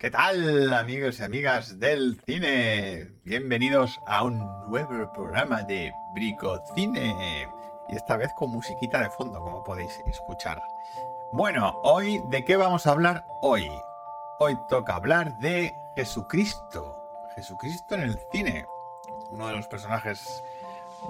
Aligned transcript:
¿Qué 0.00 0.12
tal, 0.12 0.72
amigos 0.74 1.18
y 1.18 1.24
amigas 1.24 1.80
del 1.80 2.20
cine? 2.24 3.08
Bienvenidos 3.24 3.98
a 4.06 4.22
un 4.22 4.38
nuevo 4.70 5.12
programa 5.12 5.62
de 5.62 5.92
Bricocine. 6.14 7.48
Y 7.88 7.96
esta 7.96 8.16
vez 8.16 8.30
con 8.36 8.52
musiquita 8.52 9.00
de 9.00 9.10
fondo, 9.10 9.40
como 9.40 9.64
podéis 9.64 9.90
escuchar. 10.06 10.62
Bueno, 11.32 11.80
hoy, 11.82 12.22
¿de 12.30 12.44
qué 12.44 12.56
vamos 12.56 12.86
a 12.86 12.92
hablar 12.92 13.26
hoy? 13.42 13.68
Hoy 14.38 14.56
toca 14.68 14.94
hablar 14.94 15.36
de 15.40 15.74
Jesucristo. 15.96 16.96
Jesucristo 17.34 17.96
en 17.96 18.02
el 18.02 18.20
cine. 18.30 18.66
Uno 19.32 19.48
de 19.48 19.56
los 19.56 19.66
personajes 19.66 20.44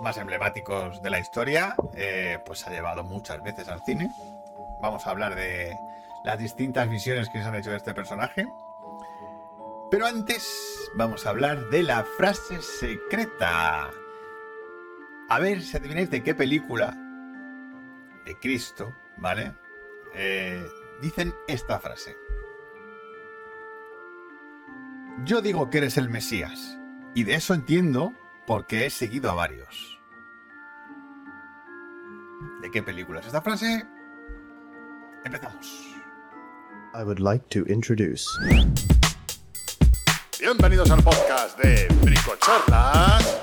más 0.01 0.17
emblemáticos 0.17 1.03
de 1.03 1.11
la 1.11 1.19
historia, 1.19 1.77
eh, 1.93 2.39
pues 2.47 2.67
ha 2.67 2.71
llevado 2.71 3.05
muchas 3.05 3.43
veces 3.43 3.69
al 3.69 3.85
cine. 3.85 4.11
Vamos 4.81 5.07
a 5.07 5.11
hablar 5.11 5.35
de 5.35 5.77
las 6.25 6.39
distintas 6.39 6.89
visiones 6.89 7.29
que 7.29 7.43
se 7.43 7.49
han 7.49 7.55
hecho 7.55 7.71
de 7.71 7.77
este 7.77 7.93
personaje. 7.93 8.47
Pero 9.91 10.07
antes 10.07 10.91
vamos 10.95 11.25
a 11.25 11.31
hablar 11.31 11.71
de 11.71 11.83
la 11.83 12.05
frase 12.05 12.61
secreta. 12.61 13.91
A 15.31 15.39
ver 15.41 15.63
si 15.63 15.77
adivináis 15.77 16.11
de 16.11 16.23
qué 16.23 16.35
película 16.35 16.95
de 18.27 18.39
Cristo, 18.39 18.95
¿vale? 19.17 19.55
Eh, 20.15 20.63
dicen 21.01 21.35
esta 21.47 21.79
frase. 21.79 22.17
Yo 25.25 25.41
digo 25.41 25.71
que 25.71 25.79
eres 25.79 25.97
el 25.97 26.11
Mesías, 26.11 26.79
y 27.15 27.25
de 27.25 27.35
eso 27.35 27.55
entiendo 27.55 28.13
porque 28.47 28.87
he 28.87 28.91
seguido 28.91 29.31
a 29.31 29.35
varios. 29.35 29.99
¿De 32.61 32.71
qué 32.71 32.83
película 32.83 33.21
es 33.21 33.27
esta 33.27 33.41
frase? 33.41 33.87
Empezamos. 35.25 35.95
I 36.95 37.03
would 37.03 37.21
like 37.21 37.45
to 37.49 37.65
introduce. 37.73 38.27
Bienvenidos 40.51 40.91
al 40.91 41.03
podcast 41.03 41.59
de 41.59 41.87
Bricochorlas. 42.01 43.43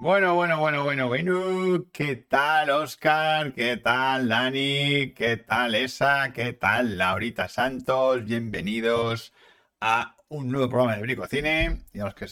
Bueno, 0.00 0.34
bueno, 0.34 0.58
bueno, 0.58 0.82
bueno, 0.82 1.06
bueno. 1.06 1.84
¿Qué 1.92 2.16
tal, 2.16 2.70
Oscar? 2.70 3.52
¿Qué 3.52 3.76
tal, 3.76 4.28
Dani? 4.28 5.12
¿Qué 5.14 5.36
tal, 5.36 5.76
Esa? 5.76 6.32
¿Qué 6.32 6.52
tal, 6.52 6.98
Laurita 6.98 7.48
Santos? 7.48 8.24
Bienvenidos 8.24 9.32
a 9.80 10.16
un 10.30 10.50
nuevo 10.50 10.68
programa 10.68 10.96
de 10.96 11.02
Bricocine. 11.02 11.84
Y 11.92 12.00
a 12.00 12.06
los 12.06 12.14
que 12.16 12.26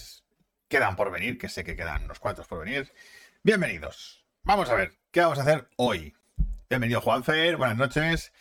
quedan 0.67 0.97
por 0.97 1.13
venir, 1.13 1.39
que 1.39 1.49
sé 1.49 1.63
que 1.63 1.77
quedan 1.77 2.07
unos 2.07 2.19
cuantos 2.19 2.49
por 2.49 2.65
venir. 2.65 2.93
Bienvenidos. 3.45 4.25
Vamos 4.43 4.69
a 4.71 4.75
ver, 4.75 4.99
¿qué 5.13 5.21
vamos 5.21 5.39
a 5.39 5.43
hacer 5.43 5.69
hoy? 5.77 6.17
Bienvenido, 6.69 7.01
Juanfer. 7.01 7.57
Buenas 7.57 7.77
noches 7.77 8.33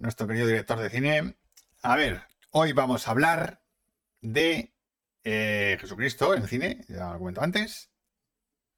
nuestro 0.00 0.26
querido 0.26 0.46
director 0.46 0.78
de 0.78 0.90
cine. 0.90 1.36
A 1.82 1.96
ver, 1.96 2.22
hoy 2.50 2.72
vamos 2.72 3.06
a 3.06 3.10
hablar 3.10 3.62
de 4.20 4.72
eh, 5.24 5.76
Jesucristo 5.80 6.34
en 6.34 6.42
el 6.42 6.48
cine, 6.48 6.84
ya 6.88 7.12
lo 7.12 7.18
comento 7.18 7.42
antes, 7.42 7.90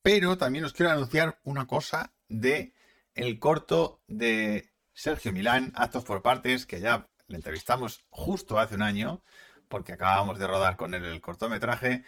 pero 0.03 0.39
también 0.39 0.65
os 0.65 0.73
quiero 0.73 0.93
anunciar 0.93 1.39
una 1.45 1.67
cosa 1.67 2.13
de 2.29 2.75
el 3.15 3.39
corto 3.39 4.03
de 4.07 4.71
Sergio 4.93 5.33
Milán, 5.33 5.73
Actos 5.75 6.05
por 6.05 6.23
Partes, 6.23 6.67
que 6.67 6.81
ya 6.81 7.09
le 7.27 7.37
entrevistamos 7.37 8.05
justo 8.11 8.59
hace 8.59 8.75
un 8.75 8.83
año, 8.83 9.23
porque 9.69 9.93
acabamos 9.93 10.39
de 10.39 10.47
rodar 10.47 10.77
con 10.77 10.95
él 10.95 11.05
el 11.05 11.21
cortometraje, 11.21 12.05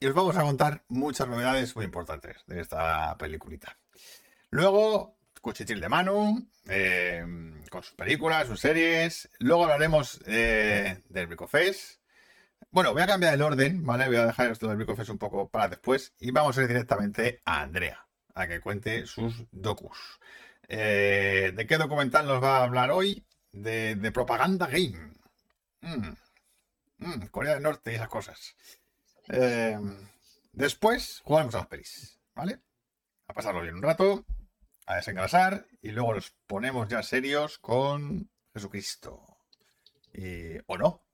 y 0.00 0.06
os 0.06 0.14
vamos 0.14 0.36
a 0.36 0.42
contar 0.42 0.84
muchas 0.88 1.28
novedades 1.28 1.74
muy 1.74 1.84
importantes 1.84 2.36
de 2.46 2.60
esta 2.60 3.16
peliculita. 3.18 3.78
Luego 4.50 5.17
Cuchitril 5.48 5.80
de 5.80 5.88
Manu, 5.88 6.46
eh, 6.68 7.24
con 7.70 7.82
sus 7.82 7.94
películas, 7.94 8.48
sus 8.48 8.60
series. 8.60 9.30
Luego 9.38 9.64
hablaremos 9.64 10.20
eh, 10.26 11.02
del 11.08 11.26
Bricofest. 11.26 12.02
Bueno, 12.70 12.92
voy 12.92 13.00
a 13.00 13.06
cambiar 13.06 13.32
el 13.32 13.40
orden, 13.40 13.82
¿vale? 13.82 14.08
Voy 14.08 14.16
a 14.16 14.26
dejar 14.26 14.50
esto 14.50 14.68
del 14.68 14.76
Bricofest 14.76 15.08
un 15.08 15.16
poco 15.16 15.48
para 15.48 15.68
después 15.68 16.12
y 16.18 16.32
vamos 16.32 16.58
a 16.58 16.60
ir 16.60 16.68
directamente 16.68 17.40
a 17.46 17.62
Andrea, 17.62 18.06
a 18.34 18.46
que 18.46 18.60
cuente 18.60 19.06
sus 19.06 19.46
docus. 19.50 20.20
Eh, 20.68 21.52
¿De 21.56 21.66
qué 21.66 21.78
documental 21.78 22.26
nos 22.26 22.44
va 22.44 22.58
a 22.58 22.64
hablar 22.64 22.90
hoy? 22.90 23.24
De, 23.50 23.96
Propaganda 24.12 24.66
Game. 24.66 25.14
Mm, 25.80 26.12
mm, 26.98 27.26
Corea 27.30 27.54
del 27.54 27.62
Norte 27.62 27.90
y 27.90 27.94
esas 27.94 28.08
cosas. 28.08 28.54
después 30.52 31.22
jugaremos 31.24 31.54
a 31.54 31.58
los 31.58 31.68
pelis, 31.68 32.20
¿vale? 32.34 32.60
A 33.28 33.32
pasarlo 33.32 33.62
bien 33.62 33.76
un 33.76 33.82
rato 33.82 34.26
a 34.88 34.96
desengrasar 34.96 35.66
y 35.82 35.90
luego 35.90 36.14
los 36.14 36.30
ponemos 36.46 36.88
ya 36.88 37.02
serios 37.02 37.58
con 37.58 38.30
Jesucristo. 38.54 39.22
o 40.66 40.78
no. 40.78 41.04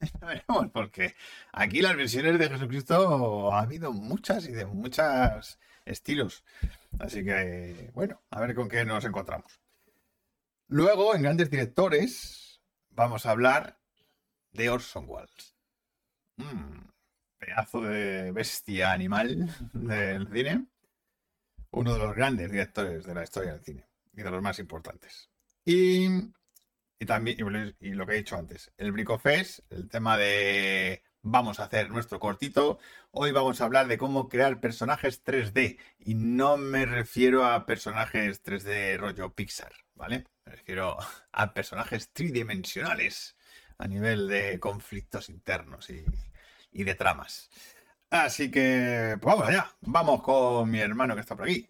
veremos, 0.20 0.70
porque 0.70 1.16
aquí 1.50 1.80
las 1.80 1.96
versiones 1.96 2.38
de 2.38 2.50
Jesucristo 2.50 3.50
ha 3.50 3.60
habido 3.60 3.92
muchas 3.94 4.46
y 4.46 4.52
de 4.52 4.66
muchos 4.66 5.58
estilos. 5.86 6.44
Así 6.98 7.24
que, 7.24 7.90
bueno, 7.94 8.22
a 8.30 8.40
ver 8.40 8.54
con 8.54 8.68
qué 8.68 8.84
nos 8.84 9.06
encontramos. 9.06 9.58
Luego, 10.68 11.14
en 11.14 11.22
grandes 11.22 11.48
directores, 11.48 12.60
vamos 12.90 13.24
a 13.24 13.30
hablar 13.30 13.78
de 14.52 14.68
Orson 14.68 15.06
Welles. 15.08 15.56
Mm, 16.36 16.88
pedazo 17.38 17.80
de 17.80 18.32
bestia 18.32 18.92
animal 18.92 19.48
del 19.72 20.28
cine 20.30 20.66
uno 21.74 21.94
de 21.94 21.98
los 21.98 22.14
grandes 22.14 22.50
directores 22.50 23.04
de 23.04 23.14
la 23.14 23.24
historia 23.24 23.52
del 23.52 23.62
cine 23.62 23.86
y 24.12 24.22
de 24.22 24.30
los 24.30 24.42
más 24.42 24.58
importantes. 24.58 25.28
Y, 25.64 26.08
también, 27.06 27.36
y, 27.80 27.90
lo 27.90 28.06
que 28.06 28.14
he 28.14 28.18
dicho 28.18 28.36
antes, 28.36 28.72
el 28.78 28.92
Bricofest, 28.92 29.60
el 29.70 29.88
tema 29.88 30.16
de 30.16 31.02
vamos 31.22 31.58
a 31.58 31.64
hacer 31.64 31.90
nuestro 31.90 32.20
cortito. 32.20 32.78
Hoy 33.10 33.32
vamos 33.32 33.60
a 33.60 33.64
hablar 33.64 33.88
de 33.88 33.98
cómo 33.98 34.28
crear 34.28 34.60
personajes 34.60 35.24
3D. 35.24 35.78
Y 35.98 36.14
no 36.14 36.56
me 36.56 36.86
refiero 36.86 37.44
a 37.44 37.66
personajes 37.66 38.42
3D 38.44 38.98
rollo 38.98 39.34
Pixar, 39.34 39.72
¿vale? 39.94 40.26
Me 40.44 40.52
refiero 40.52 40.96
a 41.32 41.54
personajes 41.54 42.10
tridimensionales 42.12 43.36
a 43.78 43.88
nivel 43.88 44.28
de 44.28 44.60
conflictos 44.60 45.28
internos 45.28 45.90
y 45.90 46.84
de 46.84 46.94
tramas. 46.94 47.50
Así 48.10 48.50
que, 48.50 49.16
pues 49.20 49.34
vamos 49.34 49.48
allá. 49.48 49.70
Vamos 49.80 50.22
con 50.22 50.70
mi 50.70 50.80
hermano 50.80 51.14
que 51.14 51.20
está 51.20 51.36
por 51.36 51.46
aquí. 51.46 51.68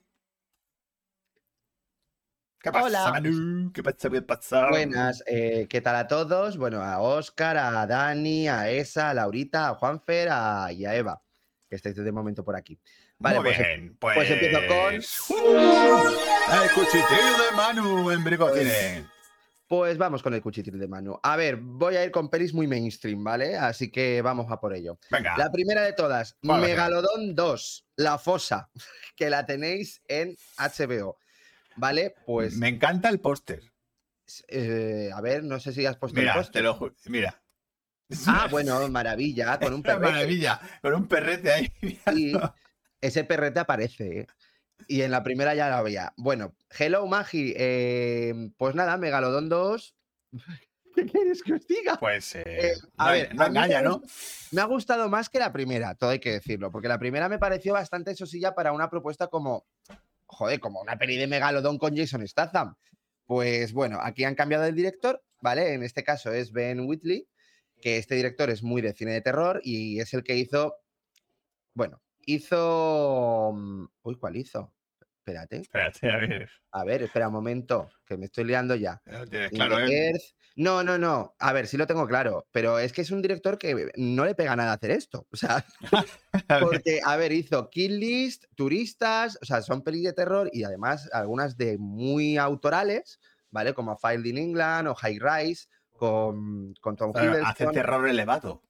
¿Qué 2.65 2.73
pasa, 2.73 2.87
Hola. 2.87 3.11
Manu? 3.11 3.73
¿Qué 3.73 3.83
pasa? 3.83 4.09
¿Qué 4.09 4.23
pasa? 4.23 4.69
Buenas, 4.71 5.23
eh, 5.27 5.67
¿qué 5.69 5.83
tal 5.83 5.97
a 5.97 6.09
todos? 6.09 6.57
Bueno, 6.57 6.83
a 6.83 6.99
Oscar, 7.01 7.59
a 7.59 7.87
Dani, 7.87 8.49
a 8.49 8.71
Esa, 8.71 9.11
a 9.11 9.15
Laurita, 9.15 9.69
a 9.69 9.75
Juanfer 9.75 10.29
a, 10.31 10.73
y 10.73 10.87
a 10.87 10.95
Eva, 10.95 11.23
que 11.69 11.77
estáis 11.77 11.95
de 11.97 12.11
momento 12.11 12.43
por 12.43 12.57
aquí. 12.57 12.81
Vale, 13.19 13.41
Muy 13.41 13.45
pues, 13.45 13.59
bien, 13.59 13.97
pues... 13.99 14.17
pues 14.17 14.31
empiezo 14.31 14.59
con. 14.67 14.95
el 14.95 16.71
cuchitril 16.75 17.03
de 17.39 17.57
Manu 17.57 18.11
en 18.11 18.25
Bricocine. 18.25 19.14
Pues 19.67 19.97
vamos 19.97 20.23
con 20.23 20.35
el 20.35 20.43
cuchitril 20.43 20.79
de 20.79 20.89
mano. 20.89 21.19
A 21.23 21.37
ver, 21.37 21.57
voy 21.57 21.97
a 21.97 22.05
ir 22.05 22.11
con 22.11 22.29
pelis 22.29 22.53
muy 22.53 22.67
mainstream, 22.67 23.25
¿vale? 23.25 23.57
Así 23.57 23.91
que 23.91 24.21
vamos 24.21 24.51
a 24.51 24.61
por 24.61 24.75
ello. 24.75 24.99
Venga. 25.11 25.37
La 25.39 25.51
primera 25.51 25.83
de 25.83 25.95
todas, 25.95 26.37
Megalodón 26.43 27.35
2, 27.35 27.87
La 27.97 28.19
Fosa, 28.19 28.71
que 29.17 29.31
la 29.31 29.47
tenéis 29.47 30.03
en 30.07 30.37
HBO. 30.59 31.19
¿Vale? 31.77 32.15
Pues. 32.27 32.57
Me 32.57 32.69
encanta 32.69 33.09
el 33.09 33.21
póster. 33.21 33.63
Eh, 34.49 35.11
a 35.15 35.21
ver, 35.21 35.45
no 35.45 35.59
sé 35.59 35.73
si 35.73 35.85
has 35.87 35.97
puesto 35.97 36.21
el 36.21 36.31
póster. 36.33 36.53
Te 36.53 36.63
lo 36.63 36.75
juro. 36.75 36.95
Mira. 37.07 37.43
Ah, 38.27 38.49
bueno, 38.51 38.87
maravilla, 38.89 39.59
con 39.59 39.75
un 39.75 39.83
perrete. 39.83 40.13
maravilla, 40.13 40.61
con 40.83 40.95
un 40.95 41.09
perrete 41.09 41.53
ahí. 41.53 41.73
Y 42.15 42.33
ese 43.01 43.25
perrete 43.25 43.61
aparece, 43.61 44.21
¿eh? 44.21 44.27
Y 44.87 45.03
en 45.03 45.11
la 45.11 45.23
primera 45.23 45.55
ya 45.55 45.69
lo 45.69 45.77
había. 45.77 46.13
Bueno, 46.17 46.55
Hello 46.77 47.07
Magi, 47.07 47.55
em, 47.57 48.53
pues 48.57 48.75
nada, 48.75 48.97
Megalodon 48.97 49.49
2. 49.49 49.95
¿Qué 50.95 51.07
quieres 51.07 51.43
que 51.43 51.55
os 51.55 51.67
diga? 51.67 51.97
Pues, 51.99 52.37
eh, 52.37 52.43
eh, 52.47 52.75
a 52.97 53.13
ver, 53.13 53.35
no 53.35 53.47
engaña, 53.47 53.83
¿no? 53.83 54.03
Me 54.53 54.61
ha 54.61 54.65
gustado 54.65 55.09
más 55.09 55.29
que 55.29 55.39
la 55.39 55.53
primera, 55.53 55.95
todo 55.95 56.11
hay 56.11 56.21
que 56.21 56.33
decirlo, 56.33 56.71
porque 56.71 56.89
la 56.89 56.99
primera 56.99 57.29
me 57.29 57.39
pareció 57.39 57.73
bastante 57.73 58.15
sosilla 58.15 58.55
para 58.55 58.73
una 58.73 58.89
propuesta 58.89 59.27
como, 59.27 59.67
joder, 60.27 60.61
como 60.61 60.81
una 60.81 60.97
peli 60.97 61.17
de 61.17 61.27
Megalodon 61.27 61.79
con 61.79 61.97
Jason 61.97 62.27
Statham. 62.27 62.77
Pues 63.27 63.73
bueno, 63.73 63.99
aquí 64.01 64.25
han 64.25 64.35
cambiado 64.35 64.65
el 64.65 64.75
director, 64.75 65.23
¿vale? 65.41 65.75
En 65.75 65.83
este 65.83 66.05
caso 66.05 66.33
es 66.33 66.53
Ben 66.53 66.81
Whitley, 66.81 67.27
que 67.81 67.99
este 67.99 68.15
director 68.15 68.51
es 68.51 68.63
muy 68.63 68.81
de 68.81 68.93
cine 68.93 69.13
de 69.13 69.21
terror 69.21 69.61
y 69.65 69.99
es 69.99 70.15
el 70.15 70.23
que 70.23 70.37
hizo, 70.37 70.77
bueno, 71.75 72.01
hizo. 72.27 73.53
Mm, 73.55 73.87
uy, 74.03 74.17
¿cuál 74.17 74.37
hizo? 74.37 74.75
Espérate. 75.27 75.57
Espérate, 75.57 76.11
a 76.11 76.17
ver. 76.19 76.51
A 76.73 76.85
ver, 76.85 77.03
espera 77.03 77.29
un 77.29 77.35
momento, 77.35 77.89
que 78.05 78.19
me 78.19 78.27
estoy 78.27 78.45
liando 78.45 78.75
ya. 78.75 79.01
claro, 79.51 79.79
¿eh? 79.81 80.13
No, 80.57 80.85
no, 80.85 80.99
no. 80.99 81.35
A 81.39 81.53
ver, 81.53 81.67
sí 81.67 81.77
lo 81.77 81.87
tengo 81.87 82.07
claro, 82.07 82.47
pero 82.53 82.79
es 82.79 82.93
que 82.93 83.01
es 83.01 83.11
un 83.11 83.23
director 83.23 83.59
que 83.59 83.91
no 83.97 84.25
le 84.27 84.35
pega 84.35 84.55
nada 84.55 84.75
hacer 84.75 84.91
esto. 84.91 85.27
O 85.33 85.37
sea, 85.37 85.65
porque, 86.61 87.01
a 87.03 87.17
ver, 87.17 87.33
hizo 87.33 87.71
Kill 87.71 87.99
List, 87.99 88.45
Turistas, 88.55 89.39
o 89.41 89.47
sea, 89.47 89.63
son 89.63 89.83
pelis 89.83 90.05
de 90.05 90.13
terror 90.13 90.51
y 90.53 90.65
además 90.65 91.09
algunas 91.13 91.57
de 91.57 91.79
muy 91.79 92.37
autorales, 92.37 93.19
¿vale? 93.51 93.73
Como 93.73 93.97
Filed 93.97 94.27
in 94.27 94.37
England 94.37 94.89
o 94.89 94.95
High 94.95 95.19
Rise 95.19 95.69
con, 95.91 96.75
con 96.83 96.97
Tom 96.97 97.13
Pero 97.13 97.33
hace 97.33 97.65
Hiddleston. 97.65 97.73
terror 97.73 98.09
elevado. 98.09 98.63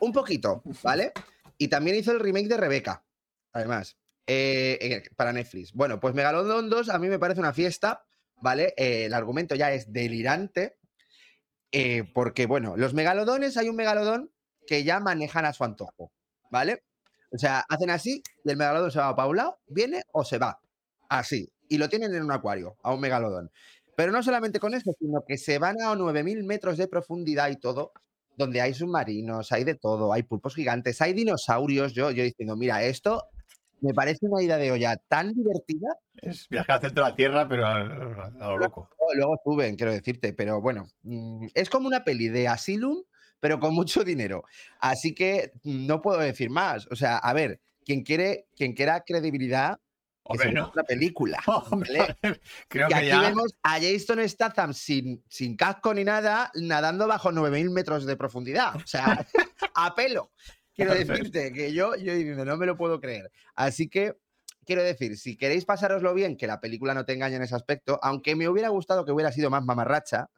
Un 0.00 0.12
poquito, 0.12 0.62
¿vale? 0.82 1.12
Y 1.58 1.68
también 1.68 1.96
hizo 1.96 2.12
el 2.12 2.20
remake 2.20 2.48
de 2.48 2.56
Rebeca, 2.56 3.04
además, 3.52 3.96
eh, 4.26 5.02
para 5.16 5.32
Netflix. 5.32 5.72
Bueno, 5.72 6.00
pues 6.00 6.14
Megalodon 6.14 6.68
2 6.70 6.88
a 6.88 6.98
mí 6.98 7.08
me 7.08 7.18
parece 7.18 7.40
una 7.40 7.52
fiesta, 7.52 8.04
¿vale? 8.40 8.74
Eh, 8.76 9.06
el 9.06 9.14
argumento 9.14 9.54
ya 9.54 9.72
es 9.72 9.92
delirante, 9.92 10.78
eh, 11.72 12.04
porque, 12.14 12.46
bueno, 12.46 12.76
los 12.76 12.94
megalodones, 12.94 13.56
hay 13.56 13.68
un 13.68 13.76
megalodón 13.76 14.30
que 14.66 14.84
ya 14.84 15.00
manejan 15.00 15.44
a 15.44 15.52
su 15.52 15.64
antojo, 15.64 16.12
¿vale? 16.50 16.84
O 17.32 17.38
sea, 17.38 17.64
hacen 17.68 17.90
así 17.90 18.22
y 18.44 18.50
el 18.50 18.56
megalodón 18.56 18.90
se 18.90 19.00
va 19.00 19.14
para 19.16 19.28
un 19.28 19.36
lado, 19.36 19.60
viene 19.66 20.04
o 20.12 20.24
se 20.24 20.38
va, 20.38 20.60
así. 21.08 21.52
Y 21.68 21.78
lo 21.78 21.88
tienen 21.88 22.14
en 22.14 22.22
un 22.22 22.32
acuario, 22.32 22.76
a 22.82 22.94
un 22.94 23.00
megalodón. 23.00 23.50
Pero 23.96 24.12
no 24.12 24.22
solamente 24.22 24.60
con 24.60 24.74
eso, 24.74 24.92
sino 24.98 25.24
que 25.26 25.36
se 25.36 25.58
van 25.58 25.80
a 25.82 25.94
9.000 25.94 26.44
metros 26.44 26.76
de 26.76 26.88
profundidad 26.88 27.50
y 27.50 27.56
todo, 27.56 27.92
donde 28.36 28.60
hay 28.60 28.74
submarinos, 28.74 29.52
hay 29.52 29.64
de 29.64 29.74
todo, 29.74 30.12
hay 30.12 30.22
pulpos 30.22 30.54
gigantes, 30.54 31.00
hay 31.00 31.12
dinosaurios. 31.12 31.92
Yo, 31.92 32.10
yo 32.10 32.22
diciendo, 32.24 32.56
mira, 32.56 32.82
esto 32.82 33.24
me 33.80 33.92
parece 33.92 34.26
una 34.26 34.42
idea 34.42 34.56
de 34.56 34.72
olla 34.72 34.96
tan 35.08 35.34
divertida. 35.34 35.88
Es 36.16 36.48
viajar 36.48 36.76
al 36.76 36.80
centro 36.82 37.04
de 37.04 37.10
la 37.10 37.16
Tierra, 37.16 37.48
pero 37.48 37.66
a, 37.66 37.78
lo 37.84 38.58
loco. 38.58 38.88
Luego- 38.98 39.14
Luego 39.14 39.36
suben, 39.44 39.76
quiero 39.76 39.92
decirte, 39.92 40.32
pero 40.32 40.60
bueno, 40.60 40.86
mm, 41.02 41.48
es 41.54 41.68
como 41.68 41.86
una 41.86 42.02
peli 42.04 42.28
de 42.28 42.48
Asylum, 42.48 43.02
pero 43.38 43.60
con 43.60 43.74
mucho 43.74 44.02
dinero. 44.02 44.44
Así 44.80 45.14
que 45.14 45.52
mm, 45.62 45.86
no 45.86 46.00
puedo 46.00 46.18
decir 46.20 46.48
más. 46.50 46.86
O 46.90 46.96
sea, 46.96 47.18
a 47.18 47.32
ver, 47.34 47.60
quien 47.84 48.02
quiere, 48.02 48.46
quien 48.56 48.72
quiera 48.72 49.02
credibilidad, 49.04 49.78
Hombre, 50.24 50.48
se 50.48 50.54
no. 50.54 50.70
una 50.72 50.82
película. 50.84 51.38
Creo 52.68 52.86
Y 52.86 52.88
que 52.88 52.94
aquí 52.94 53.06
ya. 53.08 53.20
vemos 53.20 53.54
a 53.62 53.78
Jason 53.80 54.26
Statham 54.28 54.72
sin, 54.72 55.22
sin 55.28 55.56
casco 55.56 55.92
ni 55.92 56.02
nada, 56.04 56.50
nadando 56.54 57.06
bajo 57.06 57.30
9.000 57.30 57.70
metros 57.70 58.06
de 58.06 58.16
profundidad. 58.16 58.74
O 58.76 58.86
sea, 58.86 59.26
a 59.74 59.94
pelo. 59.94 60.32
Quiero 60.74 60.94
decirte 60.94 61.52
que 61.52 61.72
yo, 61.72 61.94
yo 61.96 62.14
no 62.44 62.56
me 62.56 62.66
lo 62.66 62.76
puedo 62.76 63.00
creer. 63.00 63.30
Así 63.54 63.88
que, 63.88 64.14
quiero 64.64 64.82
decir, 64.82 65.16
si 65.18 65.36
queréis 65.36 65.64
pasároslo 65.66 66.14
bien, 66.14 66.36
que 66.36 66.46
la 66.48 66.60
película 66.60 66.94
no 66.94 67.04
te 67.04 67.12
engañe 67.12 67.36
en 67.36 67.42
ese 67.42 67.54
aspecto, 67.54 68.00
aunque 68.02 68.34
me 68.34 68.48
hubiera 68.48 68.70
gustado 68.70 69.04
que 69.04 69.12
hubiera 69.12 69.30
sido 69.30 69.50
más 69.50 69.62
mamarracha, 69.62 70.30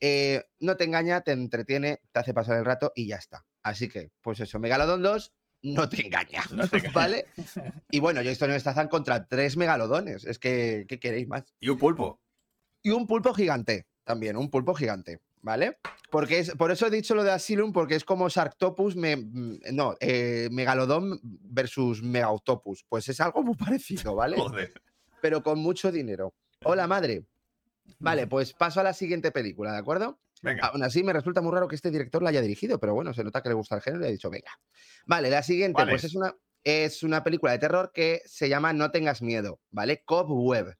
eh, 0.00 0.44
no 0.60 0.76
te 0.76 0.84
engaña, 0.84 1.20
te 1.20 1.32
entretiene, 1.32 2.00
te 2.12 2.20
hace 2.20 2.32
pasar 2.32 2.56
el 2.56 2.64
rato 2.64 2.92
y 2.94 3.08
ya 3.08 3.16
está. 3.16 3.44
Así 3.62 3.88
que, 3.88 4.10
pues 4.22 4.40
eso, 4.40 4.58
Megalodon 4.58 5.02
2 5.02 5.32
no 5.64 5.88
te 5.88 6.06
engaña, 6.06 6.44
No 6.52 6.68
te. 6.68 6.88
¿vale? 6.90 7.26
Y 7.90 8.00
bueno, 8.00 8.20
Jason 8.22 8.58
Statham 8.60 8.88
contra 8.88 9.26
tres 9.26 9.56
megalodones. 9.56 10.24
Es 10.24 10.38
que, 10.38 10.84
¿qué 10.86 10.98
queréis 10.98 11.26
más? 11.26 11.44
Y 11.58 11.70
un 11.70 11.78
pulpo. 11.78 12.20
Y 12.82 12.90
un 12.90 13.06
pulpo 13.06 13.32
gigante 13.32 13.86
también, 14.04 14.36
un 14.36 14.50
pulpo 14.50 14.74
gigante, 14.74 15.20
¿vale? 15.40 15.78
Porque 16.10 16.40
es, 16.40 16.50
por 16.52 16.70
eso 16.70 16.86
he 16.86 16.90
dicho 16.90 17.14
lo 17.14 17.24
de 17.24 17.32
Asylum, 17.32 17.72
porque 17.72 17.94
es 17.94 18.04
como 18.04 18.28
Sarctopus, 18.28 18.94
me, 18.94 19.16
mm, 19.16 19.60
no, 19.72 19.96
eh, 20.00 20.48
Megalodon 20.52 21.18
versus 21.22 22.02
Megaoctopus. 22.02 22.84
Pues 22.86 23.08
es 23.08 23.20
algo 23.20 23.42
muy 23.42 23.56
parecido, 23.56 24.14
¿vale? 24.14 24.36
Joder. 24.36 24.72
Pero 25.22 25.42
con 25.42 25.58
mucho 25.58 25.90
dinero. 25.90 26.34
Hola, 26.62 26.86
madre. 26.86 27.24
Vale, 27.98 28.26
pues 28.26 28.52
paso 28.52 28.80
a 28.80 28.82
la 28.82 28.92
siguiente 28.92 29.30
película, 29.30 29.72
¿de 29.72 29.78
acuerdo? 29.78 30.18
Venga. 30.44 30.66
Aún 30.66 30.82
así, 30.82 31.02
me 31.02 31.12
resulta 31.12 31.40
muy 31.40 31.52
raro 31.52 31.68
que 31.68 31.74
este 31.74 31.90
director 31.90 32.22
la 32.22 32.30
haya 32.30 32.40
dirigido, 32.42 32.78
pero 32.78 32.94
bueno, 32.94 33.14
se 33.14 33.24
nota 33.24 33.42
que 33.42 33.48
le 33.48 33.54
gusta 33.54 33.76
el 33.76 33.82
género 33.82 34.04
y 34.04 34.08
ha 34.08 34.12
dicho, 34.12 34.30
venga. 34.30 34.50
Vale, 35.06 35.30
la 35.30 35.42
siguiente, 35.42 35.74
¿Cuál 35.74 35.88
pues 35.90 36.04
es? 36.04 36.10
es 36.10 36.16
una, 36.16 36.34
es 36.62 37.02
una 37.02 37.24
película 37.24 37.52
de 37.52 37.58
terror 37.58 37.90
que 37.92 38.22
se 38.26 38.48
llama 38.48 38.72
No 38.72 38.90
tengas 38.90 39.22
miedo, 39.22 39.60
¿vale? 39.70 40.02
Cobweb. 40.04 40.76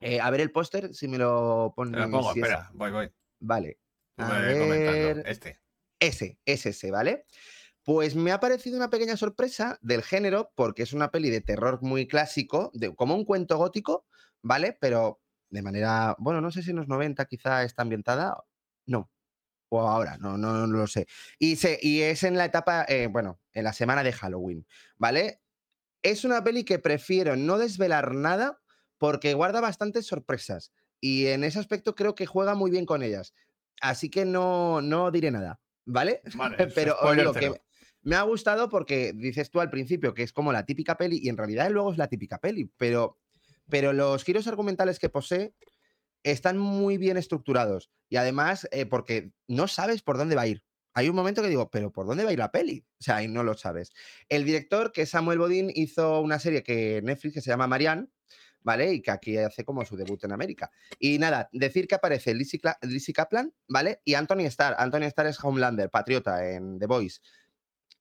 Eh, 0.00 0.20
a 0.20 0.30
ver 0.30 0.40
el 0.42 0.52
póster, 0.52 0.94
si 0.94 1.08
me 1.08 1.18
lo 1.18 1.70
Te 1.70 1.74
pones. 1.74 2.00
lo 2.00 2.10
pongo, 2.10 2.32
si 2.32 2.40
es- 2.40 2.46
espera, 2.46 2.70
voy, 2.72 2.90
voy. 2.92 3.10
Vale. 3.40 3.78
A 4.16 4.38
ver, 4.40 5.22
Este. 5.26 5.60
ese, 6.00 6.38
es 6.44 6.66
ese, 6.66 6.90
¿vale? 6.90 7.24
Pues 7.84 8.14
me 8.14 8.32
ha 8.32 8.40
parecido 8.40 8.76
una 8.76 8.90
pequeña 8.90 9.16
sorpresa 9.16 9.78
del 9.80 10.02
género, 10.02 10.52
porque 10.54 10.82
es 10.82 10.92
una 10.92 11.10
peli 11.10 11.30
de 11.30 11.40
terror 11.40 11.80
muy 11.82 12.06
clásico, 12.06 12.70
de, 12.74 12.94
como 12.94 13.14
un 13.14 13.24
cuento 13.24 13.56
gótico, 13.58 14.06
¿vale? 14.42 14.76
Pero 14.80 15.20
de 15.50 15.62
manera, 15.62 16.14
bueno, 16.18 16.40
no 16.40 16.50
sé 16.50 16.62
si 16.62 16.70
en 16.70 16.76
los 16.76 16.88
90 16.88 17.24
quizá 17.24 17.62
está 17.64 17.82
ambientada, 17.82 18.36
no, 18.88 19.10
o 19.68 19.80
ahora, 19.80 20.16
no, 20.18 20.36
no, 20.38 20.66
no 20.66 20.78
lo 20.78 20.86
sé. 20.86 21.06
Y, 21.38 21.56
se, 21.56 21.78
y 21.80 22.00
es 22.00 22.22
en 22.22 22.36
la 22.36 22.46
etapa, 22.46 22.84
eh, 22.88 23.06
bueno, 23.06 23.40
en 23.52 23.64
la 23.64 23.72
semana 23.72 24.02
de 24.02 24.12
Halloween, 24.12 24.66
¿vale? 24.96 25.40
Es 26.02 26.24
una 26.24 26.42
peli 26.42 26.64
que 26.64 26.78
prefiero 26.78 27.36
no 27.36 27.58
desvelar 27.58 28.14
nada 28.14 28.60
porque 28.98 29.34
guarda 29.34 29.60
bastantes 29.60 30.06
sorpresas 30.06 30.72
y 31.00 31.26
en 31.26 31.44
ese 31.44 31.58
aspecto 31.58 31.94
creo 31.94 32.14
que 32.14 32.26
juega 32.26 32.54
muy 32.54 32.70
bien 32.70 32.86
con 32.86 33.02
ellas. 33.02 33.34
Así 33.80 34.10
que 34.10 34.24
no, 34.24 34.80
no 34.80 35.10
diré 35.10 35.30
nada, 35.30 35.60
¿vale? 35.84 36.22
Vale, 36.34 36.56
Pero 36.74 36.96
cero. 37.14 37.32
que 37.32 37.60
me 38.02 38.16
ha 38.16 38.22
gustado 38.22 38.68
porque 38.68 39.12
dices 39.12 39.50
tú 39.50 39.60
al 39.60 39.70
principio 39.70 40.14
que 40.14 40.22
es 40.22 40.32
como 40.32 40.52
la 40.52 40.64
típica 40.64 40.96
peli 40.96 41.20
y 41.22 41.28
en 41.28 41.36
realidad 41.36 41.70
luego 41.70 41.92
es 41.92 41.98
la 41.98 42.08
típica 42.08 42.38
peli, 42.38 42.70
pero, 42.76 43.18
pero 43.68 43.92
los 43.92 44.24
giros 44.24 44.46
argumentales 44.46 44.98
que 44.98 45.10
posee 45.10 45.52
están 46.22 46.58
muy 46.58 46.98
bien 46.98 47.16
estructurados 47.16 47.90
y 48.08 48.16
además 48.16 48.68
eh, 48.70 48.86
porque 48.86 49.32
no 49.46 49.68
sabes 49.68 50.02
por 50.02 50.18
dónde 50.18 50.34
va 50.34 50.42
a 50.42 50.46
ir. 50.46 50.64
Hay 50.94 51.08
un 51.08 51.14
momento 51.14 51.42
que 51.42 51.48
digo, 51.48 51.70
pero 51.70 51.92
¿por 51.92 52.06
dónde 52.06 52.24
va 52.24 52.30
a 52.30 52.32
ir 52.32 52.38
la 52.38 52.50
peli? 52.50 52.84
O 53.00 53.04
sea, 53.04 53.22
y 53.22 53.28
no 53.28 53.44
lo 53.44 53.54
sabes. 53.54 53.92
El 54.28 54.44
director, 54.44 54.90
que 54.90 55.02
es 55.02 55.10
Samuel 55.10 55.38
Bodin, 55.38 55.70
hizo 55.72 56.20
una 56.20 56.40
serie 56.40 56.62
que 56.62 57.00
Netflix 57.02 57.34
que 57.34 57.40
se 57.40 57.50
llama 57.50 57.68
Marianne, 57.68 58.08
¿vale? 58.62 58.92
Y 58.92 59.02
que 59.02 59.10
aquí 59.10 59.36
hace 59.36 59.64
como 59.64 59.84
su 59.84 59.96
debut 59.96 60.22
en 60.24 60.32
América. 60.32 60.70
Y 60.98 61.18
nada, 61.18 61.48
decir 61.52 61.86
que 61.86 61.94
aparece 61.94 62.34
Lizzie, 62.34 62.60
Lizzie 62.82 63.14
Kaplan, 63.14 63.54
¿vale? 63.68 64.00
Y 64.04 64.14
Anthony 64.14 64.46
Starr. 64.46 64.74
Anthony 64.78 65.04
Starr 65.04 65.28
es 65.28 65.42
Homelander, 65.42 65.90
patriota 65.90 66.44
en 66.50 66.78
The 66.78 66.86
Voice. 66.86 67.20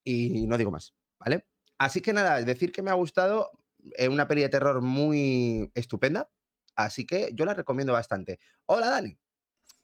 Y 0.04 0.48
no 0.48 0.58
digo 0.58 0.72
más, 0.72 0.96
¿vale? 1.20 1.46
Así 1.78 2.02
que 2.02 2.14
nada, 2.14 2.42
decir 2.42 2.72
que 2.72 2.82
me 2.82 2.90
ha 2.90 2.96
gustado, 2.96 3.52
eh, 3.98 4.08
una 4.08 4.28
peli 4.28 4.42
de 4.42 4.50
terror 4.50 4.82
muy 4.82 5.72
estupenda, 5.76 6.30
así 6.78 7.06
que 7.06 7.32
yo 7.34 7.44
la 7.44 7.54
recomiendo 7.54 7.92
bastante. 7.92 8.40
Hola, 8.66 8.90
Dani. 8.90 9.18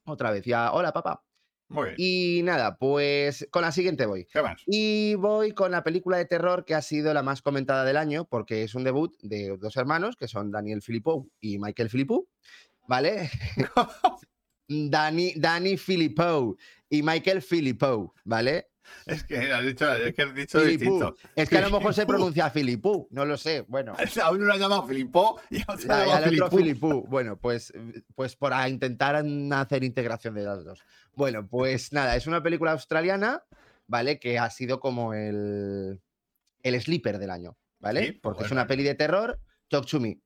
Otra 0.06 0.31
vez, 0.31 0.45
ya, 0.45 0.72
hola, 0.72 0.94
papá. 0.94 1.24
Muy 1.69 1.90
bien. 1.90 1.95
Y 1.98 2.44
nada, 2.44 2.78
pues 2.78 3.48
con 3.51 3.63
la 3.63 3.72
siguiente 3.72 4.06
voy. 4.06 4.25
¿Qué 4.25 4.42
más? 4.42 4.62
Y 4.68 5.16
voy 5.16 5.54
con 5.54 5.72
la 5.72 5.84
película 5.84 6.18
de 6.18 6.25
terror 6.25 6.66
que 6.66 6.75
ha 6.75 6.81
sido 6.81 7.13
la 7.13 7.24
más 7.24 7.42
comentada 7.42 7.84
del 7.84 7.98
año, 7.98 8.25
porque 8.25 8.63
es 8.63 8.75
un 8.75 8.84
debut 8.84 9.16
de 9.22 9.57
dos 9.57 9.75
hermanos, 9.75 10.16
que 10.16 10.28
son 10.28 10.51
Daniel 10.51 10.81
Filipou 10.81 11.30
y 11.40 11.57
Michael 11.57 11.90
Filipou, 11.90 12.28
¿vale? 12.88 13.30
Dani, 14.68 15.34
Dani 15.36 15.78
Filipou 15.78 16.57
y 16.90 17.02
Michael 17.02 17.42
Filipou, 17.42 18.14
¿vale? 18.23 18.72
Es 19.06 19.23
que 19.23 19.52
has 19.52 19.66
dicho, 19.66 19.92
es 19.94 20.13
que 20.13 20.21
has 20.21 20.33
dicho 20.35 20.59
Filipou. 20.59 20.99
distinto. 20.99 21.16
Es 21.35 21.49
que 21.49 21.57
a 21.57 21.61
lo 21.69 21.78
mejor 21.78 21.94
se 21.94 22.06
pronuncia 22.06 22.49
Filipou, 22.49 23.07
no 23.11 23.25
lo 23.25 23.37
sé. 23.37 23.61
Bueno, 23.68 23.95
A 24.23 24.31
uno 24.31 24.45
lo 24.45 24.54
ha 24.54 24.57
llamado 24.57 24.87
Filipó 24.87 25.40
y 25.49 25.59
a 25.61 25.66
otro 25.68 25.94
ha 25.94 26.04
y 26.04 26.07
llamado 26.07 26.11
al 26.13 26.23
otro 26.23 26.49
Filipú. 26.49 26.57
Filipú. 26.57 27.06
Bueno, 27.07 27.37
pues, 27.37 27.73
pues 28.16 28.35
para 28.35 28.68
intentar 28.69 29.23
hacer 29.54 29.83
integración 29.83 30.35
de 30.35 30.44
las 30.44 30.63
dos. 30.63 30.81
Bueno, 31.13 31.47
pues 31.47 31.94
nada, 31.94 32.16
es 32.16 32.28
una 32.28 32.42
película 32.44 32.71
australiana, 32.71 33.44
¿vale? 33.87 34.19
Que 34.19 34.40
ha 34.40 34.49
sido 34.49 34.80
como 34.80 35.13
el, 35.13 36.02
el 36.61 36.81
sleeper 36.81 37.19
del 37.19 37.30
año, 37.31 37.57
¿vale? 37.80 38.06
Sí, 38.07 38.11
Porque 38.13 38.44
es 38.45 38.52
una 38.52 38.68
peli 38.68 38.83
de 38.83 38.95
terror. 38.95 39.40
Talk 39.69 39.85
to 39.87 39.99
me. 39.99 40.19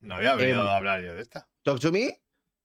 No 0.00 0.16
había 0.16 0.34
venido 0.34 0.60
Em, 0.62 0.66
a 0.66 0.76
hablar 0.76 1.02
yo 1.02 1.14
de 1.14 1.22
esta. 1.22 1.48
Talk 1.62 1.80
to 1.80 1.90
me. 1.92 2.20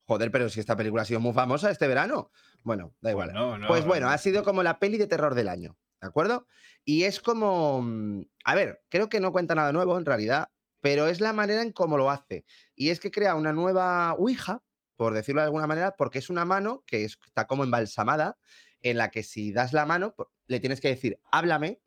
Joder, 0.10 0.32
pero 0.32 0.50
si 0.50 0.60
esta 0.60 0.76
película 0.76 1.04
ha 1.04 1.06
sido 1.06 1.20
muy 1.20 1.34
famosa 1.34 1.70
este 1.70 1.88
verano. 1.88 2.32
Bueno, 2.64 2.96
da 3.00 3.12
igual. 3.12 3.30
Bueno, 3.32 3.60
no, 3.60 3.68
Pues 3.68 3.86
bueno, 3.86 4.08
no. 4.08 4.12
ha 4.12 4.18
sido 4.18 4.44
como 4.44 4.64
la 4.64 4.80
peli 4.80 4.98
de 4.98 5.06
terror 5.06 5.36
del 5.36 5.48
año, 5.48 5.78
¿de 6.02 6.08
acuerdo? 6.08 6.48
Y 6.84 7.04
es 7.04 7.20
como, 7.20 7.84
mm, 7.84 8.24
a 8.44 8.56
ver, 8.56 8.82
creo 8.90 9.08
que 9.08 9.20
no 9.20 9.32
cuenta 9.32 9.54
nada 9.54 9.72
nuevo 9.72 9.96
en 10.00 10.06
realidad, 10.06 10.50
pero 10.82 11.06
es 11.06 11.22
la 11.22 11.32
manera 11.32 11.62
en 11.62 11.72
cómo 11.74 11.96
lo 11.96 12.10
hace. 12.10 12.44
Y 12.74 12.90
es 12.90 13.00
que 13.00 13.12
crea 13.12 13.36
una 13.36 13.54
nueva 13.54 14.14
Ouija, 14.14 14.64
por 14.96 15.14
decirlo 15.14 15.42
de 15.42 15.46
alguna 15.46 15.68
manera, 15.68 15.96
porque 15.96 16.18
es 16.18 16.32
una 16.32 16.44
mano 16.44 16.84
que 16.88 17.06
es- 17.06 17.20
está 17.28 17.46
como 17.46 17.64
embalsamada, 17.64 18.40
en 18.82 18.98
la 18.98 19.12
que 19.12 19.22
si 19.22 19.52
das 19.52 19.74
la 19.74 19.86
mano, 19.86 20.16
le 20.48 20.60
tienes 20.60 20.82
que 20.82 20.88
decir, 20.88 21.20
háblame, 21.32 21.82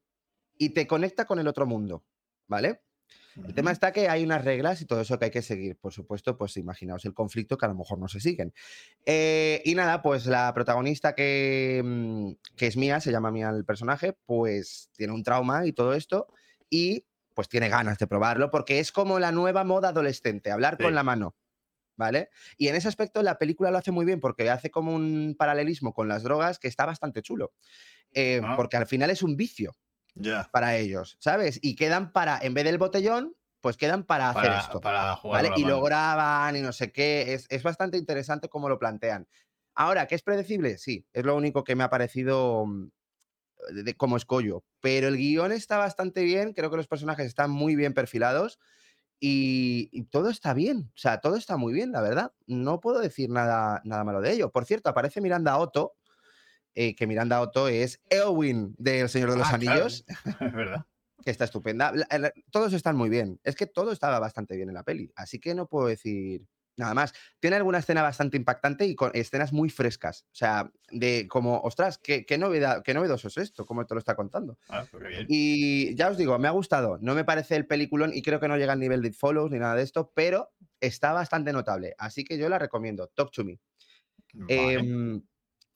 y 0.57 0.71
te 0.71 0.87
conecta 0.87 1.25
con 1.25 1.41
el 1.41 1.49
otro 1.49 1.67
mundo, 1.67 2.05
¿vale? 2.47 2.83
El 3.37 3.55
tema 3.55 3.71
está 3.73 3.93
que 3.93 4.09
hay 4.09 4.25
unas 4.25 4.45
reglas 4.45 4.81
y 4.83 4.85
todo 4.87 5.01
eso 5.01 5.19
que 5.19 5.27
hay 5.27 5.31
que 5.31 5.43
seguir. 5.43 5.77
Por 5.77 5.93
supuesto, 5.93 6.37
pues 6.37 6.57
imaginaos 6.57 7.05
el 7.05 7.15
conflicto 7.15 7.57
que 7.57 7.65
a 7.67 7.69
lo 7.69 7.75
mejor 7.75 7.99
no 7.99 8.09
se 8.09 8.21
siguen. 8.21 8.53
Eh, 9.07 9.63
y 9.65 9.75
nada, 9.75 10.03
pues 10.03 10.27
la 10.27 10.53
protagonista 10.55 11.15
que, 11.15 11.83
mm, 11.85 12.33
que 12.57 12.67
es 12.67 12.77
mía, 12.77 13.01
se 13.01 13.11
llama 13.13 13.31
mía 13.31 13.51
el 13.51 13.65
personaje, 13.65 14.13
pues 14.27 14.91
tiene 14.97 15.13
un 15.13 15.23
trauma 15.23 15.67
y 15.67 15.73
todo 15.73 15.95
esto. 15.95 16.27
Y 16.69 17.07
pues 17.35 17.49
tiene 17.49 17.69
ganas 17.71 17.97
de 17.99 18.07
probarlo 18.07 18.51
porque 18.51 18.79
es 18.79 18.93
como 18.93 19.19
la 19.19 19.33
nueva 19.33 19.65
moda 19.65 19.89
adolescente, 19.89 20.51
hablar 20.51 20.77
Sí. 20.77 20.85
con 20.85 20.95
la 20.95 21.03
mano. 21.03 21.35
¿Vale? 21.95 22.31
Y 22.57 22.69
en 22.69 22.75
ese 22.75 22.89
aspecto 22.89 23.23
la 23.23 23.39
película 23.39 23.71
lo 23.71 23.77
hace 23.79 23.93
muy 23.93 24.05
bien 24.07 24.19
porque 24.19 24.49
hace 24.51 24.71
como 24.71 24.95
un 24.95 25.37
paralelismo 25.39 25.93
con 25.93 26.09
las 26.09 26.23
drogas 26.23 26.59
que 26.59 26.67
está 26.67 26.87
bastante 26.87 27.21
chulo. 27.23 27.53
Eh, 28.13 28.41
Ah. 28.43 28.55
Porque 28.57 28.77
al 28.79 28.87
final 28.87 29.11
es 29.11 29.23
un 29.23 29.37
vicio 29.37 29.77
Ya. 30.15 30.51
para 30.53 30.77
ellos, 30.77 31.17
¿sabes? 31.21 31.59
Y 31.63 31.77
quedan 31.77 32.13
para, 32.13 32.39
en 32.41 32.55
vez 32.55 32.65
del 32.65 32.79
botellón, 32.79 33.37
pues 33.61 33.77
quedan 33.77 34.05
para, 34.05 34.29
hacer 34.31 34.45
Para, 34.45 34.59
esto. 34.61 34.81
para 34.81 35.17
jugar 35.17 35.45
¿vale? 35.45 35.61
Y 35.61 35.65
lo 35.65 35.83
graban 35.83 36.57
y 36.57 36.61
no 36.61 36.73
sé 36.73 36.93
qué. 36.93 37.33
Es, 37.35 37.47
es 37.49 37.63
bastante 37.63 37.97
interesante 37.99 38.49
cómo 38.49 38.69
lo 38.69 38.79
plantean. 38.79 39.29
Ahora, 39.75 40.07
¿que 40.07 40.15
es 40.15 40.23
predecible? 40.23 40.79
Sí, 40.79 41.07
es 41.13 41.25
lo 41.25 41.37
único 41.37 41.65
que 41.65 41.77
me 41.77 41.85
ha 41.85 41.91
parecido 41.91 42.67
mm, 42.67 42.89
de, 43.75 43.83
de- 43.85 43.95
como 43.97 44.17
escollo. 44.17 44.65
Pero 44.81 45.09
el 45.09 45.17
guion 45.17 45.53
está 45.53 45.79
bastante 45.79 46.23
bien, 46.25 46.53
creo 46.55 46.71
que 46.71 46.77
los 46.77 46.89
personajes 46.89 47.27
están 47.27 47.51
muy 47.51 47.77
bien 47.77 47.95
perfilados 47.95 48.59
y, 49.21 49.89
y 49.93 50.05
todo 50.05 50.31
está 50.31 50.55
bien. 50.55 50.91
O 50.95 50.99
sea, 50.99 51.21
todo 51.21 51.37
está 51.37 51.57
muy 51.57 51.73
bien, 51.73 51.93
la 51.93 52.01
verdad. 52.03 52.33
No 52.47 52.81
puedo 52.81 53.01
decir 53.01 53.31
nada, 53.31 53.81
nada 53.85 54.05
malo 54.05 54.21
de 54.21 54.33
ello. 54.33 54.51
Por 54.53 54.67
cierto, 54.67 54.91
aparece 54.91 55.21
Miranda 55.21 55.59
Otto, 55.59 55.95
eh, 56.75 56.95
que 56.95 57.07
Miranda 57.07 57.41
Otto 57.41 57.69
es 57.69 58.01
Eowyn 58.11 58.75
del 58.79 59.09
Señor 59.09 59.31
de 59.31 59.37
los 59.37 59.47
Ah, 59.53 59.59
claro. 59.59 59.73
Anillos 59.83 60.05
Es 60.41 60.53
verdad. 60.53 60.87
que 61.25 61.31
está 61.31 61.45
estupenda. 61.45 61.93
La- 61.93 62.19
la- 62.19 62.33
Todos 62.51 62.73
están 62.73 62.97
muy 62.97 63.09
bien. 63.11 63.41
Es 63.45 63.57
que 63.57 63.67
todo 63.67 63.93
estaba 63.93 64.19
bastante 64.19 64.57
bien 64.57 64.69
en 64.69 64.75
la 64.75 64.83
peli. 64.83 65.13
Así 65.17 65.39
que 65.39 65.55
no 65.55 65.67
puedo 65.69 65.87
decir 65.89 66.47
nada 66.79 66.95
más. 66.95 67.13
Tiene 67.39 67.57
alguna 67.57 67.79
escena 67.79 68.01
bastante 68.03 68.39
impactante 68.39 68.87
y 68.87 68.95
con 68.95 69.11
escenas 69.15 69.53
muy 69.53 69.69
frescas. 69.69 70.23
O 70.33 70.35
sea, 70.35 70.73
de 70.91 71.29
como, 71.29 71.61
ostras, 71.61 71.99
qué, 71.99 72.25
qué 72.25 72.39
novedad, 72.39 72.83
qué 72.83 72.95
novedoso 72.95 73.29
es 73.29 73.37
esto, 73.37 73.67
como 73.67 73.85
te 73.87 73.95
lo 73.95 73.99
está 73.99 74.17
contando. 74.17 74.59
Ah, 74.71 74.85
pues 74.91 75.07
bien. 75.07 75.27
Y 75.29 75.95
ya 75.95 76.09
os 76.09 76.17
digo, 76.17 76.39
me 76.39 76.49
ha 76.49 76.53
gustado. 76.53 76.97
No 77.03 77.15
me 77.15 77.25
parece 77.25 77.57
el 77.57 77.67
peliculón 77.67 78.13
y 78.15 78.23
creo 78.23 78.41
que 78.41 78.49
no 78.49 78.57
llega 78.57 78.73
al 78.73 78.81
nivel 78.81 79.03
de 79.03 79.09
It 79.09 79.15
Follows 79.15 79.51
ni 79.51 79.59
nada 79.59 79.75
de 79.75 79.83
esto, 79.83 80.11
pero 80.15 80.51
está 80.81 81.13
bastante 81.13 81.53
notable. 81.53 81.95
Así 81.99 82.25
que 82.25 82.39
yo 82.39 82.49
la 82.49 82.59
recomiendo. 82.59 83.07
Talk 83.15 83.31
to 83.33 83.45
me. 83.45 83.61
Vale. 84.33 84.73
Em, 84.75 85.23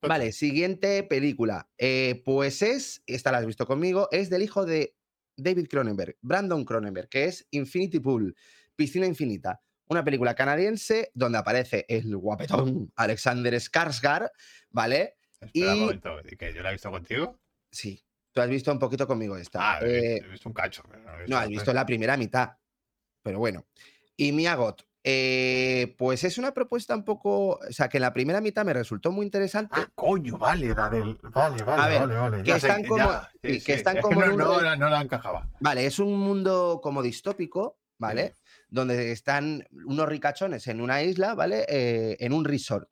Vale, 0.03 0.33
siguiente 0.33 1.03
película. 1.03 1.69
Eh, 1.79 2.23
pues 2.25 2.63
es, 2.63 3.03
esta 3.07 3.33
la 3.33 3.39
has 3.39 3.47
visto 3.47 3.67
conmigo, 3.67 4.09
es 4.13 4.31
del 4.31 4.43
hijo 4.43 4.65
de 4.65 4.95
David 5.37 5.69
Cronenberg, 5.69 6.17
Brandon 6.21 6.65
Cronenberg, 6.65 7.09
que 7.09 7.25
es 7.25 7.47
Infinity 7.51 8.01
Pool, 8.01 8.37
Piscina 8.77 9.07
Infinita. 9.07 9.61
Una 9.89 10.05
película 10.05 10.35
canadiense 10.35 11.11
donde 11.15 11.39
aparece 11.39 11.85
el 11.89 12.17
guapetón 12.17 12.93
Alexander 12.97 13.55
Skarsgård, 13.55 14.31
¿ale? 14.75 15.17
Espera 15.41 15.73
un 15.73 15.77
y- 15.77 15.81
momento. 15.81 16.17
¿Que 16.39 16.53
yo 16.55 16.63
la 16.63 16.71
he 16.71 16.73
visto 16.73 16.91
contigo? 16.91 17.39
Sí, 17.71 18.03
tú 18.33 18.41
has 18.41 18.49
visto 18.49 18.73
un 18.73 18.79
poquito 18.79 19.07
conmigo 19.07 19.37
esta. 19.37 19.59
Ah, 19.61 19.79
he 19.81 19.85
visto- 19.85 19.99
Eh, 20.07 20.17
he 20.27 20.29
visto 20.31 20.49
un 20.49 20.55
cacho. 20.55 20.83
pero 20.89 21.03
no, 21.03 21.21
he 21.23 21.29
no, 21.29 21.37
has 21.39 21.49
visto 21.49 21.73
la 21.73 21.87
primera 21.87 22.17
mitad, 22.17 22.51
pero 23.23 23.39
bueno. 23.39 23.67
Y 24.17 24.33
Mia 24.33 24.55
Goth, 24.55 24.83
eh, 25.09 25.95
pues 25.99 26.25
es 26.25 26.37
una 26.37 26.53
propuesta 26.53 26.97
un 26.97 27.05
poco, 27.05 27.51
o 27.51 27.61
sea, 27.71 27.89
que 27.89 27.99
en 27.99 28.03
la 28.03 28.13
primera 28.13 28.41
mitad 28.41 28.65
me 28.65 28.73
resultó 28.73 29.13
muy 29.13 29.25
interesante. 29.25 29.71
Ah, 29.79 29.87
coño, 29.95 30.37
vale, 30.37 30.75
la 30.75 30.89
del. 30.91 31.17
Vale, 31.33 31.63
vale, 31.63 31.83
A 31.83 31.87
ver, 31.87 32.01
vale, 32.01 32.15
vale. 32.17 32.43
que 32.43 32.51
sé, 32.51 32.57
están 32.57 32.83
ya, 32.83 32.89
como- 32.89 33.13
sí, 33.13 33.29
sí, 33.43 33.49
que 33.53 33.61
sí, 33.61 33.73
están 33.73 33.97
es 33.99 34.03
como 34.03 34.21
no, 34.21 34.33
no, 34.37 34.61
la- 34.61 34.75
no 34.75 34.89
la 34.91 35.01
encajaba. 35.01 35.49
Vale, 35.61 35.87
es 35.87 36.01
un 36.01 36.19
mundo 36.19 36.81
como 36.83 37.03
distópico, 37.03 37.79
¿vale? 37.99 38.35
Donde 38.69 39.13
están 39.13 39.65
unos 39.87 40.09
ricachones 40.09 40.67
en 40.67 40.81
una 40.81 41.01
isla, 41.05 41.37
¿vale? 41.37 41.65
Eh, 41.69 42.17
en 42.19 42.33
un 42.33 42.45
resort, 42.45 42.89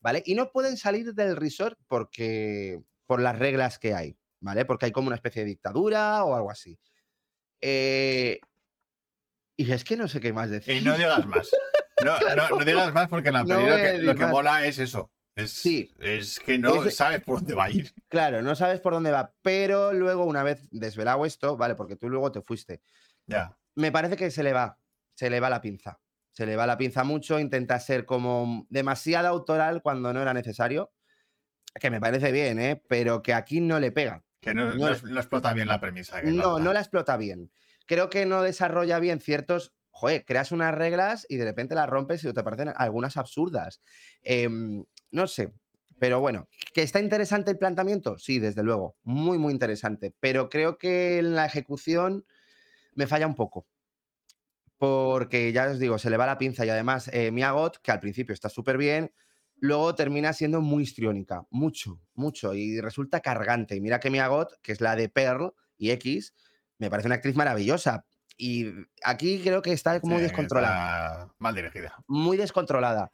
¿vale? 0.00 0.24
Y 0.26 0.34
no 0.34 0.50
pueden 0.50 0.76
salir 0.76 1.14
del 1.14 1.36
resort 1.36 1.78
porque 1.86 2.82
por 3.06 3.20
las 3.22 3.38
reglas 3.38 3.78
que 3.78 3.94
hay, 3.94 4.18
¿vale? 4.40 4.64
Porque 4.64 4.86
hay 4.86 4.92
como 4.92 5.06
una 5.06 5.14
especie 5.16 5.42
de 5.42 5.48
dictadura 5.50 6.24
o 6.24 6.34
algo 6.34 6.50
así. 6.50 6.76
Eh, 7.60 8.40
y 9.56 9.70
es 9.72 9.84
que 9.84 9.96
no 9.96 10.08
sé 10.08 10.20
qué 10.20 10.32
más 10.32 10.50
decir. 10.50 10.76
Y 10.76 10.80
no 10.82 10.96
digas 10.96 11.26
más. 11.26 11.48
No, 12.04 12.14
no, 12.36 12.58
no 12.58 12.64
digas 12.64 12.92
más 12.92 13.08
porque 13.08 13.28
en 13.28 13.34
la 13.34 13.44
peli 13.44 14.02
lo 14.04 14.14
que, 14.14 14.20
lo 14.22 14.28
mola 14.28 14.64
es 14.66 14.78
eso. 14.78 15.10
Es, 15.34 15.52
Sí. 15.52 15.94
es 16.00 16.40
que 16.40 16.58
no 16.58 16.84
Es- 16.84 16.96
sabes 16.96 17.22
por 17.22 17.36
dónde 17.38 17.54
va 17.54 17.64
a 17.64 17.70
ir. 17.70 17.92
Claro, 18.08 18.40
no 18.42 18.54
sabes 18.54 18.80
por 18.80 18.92
dónde 18.94 19.10
va, 19.10 19.34
pero 19.42 19.92
luego 19.92 20.24
una 20.24 20.42
vez 20.42 20.66
desvelado 20.70 21.26
esto, 21.26 21.56
¿vale? 21.56 21.74
Porque 21.74 21.96
tú 21.96 22.08
luego 22.08 22.32
te 22.32 22.40
fuiste. 22.42 22.80
Ya. 23.26 23.56
me 23.74 23.92
parece 23.92 24.16
que 24.16 24.30
se 24.30 24.42
le 24.42 24.52
va, 24.54 24.78
se 25.14 25.28
le 25.28 25.40
va 25.40 25.50
la 25.50 25.60
pinza. 25.60 26.00
Se 26.32 26.46
le 26.46 26.54
va 26.56 26.66
la 26.66 26.78
pinza 26.78 27.02
mucho, 27.04 27.38
intenta 27.40 27.78
ser 27.80 28.04
como 28.06 28.66
demasiado 28.70 29.28
autoral 29.28 29.82
cuando 29.82 30.12
no 30.12 30.22
era 30.22 30.32
necesario. 30.32 30.92
Que 31.78 31.90
me 31.90 32.00
parece 32.00 32.30
bien, 32.32 32.58
¿eh? 32.58 32.82
Pero 32.88 33.22
que 33.22 33.34
aquí 33.34 33.60
no 33.60 33.78
le 33.80 33.92
pega. 33.92 34.22
Que 34.40 34.54
no, 34.54 34.70
explota 34.88 35.52
bien 35.52 35.68
la 35.68 35.80
premisa. 35.80 36.20
que 36.22 36.30
No, 36.30 36.58
no 36.58 36.72
la 36.72 36.80
explota 36.80 37.16
bien. 37.18 37.50
Creo 37.86 38.10
que 38.10 38.26
no 38.26 38.42
desarrolla 38.42 38.98
bien 38.98 39.20
ciertos. 39.20 39.74
Joder, 39.90 40.24
creas 40.24 40.52
unas 40.52 40.74
reglas 40.74 41.26
y 41.28 41.36
de 41.36 41.44
repente 41.44 41.74
las 41.74 41.88
rompes 41.88 42.22
y 42.24 42.32
te 42.32 42.42
parecen 42.42 42.72
algunas 42.76 43.16
absurdas. 43.16 43.80
Em, 44.22 44.84
no 45.10 45.26
sé. 45.26 45.52
Pero 45.98 46.20
bueno, 46.20 46.48
¿que 46.74 46.82
está 46.82 47.00
interesante 47.00 47.50
el 47.50 47.58
planteamiento? 47.58 48.18
Sí, 48.18 48.38
desde 48.38 48.62
luego. 48.62 48.96
Muy, 49.02 49.38
muy 49.38 49.52
interesante. 49.52 50.14
Pero 50.20 50.50
creo 50.50 50.76
que 50.76 51.18
en 51.18 51.34
la 51.34 51.46
ejecución 51.46 52.26
me 52.94 53.06
falla 53.06 53.26
un 53.26 53.34
poco. 53.34 53.66
Porque 54.78 55.52
ya 55.52 55.70
os 55.70 55.78
digo, 55.78 55.98
se 55.98 56.10
le 56.10 56.18
va 56.18 56.26
la 56.26 56.38
pinza 56.38 56.66
y 56.66 56.70
además 56.70 57.08
eh, 57.12 57.30
Mia 57.30 57.52
Goth, 57.52 57.76
que 57.82 57.92
al 57.92 58.00
principio 58.00 58.34
está 58.34 58.50
súper 58.50 58.76
bien, 58.76 59.12
luego 59.56 59.94
termina 59.94 60.32
siendo 60.34 60.60
muy 60.60 60.82
histriónica. 60.82 61.46
Mucho, 61.50 62.00
mucho. 62.14 62.54
Y 62.54 62.80
resulta 62.80 63.20
cargante. 63.20 63.76
Y 63.76 63.80
mira 63.80 64.00
que 64.00 64.10
Mia 64.10 64.28
Goth, 64.28 64.52
que 64.62 64.72
es 64.72 64.82
la 64.82 64.96
de 64.96 65.08
Pearl 65.08 65.54
y 65.78 65.90
X, 65.92 66.34
me 66.78 66.90
parece 66.90 67.08
una 67.08 67.16
actriz 67.16 67.36
maravillosa. 67.36 68.04
Y 68.38 68.66
aquí 69.02 69.40
creo 69.42 69.62
que 69.62 69.72
está 69.72 69.98
muy 70.02 70.16
Sí, 70.16 70.22
descontrolada 70.22 71.22
está 71.24 71.34
Mal 71.38 71.54
dirigida. 71.54 71.94
muy 72.06 72.36
descontrolada. 72.36 73.12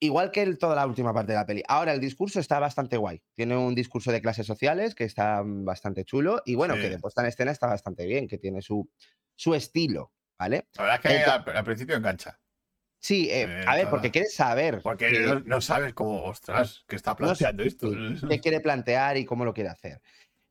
Igual 0.00 0.30
que 0.30 0.42
el- 0.42 0.58
toda 0.58 0.76
la 0.76 0.86
última 0.86 1.14
parte 1.14 1.32
de 1.32 1.38
la 1.38 1.46
peli. 1.46 1.62
Ahora, 1.66 1.92
el 1.92 2.00
discurso 2.00 2.38
está 2.38 2.58
bastante 2.58 2.96
guay. 2.96 3.22
Tiene 3.34 3.56
un 3.56 3.74
discurso 3.74 4.12
de 4.12 4.20
clases 4.20 4.46
sociales 4.46 4.94
que 4.94 5.04
está 5.04 5.42
mm, 5.42 5.64
bastante 5.64 6.04
chulo. 6.04 6.42
Y 6.44 6.54
bueno, 6.56 6.74
que 6.74 6.82
Sí. 6.82 6.88
de 6.90 6.98
puesta 6.98 7.22
en 7.22 7.28
escena 7.28 7.52
está 7.52 7.66
bastante 7.68 8.06
bien, 8.06 8.28
que 8.28 8.38
tiene 8.38 8.60
su, 8.62 8.88
su 9.34 9.54
estilo, 9.54 10.12
¿vale? 10.38 10.68
La 10.76 10.82
verdad 10.84 11.00
es 11.04 11.10
que 11.10 11.24
Ento- 11.24 11.48
al, 11.50 11.56
al 11.56 11.64
principio 11.64 11.96
engancha. 11.96 12.38
Sí, 13.00 13.28
eh, 13.30 13.42
Eh, 13.42 13.64
a 13.66 13.74
ver, 13.76 13.88
porque 13.90 14.10
quieres 14.10 14.34
saber 14.34 14.80
Porque 14.82 15.08
qué- 15.10 15.20
no, 15.20 15.40
no 15.40 15.60
sabes 15.60 15.94
cómo, 15.94 16.22
ostras, 16.24 16.84
que 16.88 16.96
está 16.96 17.16
No 17.18 17.34
sé, 17.34 17.44
planteando 17.44 17.62
esto. 17.64 18.28
qué 18.28 18.40
quiere 18.40 18.60
plantear 18.60 19.16
y 19.16 19.24
cómo 19.24 19.44
lo 19.44 19.52
quiere 19.54 19.70
hacer. 19.70 20.00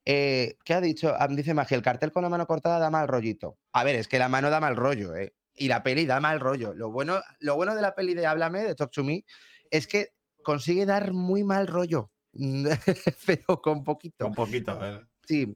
Eh, 0.05 0.57
¿Qué 0.65 0.74
ha 0.74 0.81
dicho? 0.81 1.13
Ah, 1.17 1.27
Dice 1.27 1.53
Magia, 1.53 1.77
el 1.77 1.83
cartel 1.83 2.12
con 2.12 2.24
la 2.24 2.29
mano 2.29 2.45
cortada 2.45 2.79
da 2.79 2.89
mal 2.89 3.07
rollito. 3.07 3.57
A 3.72 3.83
ver, 3.83 3.95
es 3.95 4.07
que 4.07 4.19
la 4.19 4.29
mano 4.29 4.50
da 4.50 4.60
mal 4.60 4.75
rollo, 4.75 5.15
¿eh? 5.15 5.33
Y 5.55 5.67
la 5.67 5.83
peli 5.83 6.05
da 6.05 6.19
mal 6.19 6.39
rollo. 6.39 6.74
Lo 6.74 6.91
bueno, 6.91 7.22
lo 7.39 7.55
bueno 7.55 7.75
de 7.75 7.81
la 7.81 7.95
peli 7.95 8.13
de 8.13 8.25
Háblame, 8.25 8.63
de 8.63 8.75
Talk 8.75 8.91
to 8.91 9.03
Me, 9.03 9.24
es 9.72 9.88
que 9.88 10.10
consigue 10.43 10.86
dar 10.86 11.13
muy 11.13 11.43
mal 11.43 11.67
rollo. 11.67 12.12
Pero 13.25 13.62
con 13.62 13.83
poquito. 13.83 14.25
Un 14.27 14.33
poquito. 14.33 14.79
eh. 14.83 15.01
Sí. 15.25 15.55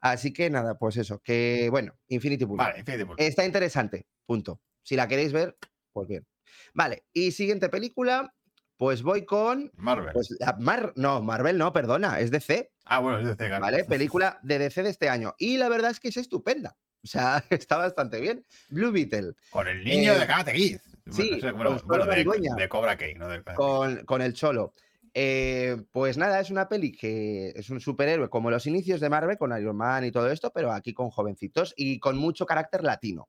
Así 0.00 0.32
que 0.32 0.48
nada, 0.50 0.78
pues 0.78 0.96
eso. 0.96 1.20
Que 1.20 1.68
bueno, 1.70 1.98
Infinity 2.08 2.46
Pool. 2.46 2.58
Vale, 2.58 2.80
Infinity 2.80 3.04
Pool. 3.04 3.16
Está 3.18 3.44
interesante. 3.44 4.06
Punto. 4.26 4.60
Si 4.82 4.94
la 4.94 5.08
queréis 5.08 5.32
ver, 5.32 5.56
pues 5.92 6.06
bien. 6.08 6.26
Vale. 6.74 7.04
Y 7.12 7.32
siguiente 7.32 7.68
película, 7.68 8.32
pues 8.78 9.02
voy 9.02 9.26
con. 9.26 9.70
Marvel. 9.76 10.12
Pues 10.14 10.34
la 10.40 10.56
Mar 10.58 10.92
no, 10.96 11.20
Marvel 11.20 11.58
no, 11.58 11.72
perdona, 11.72 12.20
es 12.20 12.30
DC. 12.30 12.70
ah, 12.86 13.00
bueno, 13.00 13.18
es 13.18 13.26
de 13.26 13.36
Cega. 13.36 13.58
¿vale? 13.58 13.84
Película 13.84 14.38
de 14.42 14.58
DC 14.58 14.82
de 14.82 14.90
este 14.90 15.10
año. 15.10 15.34
Y 15.36 15.58
la 15.58 15.68
verdad 15.68 15.90
es 15.90 16.00
que 16.00 16.08
es 16.08 16.16
estupenda. 16.16 16.76
O 17.04 17.06
sea, 17.06 17.44
está 17.50 17.76
bastante 17.76 18.20
bien. 18.20 18.46
Blue 18.70 18.90
Beetle, 18.90 19.34
Con 19.50 19.68
el 19.68 19.84
niño 19.84 20.14
Eh, 20.14 20.18
de 20.20 20.26
Karate 20.26 20.52
Kid. 20.54 20.78
sí, 21.10 21.38
Bueno, 21.40 21.52
con 21.52 21.58
bueno, 21.58 21.78
Solo 21.78 21.88
bueno, 22.06 22.06
de, 22.56 22.68
Cobra 22.68 22.96
no 23.16 23.28
de 23.28 24.04
con 24.06 24.22
el 24.22 24.32
Cholo. 24.32 24.72
Eh, 25.14 25.76
pues 25.90 26.16
nada, 26.16 26.38
es 26.38 26.50
una 26.50 26.68
peli 26.68 26.92
que 26.92 27.48
es 27.56 27.70
un 27.70 27.80
superhéroe 27.80 28.28
como 28.28 28.50
los 28.50 28.66
inicios 28.66 29.00
de 29.00 29.08
Marvel, 29.08 29.36
con 29.38 29.56
Iron 29.58 29.76
Man 29.76 30.04
y 30.04 30.12
todo 30.12 30.30
esto, 30.30 30.52
pero 30.52 30.70
aquí 30.72 30.94
con 30.94 31.10
jovencitos 31.10 31.74
y 31.76 31.98
con 31.98 32.16
mucho 32.16 32.46
carácter 32.46 32.84
latino, 32.84 33.28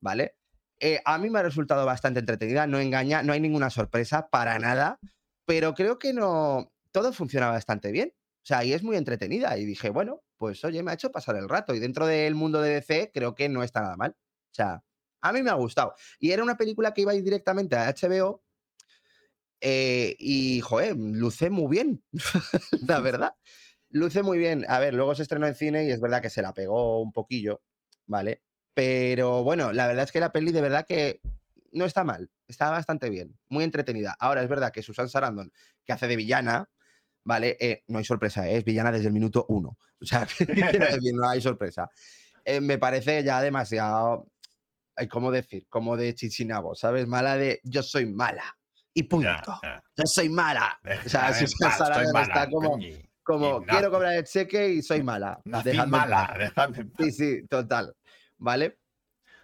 ¿vale? 0.00 0.36
Eh, 0.80 1.00
a 1.04 1.18
mí 1.18 1.30
me 1.30 1.38
ha 1.38 1.42
resultado 1.42 1.86
bastante 1.86 2.20
entretenida, 2.20 2.66
no 2.66 2.78
engaña, 2.78 3.22
no 3.22 3.32
hay 3.32 3.40
ninguna 3.40 3.70
sorpresa 3.70 4.28
para 4.28 4.58
nada, 4.58 4.98
pero 5.46 5.74
creo 5.74 5.98
que 5.98 6.12
no, 6.12 6.72
todo 6.92 7.12
funciona 7.12 7.48
bastante 7.50 7.92
bien. 7.92 8.12
O 8.44 8.46
sea, 8.46 8.64
y 8.64 8.72
es 8.74 8.82
muy 8.82 8.96
entretenida. 8.96 9.56
Y 9.58 9.64
dije, 9.64 9.90
bueno, 9.90 10.22
pues 10.36 10.64
oye, 10.64 10.82
me 10.82 10.90
ha 10.90 10.94
hecho 10.94 11.10
pasar 11.10 11.36
el 11.36 11.48
rato. 11.48 11.74
Y 11.74 11.80
dentro 11.80 12.06
del 12.06 12.34
mundo 12.34 12.60
de 12.60 12.74
DC, 12.74 13.10
creo 13.12 13.34
que 13.34 13.48
no 13.48 13.62
está 13.62 13.80
nada 13.80 13.96
mal. 13.96 14.10
O 14.12 14.54
sea, 14.54 14.84
a 15.22 15.32
mí 15.32 15.42
me 15.42 15.50
ha 15.50 15.54
gustado. 15.54 15.94
Y 16.18 16.32
era 16.32 16.42
una 16.42 16.56
película 16.56 16.92
que 16.92 17.02
iba 17.02 17.12
a 17.12 17.14
ir 17.14 17.24
directamente 17.24 17.76
a 17.76 17.88
HBO. 17.88 18.42
eh, 19.60 20.14
y, 20.18 20.60
joder, 20.60 20.96
luce 20.96 21.48
muy 21.50 21.68
bien, 21.68 22.04
la 22.86 23.00
verdad. 23.00 23.34
Luce 23.90 24.22
muy 24.22 24.38
bien. 24.38 24.66
A 24.68 24.78
ver, 24.80 24.94
luego 24.94 25.14
se 25.14 25.22
estrenó 25.22 25.46
en 25.46 25.54
cine 25.54 25.86
y 25.86 25.90
es 25.90 26.00
verdad 26.00 26.20
que 26.22 26.30
se 26.30 26.42
la 26.42 26.52
pegó 26.54 27.00
un 27.00 27.12
poquillo, 27.12 27.62
¿vale? 28.06 28.42
Pero 28.74 29.44
bueno, 29.44 29.72
la 29.72 29.86
verdad 29.86 30.04
es 30.04 30.12
que 30.12 30.20
la 30.20 30.32
peli 30.32 30.52
de 30.52 30.60
verdad 30.60 30.84
que 30.86 31.20
no 31.72 31.84
está 31.84 32.04
mal, 32.04 32.30
está 32.48 32.70
bastante 32.70 33.08
bien, 33.08 33.36
muy 33.48 33.64
entretenida. 33.64 34.16
Ahora 34.18 34.42
es 34.42 34.48
verdad 34.48 34.72
que 34.72 34.82
Susan 34.82 35.08
Sarandon, 35.08 35.52
que 35.84 35.92
hace 35.92 36.08
de 36.08 36.16
villana, 36.16 36.68
¿vale? 37.24 37.56
Eh, 37.60 37.84
no 37.88 37.98
hay 37.98 38.04
sorpresa, 38.04 38.48
¿eh? 38.48 38.58
es 38.58 38.64
villana 38.64 38.92
desde 38.92 39.08
el 39.08 39.12
minuto 39.12 39.46
uno. 39.48 39.78
O 40.04 40.06
sea, 40.06 40.26
no 41.14 41.28
hay 41.30 41.40
sorpresa. 41.40 41.88
Eh, 42.44 42.60
me 42.60 42.76
parece 42.76 43.24
ya 43.24 43.40
demasiado, 43.40 44.28
¿cómo 45.08 45.30
decir? 45.30 45.66
Como 45.70 45.96
de 45.96 46.14
chichinabo, 46.14 46.74
¿sabes? 46.74 47.06
Mala 47.06 47.38
de 47.38 47.60
yo 47.62 47.82
soy 47.82 48.04
mala. 48.04 48.44
Y 48.92 49.04
punto. 49.04 49.26
Ya, 49.26 49.42
ya. 49.62 49.82
Yo 49.96 50.04
soy 50.04 50.28
mala. 50.28 50.78
O 51.06 51.08
sea, 51.08 51.32
Susan 51.32 51.72
Sarandon 51.72 52.12
mala, 52.12 52.26
está 52.26 52.50
como, 52.50 52.78
como 53.22 53.62
quiero 53.64 53.90
cobrar 53.90 54.14
el 54.14 54.24
cheque 54.24 54.68
y 54.68 54.82
soy 54.82 55.02
mala. 55.02 55.40
Dejadme 55.44 55.90
mala, 55.90 56.34
dejadme. 56.38 56.90
Sí, 56.98 57.10
sí, 57.10 57.46
total. 57.48 57.94
¿Vale? 58.38 58.78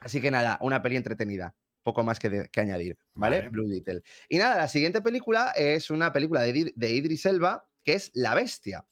Así 0.01 0.21
que 0.21 0.31
nada, 0.31 0.59
una 0.61 0.83
peli 0.83 0.97
entretenida. 0.97 1.55
Poco 1.83 2.03
más 2.05 2.19
que, 2.19 2.29
de- 2.29 2.49
que 2.51 2.61
añadir, 2.61 2.99
¿vale? 3.15 3.39
Vale. 3.39 3.49
Blue 3.51 3.69
Beetle. 3.69 4.03
Y 4.29 4.37
nada, 4.39 4.57
la 4.59 4.69
siguiente 4.69 5.01
película 5.01 5.53
es 5.57 5.91
una 5.91 6.13
película 6.13 6.43
de, 6.43 6.73
de 6.75 6.91
Idris 6.91 7.25
Elba, 7.27 7.67
que 7.85 7.95
es 7.95 8.11
La 8.15 8.35
Bestia. 8.35 8.87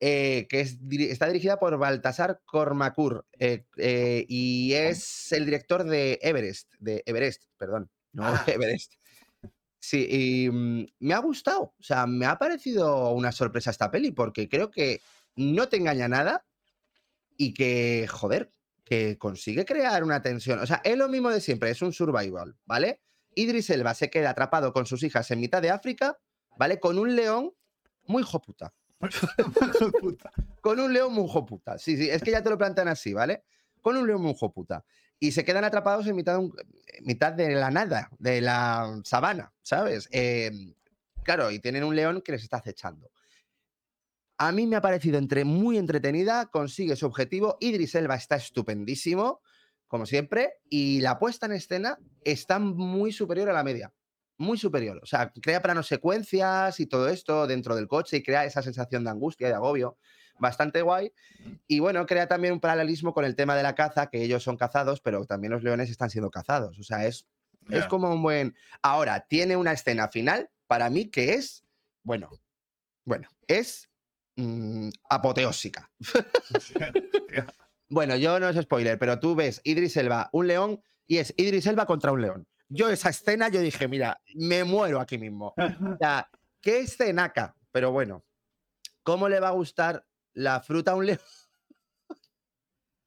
eh, 0.00 0.46
que 0.48 0.60
es, 0.60 0.78
está 0.90 1.26
dirigida 1.26 1.58
por 1.58 1.76
Baltasar 1.78 2.40
Kormakur 2.46 3.26
eh, 3.38 3.66
eh, 3.76 4.24
y 4.28 4.72
es 4.74 5.30
el 5.32 5.44
director 5.44 5.84
de 5.84 6.18
Everest, 6.22 6.72
de 6.78 7.02
Everest, 7.06 7.44
perdón, 7.58 7.90
no 8.12 8.24
Ah. 8.26 8.44
Everest. 8.46 8.94
Sí, 9.78 10.06
y 10.10 10.50
mm, 10.50 10.86
me 11.00 11.14
ha 11.14 11.18
gustado, 11.18 11.74
o 11.78 11.82
sea, 11.82 12.06
me 12.06 12.26
ha 12.26 12.36
parecido 12.38 13.10
una 13.12 13.32
sorpresa 13.32 13.70
esta 13.70 13.90
peli 13.90 14.10
porque 14.12 14.48
creo 14.48 14.70
que 14.70 15.00
no 15.36 15.68
te 15.68 15.76
engaña 15.78 16.06
nada 16.08 16.46
y 17.36 17.54
que, 17.54 18.06
joder, 18.10 18.52
que 18.90 19.16
consigue 19.18 19.64
crear 19.64 20.02
una 20.02 20.20
tensión. 20.20 20.58
O 20.58 20.66
sea, 20.66 20.80
es 20.82 20.96
lo 20.98 21.08
mismo 21.08 21.30
de 21.30 21.40
siempre, 21.40 21.70
es 21.70 21.80
un 21.80 21.92
survival, 21.92 22.56
¿vale? 22.66 23.00
Idris 23.36 23.70
Elba 23.70 23.94
se 23.94 24.10
queda 24.10 24.30
atrapado 24.30 24.72
con 24.72 24.84
sus 24.84 25.04
hijas 25.04 25.30
en 25.30 25.38
mitad 25.38 25.62
de 25.62 25.70
África, 25.70 26.18
¿vale? 26.58 26.80
Con 26.80 26.98
un 26.98 27.14
león 27.14 27.52
muy 28.06 28.22
hijo 28.22 28.42
puta. 28.42 28.74
Puta. 30.00 30.32
Con 30.60 30.80
un 30.80 30.92
león 30.92 31.12
muy 31.14 31.24
hijo 31.24 31.46
puta. 31.46 31.78
Sí, 31.78 31.96
sí, 31.96 32.10
es 32.10 32.20
que 32.20 32.32
ya 32.32 32.42
te 32.42 32.50
lo 32.50 32.58
plantean 32.58 32.88
así, 32.88 33.14
¿vale? 33.14 33.44
Con 33.80 33.96
un 33.96 34.06
león 34.08 34.22
muy 34.22 34.32
hijo 34.32 34.52
puta. 34.52 34.84
Y 35.20 35.30
se 35.32 35.44
quedan 35.44 35.62
atrapados 35.64 36.06
en 36.08 36.16
mitad 36.16 36.32
de, 36.32 36.38
un- 36.40 36.54
en 36.98 37.04
mitad 37.06 37.32
de 37.32 37.50
la 37.54 37.70
nada, 37.70 38.10
de 38.18 38.40
la 38.40 39.00
sabana, 39.04 39.52
¿sabes? 39.62 40.08
Eh, 40.10 40.50
claro, 41.22 41.50
y 41.52 41.60
tienen 41.60 41.84
un 41.84 41.94
león 41.94 42.20
que 42.22 42.32
les 42.32 42.42
está 42.42 42.56
acechando. 42.56 43.08
A 44.40 44.52
mí 44.52 44.66
me 44.66 44.76
ha 44.76 44.80
parecido 44.80 45.18
entre, 45.18 45.44
muy 45.44 45.76
entretenida, 45.76 46.46
consigue 46.46 46.96
su 46.96 47.04
objetivo. 47.04 47.58
Idris 47.60 47.94
Elba 47.94 48.14
está 48.14 48.36
estupendísimo, 48.36 49.42
como 49.86 50.06
siempre, 50.06 50.54
y 50.70 51.02
la 51.02 51.18
puesta 51.18 51.44
en 51.44 51.52
escena 51.52 51.98
está 52.24 52.58
muy 52.58 53.12
superior 53.12 53.50
a 53.50 53.52
la 53.52 53.62
media. 53.62 53.92
Muy 54.38 54.56
superior. 54.56 54.98
O 55.02 55.04
sea, 55.04 55.30
crea 55.30 55.60
planos 55.60 55.88
secuencias 55.88 56.80
y 56.80 56.86
todo 56.86 57.10
esto 57.10 57.46
dentro 57.46 57.76
del 57.76 57.86
coche 57.86 58.16
y 58.16 58.22
crea 58.22 58.46
esa 58.46 58.62
sensación 58.62 59.04
de 59.04 59.10
angustia 59.10 59.46
y 59.46 59.50
de 59.50 59.56
agobio. 59.56 59.98
Bastante 60.38 60.80
guay. 60.80 61.12
Y 61.66 61.80
bueno, 61.80 62.06
crea 62.06 62.26
también 62.26 62.54
un 62.54 62.60
paralelismo 62.60 63.12
con 63.12 63.26
el 63.26 63.36
tema 63.36 63.54
de 63.54 63.62
la 63.62 63.74
caza, 63.74 64.06
que 64.06 64.22
ellos 64.22 64.42
son 64.42 64.56
cazados, 64.56 65.02
pero 65.02 65.26
también 65.26 65.52
los 65.52 65.62
leones 65.62 65.90
están 65.90 66.08
siendo 66.08 66.30
cazados. 66.30 66.78
O 66.78 66.82
sea, 66.82 67.04
es, 67.04 67.26
es 67.68 67.84
como 67.88 68.10
un 68.10 68.22
buen. 68.22 68.56
Ahora, 68.80 69.26
tiene 69.28 69.58
una 69.58 69.72
escena 69.72 70.08
final 70.08 70.48
para 70.66 70.88
mí 70.88 71.10
que 71.10 71.34
es, 71.34 71.66
bueno, 72.02 72.30
bueno, 73.04 73.28
es 73.46 73.89
mm, 74.40 74.90
apoteósica. 75.08 75.90
Bueno, 77.92 78.14
yo 78.14 78.38
no 78.38 78.48
es 78.48 78.56
spoiler, 78.56 79.00
pero 79.00 79.18
tú 79.18 79.34
ves 79.34 79.60
Idris 79.64 79.96
Elba, 79.96 80.30
un 80.32 80.46
león, 80.46 80.80
y 81.08 81.18
es 81.18 81.34
Idris 81.36 81.66
Elba 81.66 81.86
contra 81.86 82.12
un 82.12 82.22
león. 82.22 82.46
Yo 82.68 82.88
esa 82.88 83.10
escena, 83.10 83.48
yo 83.48 83.60
dije, 83.60 83.88
mira, 83.88 84.22
me 84.36 84.62
muero 84.62 85.00
aquí 85.00 85.18
mismo. 85.18 85.54
O 85.56 85.96
sea, 85.98 86.30
qué 86.60 86.78
escenaca. 86.80 87.56
Pero 87.72 87.90
bueno, 87.90 88.24
¿cómo 89.02 89.28
le 89.28 89.40
va 89.40 89.48
a 89.48 89.52
gustar 89.52 90.06
la 90.34 90.60
fruta 90.60 90.92
a 90.92 90.94
un 90.94 91.06
león? 91.06 91.18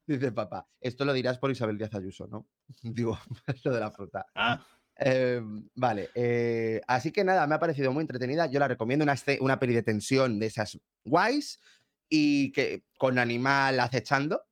Dice 0.06 0.32
papá, 0.32 0.68
esto 0.80 1.06
lo 1.06 1.14
dirás 1.14 1.38
por 1.38 1.50
Isabel 1.50 1.78
Díaz 1.78 1.94
Ayuso, 1.94 2.26
¿no? 2.26 2.46
Digo, 2.82 3.18
lo 3.64 3.72
de 3.72 3.80
la 3.80 3.90
fruta. 3.90 4.26
Ah, 4.34 4.62
Eh, 4.96 5.40
vale, 5.74 6.10
eh, 6.14 6.80
así 6.86 7.10
que 7.10 7.24
nada, 7.24 7.46
me 7.46 7.56
ha 7.56 7.58
parecido 7.58 7.92
muy 7.92 8.02
entretenida. 8.02 8.46
Yo 8.46 8.60
la 8.60 8.68
recomiendo, 8.68 9.02
una, 9.02 9.16
una 9.40 9.58
peli 9.58 9.74
de 9.74 9.82
tensión 9.82 10.38
de 10.38 10.46
esas 10.46 10.78
guays 11.04 11.60
y 12.08 12.52
que 12.52 12.84
con 12.98 13.18
animal 13.18 13.80
acechando. 13.80 14.42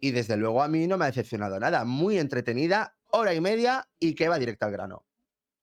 Y 0.00 0.12
desde 0.12 0.36
luego 0.36 0.62
a 0.62 0.68
mí 0.68 0.86
no 0.86 0.96
me 0.96 1.04
ha 1.04 1.08
decepcionado 1.08 1.58
nada. 1.58 1.84
Muy 1.84 2.18
entretenida, 2.18 2.96
hora 3.10 3.34
y 3.34 3.40
media 3.40 3.88
y 3.98 4.14
que 4.14 4.28
va 4.28 4.38
directa 4.38 4.66
al 4.66 4.72
grano. 4.72 5.07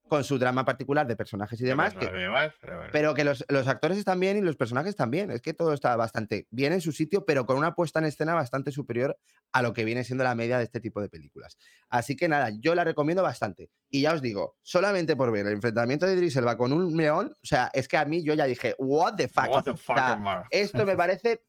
Con 0.08 0.24
su 0.24 0.38
drama 0.38 0.64
particular 0.64 1.08
de 1.08 1.16
personajes 1.16 1.60
y 1.60 1.64
demás, 1.64 1.96
que, 1.96 2.06
demás, 2.08 2.54
pero 2.62 2.76
bueno. 2.76 2.90
pero 2.92 3.14
que 3.16 3.24
los, 3.24 3.44
los 3.50 3.68
actores 3.68 3.98
están 3.98 4.20
bien 4.20 4.38
y 4.38 4.42
los 4.42 4.56
personajes 4.56 4.96
también. 4.96 5.32
Es 5.32 5.42
que 5.42 5.54
todo 5.54 5.74
está 5.74 5.96
bastante 5.96 6.48
bien 6.52 6.74
en 6.74 6.82
su 6.82 6.92
sitio, 6.92 7.26
pero 7.26 7.46
con 7.46 7.58
una 7.58 7.74
puesta 7.74 8.00
en 8.00 8.06
escena 8.06 8.36
bastante 8.36 8.72
superior 8.72 9.18
a 9.52 9.62
lo 9.64 9.74
que 9.74 9.84
viene 9.84 10.04
siendo 10.04 10.24
la 10.24 10.36
media 10.36 10.60
de 10.60 10.64
este 10.66 10.80
tipo 10.80 11.02
de 11.02 11.10
películas. 11.10 11.58
Así 11.90 12.16
que 12.16 12.28
nada, 12.28 12.52
yo 12.60 12.76
la 12.76 12.84
recomiendo 12.84 13.24
bastante. 13.24 13.72
Y 13.90 14.02
ya 14.02 14.14
os 14.14 14.22
digo, 14.22 14.58
solamente 14.62 15.16
por 15.16 15.32
ver 15.32 15.48
el 15.48 15.54
enfrentamiento 15.54 16.06
de 16.06 16.14
Idris 16.14 16.36
Elba 16.36 16.56
con 16.56 16.72
un 16.72 16.96
león, 16.96 17.32
o 17.34 17.46
sea, 17.46 17.72
es 17.74 17.88
que 17.88 17.98
a 17.98 18.06
mí 18.06 18.24
yo 18.24 18.34
ya 18.36 18.46
dije, 18.46 18.76
what 18.78 19.16
the 19.16 19.28
fuck. 19.28 19.50
What 19.50 19.64
the 19.64 19.76
fuck, 19.76 19.98
sea? 19.98 20.44
Esto 20.52 20.86
me 20.86 20.96
parece 20.96 21.42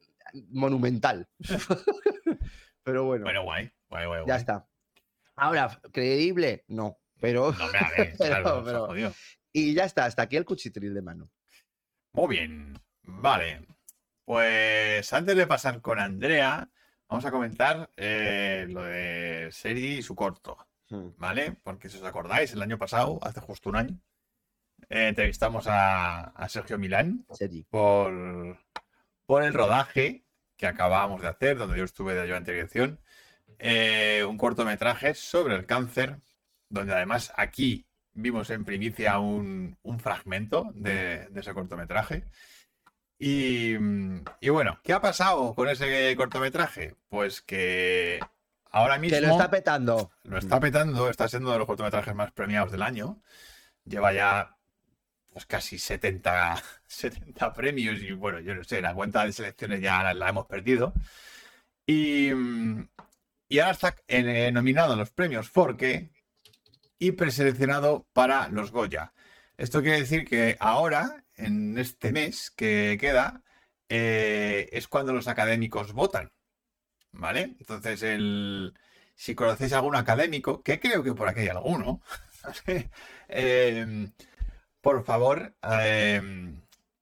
monumental. 0.50 1.28
pero 2.82 3.04
bueno, 3.04 3.24
Bueno, 3.24 3.42
guay, 3.42 3.70
guay, 3.90 4.06
guay. 4.06 4.20
ya 4.20 4.24
guay. 4.24 4.38
está. 4.38 4.66
Ahora, 5.36 5.80
creíble, 5.92 6.64
no. 6.68 6.98
Pero, 7.20 7.52
No, 7.52 7.64
hombre, 7.64 7.78
a 7.80 7.90
ver, 7.96 8.14
Pero- 8.18 8.42
claro, 8.42 8.62
pero- 8.64 8.86
jodido. 8.86 9.12
y 9.52 9.74
ya 9.74 9.84
está, 9.84 10.04
hasta 10.04 10.22
aquí 10.22 10.36
el 10.36 10.44
cuchitril 10.44 10.94
de 10.94 11.02
mano. 11.02 11.30
Muy 12.12 12.28
bien, 12.36 12.78
vale. 13.02 13.66
Pues 14.24 15.12
antes 15.12 15.36
de 15.36 15.46
pasar 15.46 15.80
con 15.80 15.98
Andrea, 16.00 16.68
vamos 17.08 17.24
a 17.24 17.30
comentar 17.30 17.90
eh, 17.96 18.66
lo 18.68 18.82
de 18.82 19.48
serie 19.52 19.98
y 19.98 20.02
su 20.02 20.14
corto, 20.16 20.56
Hmm. 20.88 21.10
¿vale? 21.16 21.56
Porque 21.64 21.88
si 21.88 21.96
os 21.98 22.04
acordáis, 22.04 22.52
el 22.52 22.62
año 22.62 22.78
pasado, 22.78 23.18
hace 23.22 23.40
justo 23.40 23.68
un 23.70 23.76
año, 23.76 24.00
eh, 24.88 25.08
entrevistamos 25.08 25.66
a, 25.66 26.20
a 26.30 26.48
Sergio 26.48 26.78
Milán 26.78 27.26
por, 27.70 28.58
por 29.26 29.42
el 29.42 29.52
rodaje 29.52 30.24
que 30.56 30.66
acabábamos 30.68 31.22
de 31.22 31.28
hacer, 31.28 31.58
donde 31.58 31.78
yo 31.78 31.84
estuve 31.84 32.14
de 32.14 32.20
ayudante 32.22 32.50
de 32.52 32.56
dirección, 32.58 33.00
eh, 33.58 34.24
un 34.28 34.38
cortometraje 34.38 35.14
sobre 35.14 35.56
el 35.56 35.66
cáncer, 35.66 36.18
donde 36.68 36.94
además 36.94 37.32
aquí 37.36 37.86
vimos 38.12 38.50
en 38.50 38.64
primicia 38.64 39.18
un, 39.18 39.78
un 39.82 40.00
fragmento 40.00 40.70
de, 40.74 41.26
de 41.28 41.40
ese 41.40 41.54
cortometraje. 41.54 42.24
Y, 43.18 43.74
y 44.40 44.48
bueno, 44.50 44.78
¿qué 44.82 44.92
ha 44.92 45.00
pasado 45.00 45.54
con 45.54 45.68
ese 45.68 46.14
cortometraje? 46.16 46.96
Pues 47.08 47.40
que 47.40 48.20
ahora 48.70 48.98
mismo 48.98 49.16
Que 49.16 49.26
lo 49.26 49.32
está 49.32 49.50
petando. 49.50 50.10
lo 50.24 50.38
está 50.38 50.60
petando, 50.60 51.08
está 51.08 51.28
siendo 51.28 51.52
de 51.52 51.58
los 51.58 51.66
cortometrajes 51.66 52.14
más 52.14 52.32
premiados 52.32 52.72
del 52.72 52.82
año. 52.82 53.22
Lleva 53.84 54.12
ya 54.12 54.56
pues 55.32 55.46
casi 55.46 55.78
70, 55.78 56.62
70 56.86 57.52
premios 57.54 58.00
y 58.00 58.12
bueno, 58.12 58.40
yo 58.40 58.54
no 58.54 58.64
sé, 58.64 58.80
la 58.80 58.94
cuenta 58.94 59.24
de 59.24 59.32
selecciones 59.32 59.80
ya 59.80 60.02
la, 60.02 60.14
la 60.14 60.28
hemos 60.30 60.46
perdido. 60.46 60.94
Y, 61.86 62.30
y 63.48 63.58
ahora 63.58 63.72
está 63.72 63.96
eh, 64.08 64.50
nominado 64.52 64.94
a 64.94 64.96
los 64.96 65.10
premios 65.10 65.48
Forque 65.48 66.10
y 66.98 67.12
preseleccionado 67.12 68.06
para 68.12 68.48
los 68.48 68.70
Goya. 68.70 69.12
Esto 69.56 69.82
quiere 69.82 70.00
decir 70.00 70.24
que 70.26 70.56
ahora, 70.60 71.24
en 71.34 71.78
este 71.78 72.12
mes 72.12 72.50
que 72.50 72.96
queda, 73.00 73.42
eh, 73.88 74.68
es 74.72 74.88
cuando 74.88 75.12
los 75.12 75.28
académicos 75.28 75.92
votan. 75.92 76.32
¿Vale? 77.12 77.56
Entonces, 77.58 78.02
el, 78.02 78.74
si 79.14 79.34
conocéis 79.34 79.72
algún 79.72 79.96
académico, 79.96 80.62
que 80.62 80.78
creo 80.78 81.02
que 81.02 81.14
por 81.14 81.28
aquí 81.28 81.40
hay 81.40 81.48
alguno, 81.48 82.02
eh, 83.28 84.08
por 84.80 85.04
favor, 85.04 85.56
eh, 85.62 86.20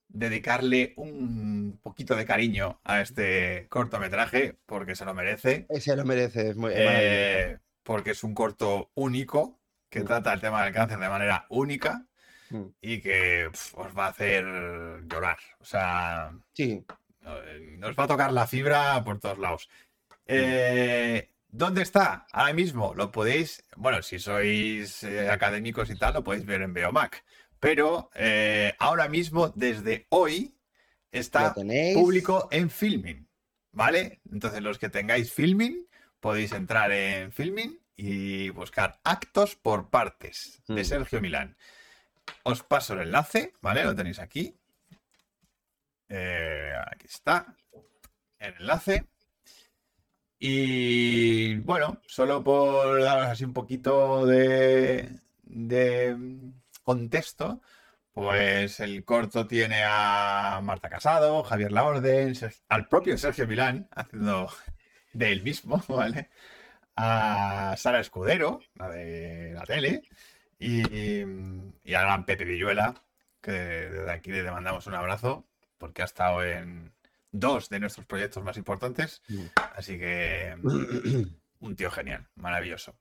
dedicarle 0.09 0.95
un 0.97 1.79
poquito 1.83 2.15
de 2.15 2.25
cariño 2.25 2.81
a 2.85 3.01
este 3.01 3.67
cortometraje, 3.69 4.57
porque 4.65 4.95
se 4.95 5.05
lo 5.05 5.13
merece, 5.13 5.67
Ese 5.69 5.97
lo 5.97 6.05
merece, 6.05 6.51
es 6.51 6.57
muy 6.57 6.73
eh, 6.75 7.59
porque 7.83 8.13
es 8.13 8.23
un 8.23 8.33
corto 8.33 8.91
único, 8.95 9.61
que 9.95 10.01
Mm. 10.01 10.07
trata 10.07 10.33
el 10.33 10.41
tema 10.41 10.65
del 10.65 10.75
cáncer 10.75 10.99
de 10.99 11.09
manera 11.09 11.47
única 11.49 12.05
Mm. 12.51 12.65
y 12.83 13.01
que 13.01 13.49
pf, 13.51 13.75
os 13.79 13.97
va 13.97 14.07
a 14.07 14.09
hacer 14.11 14.45
llorar. 15.07 15.39
O 15.61 15.65
sea, 15.65 16.33
Sí, 16.53 16.85
eh, 17.25 17.77
nos 17.79 17.97
va 17.97 18.05
a 18.05 18.09
tocar 18.09 18.33
la 18.33 18.47
fibra 18.47 19.03
por 19.05 19.19
todos 19.21 19.39
lados. 19.39 19.69
Eh, 20.27 21.31
¿Dónde 21.49 21.83
está? 21.83 22.27
Ahora 22.33 22.53
mismo 22.53 22.93
lo 22.95 23.13
podéis, 23.13 23.63
bueno, 23.77 24.03
si 24.03 24.19
sois 24.19 25.05
eh, 25.05 25.31
académicos 25.31 25.89
y 25.91 25.97
tal, 25.97 26.15
lo 26.15 26.25
podéis 26.25 26.45
ver 26.45 26.63
en 26.63 26.75
Beomac. 26.75 27.25
Pero 27.61 28.11
eh, 28.15 28.75
ahora 28.81 29.09
mismo, 29.09 29.49
desde 29.51 30.07
hoy, 30.11 30.59
está 31.13 31.55
público 31.55 32.49
en 32.51 32.69
Filming, 32.69 33.29
¿vale? 33.73 34.21
Entonces 34.33 34.61
los 34.63 34.79
que 34.81 34.89
tengáis 34.89 35.33
Filming, 35.33 35.87
podéis 36.21 36.53
entrar 36.53 36.91
en 36.91 37.31
Filming 37.33 37.79
y 37.97 38.49
buscar 38.51 39.01
actos 39.05 39.57
por 39.57 39.91
partes 39.91 40.63
de 40.69 40.83
Hmm. 40.83 40.85
Sergio 40.85 41.21
Milán. 41.21 41.57
Os 42.43 42.63
paso 42.63 42.95
el 42.95 43.01
enlace, 43.01 43.53
¿vale? 43.61 43.85
Lo 43.85 43.95
tenéis 43.95 44.19
aquí. 44.19 44.57
Eh, 46.09 46.73
aquí 46.91 47.07
está. 47.07 47.55
El 48.39 48.55
enlace. 48.61 49.07
Y 50.39 51.57
bueno, 51.59 52.01
solo 52.07 52.43
por 52.45 53.01
daros 53.03 53.27
así 53.29 53.45
un 53.45 53.53
poquito 53.55 54.27
de, 54.27 55.09
de 55.43 56.17
contexto, 56.83 57.63
pues 58.13 58.81
el 58.81 59.05
corto 59.05 59.47
tiene 59.47 59.83
a 59.87 60.61
Marta 60.63 60.91
Casado, 60.91 61.43
Javier 61.45 61.73
Laorden, 61.73 62.35
Ser- 62.35 62.55
al 62.69 62.89
propio 62.89 63.17
Sergio 63.17 63.47
Milán 63.47 63.89
haciendo 63.93 64.51
de 65.13 65.33
él 65.33 65.43
mismo, 65.43 65.83
¿vale? 65.89 66.31
A 66.97 67.75
Sara 67.77 68.01
Escudero, 68.01 68.61
la 68.75 68.89
de 68.89 69.53
la 69.55 69.65
tele, 69.65 70.03
y, 70.59 71.23
y 71.85 71.95
a 71.95 72.01
gran 72.01 72.25
Pepe 72.25 72.45
Villuela, 72.45 72.95
que 73.41 73.53
desde 73.53 74.11
aquí 74.11 74.31
le 74.31 74.51
mandamos 74.51 74.87
un 74.87 74.95
abrazo, 74.95 75.47
porque 75.79 76.03
ha 76.03 76.07
estado 76.07 76.45
en 76.45 76.93
dos 77.31 77.69
de 77.69 77.81
nuestros 77.81 78.07
proyectos 78.07 78.43
más 78.43 78.57
importantes. 78.57 79.23
Mm. 79.29 79.45
Así 79.77 79.99
que 79.99 80.57
un 81.61 81.77
tío 81.77 81.91
genial, 81.91 82.27
maravilloso. 82.37 82.97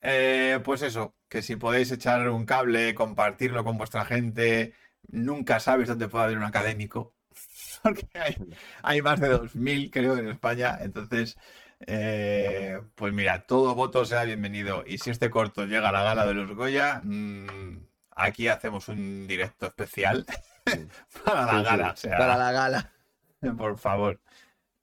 Eh, 0.00 0.58
pues 0.64 0.82
eso, 0.82 1.14
que 1.28 1.42
si 1.42 1.56
podéis 1.56 1.92
echar 1.92 2.28
un 2.28 2.44
cable, 2.44 2.94
compartirlo 2.94 3.62
con 3.62 3.78
vuestra 3.78 4.04
gente, 4.04 4.74
nunca 5.08 5.60
sabes 5.60 5.88
dónde 5.88 6.08
puede 6.08 6.24
haber 6.24 6.38
un 6.38 6.44
académico, 6.44 7.14
porque 7.82 8.08
hay, 8.14 8.36
hay 8.82 9.02
más 9.02 9.20
de 9.20 9.30
2.000 9.30 9.90
creo 9.92 10.16
en 10.16 10.28
España, 10.28 10.78
entonces, 10.80 11.38
eh, 11.86 12.80
pues 12.94 13.12
mira, 13.12 13.46
todo 13.46 13.74
voto 13.74 14.04
sea 14.04 14.24
bienvenido. 14.24 14.84
Y 14.86 14.98
si 14.98 15.10
este 15.10 15.30
corto 15.30 15.66
llega 15.66 15.88
a 15.88 15.92
la 15.92 16.02
gala 16.02 16.26
de 16.26 16.34
los 16.34 16.54
Goya, 16.54 17.00
mm, 17.04 17.86
aquí 18.12 18.48
hacemos 18.48 18.88
un 18.88 19.26
directo 19.26 19.66
especial 19.66 20.26
para 21.24 21.46
la 21.46 21.58
Sí, 21.58 21.58
sí, 21.58 21.64
gala. 21.64 21.90
o 21.92 21.96
sea, 21.96 22.18
Para 22.18 22.36
la 22.36 22.52
gala. 22.52 22.92
por 23.56 23.78
favor. 23.78 24.20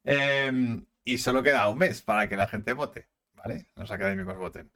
Em, 0.03 0.85
y 1.03 1.17
solo 1.17 1.43
queda 1.43 1.69
un 1.69 1.77
mes 1.77 2.01
para 2.01 2.27
que 2.29 2.37
la 2.37 2.47
gente 2.47 2.73
vote, 2.73 3.07
¿vale? 3.33 3.67
Los 3.75 3.91
académicos 3.91 4.37
voten. 4.37 4.71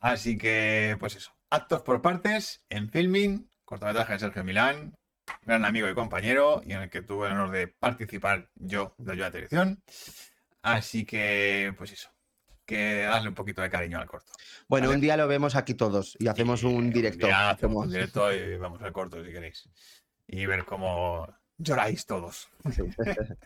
Así 0.00 0.38
que, 0.38 0.96
pues 0.98 1.16
eso. 1.16 1.32
Actos 1.50 1.82
por 1.82 2.00
partes 2.02 2.64
en 2.68 2.90
filming, 2.90 3.50
cortometraje 3.64 4.14
de 4.14 4.18
Sergio 4.20 4.44
Milán, 4.44 4.94
gran 5.42 5.64
amigo 5.64 5.88
y 5.88 5.94
compañero, 5.94 6.62
y 6.64 6.72
en 6.72 6.82
el 6.82 6.90
que 6.90 7.02
tuve 7.02 7.26
el 7.26 7.34
honor 7.34 7.50
de 7.50 7.68
participar 7.68 8.50
yo 8.54 8.94
de 8.98 9.16
de 9.16 9.30
dirección. 9.30 9.82
Así 10.62 11.04
que, 11.04 11.74
pues 11.78 11.92
eso. 11.92 12.10
Que 12.66 13.02
darle 13.02 13.28
un 13.30 13.34
poquito 13.34 13.62
de 13.62 13.70
cariño 13.70 13.98
al 13.98 14.06
corto. 14.06 14.32
Bueno, 14.68 14.86
Vale. 14.86 14.96
un 14.96 15.00
día 15.00 15.16
lo 15.16 15.26
vemos 15.26 15.56
aquí 15.56 15.74
todos 15.74 16.16
y 16.20 16.28
hacemos 16.28 16.62
Y 16.62 16.66
un 16.66 16.90
directo. 16.90 17.26
día 17.26 17.50
hacemos 17.50 17.86
un 17.86 17.92
directo 17.92 18.32
y 18.32 18.56
vamos 18.58 18.80
al 18.82 18.92
corto 18.92 19.24
si 19.24 19.32
queréis. 19.32 19.68
Y 20.28 20.46
ver 20.46 20.64
cómo 20.64 21.26
lloráis 21.58 22.06
todos. 22.06 22.48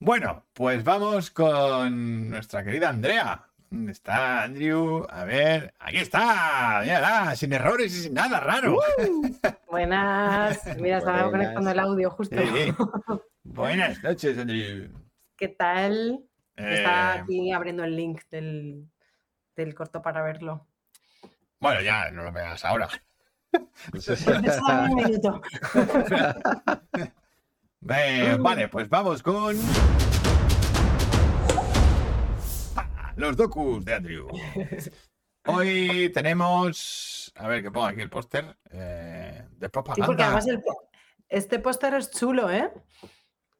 Bueno, 0.00 0.44
pues 0.52 0.84
vamos 0.84 1.30
con 1.30 2.28
nuestra 2.28 2.62
querida 2.62 2.90
Andrea. 2.90 3.46
¿Dónde 3.70 3.92
está 3.92 4.42
Andrew? 4.42 5.06
A 5.08 5.24
ver, 5.24 5.72
aquí 5.78 5.96
está. 5.98 6.80
Mírala, 6.82 7.34
sin 7.36 7.52
errores 7.54 7.94
y 7.94 8.02
sin 8.02 8.14
nada 8.14 8.38
raro. 8.38 8.78
Buenas. 9.70 10.60
Mira, 10.78 10.98
estaba 10.98 11.30
conectando 11.30 11.70
el 11.70 11.78
audio 11.78 12.10
justo. 12.10 12.36
Sí. 12.38 12.74
Buenas 13.44 14.02
noches, 14.02 14.36
Andrew. 14.36 14.90
¿Qué 15.36 15.48
tal? 15.48 16.24
Eh, 16.56 16.74
Está 16.76 17.14
aquí 17.14 17.50
abriendo 17.52 17.84
el 17.84 17.96
link 17.96 18.22
del, 18.30 18.88
del 19.56 19.74
corto 19.74 20.00
para 20.02 20.22
verlo. 20.22 20.66
bueno, 21.60 21.80
ya 21.80 22.10
no 22.10 22.22
lo 22.24 22.32
veas 22.32 22.64
ahora. 22.64 22.88
Solo 24.00 24.82
un 24.90 24.94
minuto. 24.94 25.40
Eh, 27.86 28.38
vale, 28.40 28.68
pues 28.68 28.88
vamos 28.88 29.22
con. 29.22 29.54
Los 33.16 33.36
docus 33.36 33.84
de 33.84 33.94
Andrew. 33.94 34.26
Hoy 35.46 36.10
tenemos. 36.14 37.30
A 37.36 37.46
ver, 37.46 37.62
que 37.62 37.70
pongo 37.70 37.84
aquí 37.86 38.00
el 38.00 38.08
póster. 38.08 38.56
eh, 38.70 39.46
de 39.58 39.66
Sí, 39.66 39.70
propaganda. 39.70 40.06
porque 40.06 40.22
además 40.22 40.46
el 40.46 40.62
este 41.28 41.58
póster 41.58 41.92
es 41.92 42.10
chulo, 42.10 42.50
¿eh? 42.50 42.72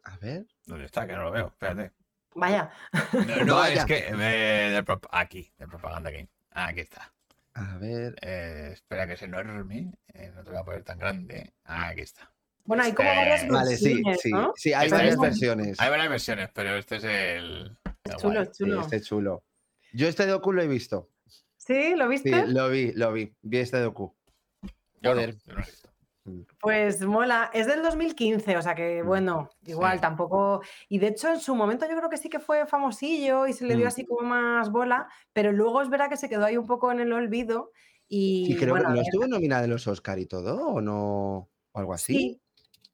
A 0.04 0.16
ver. 0.16 0.46
¿Dónde 0.66 0.86
está? 0.86 1.06
Que 1.06 1.12
no 1.14 1.24
lo 1.24 1.30
veo. 1.30 1.46
Espérate. 1.48 1.92
Vaya. 2.34 2.70
No, 3.12 3.44
no, 3.44 3.54
Vaya. 3.56 3.80
es 3.82 3.84
que. 3.86 4.08
eh, 4.08 4.70
de 4.72 4.84
prop- 4.84 5.08
aquí, 5.10 5.52
de 5.58 5.66
propaganda 5.68 6.10
aquí. 6.10 6.28
Aquí 6.50 6.80
está. 6.80 7.12
A 7.54 7.76
ver. 7.78 8.16
Eh, 8.22 8.70
espera 8.72 9.06
que 9.06 9.12
es 9.14 9.22
enorme. 9.22 9.92
eh, 10.12 10.32
no 10.34 10.42
te 10.42 10.50
lo 10.50 10.52
voy 10.52 10.60
a 10.60 10.64
poner 10.64 10.82
tan 10.84 10.98
grande. 10.98 11.52
Aquí 11.64 12.00
está. 12.00 12.30
Bueno, 12.64 12.82
hay 12.82 12.92
como 12.92 13.08
Este- 13.10 13.18
varias 13.20 13.48
Vale, 13.48 13.76
sí, 13.76 13.84
versiones, 13.94 14.20
sí. 14.22 14.30
¿no? 14.32 14.52
Sí, 14.56 14.72
hay 14.72 14.86
Este 14.86 14.96
varias 14.96 15.14
es- 15.14 15.20
versiones. 15.20 15.80
Hay 15.80 15.90
varias 15.90 16.08
versiones, 16.08 16.50
pero 16.54 16.76
este 16.76 16.96
es 16.96 17.04
el. 17.04 17.78
Es 18.04 18.16
chulo, 18.16 18.44
Sí, 18.46 18.50
chulo. 18.64 18.80
este 18.80 18.96
es 18.96 19.04
chulo. 19.06 19.44
Yo 19.92 20.08
este 20.08 20.26
docu 20.26 20.52
lo 20.52 20.62
he 20.62 20.66
visto. 20.66 21.10
¿Sí? 21.56 21.94
¿Lo 21.94 22.04
Sí, 22.06 22.10
viste? 22.10 22.46
lo 22.48 22.68
vi, 22.68 22.92
lo 22.92 23.12
vi. 23.12 23.32
Vi 23.42 23.58
este 23.58 23.78
docu. 23.78 24.14
Yo 25.00 25.14
no, 25.14 25.20
Joder. 25.20 25.36
yo 25.36 25.52
no 25.52 25.54
lo 25.54 25.60
he 25.62 25.66
visto. 25.66 25.88
Pues 26.60 27.02
mola. 27.04 27.50
Es 27.52 27.66
del 27.66 27.82
2015, 27.82 28.56
o 28.56 28.62
sea 28.62 28.74
que 28.74 29.02
Mm. 29.02 29.06
bueno, 29.06 29.50
igual 29.66 29.96
Sí. 29.96 30.00
tampoco. 30.00 30.62
Y 30.88 30.98
de 30.98 31.08
hecho, 31.08 31.28
en 31.28 31.40
su 31.40 31.54
momento 31.54 31.86
yo 31.88 31.96
creo 31.96 32.08
que 32.08 32.16
sí 32.16 32.28
que 32.28 32.40
fue 32.40 32.66
famosillo 32.66 33.46
y 33.46 33.52
se 33.52 33.66
le 33.66 33.74
dio 33.76 33.84
Mm. 33.84 33.88
así 33.88 34.06
como 34.06 34.26
más 34.28 34.70
bola, 34.70 35.08
pero 35.32 35.52
luego 35.52 35.82
es 35.82 35.90
verdad 35.90 36.08
que 36.08 36.16
se 36.16 36.28
quedó 36.28 36.44
ahí 36.46 36.56
un 36.56 36.66
poco 36.66 36.90
en 36.92 37.00
el 37.00 37.12
olvido. 37.12 37.72
Y 38.08 38.52
Y 38.52 38.56
creo 38.56 38.70
bueno, 38.74 38.88
que 38.90 38.94
no 38.96 39.00
estuvo 39.02 39.26
nominada 39.26 39.64
en 39.64 39.70
los 39.70 39.86
Oscar 39.86 40.18
y 40.18 40.26
todo, 40.26 40.66
o 40.68 40.80
no. 40.80 41.48
O 41.72 41.78
algo 41.78 41.92
así. 41.94 42.14
Sí, 42.16 42.40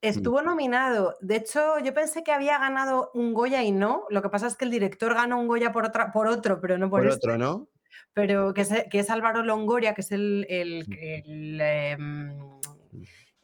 estuvo 0.00 0.40
nominado. 0.42 1.16
De 1.20 1.36
hecho, 1.36 1.78
yo 1.80 1.92
pensé 1.94 2.22
que 2.24 2.32
había 2.32 2.58
ganado 2.58 3.10
un 3.14 3.34
Goya 3.34 3.62
y 3.62 3.70
no. 3.72 4.04
Lo 4.10 4.22
que 4.22 4.28
pasa 4.30 4.46
es 4.46 4.56
que 4.56 4.64
el 4.64 4.70
director 4.70 5.14
ganó 5.14 5.38
un 5.38 5.46
Goya 5.48 5.72
por, 5.72 5.84
otra, 5.84 6.10
por 6.12 6.26
otro, 6.28 6.60
pero 6.60 6.78
no 6.78 6.88
por, 6.90 7.00
Por 7.00 7.08
este. 7.10 7.26
otro, 7.28 7.38
¿no? 7.38 7.68
Pero 8.14 8.54
que 8.54 8.62
es, 8.62 8.70
que 8.90 8.98
es 9.00 9.10
Álvaro 9.10 9.42
Longoria, 9.44 9.94
que 9.94 10.00
es 10.00 10.10
el, 10.12 10.46
el- 10.48 10.84
Mm. 10.88 11.60
el, 11.60 12.59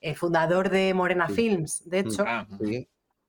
el 0.00 0.16
fundador 0.16 0.68
de 0.70 0.92
Morena 0.94 1.28
Sí. 1.28 1.34
Films, 1.34 1.88
de 1.88 2.02
Mm. 2.04 2.06
hecho. 2.08 2.24
Ah, 2.26 2.46
Sí. 2.60 2.88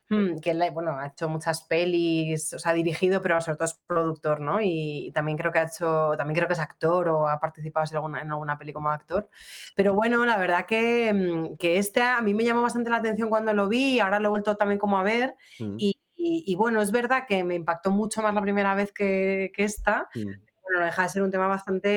Mm, 0.09 0.39
que 0.39 0.51
él, 0.51 0.63
bueno, 0.73 0.97
ha 0.97 1.07
hecho 1.07 1.27
muchas 1.27 1.63
pelis, 1.63 2.53
o 2.53 2.59
sea, 2.59 2.71
ha 2.71 2.75
dirigido, 2.75 3.21
pero 3.21 3.41
sobre 3.41 3.57
todo 3.57 3.65
es 3.65 3.73
productor, 3.85 4.39
¿no? 4.39 4.59
Y 4.61 5.11
también 5.13 5.37
creo 5.37 5.51
que 5.51 5.59
ha 5.59 5.63
hecho, 5.63 6.13
también 6.17 6.35
creo 6.35 6.47
que 6.47 6.53
es 6.53 6.59
actor 6.61 7.09
o 7.09 7.27
ha 7.27 7.41
participado 7.41 7.85
en 7.89 7.95
alguna, 7.97 8.21
en 8.21 8.31
alguna 8.31 8.57
peli 8.57 8.71
como 8.71 8.89
actor. 8.89 9.29
Pero 9.75 9.93
bueno, 9.95 10.25
la 10.25 10.37
verdad 10.37 10.65
que, 10.65 11.11
mm, 11.13 11.57
que 11.57 11.77
este 11.77 12.01
a 12.01 12.21
mí 12.21 12.33
me 12.33 12.45
llamó 12.45 12.61
bastante 12.61 12.89
la 12.89 12.97
atención 12.97 13.27
cuando 13.29 13.53
lo 13.53 13.67
vi 13.67 13.95
y 13.95 13.99
ahora 13.99 14.19
lo 14.21 14.27
he 14.27 14.29
vuelto 14.29 14.55
también 14.55 14.79
como 14.79 14.97
a 14.97 15.03
ver. 15.03 15.35
Mm, 15.59 15.75
Y, 15.77 15.99
y- 16.15 16.43
y 16.47 16.55
bueno, 16.55 16.81
es 16.81 16.91
verdad 16.91 17.25
que 17.27 17.43
me 17.43 17.55
impactó 17.55 17.91
mucho 17.91 18.21
más 18.21 18.33
la 18.33 18.41
primera 18.41 18.75
vez 18.75 18.93
que, 18.93 19.51
que 19.53 19.65
esta. 19.65 20.07
mm. 20.15 20.46
Bueno, 20.67 20.79
no 20.81 20.85
deja 20.85 21.03
de 21.03 21.09
ser 21.09 21.23
un 21.23 21.31
tema 21.31 21.47
bastante 21.47 21.89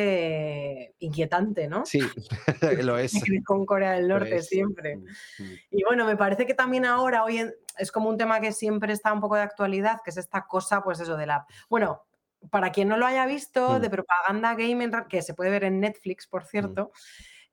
eh, 0.82 0.94
inquietante, 1.00 1.66
¿no? 1.68 1.84
Sí, 1.84 2.00
lo 2.82 2.96
es. 2.98 3.12
Con 3.44 3.66
Corea 3.66 3.92
del 3.92 4.08
Norte 4.08 4.42
siempre. 4.42 4.96
Mm, 4.96 5.02
mm. 5.42 5.58
Y 5.72 5.82
bueno, 5.84 6.04
me 6.06 6.16
parece 6.16 6.46
que 6.46 6.54
también 6.54 6.84
ahora, 6.84 7.24
hoy 7.24 7.38
en- 7.38 7.54
es 7.78 7.90
como 7.90 8.08
un 8.08 8.16
tema 8.18 8.40
que 8.40 8.52
siempre 8.52 8.92
está 8.92 9.12
un 9.12 9.20
poco 9.20 9.36
de 9.36 9.42
actualidad, 9.42 10.00
que 10.04 10.10
es 10.10 10.16
esta 10.16 10.46
cosa, 10.46 10.82
pues 10.82 11.00
eso, 11.00 11.16
de 11.16 11.26
la... 11.26 11.46
Bueno, 11.68 12.02
para 12.50 12.70
quien 12.72 12.88
no 12.88 12.96
lo 12.96 13.06
haya 13.06 13.26
visto, 13.26 13.78
Mm. 13.78 13.80
de 13.82 13.90
propaganda 13.90 14.54
game, 14.54 14.90
que 15.08 15.22
se 15.22 15.34
puede 15.34 15.50
ver 15.50 15.64
en 15.64 15.80
Netflix, 15.80 16.26
por 16.26 16.44
cierto, 16.44 16.92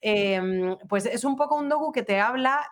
em, 0.01 0.77
pues 0.87 1.05
es 1.05 1.23
un 1.23 1.35
poco 1.35 1.55
un 1.55 1.67
docu 1.69 1.91
que 1.91 2.03
te 2.03 2.19
habla 2.19 2.71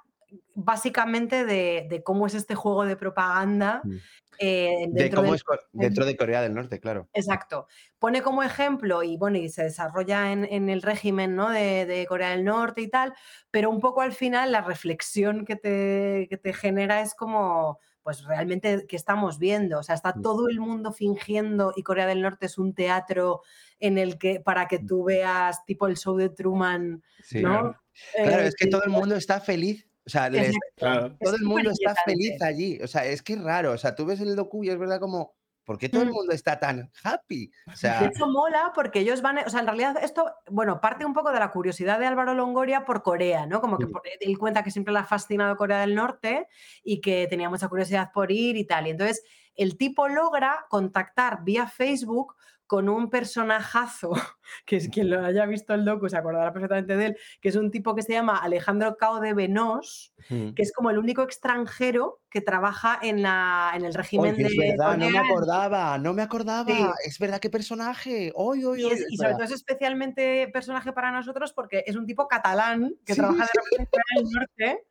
básicamente 0.54 1.46
de, 1.46 1.88
de 1.90 2.04
cómo 2.04 2.28
es 2.28 2.34
este 2.34 2.56
juego 2.56 2.86
de 2.86 2.96
propaganda. 2.96 3.82
Mm. 3.84 3.96
Eh, 4.40 4.88
De 4.90 5.04
dentro 5.04 6.04
es 6.04 6.08
de 6.08 6.18
Corea 6.18 6.42
del 6.42 6.54
Norte, 6.54 6.80
claro. 6.80 7.08
Exacto. 7.14 7.68
Pone 8.00 8.22
como 8.22 8.44
ejemplo 8.44 9.04
y 9.04 9.18
bueno, 9.18 9.38
y 9.38 9.50
se 9.50 9.64
desarrolla 9.64 10.32
en, 10.32 10.46
en 10.46 10.70
el 10.70 10.82
régimen 10.82 11.36
¿no? 11.36 11.50
de, 11.50 11.86
de 11.86 12.06
Corea 12.06 12.30
del 12.32 12.44
Norte 12.44 12.82
y 12.82 12.90
tal, 12.90 13.14
pero 13.52 13.70
un 13.70 13.80
poco 13.80 14.02
al 14.02 14.14
final 14.14 14.52
la 14.52 14.62
reflexión 14.62 15.46
que 15.46 15.56
te, 15.56 16.28
que 16.30 16.38
te 16.38 16.54
genera 16.54 17.02
es 17.02 17.14
como, 17.16 17.80
pues 18.04 18.24
realmente, 18.26 18.86
¿qué 18.88 18.96
estamos 18.96 19.40
viendo? 19.40 19.80
O 19.80 19.84
sea, 19.84 19.96
está 19.96 20.14
Mm. 20.16 20.22
todo 20.22 20.48
el 20.50 20.60
mundo 20.60 20.92
fingiendo 20.92 21.74
y 21.76 21.84
Corea 21.84 22.06
del 22.08 22.22
Norte 22.22 22.46
es 22.46 22.58
un 22.58 22.74
teatro 22.76 23.42
en 23.80 23.98
el 23.98 24.18
que, 24.18 24.40
para 24.40 24.68
que 24.68 24.80
tú 24.80 25.04
veas 25.04 25.66
tipo 25.66 25.88
el 25.88 25.98
show 25.98 26.16
de 26.16 26.30
Truman, 26.30 27.04
Sí. 27.24 27.42
¿no? 27.42 27.76
Claro, 28.14 28.44
Eh, 28.44 28.48
es 28.48 28.56
que 28.56 28.68
todo 28.68 28.84
el 28.84 28.92
mundo 28.92 29.16
está 29.16 29.40
feliz. 29.40 29.88
O 30.06 30.10
sea, 30.10 30.30
les- 30.30 30.48
exacto. 30.48 30.68
Claro. 30.78 31.18
todo 31.20 31.36
el 31.36 31.44
mundo 31.44 31.72
está 31.72 31.96
feliz 32.06 32.42
allí. 32.42 32.80
O 32.84 32.88
sea, 32.88 33.06
es 33.06 33.22
que 33.24 33.34
es 33.34 33.42
raro. 33.44 33.72
O 33.72 33.78
sea, 33.78 33.96
tú 33.96 34.06
ves 34.06 34.20
el 34.22 34.36
docu 34.36 34.64
y 34.64 34.70
es 34.70 34.78
verdad 34.78 35.00
como, 35.00 35.34
¿por 35.64 35.80
qué 35.80 35.90
todo 35.90 36.04
el 36.04 36.10
Mm. 36.10 36.14
mundo 36.14 36.32
está 36.34 36.60
tan 36.60 36.92
happy? 37.04 37.52
O 37.68 37.72
De 37.72 37.78
sea, 37.78 38.06
hecho, 38.06 38.28
mola 38.28 38.72
porque 38.76 39.00
ellos 39.00 39.24
van, 39.24 39.40
o 39.40 39.50
sea, 39.50 39.62
en 39.62 39.66
realidad 39.66 39.98
esto, 40.04 40.32
bueno, 40.52 40.80
parte 40.80 41.06
un 41.06 41.14
poco 41.16 41.32
de 41.32 41.40
la 41.40 41.50
curiosidad 41.50 41.98
de 42.00 42.06
Álvaro 42.06 42.36
Longoria 42.36 42.86
por 42.86 43.02
Corea, 43.02 43.48
¿no? 43.48 43.62
Como 43.62 43.80
que 43.80 43.88
Mm. 43.88 43.92
por- 43.92 44.04
él 44.20 44.38
cuenta 44.38 44.62
que 44.62 44.70
siempre 44.70 44.94
le 44.94 45.00
ha 45.00 45.06
fascinado 45.06 45.56
Corea 45.58 45.80
del 45.82 45.96
Norte 45.96 46.48
y 46.84 47.02
que 47.02 47.26
tenía 47.28 47.50
mucha 47.50 47.68
curiosidad 47.68 48.12
por 48.14 48.32
ir 48.32 48.58
y 48.58 48.66
tal. 48.66 48.86
Y 48.86 48.92
entonces 48.92 49.24
el 49.56 49.76
tipo 49.76 50.08
logra 50.08 50.66
contactar 50.70 51.44
vía 51.44 51.66
Facebook 51.66 52.36
con 52.68 52.90
un 52.90 53.10
personajazo, 53.10 54.12
que 54.66 54.78
es 54.78 54.90
quien 54.90 55.10
lo 55.10 55.24
haya 55.26 55.46
visto 55.46 55.74
el 55.74 55.86
docu 55.86 56.10
se 56.10 56.18
acordará 56.18 56.52
perfectamente 56.52 56.96
de 56.98 57.06
él, 57.08 57.18
que 57.42 57.50
es 57.50 57.56
un 57.56 57.72
tipo 57.72 57.94
que 57.96 58.02
se 58.02 58.14
llama 58.14 58.38
Alejandro 58.38 58.98
Cao 58.98 59.20
de 59.20 59.34
Venós, 59.34 60.14
mm. 60.30 60.52
que 60.54 60.62
es 60.64 60.72
como 60.74 60.90
el 60.90 60.98
único 60.98 61.22
extranjero 61.22 62.22
que 62.30 62.42
trabaja 62.42 63.00
en, 63.02 63.22
la, 63.22 63.72
en 63.76 63.82
el 63.86 63.90
Oye, 63.90 63.98
régimen 63.98 64.36
es 64.40 64.50
de 64.52 64.58
verdad, 64.78 64.98
no 64.98 65.10
me 65.10 65.18
acordaba, 65.20 65.98
no 65.98 66.14
me 66.14 66.22
acordaba. 66.22 66.66
Sí. 66.68 66.86
Es 67.06 67.20
verdad, 67.20 67.40
qué 67.40 67.50
personaje. 67.50 68.32
Hoy, 68.36 68.64
hoy, 68.66 68.84
Y, 68.84 68.92
es- 68.92 69.06
y 69.10 69.18
sobre 69.18 69.34
todo 69.34 69.44
es 69.44 69.52
especialmente 69.52 70.48
personaje 70.52 70.92
para 70.92 71.12
nosotros 71.12 71.54
porque 71.54 71.84
es 71.86 71.96
un 71.96 72.06
tipo 72.06 72.28
catalán 72.28 72.94
que 73.06 73.14
Sí, 73.14 73.20
trabaja 73.22 73.46
de 73.46 73.78
en 73.84 73.88
del 74.16 74.34
Norte. 74.34 74.86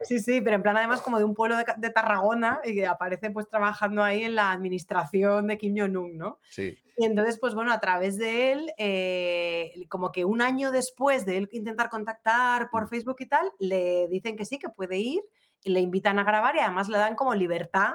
Sí, 0.00 0.20
sí, 0.20 0.40
pero 0.40 0.56
en 0.56 0.62
plan 0.62 0.76
además 0.76 1.00
como 1.00 1.18
de 1.18 1.24
un 1.24 1.34
pueblo 1.34 1.56
de, 1.56 1.90
Tarragona 1.90 2.60
y 2.64 2.74
que 2.74 2.86
aparece 2.86 3.30
pues 3.30 3.48
trabajando 3.48 4.02
ahí 4.02 4.24
en 4.24 4.34
la 4.34 4.52
administración 4.52 5.46
de 5.46 5.58
Kim 5.58 5.74
Jong-un, 5.76 6.18
¿no? 6.18 6.38
Sí. 6.50 6.78
Y 6.98 7.04
entonces, 7.04 7.38
pues 7.38 7.54
bueno, 7.54 7.72
a 7.72 7.80
través 7.80 8.18
de 8.18 8.52
él, 8.52 8.72
eh, 8.78 9.86
como 9.88 10.12
que 10.12 10.24
un 10.24 10.42
año 10.42 10.70
después 10.70 11.26
de 11.26 11.38
él 11.38 11.48
intentar 11.52 11.90
contactar 11.90 12.70
por 12.70 12.88
Facebook 12.88 13.16
y 13.20 13.26
tal, 13.26 13.50
le 13.58 14.08
dicen 14.08 14.36
que 14.36 14.44
sí, 14.44 14.58
que 14.58 14.68
puede 14.68 14.98
ir, 14.98 15.22
y 15.62 15.70
le 15.70 15.80
invitan 15.80 16.18
a 16.18 16.24
grabar 16.24 16.56
y 16.56 16.60
además 16.60 16.88
le 16.88 16.98
dan 16.98 17.16
como 17.16 17.34
libertad. 17.34 17.94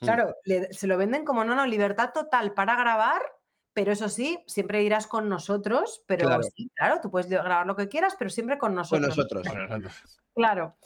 Mm. 0.00 0.04
Claro, 0.04 0.34
le- 0.44 0.72
se 0.72 0.86
lo 0.86 0.96
venden 0.96 1.24
como, 1.24 1.44
no, 1.44 1.54
no, 1.54 1.66
libertad 1.66 2.10
total 2.12 2.52
para 2.54 2.76
grabar, 2.76 3.22
pero 3.72 3.92
eso 3.92 4.08
sí, 4.08 4.38
siempre 4.46 4.82
irás 4.82 5.06
con 5.06 5.28
nosotros, 5.28 6.02
pero 6.06 6.26
Claro. 6.26 6.42
sí, 6.44 6.70
claro, 6.74 7.00
tú 7.02 7.10
puedes 7.10 7.28
grabar 7.28 7.66
lo 7.66 7.76
que 7.76 7.88
quieras, 7.88 8.14
pero 8.18 8.30
siempre 8.30 8.56
con 8.56 8.68
Con 8.70 8.76
nosotros. 8.76 9.16
Bueno, 9.44 9.68
nosotros. 9.68 9.92
Claro. 10.34 10.76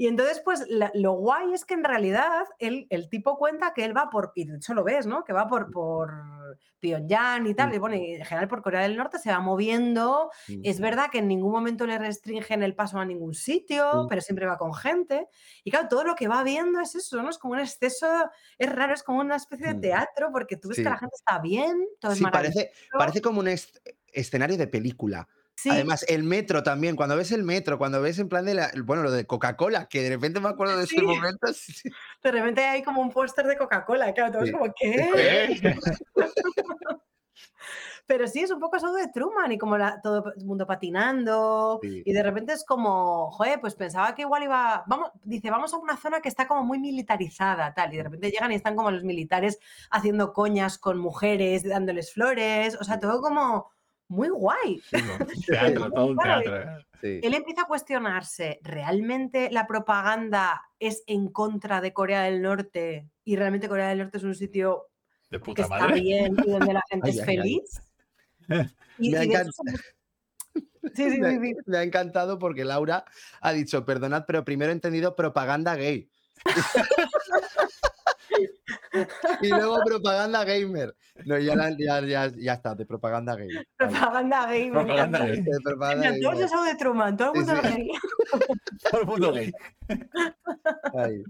Y 0.00 0.06
entonces, 0.06 0.40
pues 0.44 0.64
la- 0.68 0.92
lo 0.94 1.14
guay 1.14 1.52
es 1.52 1.64
que 1.64 1.74
en 1.74 1.82
realidad 1.82 2.44
él, 2.60 2.86
el 2.88 3.10
tipo 3.10 3.36
cuenta 3.36 3.74
que 3.74 3.84
él 3.84 3.96
va 3.96 4.08
por, 4.10 4.30
y 4.36 4.44
de 4.44 4.56
hecho 4.56 4.72
lo 4.72 4.84
ves, 4.84 5.06
¿no? 5.06 5.24
Que 5.24 5.32
va 5.32 5.48
por, 5.48 5.72
por 5.72 6.12
Pyongyang 6.78 7.48
y 7.48 7.54
tal, 7.54 7.74
y 7.74 7.78
bueno, 7.78 7.96
y 7.96 8.14
en 8.14 8.24
general 8.24 8.46
por 8.46 8.62
Corea 8.62 8.82
del 8.82 8.96
Norte 8.96 9.18
se 9.18 9.30
va 9.32 9.40
moviendo. 9.40 10.30
Es 10.62 10.78
verdad 10.78 11.06
que 11.10 11.18
en 11.18 11.26
ningún 11.26 11.50
momento 11.50 11.84
le 11.84 11.98
restringen 11.98 12.62
el 12.62 12.76
paso 12.76 13.00
a 13.00 13.04
ningún 13.04 13.34
sitio, 13.34 14.06
pero 14.08 14.20
siempre 14.20 14.46
va 14.46 14.56
con 14.56 14.72
gente. 14.72 15.26
Y 15.64 15.72
claro, 15.72 15.88
todo 15.88 16.04
lo 16.04 16.14
que 16.14 16.28
va 16.28 16.44
viendo 16.44 16.80
es 16.80 16.94
eso, 16.94 17.20
¿no? 17.20 17.28
Es 17.28 17.38
como 17.38 17.54
un 17.54 17.60
exceso, 17.60 18.06
es 18.56 18.72
raro, 18.72 18.94
es 18.94 19.02
como 19.02 19.18
una 19.18 19.34
especie 19.34 19.66
de 19.66 19.74
Mm. 19.74 19.80
teatro, 19.80 20.28
porque 20.30 20.56
tú 20.56 20.68
ves 20.68 20.76
Sí. 20.76 20.84
que 20.84 20.90
la 20.90 20.98
gente 20.98 21.16
está 21.16 21.40
bien, 21.40 21.84
todo 21.98 22.12
es 22.12 22.18
Sí, 22.18 22.22
maravilloso. 22.24 22.54
parece, 22.60 22.72
parece 22.92 23.20
como 23.20 23.40
un 23.40 23.48
escenario 24.12 24.56
de 24.56 24.68
película. 24.68 25.28
Sí, 25.60 25.70
Además, 25.70 26.04
el 26.08 26.22
metro 26.22 26.62
también, 26.62 26.94
cuando 26.94 27.16
ves 27.16 27.32
el 27.32 27.42
metro, 27.42 27.78
cuando 27.78 28.00
ves 28.00 28.20
en 28.20 28.28
plan 28.28 28.44
de 28.44 28.54
la, 28.54 28.70
bueno, 28.84 29.02
lo 29.02 29.10
de 29.10 29.26
Coca-Cola, 29.26 29.88
que 29.88 30.02
de 30.02 30.10
repente 30.10 30.38
me 30.38 30.48
acuerdo 30.50 30.76
de 30.76 30.84
ese 30.84 30.94
Sí. 30.96 31.02
momento. 31.02 31.46
sí, 31.52 31.72
sí. 31.72 31.90
de 32.22 32.30
repente 32.30 32.64
hay 32.64 32.84
como 32.84 33.00
un 33.02 33.10
póster 33.10 33.44
de 33.44 33.56
Coca-Cola, 33.58 34.12
claro, 34.14 34.32
todo 34.34 34.42
Sí. 34.44 34.50
es 34.50 34.56
como, 34.56 34.72
¿qué? 34.78 35.74
Pero 38.06 38.26
sí, 38.26 38.40
es 38.40 38.50
un 38.50 38.58
poco 38.60 38.76
eso 38.76 38.90
de 38.94 39.08
Truman 39.08 39.52
y 39.52 39.58
como 39.58 39.76
la- 39.76 40.00
todo 40.00 40.32
el 40.34 40.44
mundo 40.44 40.64
patinando. 40.66 41.78
Y 41.82 42.10
de 42.12 42.22
repente 42.22 42.54
es 42.54 42.64
como, 42.64 43.30
joder, 43.32 43.60
pues 43.60 43.74
pensaba 43.74 44.14
que 44.14 44.22
igual 44.22 44.44
iba. 44.44 44.82
Vamos, 44.86 45.10
dice, 45.24 45.50
vamos 45.50 45.74
a 45.74 45.76
una 45.76 45.96
zona 45.98 46.20
que 46.20 46.28
está 46.30 46.46
como 46.48 46.64
muy 46.64 46.78
militarizada, 46.78 47.74
tal. 47.74 47.92
Y 47.92 47.98
de 47.98 48.04
repente 48.04 48.30
llegan 48.30 48.52
y 48.52 48.54
están 48.54 48.76
como 48.76 48.90
los 48.90 49.04
militares 49.04 49.58
haciendo 49.90 50.32
coñas 50.32 50.78
con 50.78 50.98
mujeres, 50.98 51.64
dándoles 51.68 52.12
flores. 52.14 52.78
O 52.80 52.84
sea, 52.84 52.98
todo 52.98 53.20
como 53.20 53.70
muy 54.08 54.28
guay. 54.30 54.82
Un 54.92 55.42
teatro, 55.46 55.90
todo 55.92 56.06
un 56.06 56.16
teatro. 56.16 56.84
Sí. 57.00 57.20
Él 57.22 57.34
empieza 57.34 57.62
a 57.62 57.66
cuestionarse, 57.66 58.58
¿realmente 58.62 59.50
la 59.52 59.66
propaganda 59.66 60.62
es 60.80 61.04
en 61.06 61.28
contra 61.28 61.80
de 61.80 61.92
Corea 61.92 62.22
del 62.22 62.42
Norte? 62.42 63.08
Y 63.24 63.36
realmente 63.36 63.68
Corea 63.68 63.88
del 63.90 63.98
Norte 63.98 64.18
es 64.18 64.24
un 64.24 64.34
sitio 64.34 64.86
De 65.30 65.40
que 65.40 65.62
está 65.62 65.86
bien 65.88 66.34
y 66.44 66.50
donde 66.50 66.72
la 66.72 66.82
gente 66.90 67.08
Ay, 67.12 67.18
es 67.18 67.20
ay, 67.20 67.28
ay. 67.28 67.36
feliz. 67.36 67.80
Y, 68.98 69.10
Me 69.10 69.18
ha 69.18 69.24
y 69.24 69.28
de 69.28 69.34
hecho 69.34 69.44
encan- 69.44 69.52
somos- 69.52 69.80
Sí, 70.94 71.10
sí, 71.10 71.18
Me, 71.20 71.30
sí, 71.38 71.38
sí. 71.40 71.54
me 71.66 71.78
ha 71.78 71.82
encantado 71.84 72.38
porque 72.38 72.64
Laura 72.64 73.04
ha 73.42 73.52
dicho, 73.52 73.84
perdonad, 73.84 74.24
pero 74.26 74.44
primero 74.44 74.70
he 74.70 74.74
entendido 74.74 75.14
propaganda 75.14 75.76
gay. 75.76 76.10
y 79.42 79.48
luego 79.48 79.80
propaganda 79.84 80.44
gamer. 80.44 80.94
No, 81.26 81.38
ya, 81.38 81.54
la- 81.56 81.76
ya, 81.78 82.00
ya, 82.00 82.32
ya 82.36 82.52
está, 82.54 82.74
de 82.74 82.86
propaganda 82.86 83.34
gay. 83.36 83.48
Vale. 83.48 83.66
Propaganda 83.78 84.46
gay. 84.46 84.70
me 84.70 84.72
Propaganda. 84.72 85.18
De 86.10 86.20
gamer. 86.20 86.48
show 86.48 86.64
de 86.64 86.74
Truman, 86.76 87.16
todo 87.16 87.32
el 87.34 87.44
Sí, 87.44 87.52
mundo 87.52 87.62
sí. 87.62 87.68
gay. 87.74 87.88
Todo 88.90 89.00
el 89.00 89.06
mundo 89.06 89.32
gay. 89.32 89.52
Ay. 90.94 91.22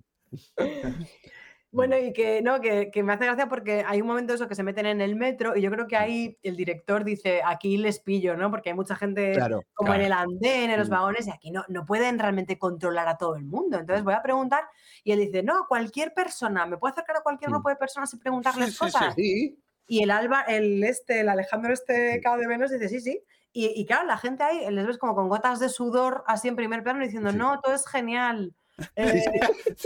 Bueno, 1.73 1.99
y 1.99 2.15
que 2.15 2.41
no, 2.41 2.61
que, 2.63 2.91
que 2.91 3.03
me 3.03 3.13
hace 3.13 3.27
gracia 3.27 3.47
porque 3.49 3.85
hay 3.87 4.01
un 4.01 4.07
momento 4.07 4.33
eso 4.33 4.49
que 4.49 4.55
se 4.55 4.63
meten 4.63 4.87
en 4.87 5.03
el 5.03 5.17
metro 5.17 5.55
y 5.55 5.61
yo 5.61 5.71
creo 5.71 5.87
que 5.87 5.97
ahí 5.99 6.39
el 6.43 6.57
director 6.57 7.05
dice, 7.05 7.43
aquí 7.45 7.77
les 7.77 8.01
pillo, 8.01 8.37
¿no? 8.39 8.51
Porque 8.51 8.71
hay 8.71 8.75
mucha 8.75 8.97
gente 8.97 9.45
Claro. 9.45 9.63
como 9.75 9.93
en 9.95 10.01
el 10.01 10.13
andén, 10.13 10.71
en 10.71 10.79
los 10.79 10.89
vagones, 10.89 11.27
y 11.27 11.31
aquí 11.31 11.51
no, 11.51 11.65
no 11.69 11.85
pueden 11.85 12.19
realmente 12.19 12.59
controlar 12.59 13.07
a 13.07 13.19
todo 13.19 13.37
el 13.37 13.45
mundo. 13.45 13.79
Entonces 13.79 14.03
voy 14.03 14.15
a 14.15 14.23
preguntar 14.23 14.65
y 15.05 15.13
él 15.13 15.21
dice, 15.21 15.43
no, 15.43 15.67
cualquier 15.69 16.15
persona, 16.15 16.65
¿me 16.67 16.79
puedo 16.79 16.93
acercar 16.93 17.19
a 17.19 17.23
cualquier 17.23 17.51
Mm. 17.51 17.53
grupo 17.53 17.69
de 17.69 17.77
personas 17.77 18.13
y 18.15 18.17
preguntarles 18.19 18.73
Sí, 18.81 18.91
sí, 18.91 18.91
cosas? 18.91 19.15
Sí, 19.17 19.63
Y 19.87 20.03
el 20.03 20.11
Alba, 20.11 20.43
el 20.43 20.85
este, 20.85 21.21
el 21.21 21.29
Alejandro 21.31 21.73
este 21.73 22.21
cao 22.23 22.39
de 22.39 22.47
Venus 22.49 22.71
dice, 22.73 22.89
sí, 22.89 23.01
sí. 23.01 23.23
Y, 23.53 23.73
y 23.81 23.87
claro, 23.87 24.07
la 24.07 24.19
gente 24.19 24.45
ahí 24.45 24.71
les 24.73 24.87
ves 24.87 24.99
como 24.99 25.15
con 25.15 25.29
gotas 25.29 25.61
de 25.61 25.69
sudor 25.71 26.25
así 26.27 26.49
en 26.49 26.57
primer 26.57 26.83
plano 26.83 27.01
diciendo, 27.05 27.33
no, 27.33 27.61
todo 27.63 27.75
es 27.75 27.87
genial. 27.89 28.55
Eh, 28.97 29.23
y 29.27 29.79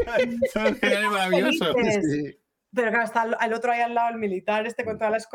sí. 2.03 2.39
Pero 2.75 2.91
claro, 2.91 3.05
está 3.05 3.25
el, 3.45 3.53
otro 3.53 3.73
ahí 3.73 3.81
al 3.81 3.95
lado, 3.95 4.11
el 4.11 4.19
militar, 4.19 4.67
este 4.67 4.85
con 4.85 4.97
todas 4.99 5.13
las 5.13 5.27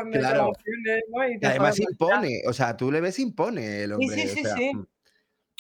¿no? 1.10 1.28
Y 1.28 1.34
Y 1.36 1.40
te 1.40 1.48
además 1.48 1.80
impone, 1.80 2.42
o 2.48 2.54
sea, 2.54 2.76
tú 2.76 2.92
le 2.92 3.02
ves 3.02 3.20
impone 3.20 3.84
el 3.84 3.94
hombre. 3.94 4.16
sí, 4.16 4.28
sí, 4.28 4.40
o 4.42 4.44
sea, 4.44 4.56
sí. 4.56 4.72
mm, 4.74 4.88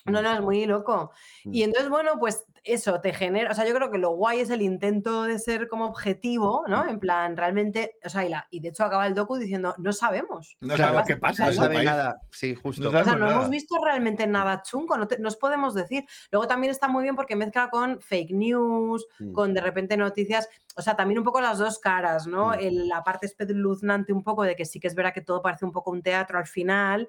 No, 0.06 0.22
no, 0.22 0.34
es 0.34 0.42
muy 0.42 0.66
loco. 0.66 1.12
Y 1.46 1.62
Mm. 1.62 1.66
entonces, 1.66 1.90
bueno, 1.90 2.14
pues 2.20 2.44
eso 2.68 3.00
te 3.02 3.14
genera, 3.14 3.52
o 3.52 3.54
sea, 3.54 3.66
yo 3.68 3.74
creo 3.74 3.90
que 3.92 3.98
lo 3.98 4.12
guay 4.12 4.40
es 4.42 4.50
el 4.50 4.62
intento 4.62 5.24
de 5.24 5.40
ser 5.40 5.68
como 5.68 5.86
objetivo, 5.86 6.64
Mm. 6.68 6.72
¿no? 6.72 6.88
En 6.88 7.00
plan, 7.00 7.36
realmente, 7.38 7.96
o 8.04 8.10
sea, 8.10 8.26
y, 8.26 8.30
la- 8.30 8.48
y 8.52 8.60
de 8.60 8.70
hecho 8.70 8.84
acaba 8.84 9.08
el 9.08 9.14
docu 9.16 9.38
diciendo, 9.38 9.74
no 9.78 9.94
sabemos. 9.94 10.56
No 10.62 10.76
Claro, 10.76 10.84
sabemos 10.94 11.08
qué 11.08 11.18
pasa 11.18 11.46
No 11.48 11.54
sabe 11.54 11.84
nada, 11.84 12.22
sí, 12.32 12.56
justo. 12.56 12.84
No 12.92 13.00
O 13.00 13.04
sea, 13.04 13.16
no 13.16 13.30
hemos 13.30 13.50
visto 13.50 13.76
realmente 13.84 14.28
nada 14.28 14.62
chungo, 14.64 14.98
no, 14.98 15.08
te- 15.08 15.18
no 15.20 15.28
os 15.28 15.38
podemos 15.38 15.74
decir. 15.74 16.06
Luego 16.32 16.48
también 16.48 16.72
está 16.72 16.88
muy 16.88 17.04
bien 17.04 17.16
porque 17.16 17.36
mezcla 17.36 17.70
con 17.70 18.02
fake 18.02 18.32
news, 18.32 19.06
Mm. 19.20 19.32
con 19.34 19.54
de 19.54 19.62
repente 19.62 19.98
noticias, 19.98 20.50
o 20.76 20.82
sea, 20.82 20.96
también 20.96 21.18
un 21.20 21.26
poco 21.26 21.42
las 21.42 21.58
dos 21.58 21.80
caras, 21.80 22.28
¿no? 22.28 22.50
Mm. 22.50 22.54
El- 22.60 22.88
la 22.88 23.04
parte 23.04 23.26
espeluznante 23.26 24.14
un 24.14 24.24
poco 24.24 24.44
de 24.44 24.56
que 24.56 24.66
sí 24.66 24.80
que 24.80 24.88
es 24.88 24.96
verdad 24.96 25.14
que 25.14 25.22
todo 25.22 25.42
parece 25.42 25.66
un 25.66 25.72
poco 25.72 25.92
un 25.92 26.02
teatro 26.02 26.38
al 26.38 26.48
final, 26.48 27.08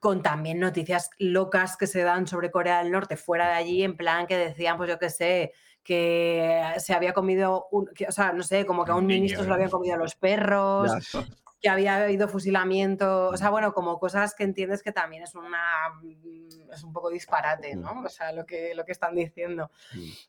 con 0.00 0.22
también 0.22 0.58
noticias 0.58 1.10
locas 1.18 1.76
que 1.76 1.86
se 1.86 2.02
dan 2.02 2.26
sobre 2.26 2.50
Corea 2.50 2.82
del 2.82 2.90
Norte 2.90 3.16
fuera 3.16 3.48
de 3.48 3.54
allí, 3.54 3.82
en 3.82 3.96
plan 3.96 4.26
que 4.26 4.36
decían, 4.36 4.76
pues 4.76 4.88
yo 4.88 4.98
qué 4.98 5.10
sé, 5.10 5.52
que 5.82 6.62
se 6.78 6.94
había 6.94 7.12
comido, 7.12 7.66
un, 7.70 7.86
que, 7.86 8.06
o 8.06 8.12
sea, 8.12 8.32
no 8.32 8.42
sé, 8.42 8.66
como 8.66 8.84
que 8.84 8.92
a 8.92 8.94
Un 8.94 9.02
un 9.02 9.08
niño, 9.08 9.20
ministro 9.20 9.42
se 9.42 9.48
lo 9.48 9.54
habían 9.54 9.70
comido 9.70 9.96
los 9.96 10.14
perros, 10.14 10.92
Ya. 11.12 11.26
Que 11.62 11.68
había 11.68 11.96
habido 12.02 12.26
fusilamiento, 12.28 13.28
o 13.28 13.36
sea, 13.36 13.48
bueno, 13.50 13.72
como 13.72 13.98
cosas 14.00 14.34
que 14.34 14.42
entiendes 14.42 14.82
que 14.82 14.90
también 14.90 15.22
es 15.22 15.34
una 15.36 15.62
mm, 16.02 16.72
es 16.72 16.82
un 16.82 16.92
poco 16.92 17.08
disparate, 17.10 17.76
¿no? 17.76 18.02
O 18.04 18.08
sea, 18.08 18.32
lo 18.32 18.44
que, 18.46 18.74
lo 18.74 18.84
que 18.84 18.92
están 18.92 19.14
diciendo. 19.14 19.70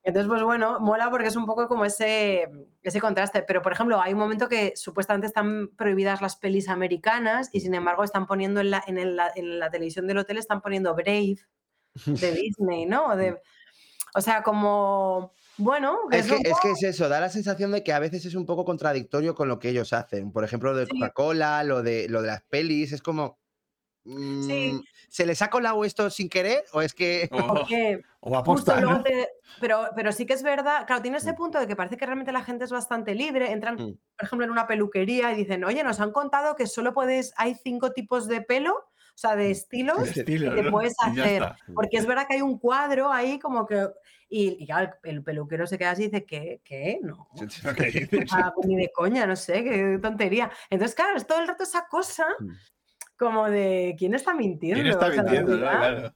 Entonces, 0.03 0.27
pues 0.29 0.43
bueno, 0.43 0.79
mola 0.79 1.09
porque 1.09 1.27
es 1.27 1.35
un 1.35 1.45
poco 1.45 1.67
como 1.67 1.85
ese, 1.85 2.49
ese 2.83 2.99
contraste. 3.01 3.41
Pero, 3.43 3.61
por 3.61 3.71
ejemplo, 3.73 3.99
hay 4.01 4.13
un 4.13 4.19
momento 4.19 4.47
que 4.49 4.73
supuestamente 4.75 5.25
están 5.27 5.69
prohibidas 5.75 6.21
las 6.21 6.35
pelis 6.35 6.69
americanas 6.69 7.49
y 7.53 7.61
sin 7.61 7.73
embargo 7.73 8.03
están 8.03 8.27
poniendo 8.27 8.59
en 8.61 8.71
la, 8.71 8.83
en 8.85 8.97
el- 8.97 9.19
en 9.35 9.59
la 9.59 9.71
televisión 9.71 10.05
del 10.05 10.17
hotel, 10.19 10.37
están 10.37 10.61
poniendo 10.61 10.93
Brave 10.93 11.37
de 12.05 12.31
Disney, 12.43 12.85
¿no? 12.85 13.15
De- 13.15 13.41
o 14.15 14.21
sea, 14.21 14.43
como, 14.43 15.33
bueno, 15.57 15.99
Es 16.11 16.27
que, 16.27 16.35
es 16.43 16.59
que 16.59 16.71
es 16.71 16.83
eso, 16.83 17.09
da 17.09 17.19
la 17.19 17.29
sensación 17.29 17.71
de 17.71 17.83
que 17.83 17.91
a 17.93 17.99
veces 17.99 18.25
es 18.25 18.35
un 18.35 18.45
poco 18.45 18.65
contradictorio 18.65 19.33
con 19.35 19.47
lo 19.47 19.57
que 19.59 19.69
ellos 19.69 19.93
hacen. 19.93 20.31
Por 20.31 20.43
ejemplo, 20.43 20.71
lo 20.71 20.77
de 20.79 20.87
Sí. 20.87 20.89
Coca-Cola, 20.89 21.63
lo 21.63 21.81
de, 21.83 22.07
lo 22.09 22.21
de 22.21 22.27
las 22.27 22.43
pelis, 22.43 22.91
es 22.91 23.01
como. 23.01 23.39
mm, 24.05 24.79
¿Se 25.09 25.25
les 25.25 25.41
ha 25.43 25.49
colado 25.51 25.85
esto 25.85 26.09
sin 26.11 26.29
querer? 26.29 26.65
¿O 26.73 26.81
es 26.81 26.93
que.? 26.93 27.29
O, 27.29 27.63
que 27.65 28.01
o 28.21 28.31
va 28.31 28.37
a 28.39 28.41
Justo, 28.45 28.75
apostar, 28.75 28.77
luego 28.77 29.01
¿no? 29.01 29.03
te- 29.03 29.29
pero, 29.59 29.89
pero 29.95 30.11
sí 30.11 30.25
que 30.25 30.33
es 30.33 30.43
verdad, 30.43 30.85
claro, 30.87 31.01
tiene 31.01 31.17
ese 31.17 31.33
Mm. 31.33 31.35
punto 31.35 31.59
de 31.59 31.67
que 31.67 31.75
parece 31.77 31.95
que 31.97 32.05
realmente 32.05 32.31
la 32.33 32.43
gente 32.43 32.65
es 32.65 32.71
bastante 32.71 33.15
libre, 33.15 33.51
entran, 33.51 33.75
Mm. 33.77 33.97
por 34.17 34.25
ejemplo, 34.25 34.45
en 34.45 34.51
una 34.51 34.67
peluquería 34.67 35.31
y 35.31 35.35
dicen, 35.37 35.63
oye, 35.63 35.83
nos 35.83 35.99
han 36.01 36.11
contado 36.11 36.55
que 36.55 36.67
solo 36.67 36.93
puedes, 36.93 37.33
hay 37.37 37.55
cinco 37.55 37.91
tipos 37.93 38.27
de 38.27 38.41
pelo, 38.41 38.85
o 39.15 39.17
sea, 39.17 39.35
de 39.35 39.51
estilos, 39.51 40.17
Estilo, 40.17 40.55
que 40.55 40.63
¿no? 40.63 40.71
puedes 40.71 40.95
hacer. 40.99 41.43
porque 41.75 41.97
es 41.97 42.05
verdad 42.07 42.25
que 42.27 42.35
hay 42.35 42.41
un 42.41 42.57
cuadro 42.57 43.11
ahí 43.11 43.37
como 43.39 43.65
que, 43.65 43.87
y, 44.27 44.57
y 44.63 44.65
claro, 44.65 44.91
el, 45.03 45.11
el 45.17 45.23
peluquero 45.23 45.67
se 45.67 45.77
queda 45.77 45.91
así 45.91 46.03
y 46.03 46.05
dice, 46.07 46.25
¿qué? 46.25 46.61
¿Qué? 46.63 46.99
No. 47.01 47.27
¿Lo 47.63 47.73
que 47.75 47.85
dices? 47.91 48.29
Ah, 48.31 48.51
pues 48.55 48.67
ni 48.67 48.75
de 48.75 48.91
coña, 48.91 49.27
no 49.27 49.35
sé, 49.35 49.63
qué 49.63 49.99
tontería. 50.01 50.49
Entonces, 50.71 50.95
claro, 50.95 51.15
es 51.17 51.27
todo 51.27 51.39
el 51.39 51.47
rato 51.47 51.63
esa 51.63 51.87
cosa 51.87 52.25
Mm. 52.39 52.49
como 53.17 53.49
de, 53.49 53.95
¿quién 53.97 54.15
está 54.15 54.33
mintiendo? 54.33 54.81
¿Quién 54.81 54.91
está 54.93 55.05
O 55.07 55.11
sea, 55.11 55.19
en 55.19 55.25
mintiendo? 55.25 55.57
no? 55.57 55.61
realidad, 55.71 55.99
Claro. 55.99 56.15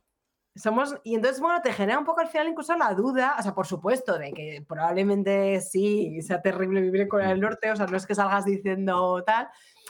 somos, 0.55 0.95
y 1.03 1.13
entonces, 1.13 1.39
bueno, 1.39 1.61
te 1.61 1.71
genera 1.71 1.99
un 1.99 2.05
poco 2.05 2.21
al 2.21 2.29
final 2.29 2.47
incluso 2.47 2.75
la 2.75 2.91
duda, 2.95 3.35
o 3.39 3.43
sea, 3.43 3.53
por 3.53 3.67
supuesto, 3.67 4.17
de 4.17 4.33
que 4.33 4.65
probablemente 4.67 5.61
sí 5.61 6.19
sea 6.23 6.41
terrible 6.41 6.81
vivir 6.81 7.01
en 7.01 7.07
Corea 7.07 7.29
del 7.29 7.39
Norte, 7.41 7.71
o 7.71 7.75
sea, 7.75 7.85
no 7.85 7.95
es 7.97 8.07
que 8.07 8.15
salgas 8.15 8.45
diciendo 8.45 9.23
tal, 9.23 9.47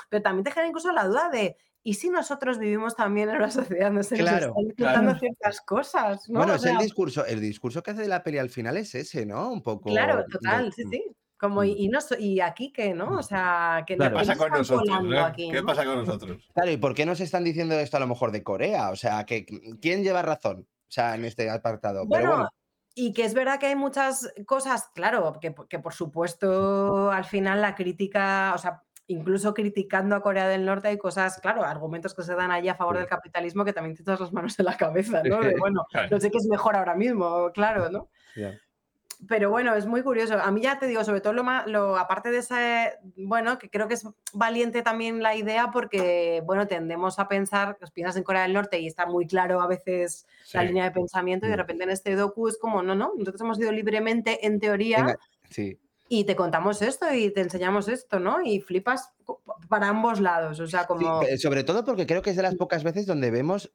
pero 0.10 0.22
también 0.22 0.44
te 0.44 0.52
genera 0.52 0.68
incluso 0.68 0.92
la 0.92 1.06
duda 1.06 1.30
de, 1.30 1.56
¿y 1.90 1.94
si 1.94 2.10
nosotros 2.10 2.58
vivimos 2.60 2.96
también 2.96 3.30
en 3.30 3.38
una 3.38 3.52
sociedad 3.52 3.88
donde 3.88 4.04
se 4.04 4.18
nos 4.18 4.30
están 4.32 4.54
claro. 4.76 5.16
ciertas 5.20 5.62
cosas? 5.62 6.30
¿no? 6.30 6.40
Bueno, 6.40 6.54
O 6.54 6.56
es 6.58 6.66
el 6.66 6.78
discurso, 6.78 7.26
el 7.26 7.40
discurso 7.40 7.82
que 7.82 7.92
hace 7.92 8.02
de 8.02 8.08
la 8.08 8.24
peli 8.24 8.38
al 8.40 8.50
final 8.50 8.76
es 8.78 8.94
ese, 8.96 9.26
¿no? 9.26 9.50
Un 9.52 9.62
poco. 9.64 9.90
Claro, 9.90 10.18
de- 10.18 10.24
total, 10.26 10.74
sí, 10.74 10.86
mm. 10.86 10.90
sí. 10.90 11.04
Como, 11.40 11.64
y, 11.64 11.72
Mm. 11.74 11.78
y 11.78 11.88
no 11.90 12.02
so- 12.02 12.18
y 12.18 12.40
aquí 12.42 12.74
que, 12.74 12.94
¿no? 12.94 13.18
O 13.20 13.24
sea, 13.24 13.84
que 13.86 13.96
Claro. 13.96 14.18
¿Qué 14.18 14.26
pasa 14.26 14.36
con 14.36 14.46
están 14.48 14.58
nosotros? 14.60 15.04
no? 15.04 15.20
aquí, 15.26 15.52
¿Qué 15.52 15.62
¿no? 15.62 15.68
pasa 15.68 15.86
con 15.86 15.96
nosotros? 16.06 16.50
Claro, 16.54 16.72
¿y 16.72 16.78
por 16.78 16.94
qué 16.96 17.06
nos 17.06 17.20
están 17.20 17.44
diciendo 17.44 17.76
esto 17.80 17.98
a 17.98 18.00
lo 18.00 18.08
mejor 18.08 18.32
de 18.32 18.44
Corea? 18.44 18.90
O 18.90 18.96
sea, 18.96 19.24
que 19.26 19.46
¿quién 19.82 20.04
lleva 20.04 20.22
razón? 20.24 20.62
O 20.68 20.92
sea, 20.92 21.16
en 21.16 21.26
este 21.26 21.50
apartado. 21.50 22.08
Pero 22.10 22.28
bueno, 22.30 22.50
y 22.96 23.14
que 23.14 23.24
es 23.26 23.36
verdad 23.36 23.60
que 23.60 23.68
hay 23.68 23.76
muchas 23.76 24.34
cosas, 24.48 24.90
claro, 24.96 25.38
que, 25.40 25.54
que 25.70 25.78
por 25.78 25.94
supuesto 25.94 27.12
al 27.12 27.26
final 27.26 27.62
la 27.62 27.76
crítica, 27.76 28.54
o 28.56 28.58
sea, 28.58 28.84
incluso 29.08 29.54
criticando 29.54 30.16
a 30.16 30.22
Corea 30.22 30.48
del 30.48 30.66
Norte 30.66 30.90
hay 30.90 30.98
cosas, 30.98 31.40
claro, 31.42 31.64
argumentos 31.64 32.14
que 32.14 32.24
se 32.24 32.36
dan 32.36 32.52
allí 32.52 32.68
a 32.70 32.76
favor 32.76 32.96
Sí. 32.96 33.00
del 33.00 33.08
capitalismo 33.10 33.64
que 33.66 33.74
también 33.74 33.96
te 33.96 34.02
echas 34.04 34.20
las 34.20 34.34
manos 34.34 34.58
en 34.60 34.66
la 34.66 34.76
cabeza, 34.78 35.22
¿no? 35.24 35.40
De, 35.40 35.56
bueno, 35.60 35.86
no 36.12 36.20
sé 36.20 36.30
qué 36.32 36.38
es 36.38 36.46
mejor 36.48 36.76
ahora 36.76 36.96
mismo, 36.96 37.50
claro, 37.54 37.90
¿no? 37.90 38.10
Ya. 38.36 38.54
Pero 39.28 39.50
bueno, 39.50 39.74
es 39.74 39.88
muy 39.88 40.04
curioso. 40.04 40.36
A 40.40 40.52
mí 40.52 40.62
ya 40.62 40.78
te 40.78 40.86
digo, 40.86 41.04
sobre 41.04 41.22
todo 41.22 41.34
lo, 41.34 41.44
ma- 41.44 41.66
lo 41.66 41.98
aparte 41.98 42.30
de 42.30 42.38
ese, 42.38 43.00
bueno, 43.16 43.58
que 43.58 43.68
creo 43.68 43.88
que 43.88 43.96
es 43.96 44.08
valiente 44.32 44.84
también 44.84 45.24
la 45.24 45.36
idea 45.36 45.72
porque, 45.72 46.44
bueno, 46.46 46.68
tendemos 46.68 47.18
a 47.18 47.28
pensar, 47.28 47.78
pues 47.80 47.90
piensas 47.90 48.16
en 48.18 48.24
Corea 48.24 48.44
del 48.44 48.54
Norte 48.54 48.78
y 48.80 48.86
está 48.86 49.08
muy 49.08 49.26
claro 49.26 49.60
a 49.60 49.66
veces 49.68 50.28
la 50.54 50.62
línea 50.62 50.84
de 50.84 50.92
pensamiento 50.92 51.48
y 51.48 51.50
de 51.50 51.56
Mm. 51.56 51.60
repente 51.60 51.84
en 51.86 51.90
este 51.90 52.16
docu 52.16 52.48
es 52.48 52.60
como, 52.60 52.84
no, 52.84 52.94
no, 52.94 53.14
nosotros 53.18 53.42
hemos 53.42 53.58
ido 53.60 53.72
libremente 53.72 54.46
en 54.46 54.60
teoría 54.60 54.98
Venga, 54.98 55.20
sí. 55.50 55.80
Y 56.10 56.24
te 56.24 56.36
contamos 56.36 56.82
esto 56.82 57.12
y 57.14 57.32
te 57.32 57.42
enseñamos 57.42 57.88
esto, 57.88 58.20
¿no? 58.20 58.42
Y 58.44 58.62
flipas 58.62 59.12
para 59.70 59.90
ambos 59.90 60.20
lados, 60.20 60.60
o 60.60 60.68
sea, 60.68 60.86
como 60.88 61.20
que- 61.22 61.38
sobre 61.38 61.64
todo 61.64 61.84
porque 61.86 62.06
creo 62.08 62.22
que 62.22 62.30
es 62.32 62.36
de 62.36 62.44
las 62.44 62.56
pocas 62.56 62.84
veces 62.84 63.06
donde 63.06 63.32
vemos 63.32 63.74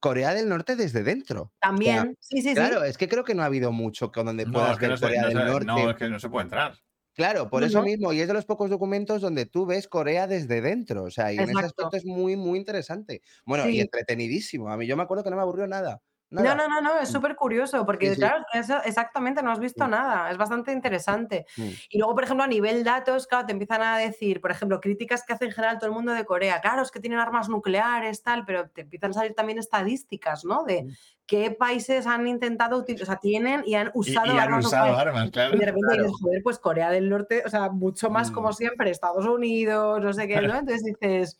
Corea 0.00 0.32
del 0.34 0.48
Norte 0.48 0.76
desde 0.76 1.02
dentro. 1.02 1.52
también, 1.60 2.16
sí, 2.20 2.40
sí, 2.42 2.54
Claro, 2.54 2.82
sí. 2.82 2.88
es 2.90 2.96
que 2.98 3.08
creo 3.08 3.24
que 3.24 3.34
no 3.34 3.42
ha 3.42 3.46
habido 3.46 3.70
mucho 3.72 4.10
con 4.12 4.26
donde 4.26 4.46
No, 4.46 4.52
puedas 4.52 4.72
es 4.72 4.78
que 4.78 4.82
ver 4.86 4.90
no 4.90 4.96
se, 4.96 5.04
Corea 5.04 5.22
no 5.22 5.28
del 5.28 5.38
se- 5.38 5.44
Norte. 5.44 5.66
no, 5.66 5.90
es 5.90 5.96
que 5.96 6.08
no 6.08 6.18
se 6.20 6.28
puede 6.30 6.44
entrar. 6.44 6.74
Claro, 7.14 7.50
por 7.50 7.60
No, 7.60 7.66
eso 7.66 7.78
no. 7.80 7.84
mismo, 7.84 8.12
y 8.14 8.20
es 8.20 8.28
de 8.28 8.32
los 8.34 8.46
pocos 8.46 8.70
documentos 8.70 9.20
donde 9.20 9.44
tú 9.44 9.66
ves 9.66 9.88
Corea 9.88 10.26
desde 10.26 10.62
dentro. 10.62 11.02
O 11.04 11.10
sea, 11.10 11.32
y 11.32 11.36
en 11.36 11.50
ese 11.50 11.64
aspecto 11.66 11.96
es 11.96 12.06
muy, 12.06 12.36
muy 12.36 12.58
interesante. 12.58 13.20
Bueno, 13.44 13.68
y 13.68 13.80
entretenidísimo. 13.80 14.70
A 14.70 14.76
mí 14.78 14.86
yo 14.86 14.96
me 14.96 15.02
acuerdo 15.02 15.24
que 15.24 15.28
no 15.30 15.36
me 15.36 15.42
aburrió 15.42 15.66
nada. 15.66 16.00
No, 16.30 16.42
nada. 16.42 16.54
no, 16.54 16.68
no, 16.68 16.80
no, 16.80 16.98
es 17.00 17.10
Mm. 17.10 17.12
súper 17.12 17.34
curioso 17.34 17.84
porque, 17.84 18.10
Sí, 18.10 18.14
sí. 18.14 18.20
claro, 18.20 18.44
eso- 18.52 18.80
exactamente, 18.84 19.42
no 19.42 19.50
has 19.50 19.58
visto 19.58 19.84
Mm. 19.86 19.90
nada, 19.90 20.30
es 20.30 20.36
bastante 20.38 20.70
interesante. 20.72 21.44
Mm. 21.56 21.68
Y 21.90 21.98
luego, 21.98 22.14
por 22.14 22.22
ejemplo, 22.22 22.44
a 22.44 22.46
nivel 22.46 22.84
datos, 22.84 23.26
claro, 23.26 23.46
te 23.46 23.52
empiezan 23.52 23.82
a 23.82 23.98
decir, 23.98 24.40
por 24.40 24.52
ejemplo, 24.52 24.80
críticas 24.80 25.24
que 25.26 25.32
hace 25.32 25.46
en 25.46 25.50
general 25.50 25.78
todo 25.78 25.88
el 25.90 25.94
mundo 25.96 26.12
de 26.12 26.24
Corea. 26.24 26.60
Claro, 26.60 26.82
es 26.82 26.90
que 26.92 27.00
tienen 27.00 27.18
armas 27.18 27.48
nucleares, 27.48 28.22
tal, 28.22 28.44
pero 28.44 28.68
te 28.70 28.82
empiezan 28.82 29.10
a 29.10 29.14
salir 29.14 29.34
también 29.34 29.58
estadísticas, 29.58 30.44
¿no? 30.44 30.62
De 30.64 30.86
qué 31.26 31.50
países 31.50 32.06
han 32.06 32.26
intentado 32.28 32.76
utilizar, 32.78 33.02
o 33.04 33.06
sea, 33.06 33.16
tienen 33.16 33.62
y 33.66 33.74
han 33.74 33.88
Y, 33.88 33.90
usado 33.94 34.26
y 34.26 34.30
han 34.30 34.38
armas 34.38 34.66
usado 34.66 34.86
nucleares. 34.86 35.14
armas, 35.14 35.30
claro. 35.32 35.54
Y 35.56 35.58
de 35.58 35.66
repente 35.66 35.86
Claro. 35.88 36.02
dices, 36.04 36.20
joder, 36.22 36.42
pues 36.44 36.58
Corea 36.60 36.90
del 36.90 37.08
Norte, 37.08 37.42
o 37.44 37.48
sea, 37.48 37.70
mucho 37.70 38.08
más 38.08 38.30
como 38.30 38.52
siempre, 38.52 38.90
Estados 38.90 39.26
Unidos, 39.26 40.00
no 40.00 40.12
sé 40.12 40.28
qué, 40.28 40.40
¿no? 40.40 40.54
Entonces 40.64 40.84
dices, 40.84 41.38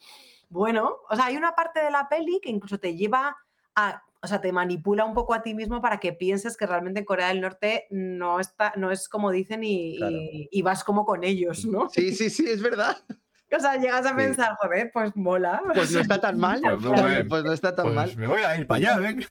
bueno, 0.48 0.96
o 1.09 1.14
sea, 1.14 1.26
hay 1.26 1.37
una 1.37 1.55
parte 1.55 1.81
de 1.81 1.92
la 1.92 2.09
peli 2.09 2.40
que 2.42 2.50
incluso 2.50 2.79
te 2.79 2.96
lleva 2.96 3.37
a, 3.76 4.03
o 4.22 4.26
sea, 4.26 4.40
te 4.40 4.52
manipula 4.52 5.04
un 5.04 5.14
poco 5.14 5.33
a 5.35 5.42
ti 5.42 5.54
mismo 5.54 5.80
para 5.80 5.98
que 5.98 6.12
pienses 6.12 6.56
que 6.56 6.66
realmente 6.66 7.00
en 7.00 7.06
Corea 7.06 7.28
del 7.28 7.40
Norte 7.40 7.87
no 7.90 8.38
está, 8.40 8.72
no 8.76 8.90
es 8.90 9.09
como 9.09 9.30
dicen 9.30 9.64
y, 9.64 9.96
Claro. 9.96 10.16
y- 10.16 10.48
y 10.50 10.62
vas 10.62 10.85
como 10.85 11.04
con 11.06 11.24
ellos, 11.24 11.64
¿no? 11.64 11.88
Sí, 11.90 12.14
sí, 12.14 12.28
sí, 12.30 12.44
es 12.48 12.62
verdad. 12.62 12.96
O 13.52 13.59
sea, 13.59 13.74
llegas 13.76 14.06
a 14.06 14.11
Sí. 14.11 14.14
pensar, 14.14 14.54
joder, 14.61 14.92
pues 14.94 15.11
mola. 15.16 15.61
Pues 15.74 15.90
no 15.90 15.98
está 15.98 16.20
tan 16.20 16.38
mal. 16.38 16.61
Pues 16.62 16.78
Claro, 16.92 17.09
bien. 17.09 17.26
Pues 17.28 17.42
no 17.42 17.52
está 17.52 17.74
tan 17.74 17.87
Pues 17.87 17.96
mal. 17.96 18.16
me 18.16 18.28
voy 18.28 18.42
a 18.42 18.56
ir 18.56 18.64
para 18.68 18.78
allá, 18.78 18.98
¿ven? 19.00 19.24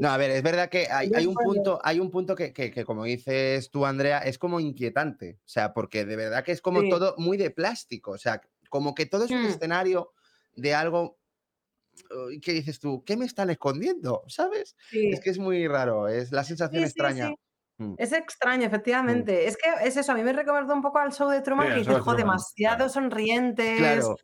No, 0.00 0.08
a 0.08 0.16
ver, 0.16 0.32
es 0.32 0.42
verdad 0.42 0.68
que 0.68 0.88
hay, 0.90 1.26
un 1.28 1.34
punto, 1.34 1.78
hay 1.84 2.00
un 2.00 2.10
punto 2.10 2.34
que, 2.34 2.52
que- 2.52 2.72
que, 2.72 2.84
como 2.84 3.04
dices 3.04 3.70
tú, 3.70 3.86
Andrea, 3.86 4.18
es 4.18 4.36
como 4.36 4.58
inquietante. 4.58 5.38
O 5.44 5.48
sea, 5.48 5.72
porque 5.74 6.04
de 6.04 6.16
verdad 6.16 6.42
que 6.42 6.50
es 6.50 6.60
como 6.60 6.80
Sí. 6.80 6.88
todo 6.90 7.14
muy 7.18 7.36
de 7.36 7.50
plástico. 7.52 8.10
O 8.10 8.18
sea, 8.18 8.40
como 8.68 8.96
que 8.96 9.06
todo 9.06 9.26
es 9.26 9.30
un 9.30 9.42
Mm. 9.42 9.46
escenario 9.46 10.12
de 10.56 10.74
algo 10.74 11.19
que 12.42 12.52
dices 12.52 12.78
tú, 12.80 13.02
¿qué 13.04 13.16
me 13.16 13.24
están 13.24 13.50
escondiendo? 13.50 14.22
¿Sabes? 14.28 14.76
Sí. 14.90 15.10
Es 15.12 15.20
que 15.20 15.30
es 15.30 15.38
muy 15.38 15.66
raro, 15.68 16.08
es 16.08 16.32
la 16.32 16.44
sensación 16.44 16.82
Sí, 16.82 16.86
extraña. 16.88 17.28
sí. 17.28 17.34
Mm. 17.78 17.94
Es 17.98 18.12
extraño, 18.12 18.66
efectivamente. 18.66 19.46
Es 19.46 19.56
que 19.56 19.68
es 19.86 19.96
eso, 19.96 20.12
a 20.12 20.14
mí 20.14 20.22
me 20.22 20.32
recordó 20.34 20.74
un 20.74 20.82
poco 20.82 20.98
al 20.98 21.12
show 21.12 21.30
de 21.30 21.40
Truman 21.40 21.66
Sí, 21.66 21.68
que 21.68 21.72
al 21.74 21.78
dices, 21.80 21.92
show 21.92 21.96
de 21.96 22.00
"Jo, 22.02 22.10
Truman, 22.10 22.22
demasiado 22.28 22.88
sonrientes, 22.88 23.78
Claro, 23.78 24.16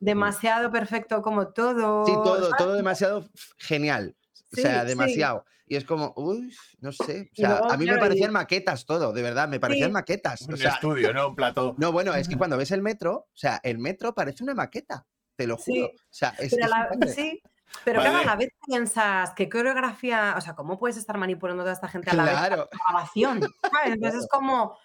demasiado 0.00 0.70
perfecto 0.70 1.22
como 1.22 1.52
todo. 1.52 2.04
sí, 2.06 2.12
todo, 2.12 2.42
¿sabes? 2.42 2.56
todo 2.58 2.74
demasiado 2.74 3.28
genial. 3.58 4.16
O 4.52 4.56
sea, 4.56 4.82
sí. 4.82 4.88
demasiado. 4.88 5.44
Y 5.66 5.76
es 5.76 5.84
como, 5.84 6.12
uy, 6.16 6.54
no 6.80 6.92
sé. 6.92 7.30
O 7.32 7.36
sea, 7.36 7.48
luego, 7.50 7.70
a 7.72 7.76
mí 7.76 7.86
me 7.86 7.94
y- 7.94 7.98
parecían 7.98 8.32
maquetas 8.32 8.84
todo, 8.84 9.12
de 9.12 9.22
verdad, 9.22 9.48
me 9.48 9.58
parecían 9.58 9.88
Sí. 9.90 9.92
maquetas. 9.94 10.42
Un 10.42 10.54
O 10.54 10.56
sea, 10.56 10.72
estudio, 10.74 11.12
¿no? 11.14 11.28
Un 11.28 11.34
plato. 11.36 11.74
No, 11.78 11.90
bueno, 11.90 12.14
es 12.14 12.28
que 12.28 12.36
cuando 12.36 12.56
ves 12.58 12.70
el 12.70 12.82
metro, 12.82 13.14
o 13.14 13.28
sea, 13.36 13.60
el 13.64 13.78
metro 13.78 14.14
parece 14.14 14.44
una 14.44 14.54
maqueta, 14.54 15.06
te 15.36 15.46
lo 15.46 15.56
Sí, 15.58 15.80
juro. 15.80 15.86
O 15.88 15.98
sea, 16.10 16.34
es, 16.38 16.50
Pero, 16.54 16.64
a 16.64 16.66
es 16.66 16.70
la, 16.70 16.76
un 16.78 16.86
grande. 17.00 17.08
sí, 17.12 17.42
pero 17.84 18.00
claro, 18.00 18.18
a 18.18 18.24
la 18.24 18.36
vez 18.36 18.50
piensas 18.66 19.32
que 19.34 19.48
coreografía, 19.48 20.34
o 20.36 20.40
sea, 20.40 20.54
¿cómo 20.54 20.78
puedes 20.78 20.96
estar 20.96 21.18
manipulando 21.18 21.62
a 21.62 21.64
toda 21.64 21.72
esta 21.74 21.88
gente 21.88 22.10
a 22.10 22.14
la 22.14 22.24
vez 22.24 22.32
Claro. 22.34 22.68
la 22.70 22.78
grabación? 22.88 23.40
¿sabes? 23.72 23.94
Entonces 23.94 24.20
es 24.22 24.28
como, 24.30 24.76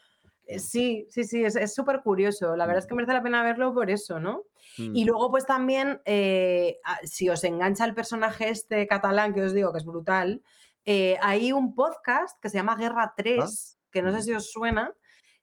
eh, 0.45 0.59
sí, 0.59 1.05
sí, 1.11 1.23
sí, 1.23 1.43
es 1.43 1.73
súper 1.75 2.01
curioso. 2.01 2.55
La 2.55 2.65
verdad 2.65 2.79
es 2.83 2.87
que 2.87 2.95
merece 2.95 3.13
la 3.13 3.21
pena 3.21 3.43
verlo 3.43 3.73
por 3.73 3.89
eso, 3.91 4.19
¿no? 4.19 4.43
Mm. 4.77 4.95
Y 4.95 5.05
luego, 5.05 5.29
pues 5.29 5.45
también, 5.45 6.01
eh, 6.05 6.79
si 7.03 7.29
os 7.29 7.43
engancha 7.43 7.85
el 7.85 7.93
personaje 7.93 8.49
este 8.49 8.87
catalán 8.87 9.33
que 9.33 9.43
os 9.43 9.53
digo 9.53 9.71
que 9.71 9.77
es 9.79 9.85
brutal, 9.85 10.41
eh, 10.85 11.17
hay 11.21 11.51
un 11.51 11.75
podcast 11.75 12.39
que 12.41 12.49
se 12.49 12.57
llama 12.57 12.75
Guerra 12.75 13.13
3, 13.15 13.77
que 13.91 14.01
no 14.01 14.09
sé 14.11 14.17
Ujú. 14.17 14.23
si 14.25 14.33
os 14.33 14.51
suena, 14.51 14.91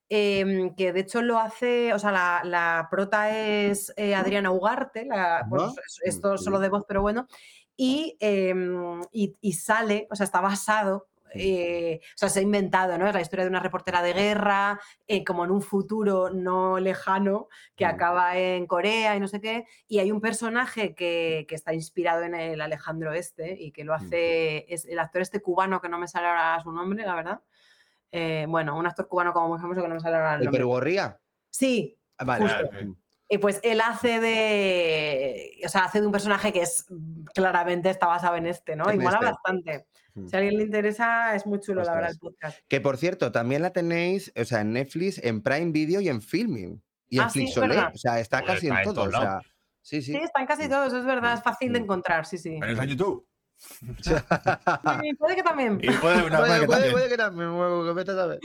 em, 0.09 0.75
que 0.75 0.93
de 0.93 1.01
hecho 1.01 1.23
lo 1.23 1.39
hace, 1.39 1.93
o 1.95 1.99
sea, 1.99 2.13
la, 2.13 2.41
la 2.45 2.89
prota 2.91 3.31
es 3.37 3.93
eh, 3.97 4.15
Adriana 4.15 4.51
Ugarte, 4.51 5.05
la, 5.05 5.39
Ajá. 5.39 5.49
es- 5.87 6.01
esto 6.05 6.35
Mm, 6.35 6.39
solo 6.39 6.59
de 6.61 6.69
voz, 6.69 6.85
pero 6.87 7.03
bueno, 7.03 7.27
y, 7.77 8.17
em, 8.21 9.03
y, 9.13 9.37
y 9.41 9.53
sale, 9.55 10.07
o 10.11 10.17
sea, 10.17 10.25
está 10.25 10.41
basado. 10.41 11.09
eh, 11.39 12.01
o 12.15 12.19
sea, 12.19 12.31
se 12.31 12.39
ha 12.39 12.43
inventado, 12.43 12.97
¿no? 12.97 13.07
Es 13.07 13.13
la 13.13 13.21
historia 13.21 13.45
de 13.45 13.51
una 13.51 13.61
reportera 13.61 14.01
de 14.01 14.15
guerra, 14.15 14.81
eh, 15.07 15.23
como 15.23 15.45
en 15.45 15.51
un 15.51 15.61
futuro 15.61 16.31
no 16.31 16.79
lejano, 16.81 17.49
que 17.75 17.85
Mm. 17.85 17.89
acaba 17.89 18.39
en 18.39 18.67
Corea 18.67 19.17
y 19.17 19.21
no 19.21 19.29
sé 19.29 19.41
qué. 19.43 19.67
Y 19.87 19.99
hay 19.99 20.13
un 20.13 20.23
personaje 20.23 20.95
que, 20.95 21.45
que 21.47 21.55
está 21.55 21.75
inspirado 21.75 22.23
en 22.23 22.35
el 22.35 22.61
Alejandro 22.63 23.13
este 23.13 23.55
y 23.61 23.71
que 23.73 23.85
lo 23.85 23.93
Mm. 23.93 23.97
hace, 23.97 24.73
es 24.73 24.87
el 24.87 24.99
actor 24.99 25.21
este 25.21 25.43
cubano 25.43 25.81
que 25.83 25.91
no 25.91 25.99
me 25.99 26.09
sale 26.09 26.27
ahora 26.29 26.59
su 26.63 26.73
nombre, 26.73 27.05
la 27.05 27.15
verdad. 27.17 27.41
Eh, 28.17 28.47
bueno, 28.49 28.77
un 28.79 28.87
actor 28.87 29.07
cubano 29.09 29.33
como 29.33 29.49
muy 29.49 29.59
famoso 29.59 29.83
que 29.83 29.89
no 29.89 29.95
me 29.95 30.01
sale 30.01 30.17
ahora 30.17 30.35
el 30.37 30.43
¿El. 30.43 30.51
Perugorría? 30.51 31.19
Sí, 31.51 31.99
Ah, 32.19 32.25
Vale. 32.25 32.45
Justo. 32.49 32.71
Y 33.29 33.39
pues 33.39 33.61
él 33.63 33.81
hace 33.81 34.21
de. 34.21 35.61
O 35.65 35.69
sea, 35.69 35.85
hace 35.85 36.01
de 36.01 36.07
un 36.07 36.13
personaje 36.13 36.53
que 36.53 36.63
es 36.63 36.87
claramente 37.35 37.91
está 37.91 38.07
basado 38.07 38.37
en 38.37 38.47
este, 38.47 38.77
¿no? 38.77 38.91
Y 38.93 38.97
mola 38.99 39.17
este. 39.19 39.27
bastante. 39.27 39.87
Mm. 40.15 40.29
Si 40.29 40.37
a 40.37 40.39
alguien 40.39 40.57
le 40.59 40.65
interesa, 40.65 41.35
es 41.35 41.45
muy 41.47 41.61
chulo, 41.61 41.83
la 41.83 41.93
verdad, 41.95 42.11
el 42.11 42.17
Ostras. 42.17 42.33
podcast. 42.33 42.59
Que 42.69 42.81
por 42.81 42.97
cierto, 42.97 43.33
también 43.33 43.63
la 43.63 43.71
tenéis, 43.71 44.33
o 44.41 44.45
sea, 44.45 44.61
en 44.63 44.73
Netflix, 44.73 45.19
en 45.23 45.43
Prime 45.43 45.73
Video 45.73 46.01
y 46.01 46.09
en 46.09 46.23
Filming. 46.23 46.83
Y 47.09 47.19
en 47.19 47.25
Ah, 47.25 47.29
sí, 47.31 47.41
Flixolé. 47.41 47.69
¿verdad? 47.69 47.93
O 47.95 47.99
sea, 47.99 48.19
está 48.21 48.43
casi 48.43 48.69
está 48.69 48.83
en 48.83 48.89
en 48.89 48.95
todo. 48.95 49.05
O 49.09 49.11
sea, 49.11 49.41
sí, 49.83 50.01
sí. 50.03 50.13
Sí, 50.13 50.19
están 50.19 50.47
casi 50.47 50.69
todos, 50.69 50.93
es 50.93 51.05
verdad, 51.05 51.35
es 51.35 51.43
fácil 51.43 51.73
de 51.73 51.81
Mm. 51.81 51.83
encontrar, 51.83 52.25
sí, 52.27 52.39
sí. 52.39 52.57
Pero 52.61 52.81
en 52.83 52.89
YouTube. 52.89 53.27
Puede 55.19 55.37
que 55.37 55.43
también. 55.43 55.79
Y 55.83 55.91
puede, 55.91 56.31
no, 56.31 56.39
puede 56.39 56.67
Puede, 56.67 56.67
que 56.67 56.67
también. 56.67 56.93
puede 56.93 57.09
que 57.09 57.17
también, 57.17 57.49
a 57.51 58.05
saber. 58.15 58.41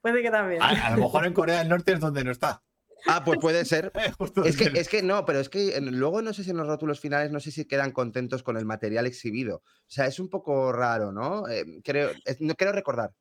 Puede 0.00 0.22
que 0.22 0.30
también. 0.30 0.62
A, 0.62 0.86
a 0.86 0.90
lo 0.96 1.02
mejor 1.04 1.26
en 1.26 1.32
Corea 1.32 1.58
del 1.60 1.68
Norte 1.68 1.92
es 1.92 2.00
donde 2.00 2.24
no 2.24 2.30
está. 2.30 2.62
Ah, 3.06 3.24
pues 3.24 3.38
puede 3.40 3.64
ser. 3.64 3.90
Eh, 3.96 4.12
Es 4.44 4.56
que, 4.56 4.78
es 4.78 4.88
que 4.88 5.02
no, 5.02 5.24
pero 5.24 5.40
es 5.40 5.48
que 5.48 5.76
en- 5.76 5.98
luego 5.98 6.20
no 6.22 6.32
sé 6.34 6.44
si 6.44 6.50
en 6.50 6.58
los 6.58 6.66
rótulos 6.66 7.00
finales, 7.00 7.30
no 7.30 7.40
sé 7.40 7.50
si 7.50 7.64
quedan 7.64 7.92
contentos 7.92 8.42
con 8.42 8.56
el 8.58 8.66
material 8.66 9.06
exhibido. 9.06 9.56
O 9.56 9.62
sea, 9.88 10.06
es 10.06 10.20
un 10.20 10.28
poco 10.28 10.70
raro, 10.72 11.10
¿no? 11.10 11.48
Eh, 11.48 11.64
creo, 11.82 12.10
es- 12.26 12.40
no 12.40 12.54
quiero 12.54 12.72
recordar. 12.72 13.12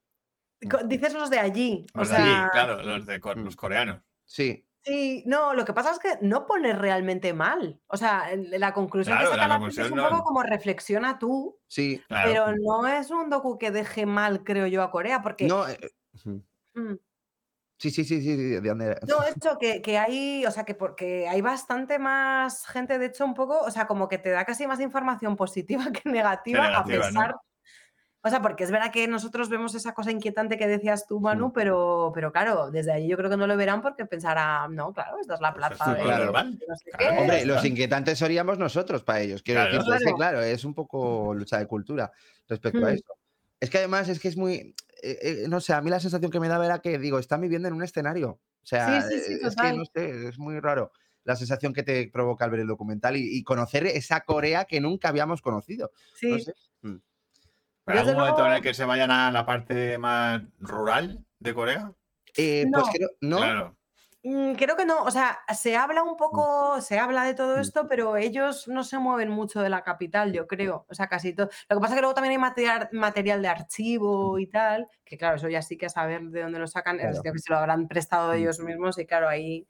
Co- 0.70 0.84
Dices 0.86 1.14
los 1.14 1.30
de 1.30 1.40
allí. 1.40 1.86
O 1.94 2.00
Los 2.00 2.10
de 2.10 2.16
sea, 2.16 2.42
allí, 2.42 2.50
claro, 2.52 2.84
los, 2.84 3.06
de, 3.06 3.20
Mm. 3.20 3.46
los 3.46 3.56
coreanos. 3.56 4.02
Sí, 4.26 4.66
Sí, 4.84 5.24
no, 5.28 5.54
lo 5.54 5.66
que 5.66 5.74
pasa 5.74 5.92
es 5.92 6.00
que 6.00 6.18
no 6.22 6.46
pone 6.48 6.74
realmente 6.74 7.34
mal. 7.34 7.82
O 7.88 7.98
sea, 7.98 8.30
la 8.36 8.74
conclusión 8.74 9.18
Claro, 9.18 9.30
que 9.32 9.36
saca 9.36 9.48
la 9.48 9.54
la 9.60 9.60
peli 9.66 9.70
es 9.72 9.78
un 9.78 9.90
conclusión 9.90 9.98
no- 9.98 10.10
poco 10.18 10.24
como 10.24 10.44
reflexiona 10.44 11.20
tú, 11.20 11.60
sí. 11.68 12.02
Claro. 12.08 12.30
pero 12.30 12.56
no 12.58 12.88
es 12.88 13.12
un 13.12 13.30
docu 13.30 13.58
que 13.58 13.72
deje 13.72 14.06
mal, 14.06 14.44
creo 14.44 14.68
yo, 14.68 14.82
a 14.82 14.90
Corea, 14.92 15.22
porque 15.22 15.48
No, 15.48 15.68
eh, 15.68 15.78
ujú. 16.16 16.44
mm, 16.76 16.94
sí, 17.78 17.92
sí, 17.92 18.04
sí, 18.06 18.22
sí, 18.22 18.36
sí, 18.36 18.36
de 18.36 18.62
dónde- 18.62 18.98
no, 19.08 19.18
eso 19.36 19.58
que, 19.60 19.82
que 19.82 19.98
hay, 19.98 20.46
o 20.46 20.52
sea, 20.52 20.64
que 20.64 20.76
porque 20.76 21.28
hay 21.28 21.42
bastante 21.42 22.00
más 22.00 22.66
gente, 22.68 22.98
de 23.00 23.08
hecho, 23.08 23.26
un 23.26 23.34
poco, 23.34 23.60
o 23.60 23.72
sea, 23.72 23.86
como 23.86 24.08
que 24.08 24.18
te 24.18 24.30
da 24.32 24.46
casi 24.46 24.66
más 24.66 24.80
información 24.80 25.36
positiva 25.36 25.84
que 26.04 26.10
negativa, 26.10 26.62
negativa, 26.70 27.08
a 27.08 27.12
¿no? 27.12 27.42
O 28.22 28.30
sea, 28.30 28.42
porque 28.42 28.66
es 28.66 28.72
verdad 28.72 28.92
que 28.92 29.08
nosotros 29.08 29.48
vemos 29.48 29.76
esa 29.76 29.94
cosa 29.94 30.12
inquietante 30.12 30.58
que 30.58 30.68
decías 30.68 31.06
tú, 31.08 31.22
Manu, 31.22 31.48
Mm. 31.48 31.54
pero, 31.54 32.12
pero 32.14 32.32
claro, 32.34 32.70
desde 32.70 32.92
ahí 32.92 33.08
yo 33.08 33.16
creo 33.16 33.30
que 33.30 33.38
no 33.38 33.48
lo 33.48 33.56
verán 33.56 33.82
porque 33.82 34.06
pensarán, 34.06 34.76
no, 34.76 34.92
claro, 34.94 35.18
esta 35.22 35.36
es 35.36 35.42
la 35.42 35.54
Pues 35.54 35.68
plaza 35.68 35.92
es 35.94 35.98
de, 36.00 36.04
Claro. 36.04 36.24
normal. 36.26 36.60
de 36.60 36.66
no 36.68 36.76
sé 36.76 36.92
Claro. 36.92 37.16
qué. 37.16 37.22
Hombre, 37.22 37.46
los 37.46 37.64
inquietantes 37.66 38.20
seríamos 38.20 38.58
nosotros 38.60 39.04
para 39.04 39.22
ellos. 39.22 39.42
Quiero 39.42 39.62
Claro. 39.62 39.78
decir, 39.78 39.94
es 39.94 40.00
que, 40.00 40.04
Claro. 40.04 40.18
claro, 40.18 40.42
es 40.42 40.66
un 40.66 40.74
poco 40.74 41.34
lucha 41.34 41.60
de 41.60 41.66
cultura 41.68 42.12
respecto 42.50 42.80
a 42.86 42.90
Mm. 42.92 42.94
eso. 42.96 43.14
Es 43.62 43.70
que 43.70 43.78
además 43.78 44.10
es 44.10 44.20
que 44.20 44.28
es 44.28 44.38
muy. 44.38 44.76
eh, 45.02 45.18
eh, 45.22 45.46
no 45.48 45.62
sé, 45.62 45.72
a 45.72 45.80
mí 45.80 45.90
la 45.90 46.02
sensación 46.02 46.30
que 46.30 46.42
me 46.42 46.50
daba 46.50 46.66
era 46.66 46.80
que, 46.80 46.98
digo, 47.00 47.20
están 47.20 47.40
viviendo 47.40 47.70
en 47.70 47.74
un 47.74 47.84
escenario. 47.84 48.32
O 48.32 48.66
sea, 48.66 49.02
Sí, 49.02 49.08
sí, 49.14 49.20
sí, 49.22 49.32
eh, 49.32 49.36
es 49.36 49.40
que 49.42 49.56
total. 49.56 49.78
no 49.78 49.86
sé, 49.86 50.28
es 50.28 50.38
muy 50.38 50.60
raro 50.60 50.92
la 51.24 51.38
sensación 51.38 51.74
que 51.74 51.84
te 51.84 52.10
provoca 52.12 52.44
al 52.44 52.52
ver 52.52 52.60
el 52.60 52.68
documental 52.68 53.16
y, 53.16 53.38
y 53.38 53.44
conocer 53.46 53.86
esa 53.86 54.20
Corea 54.26 54.66
que 54.66 54.82
nunca 54.82 55.08
habíamos 55.08 55.42
conocido. 55.42 55.92
Sí. 56.16 56.32
No 56.32 56.40
sé. 56.40 56.54
Mm. 56.82 56.96
¿Pero 57.94 58.00
algún 58.02 58.16
momento 58.16 58.46
en 58.48 58.54
el 58.54 58.62
que 58.62 58.74
se 58.74 58.86
vayan 58.86 59.12
a 59.12 59.32
la 59.32 59.46
parte 59.46 59.98
más 59.98 60.42
rural 60.60 61.26
de 61.40 61.54
Corea? 61.54 61.92
Eh, 62.38 62.66
Pues 62.72 62.86
No. 62.86 62.92
creo, 62.92 63.10
¿no? 63.22 63.38
Claro. 63.38 63.76
Mm, 64.22 64.54
Creo 64.56 64.76
que 64.76 64.86
no, 64.86 65.04
o 65.04 65.12
sea, 65.12 65.40
se 65.58 65.78
habla 65.78 66.04
un 66.04 66.18
poco, 66.18 66.82
se 66.82 67.00
habla 67.00 67.24
de 67.24 67.34
todo 67.34 67.56
Mm. 67.58 67.62
esto, 67.62 67.88
pero 67.88 68.18
ellos 68.18 68.68
no 68.68 68.84
se 68.84 69.00
mueven 69.00 69.30
mucho 69.30 69.62
de 69.62 69.70
la 69.70 69.82
capital, 69.82 70.34
yo 70.34 70.46
creo. 70.46 70.86
O 70.90 70.94
sea, 70.94 71.08
casi 71.08 71.34
todo. 71.34 71.50
Lo 71.70 71.78
que 71.78 71.82
pasa 71.82 71.94
es 71.94 71.98
que 71.98 72.02
luego 72.02 72.14
también 72.16 72.32
hay 72.34 72.38
material, 72.38 72.90
material 72.92 73.42
de 73.42 73.48
archivo 73.48 74.38
y 74.38 74.48
tal, 74.48 74.88
que 75.06 75.18
claro, 75.18 75.38
eso 75.38 75.48
ya 75.48 75.62
sí 75.62 75.78
que 75.78 75.86
a 75.86 75.90
saber 75.90 76.22
de 76.24 76.42
dónde 76.44 76.60
lo 76.60 76.68
sacan, 76.68 77.00
es 77.00 77.22
que 77.22 77.32
se 77.40 77.52
lo 77.52 77.60
habrán 77.60 77.88
prestado 77.88 78.34
Mm. 78.34 78.36
ellos 78.36 78.60
mismos 78.60 78.98
y 79.00 79.06
claro, 79.06 79.30
ahí. 79.30 79.66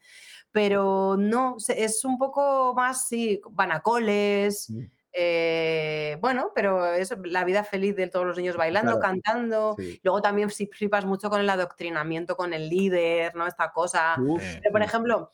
Pero 0.51 1.15
no, 1.15 1.57
es 1.67 2.03
un 2.03 2.17
poco 2.17 2.73
más, 2.75 3.07
sí, 3.07 3.39
van 3.51 3.71
a 3.71 3.81
coles. 3.81 4.67
Mm. 4.71 4.79
Eh, 5.21 6.17
bueno, 6.21 6.51
pero 6.55 6.93
es 6.93 7.13
la 7.25 7.43
vida 7.43 7.63
feliz 7.63 7.95
de 7.95 8.07
todos 8.07 8.25
los 8.25 8.37
niños 8.37 8.55
bailando, 8.55 8.99
Claro. 8.99 9.01
cantando. 9.21 9.75
Sí. 9.77 9.99
Luego 10.03 10.21
también 10.21 10.49
si 10.49 10.67
flipas 10.67 11.05
mucho 11.05 11.29
con 11.29 11.41
el 11.41 11.49
adoctrinamiento 11.49 12.35
con 12.37 12.53
el 12.53 12.69
líder, 12.69 13.35
¿no? 13.35 13.45
Esta 13.47 13.71
cosa. 13.71 14.15
Uf, 14.19 14.41
Pero, 14.61 14.71
por 14.71 14.81
ejemplo, 14.81 15.31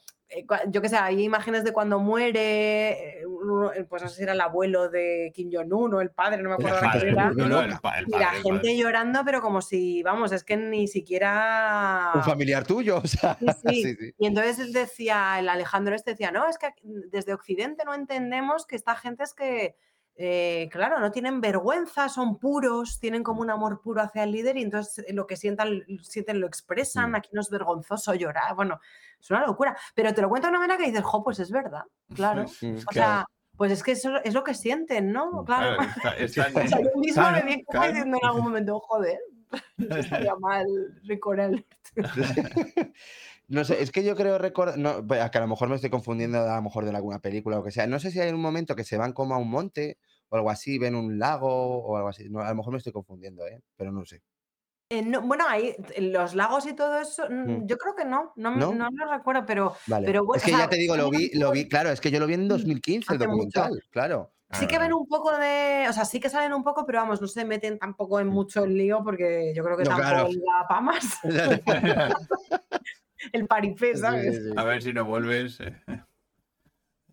yo 0.70 0.82
que 0.82 0.90
sé, 0.90 0.98
hay 0.98 1.24
imágenes 1.24 1.64
de 1.64 1.72
cuando 1.72 2.00
muere, 2.00 3.20
eh, 3.20 3.22
eh, 3.76 3.84
pues 3.88 4.02
no 4.02 4.10
sé 4.10 4.16
si 4.18 4.24
era 4.24 4.34
el 4.34 4.42
abuelo 4.42 4.90
de 4.90 5.32
Kim 5.34 5.50
Jong-un 5.54 5.94
o 5.94 6.02
el 6.02 6.10
padre, 6.12 6.42
no 6.42 6.50
me 6.50 6.56
acuerdo 6.56 6.80
padre, 6.82 7.00
quién 7.00 7.14
era. 7.14 7.28
muy 7.32 7.36
no, 7.48 7.62
el 7.62 7.68
loca. 7.70 7.80
pa- 7.82 8.00
el 8.00 8.06
Y 8.08 8.12
la 8.12 8.18
padre, 8.20 8.42
gente 8.42 8.58
padre. 8.60 8.78
llorando, 8.78 9.22
pero 9.24 9.42
como 9.42 9.62
si, 9.62 10.02
vamos, 10.04 10.32
es 10.32 10.44
que 10.44 10.58
ni 10.58 10.88
siquiera. 10.88 12.12
Un 12.16 12.24
familiar 12.24 12.66
tuyo, 12.66 12.98
o 12.98 13.08
sea. 13.08 13.38
Sí, 13.40 13.46
sí. 13.48 13.84
sí, 13.84 13.96
sí. 13.96 14.14
Y 14.18 14.28
entonces 14.28 14.60
él 14.60 14.74
decía, 14.74 15.40
el 15.40 15.48
Alejandro 15.50 15.96
este 15.96 16.12
decía, 16.12 16.32
no, 16.32 16.48
es 16.48 16.58
que 16.58 16.70
desde 16.84 17.34
Occidente 17.34 17.84
no 17.86 17.94
entendemos 17.94 18.66
que 18.66 18.76
esta 18.76 18.96
gente 18.96 19.24
es 19.24 19.34
que, 19.34 19.76
eh, 20.18 20.70
claro, 20.72 21.00
no 21.00 21.12
tienen 21.12 21.42
vergüenza, 21.42 22.08
son 22.10 22.38
puros, 22.40 23.00
tienen 23.00 23.22
como 23.24 23.42
un 23.42 23.50
amor 23.50 23.82
puro 23.82 24.02
hacia 24.02 24.24
el 24.24 24.32
líder 24.32 24.56
y 24.58 24.62
entonces 24.64 25.04
eh, 25.08 25.14
lo 25.14 25.28
que 25.28 25.36
sientan, 25.36 25.84
sienten 26.02 26.40
lo 26.40 26.48
expresan, 26.48 27.12
Mm. 27.12 27.16
aquí 27.16 27.30
no 27.34 27.42
es 27.42 27.50
vergonzoso 27.50 28.14
llorar, 28.14 28.56
bueno, 28.56 28.80
es 29.20 29.30
una 29.32 29.46
locura. 29.46 29.76
Pero 29.94 30.14
te 30.14 30.22
lo 30.22 30.30
cuento 30.30 30.48
de 30.48 30.52
una 30.52 30.60
manera 30.60 30.78
que 30.78 30.90
dices, 30.90 31.04
jo, 31.04 31.24
pues 31.24 31.40
es 31.40 31.52
verdad, 31.52 31.84
claro. 32.14 32.46
O 32.90 32.92
sea, 32.94 33.26
pues 33.58 33.72
es 33.72 33.84
que 33.84 33.92
eso 33.94 34.12
es 34.24 34.34
lo 34.34 34.44
que 34.44 34.54
sienten, 34.54 35.12
¿no? 35.12 35.32
Mm, 35.42 35.46
Claro. 35.46 35.78
Claro, 36.02 36.18
está- 36.18 36.48
está 36.48 36.64
O 36.64 36.68
sea, 36.68 36.80
yo 36.82 36.90
mismo 37.00 37.22
claro, 37.24 37.46
me 37.46 37.56
vi 37.56 37.66
diciendo 37.72 38.18
en 38.22 38.26
algún 38.26 38.44
momento, 38.44 38.80
joder, 38.80 39.20
no 39.78 39.96
estaría 40.30 40.36
mal 40.36 40.66
Ricorel. 41.04 41.66
No 43.48 43.64
sé, 43.64 43.82
es 43.82 43.92
que 43.92 44.04
yo 44.04 44.16
creo 44.16 44.38
recordar, 44.40 44.78
no, 44.78 45.06
pues, 45.06 45.30
que 45.30 45.38
a 45.38 45.42
lo 45.42 45.48
mejor 45.48 45.70
me 45.70 45.76
estoy 45.76 45.90
confundiendo 45.92 46.40
a 46.40 46.56
lo 46.56 46.62
mejor 46.64 46.86
de 46.86 46.96
alguna 46.96 47.20
película 47.20 47.58
o 47.58 47.60
lo 47.60 47.66
que 47.66 47.72
sea. 47.72 47.86
No 47.88 48.00
sé 48.00 48.10
si 48.12 48.20
hay 48.20 48.32
un 48.32 48.42
momento 48.42 48.76
que 48.76 48.84
se 48.84 48.98
van 48.98 49.14
como 49.14 49.36
a 49.36 49.38
un 49.38 49.50
monte 49.50 49.98
o 50.30 50.36
algo 50.36 50.50
así, 50.50 50.80
ven 50.80 50.96
un 50.96 51.20
lago 51.20 51.48
o 51.84 51.96
algo 51.98 52.10
así. 52.10 52.28
No, 52.30 52.40
a 52.42 52.50
lo 52.50 52.56
mejor 52.56 52.72
me 52.74 52.78
estoy 52.80 52.94
confundiendo, 52.94 53.46
¿eh? 53.46 53.62
pero 53.76 53.92
no 53.92 54.04
sé. 54.06 54.22
Eh, 54.90 55.02
no, 55.02 55.22
bueno, 55.22 55.46
ahí 55.48 55.76
los 55.98 56.36
lagos 56.36 56.66
y 56.68 56.74
todo 56.74 57.00
eso, 57.00 57.24
mm, 57.30 57.34
Mm. 57.64 57.68
yo 57.68 57.78
creo 57.78 57.96
que 57.96 58.06
no, 58.06 58.34
no, 58.36 58.52
¿No? 58.56 58.72
no 58.74 58.90
lo 58.92 59.12
recuerdo, 59.12 59.44
pero 59.46 59.76
Vale. 59.88 60.06
Pero 60.06 60.26
bueno, 60.26 60.38
es 60.38 60.44
que 60.46 60.52
o 60.54 60.56
sea, 60.58 60.66
ya 60.66 60.70
te 60.70 60.78
digo, 60.78 60.96
lo 60.96 61.10
vi, 61.10 61.30
lo 61.34 61.52
vi, 61.52 61.68
claro, 61.68 61.90
es 61.90 62.00
que 62.02 62.12
yo 62.12 62.20
lo 62.20 62.28
vi 62.28 62.36
en 62.36 62.46
Mm, 62.46 62.50
2015 62.50 63.14
el 63.14 63.18
hace 63.18 63.28
mucho. 63.28 63.60
documental, 63.62 63.84
claro. 63.90 64.32
sí 64.54 64.68
que 64.68 64.78
ven 64.78 64.94
un 64.94 65.08
poco 65.08 65.36
de, 65.38 65.88
o 65.90 65.94
sea, 65.94 66.06
sí 66.06 66.20
que 66.20 66.30
salen 66.30 66.54
un 66.54 66.64
poco, 66.64 66.86
pero 66.86 67.00
vamos, 67.00 67.20
no 67.20 67.28
se 67.28 67.46
meten 67.46 67.80
tampoco 67.80 68.20
en 68.20 68.28
mucho 68.28 68.64
el 68.64 68.78
lío 68.78 69.04
porque 69.04 69.54
yo 69.56 69.64
creo 69.64 69.76
que 69.76 69.84
No, 69.86 69.90
tampoco 69.90 70.10
claro. 70.12 70.28
les 70.28 70.36
da 70.38 70.68
pa' 70.70 70.82
más 70.82 71.20
el 73.32 73.48
paripé, 73.48 73.96
¿sabes? 73.96 74.36
Sí, 74.36 74.42
sí, 74.42 74.50
sí. 74.50 74.54
A 74.58 74.64
ver 74.64 74.82
si 74.82 74.94
no 74.94 75.06
vuelves. 75.06 75.60
eh. 75.60 75.82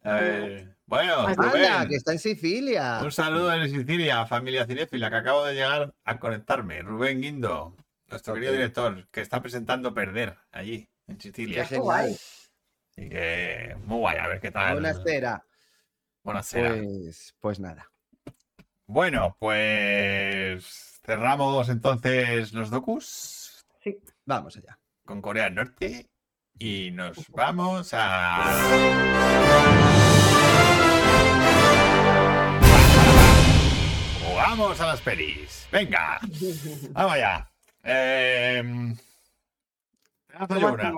A 0.05 0.15
ver. 0.15 0.77
Bueno, 0.87 1.25
Pues 1.25 1.39
¡Anda, 1.39 1.89
que 1.89 1.95
está 1.97 2.13
en 2.13 2.19
Sicilia! 2.19 3.01
un 3.03 3.13
saludo 3.13 3.49
desde 3.49 3.79
Sicilia, 3.79 4.27
familia 4.27 4.67
cinéfila, 4.67 5.09
que 5.09 5.17
acabo 5.17 5.45
de 5.45 5.55
llegar 5.55 5.95
a 6.05 6.19
conectarme. 6.19 6.83
Rubén 6.83 7.23
Guindo, 7.23 7.77
nuestro 8.09 8.35
querido 8.35 8.53
director, 8.53 9.09
que 9.11 9.21
está 9.23 9.41
presentando 9.41 9.95
Perder 9.95 10.37
allí, 10.51 10.89
en 11.07 11.19
Sicilia. 11.21 11.65
Qué 11.67 11.79
guay. 11.79 12.13
Así 12.13 13.09
que 13.09 13.75
muy 13.87 13.99
guay, 14.01 14.19
a 14.19 14.29
ver 14.29 14.41
qué 14.41 14.51
tal. 14.51 14.75
Buena 14.75 14.91
espera. 14.91 15.47
Buenasera. 16.23 16.75
Pues, 16.75 17.35
pues 17.41 17.59
nada. 17.61 17.91
Bueno, 18.87 19.37
pues 19.39 21.01
cerramos 21.05 21.69
entonces 21.71 22.53
los 22.53 22.71
docus 22.71 23.65
Sí. 23.83 23.99
Vamos 24.27 24.57
allá. 24.57 24.79
Con 25.05 25.21
Corea 25.23 25.45
del 25.45 25.55
Norte 25.57 26.11
y 26.59 26.91
nos 26.93 27.29
vamos 27.31 27.91
a... 27.95 29.53
Jugamos 34.25 34.81
a 34.81 34.87
las 34.87 35.01
pelis. 35.01 35.69
Venga, 35.73 36.19
vamos 36.91 37.13
allá. 37.13 37.51
Eh, 37.83 38.63
te 40.29 40.35
lanzo 40.39 40.55
¿Cómo 40.55 40.61
yo 40.61 40.73
una. 40.75 40.93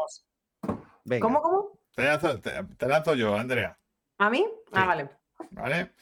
Venga. 1.04 1.22
¿Cómo, 1.22 1.42
cómo? 1.42 1.78
Te 1.94 2.04
lanzo, 2.04 2.40
te- 2.40 2.64
te 2.76 2.86
lanzo 2.88 3.14
yo, 3.14 3.36
Andrea. 3.36 3.78
¿A 4.18 4.30
mí? 4.30 4.46
Ah, 4.72 4.80
Sí. 4.82 4.86
vale. 4.86 5.08
¿Vale? 5.50 5.92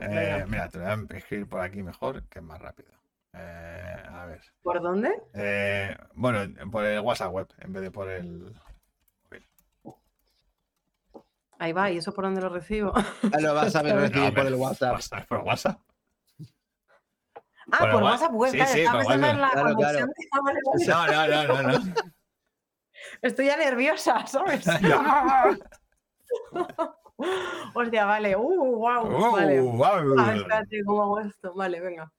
Eh, 0.00 0.44
mira, 0.48 0.68
te 0.68 0.78
voy 0.78 0.86
a 0.88 1.16
escribir 1.16 1.48
por 1.48 1.60
aquí 1.60 1.82
mejor, 1.82 2.24
que 2.28 2.38
es 2.40 2.44
más 2.44 2.60
rápido. 2.60 2.90
Eh, 3.36 3.96
a 4.10 4.26
ver. 4.26 4.40
¿Por 4.62 4.80
dónde? 4.80 5.10
Eh, 5.34 5.96
bueno, 6.14 6.38
por 6.70 6.84
el 6.84 7.00
WhatsApp 7.00 7.32
web, 7.32 7.48
en 7.58 7.72
vez 7.72 7.82
de 7.82 7.90
por 7.90 8.08
el. 8.08 8.54
Ahí 11.58 11.72
va, 11.72 11.90
¿y 11.90 11.98
eso 11.98 12.12
por 12.12 12.24
dónde 12.24 12.40
lo 12.40 12.48
recibo? 12.48 12.92
Ah, 12.94 13.40
Lo 13.40 13.54
vas 13.54 13.74
a 13.76 13.82
ver 13.82 13.94
No, 13.94 14.00
recibir 14.00 14.30
por 14.34 14.40
hombre, 14.40 14.48
el 14.48 14.54
WhatsApp. 14.54 14.92
WhatsApp, 14.94 15.26
por 15.28 15.38
WhatsApp. 15.40 15.78
Ah, 17.72 17.78
Por 17.78 17.90
por 17.92 18.02
WhatsApp, 18.02 18.30
pues 18.32 18.50
sí, 18.50 18.56
claro, 18.58 18.72
sí, 18.72 18.80
estaba 18.80 19.02
por 19.02 19.12
pensando 19.12 19.34
en 19.34 19.40
la 19.40 19.48
WhatsApp. 19.48 19.76
Claro. 19.78 20.06
Ah, 20.32 20.40
vale. 20.44 20.58
No, 20.86 21.06
no, 21.06 21.28
no, 21.28 21.46
no, 21.62 21.78
no. 21.78 21.94
Estoy 23.22 23.46
ya 23.46 23.56
nerviosa, 23.56 24.26
¿sabes? 24.26 24.66
Hostia, 27.74 28.04
vale. 28.04 28.36
Uh, 28.36 28.76
wow. 28.76 29.06
Uh, 29.06 29.32
vale. 29.32 29.60
guau. 29.60 30.18
A 30.18 30.26
ver, 30.26 30.36
espérate, 30.36 30.84
¿cómo 30.84 31.02
hago 31.02 31.20
esto? 31.20 31.54
Vale, 31.54 31.80
venga. 31.80 32.12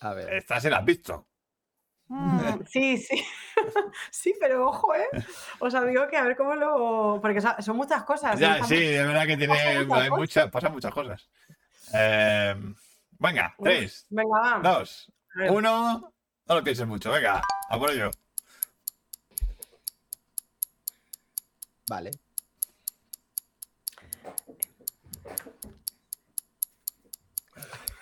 A 0.00 0.14
ver. 0.14 0.32
Esta 0.34 0.60
se 0.60 0.70
la 0.70 0.78
has 0.78 0.84
visto. 0.84 1.26
Mm, 2.08 2.40
sí, 2.68 2.98
sí. 2.98 3.24
sí, 4.10 4.34
pero 4.40 4.68
ojo, 4.68 4.94
¿eh? 4.94 5.08
Os 5.60 5.72
digo 5.86 6.08
que 6.08 6.16
a 6.16 6.24
ver 6.24 6.36
cómo 6.36 6.54
lo. 6.54 7.18
Porque 7.20 7.40
son 7.40 7.76
muchas 7.76 8.02
cosas. 8.02 8.38
Ya, 8.38 8.64
sí, 8.64 8.76
de 8.76 9.04
verdad 9.04 9.26
que 9.26 9.36
tiene. 9.36 9.54
Pasan 9.54 9.86
muchas 9.86 10.02
hay 10.02 10.08
cosas. 10.08 10.18
muchas, 10.18 10.50
pasan 10.50 10.72
muchas 10.72 10.92
cosas. 10.94 11.28
Eh, 11.94 12.54
venga, 13.18 13.54
Uf, 13.58 13.64
tres, 13.64 14.06
Venga, 14.10 14.40
va. 14.40 14.58
dos, 14.62 15.12
uno. 15.50 16.12
No 16.46 16.54
lo 16.56 16.64
pienses 16.64 16.86
mucho, 16.86 17.12
venga, 17.12 17.42
a 17.68 17.78
por 17.78 17.90
ello. 17.90 18.10
Vale. 21.88 22.10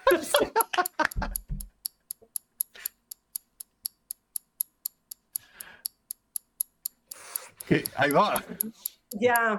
¿Qué? 7.69 7.85
Ahí 7.97 8.11
va. 8.11 8.43
Ya. 9.13 9.59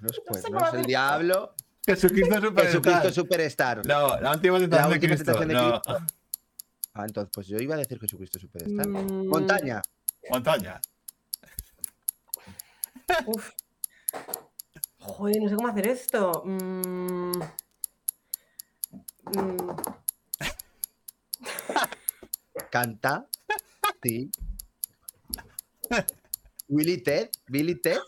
Los 0.00 0.20
cuernos, 0.20 0.44
cómo 0.44 0.60
hacer 0.64 0.80
el 0.80 0.86
diablo. 0.86 1.54
Jesucristo 1.86 2.34
Superstar. 2.40 2.66
Jesucristo 2.66 3.12
Superstar. 3.12 3.86
No, 3.86 4.20
la 4.20 4.32
última 4.32 4.58
tentación 4.58 4.70
La 4.82 4.88
de 4.88 4.94
última 4.94 5.14
Cristo. 5.14 5.24
tentación 5.32 5.48
de 5.48 5.54
no. 5.54 5.80
Cristo. 5.82 6.06
Ah, 6.94 7.04
entonces, 7.06 7.30
pues 7.34 7.46
yo 7.46 7.58
iba 7.58 7.74
a 7.74 7.78
decir 7.78 7.98
Jesucristo 8.00 8.38
Superstar. 8.38 8.86
Mm, 8.88 9.28
Montaña. 9.28 9.82
Montaña. 10.30 10.80
Uf. 13.26 13.50
Joder, 14.98 15.42
no 15.42 15.48
sé 15.48 15.54
cómo 15.56 15.68
hacer 15.68 15.86
esto. 15.88 16.42
Mm. 16.44 17.40
Mm, 19.26 19.76
Canta. 22.70 23.26
Sí. 24.02 24.30
Willy 26.68 26.98
Ted. 26.98 27.28
Billy 27.48 27.74
Ted. 27.80 27.98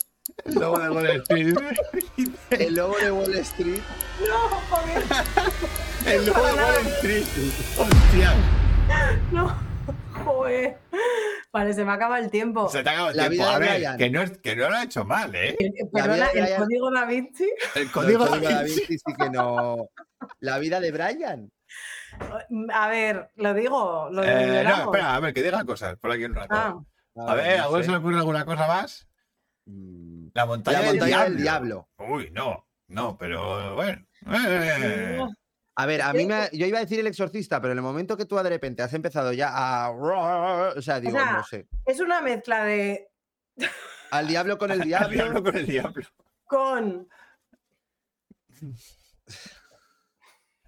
Luego 0.44 0.78
de 0.78 0.88
Wall 0.90 1.06
Street. 1.22 1.56
El 2.50 2.74
lobo 2.74 2.96
de 2.98 3.10
Wall 3.10 3.34
Street. 3.36 3.80
No, 4.28 4.38
joder. 4.70 5.02
El 6.06 6.26
lobo 6.26 6.46
de 6.46 6.52
Wall 6.52 6.86
Street. 6.86 7.24
Hostia. 7.78 8.34
No. 9.32 9.68
Joder. 10.24 10.78
Vale, 11.52 11.72
se 11.72 11.84
me 11.84 11.92
acaba 11.92 12.18
el 12.18 12.30
tiempo. 12.30 12.68
Se 12.68 12.82
te 12.82 12.90
acaba 12.90 13.10
el 13.10 13.16
La 13.16 13.28
tiempo. 13.30 13.44
vida 13.46 13.54
A 13.56 13.58
ver, 13.58 13.96
que 13.96 14.10
no, 14.10 14.20
es, 14.22 14.38
que 14.38 14.54
no 14.56 14.68
lo 14.68 14.76
ha 14.76 14.82
hecho 14.82 15.04
mal, 15.04 15.34
¿eh? 15.34 15.56
Perdona, 15.92 16.26
el 16.34 16.56
código 16.56 16.90
da 16.90 17.04
Vinci. 17.06 17.50
El 17.74 17.90
código 17.90 18.26
No, 18.26 18.34
el 18.34 18.42
da 18.42 18.50
Da 18.50 18.62
Vinci. 18.64 18.80
Vinci 18.80 18.98
sí 18.98 19.14
que 19.18 19.30
no. 19.30 19.88
La 20.40 20.58
vida 20.58 20.80
de 20.80 20.92
Brian. 20.92 21.50
A 22.74 22.88
ver, 22.88 23.30
lo 23.36 23.54
digo, 23.54 24.08
lo 24.10 24.22
Eh, 24.24 24.64
no, 24.64 24.84
espera, 24.84 25.14
a 25.14 25.20
ver, 25.20 25.32
que 25.32 25.42
diga 25.42 25.64
cosas 25.64 25.96
por 25.98 26.10
aquí 26.12 26.24
un 26.24 26.34
rato. 26.34 26.48
Ah, 26.50 26.78
a 27.26 27.34
ver, 27.34 27.60
¿a 27.60 27.64
no 27.64 27.70
vos 27.70 27.84
se 27.84 27.90
le 27.90 27.96
ocurre 27.98 28.16
alguna 28.18 28.44
cosa 28.44 28.66
más? 28.66 29.08
Mm, 29.66 30.28
La 30.34 30.46
montaña, 30.46 30.78
La 30.80 30.86
del, 30.86 30.92
montaña 30.96 31.16
diablo. 31.16 31.34
del 31.34 31.42
diablo. 31.42 31.88
Uy, 31.98 32.30
no, 32.32 32.66
no, 32.88 33.16
pero 33.18 33.74
bueno. 33.74 34.04
Eh. 34.30 35.20
A 35.76 35.86
ver, 35.86 36.02
a 36.02 36.12
mí 36.12 36.26
me 36.26 36.48
yo 36.52 36.66
iba 36.66 36.78
a 36.78 36.82
decir 36.82 36.98
el 36.98 37.06
exorcista, 37.06 37.60
pero 37.60 37.72
en 37.72 37.78
el 37.78 37.84
momento 37.84 38.16
que 38.16 38.24
tú 38.26 38.36
de 38.36 38.48
repente 38.48 38.82
has 38.82 38.92
empezado 38.94 39.32
ya 39.32 39.50
a. 39.52 39.90
O 39.90 40.82
sea, 40.82 40.98
digo, 41.00 41.12
sea, 41.18 41.32
no 41.32 41.44
sé. 41.44 41.68
Es 41.86 42.00
una 42.00 42.20
mezcla 42.20 42.64
de 42.64 43.08
Al 44.10 44.26
diablo 44.26 44.58
con 44.58 44.70
el 44.72 44.80
Al 44.82 44.86
diablo. 44.88 45.08
diablo 45.14 45.42
con 45.44 45.56
el 45.56 45.66
diablo. 45.66 46.06
con 46.44 47.08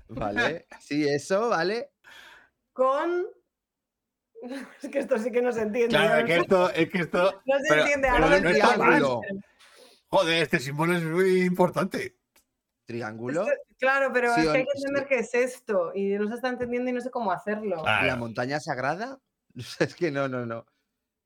Vale. 0.09 0.67
Sí, 0.81 1.07
eso, 1.09 1.49
vale. 1.49 1.93
con 2.73 3.27
es 4.83 4.89
que 4.91 4.99
esto 4.99 5.19
sí 5.19 5.31
que 5.33 5.43
no 5.43 5.53
se 5.53 5.63
entiende. 5.63 5.89
Claro, 5.91 6.15
es 6.17 6.21
no 6.23 6.27
que 6.27 6.37
esto, 6.37 6.71
es 6.71 6.91
que 6.91 6.99
esto. 6.99 7.43
no 7.47 7.59
se 7.59 7.65
pero- 7.69 7.81
entiende. 7.83 8.09
pero 8.13 8.25
ahora 8.25 8.41
no 8.41 8.43
lo 8.45 8.51
está 8.51 8.67
mal. 8.67 8.77
triángulo. 8.77 9.21
Joder, 10.09 10.43
este 10.43 10.59
símbolo 10.59 10.97
es 10.97 11.03
muy 11.05 11.43
importante. 11.43 12.17
Triángulo. 12.87 13.43
Esto- 13.43 13.55
Claro, 13.79 14.11
pero 14.13 14.35
Sí, 14.35 14.43
es 14.43 14.47
que 14.49 14.59
hay 14.59 14.65
que 14.65 14.71
entender 14.77 15.07
qué 15.07 15.19
es 15.21 15.33
esto 15.35 15.93
y 15.95 16.09
no 16.19 16.29
se 16.29 16.35
está 16.35 16.49
entendiendo 16.49 16.91
y 16.91 16.93
no 16.93 17.01
sé 17.01 17.11
cómo 17.11 17.33
hacerlo. 17.33 17.83
La 17.85 18.15
montaña 18.17 18.61
sagrada. 18.61 19.19
Es 19.79 19.95
que 19.95 20.11
no, 20.11 20.29
no, 20.29 20.45
no. 20.45 20.67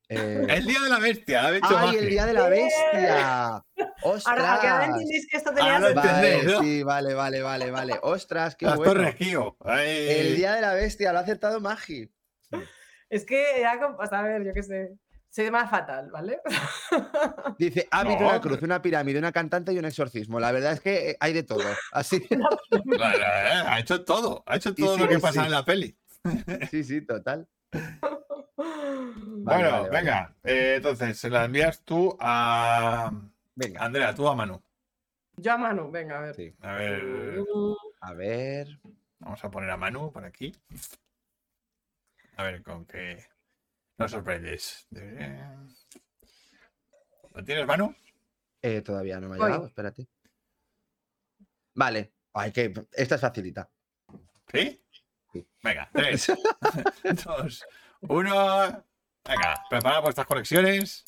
Eh, 0.07 0.45
El 0.47 0.65
día 0.65 0.79
de 0.81 0.89
la 0.89 0.99
bestia, 0.99 1.41
lo 1.41 1.47
ha 1.47 1.51
dicho 1.51 1.77
¡Ay, 1.77 1.95
el 1.97 2.09
día 2.09 2.25
de 2.27 2.33
la 2.33 2.47
bestia! 2.47 3.55
Ahora, 3.55 4.53
¿a 4.53 4.61
qué 4.61 4.67
ahora 4.67 4.85
¡Ostras! 4.85 4.89
entendéis 4.89 5.27
que 5.29 5.37
esto 5.37 5.51
tenía 5.53 5.79
Vale, 5.79 6.43
¿no? 6.43 6.61
sí, 6.61 6.83
vale, 6.83 7.13
vale, 7.13 7.41
vale, 7.41 7.71
vale. 7.71 7.99
¡Ostras, 8.03 8.55
qué 8.55 8.67
Las 8.67 8.77
bueno! 8.77 8.93
torres. 8.93 9.15
El 9.19 10.35
día 10.37 10.53
de 10.53 10.61
la 10.61 10.73
bestia, 10.75 11.11
lo 11.11 11.17
ha 11.19 11.21
acertado 11.23 11.59
Magi. 11.59 12.09
Es 13.09 13.25
que 13.25 13.59
era 13.59 13.79
como, 13.79 13.95
pues, 13.97 14.11
a 14.13 14.21
ver, 14.21 14.43
yo 14.43 14.53
qué 14.53 14.63
sé. 14.63 14.95
Soy 15.29 15.51
más 15.51 15.69
fatal, 15.69 16.09
¿vale? 16.11 16.39
Dice, 17.59 17.87
ha 17.91 17.99
habido 17.99 18.21
No, 18.21 18.29
una 18.29 18.39
cruz, 18.41 18.61
una 18.61 18.81
pirámide, 18.81 19.19
una 19.19 19.33
cantante 19.33 19.73
y 19.73 19.77
un 19.77 19.83
exorcismo. 19.85 20.39
La 20.39 20.51
verdad 20.53 20.71
es 20.73 20.79
que 20.79 21.09
eh, 21.11 21.17
hay 21.19 21.33
de 21.33 21.43
todo. 21.43 21.63
Así, 21.91 22.25
eh, 22.29 22.39
ha 23.65 23.79
hecho 23.79 24.05
todo. 24.05 24.43
Ha 24.45 24.55
hecho 24.55 24.73
todo 24.73 24.95
sí 24.95 25.01
lo 25.01 25.07
que 25.09 25.19
pasa 25.19 25.43
en 25.45 25.51
la 25.51 25.65
peli. 25.65 25.97
sí, 26.71 26.83
sí, 26.85 27.01
total. 27.01 27.47
Vale, 27.73 27.99
bueno, 29.43 29.43
vale, 29.43 29.69
vale. 29.71 29.89
venga. 29.89 30.33
eh, 30.43 30.75
entonces, 30.77 31.17
se 31.19 31.29
la 31.29 31.45
envías 31.45 31.81
tú 31.83 32.15
a. 32.19 33.11
Venga, 33.55 33.83
Andrea, 33.83 34.15
tú 34.15 34.27
a 34.29 34.35
Manu. 34.35 34.61
Yo 35.37 35.51
a 35.51 35.57
Manu, 35.57 35.91
venga, 35.91 36.17
a 36.19 36.21
ver. 36.21 36.35
sí. 36.35 36.53
A 36.61 36.73
ver. 36.75 37.43
A 37.99 38.13
ver. 38.13 38.79
Vamos 39.19 39.43
a 39.43 39.51
poner 39.51 39.69
a 39.69 39.75
Manu 39.77 40.11
por 40.13 40.23
aquí. 40.23 40.55
A 42.37 42.43
ver 42.43 42.61
con 42.63 42.85
qué 42.85 43.25
nos 43.97 44.11
sorprendes. 44.11 44.87
¿Lo 47.33 47.43
tienes, 47.43 47.65
Manu? 47.65 47.93
eh, 48.61 48.81
todavía 48.81 49.19
no 49.19 49.29
me 49.29 49.35
ha 49.35 49.37
Voy. 49.37 49.47
llegado, 49.47 49.67
espérate. 49.67 50.07
Vale. 51.75 52.11
Ay, 52.33 52.51
que 52.51 52.73
esta 52.93 53.15
es 53.15 53.21
facilita. 53.21 53.69
¿Sí? 54.51 54.81
Sí. 55.31 55.47
Venga, 55.63 55.89
tres, 55.93 56.31
dos, 57.25 57.65
uno. 58.01 58.83
Venga, 59.23 59.63
preparad 59.69 60.01
vuestras 60.01 60.27
conexiones. 60.27 61.03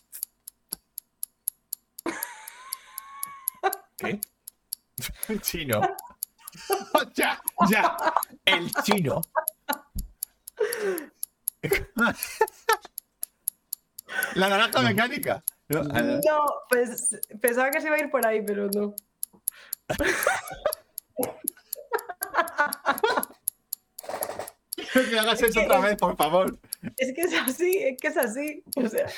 ¿Qué? 3.98 4.20
El 5.28 5.42
chino. 5.42 5.82
ya, 7.16 7.42
ya. 7.70 7.98
El 8.46 8.72
chino. 8.84 9.22
La 14.36 14.50
naranja 14.50 14.82
mecánica. 14.82 15.44
No, 15.70 15.84
No, 15.84 16.46
pues 16.70 17.20
pensaba 17.42 17.70
que 17.72 17.82
se 17.82 17.88
iba 17.88 17.98
a 17.98 18.00
ir 18.00 18.10
por 18.10 18.26
ahí, 18.26 18.42
pero 18.42 18.70
no. 18.70 18.96
quiero 24.92 25.10
que 25.10 25.20
hagas 25.20 25.42
eso 25.42 25.62
otra 25.62 25.80
vez, 25.82 25.98
por 25.98 26.16
favor. 26.16 26.58
Es 26.96 27.14
que 27.14 27.22
es 27.22 27.34
así, 27.34 27.78
es 27.78 27.98
que 28.00 28.08
es 28.08 28.18
así. 28.18 28.64
O 28.76 28.88
sea, 28.88 29.08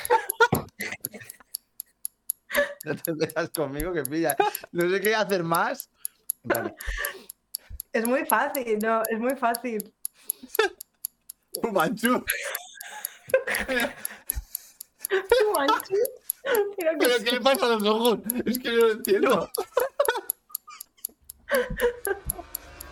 No 2.85 2.95
te 2.95 3.13
metas 3.13 3.49
conmigo 3.49 3.91
que 3.93 4.03
pilla. 4.03 4.35
No 4.71 4.89
sé 4.89 5.01
qué 5.01 5.15
hacer 5.15 5.43
más. 5.43 5.89
Vale. 6.43 6.73
es 7.93 8.07
muy 8.07 8.25
fácil, 8.25 8.79
no, 8.79 9.03
es 9.03 9.19
muy 9.19 9.35
fácil. 9.35 9.93
Fu 11.61 11.71
Manchu. 11.71 12.23
Manchu. 15.55 15.95
Pero 16.43 16.69
que 16.77 16.97
¿Pero 16.99 17.17
sí. 17.17 17.23
qué 17.25 17.31
le 17.31 17.41
pasa 17.41 17.65
a 17.65 17.69
los 17.69 17.83
ojos? 17.83 18.19
Es 18.45 18.59
que 18.59 18.69
no 18.69 18.75
lo 18.77 18.91
entiendo. 18.91 19.51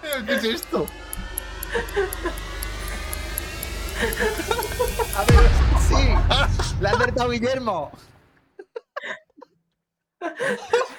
¿Pero 0.01 0.25
qué 0.25 0.33
es 0.33 0.43
esto? 0.43 0.87
A 5.15 5.23
ver, 5.25 5.49
sí. 5.87 6.03
La 6.81 6.89
ha 6.89 6.93
acertado 6.93 7.29
Guillermo. 7.29 7.91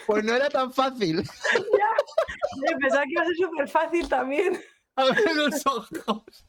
Pues 0.06 0.24
no 0.24 0.34
era 0.34 0.48
tan 0.48 0.72
fácil. 0.72 1.22
Yo 1.22 2.78
Pensaba 2.80 3.04
que 3.04 3.12
iba 3.12 3.22
a 3.22 3.26
ser 3.26 3.36
súper 3.36 3.68
fácil 3.68 4.08
también. 4.08 4.62
Abre 4.96 5.34
los 5.34 5.66
ojos. 5.66 6.46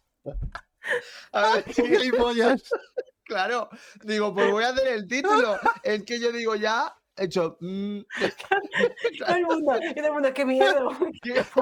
A 1.31 1.53
ver, 1.55 1.63
¡Qué 1.75 1.83
gilipollas! 1.83 2.63
claro. 3.25 3.69
Digo, 4.03 4.33
pues 4.33 4.51
voy 4.51 4.63
a 4.63 4.69
hacer 4.69 4.87
el 4.87 5.07
título. 5.07 5.59
Es 5.83 6.03
que 6.03 6.19
yo 6.19 6.31
digo 6.31 6.55
ya, 6.55 6.93
he 7.15 7.25
hecho. 7.25 7.57
mm, 7.59 7.99
Todo 9.19 9.35
el 9.35 9.45
mundo, 9.45 9.73
todo 9.95 10.05
el 10.05 10.11
mundo, 10.13 10.33
qué 10.33 10.45
miedo. 10.45 10.91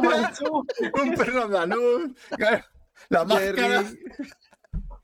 Manchu. 0.02 0.66
Un 1.02 1.16
perro 1.16 1.44
andaluz. 1.44 2.12
La 3.10 3.26
máscara. 3.26 3.84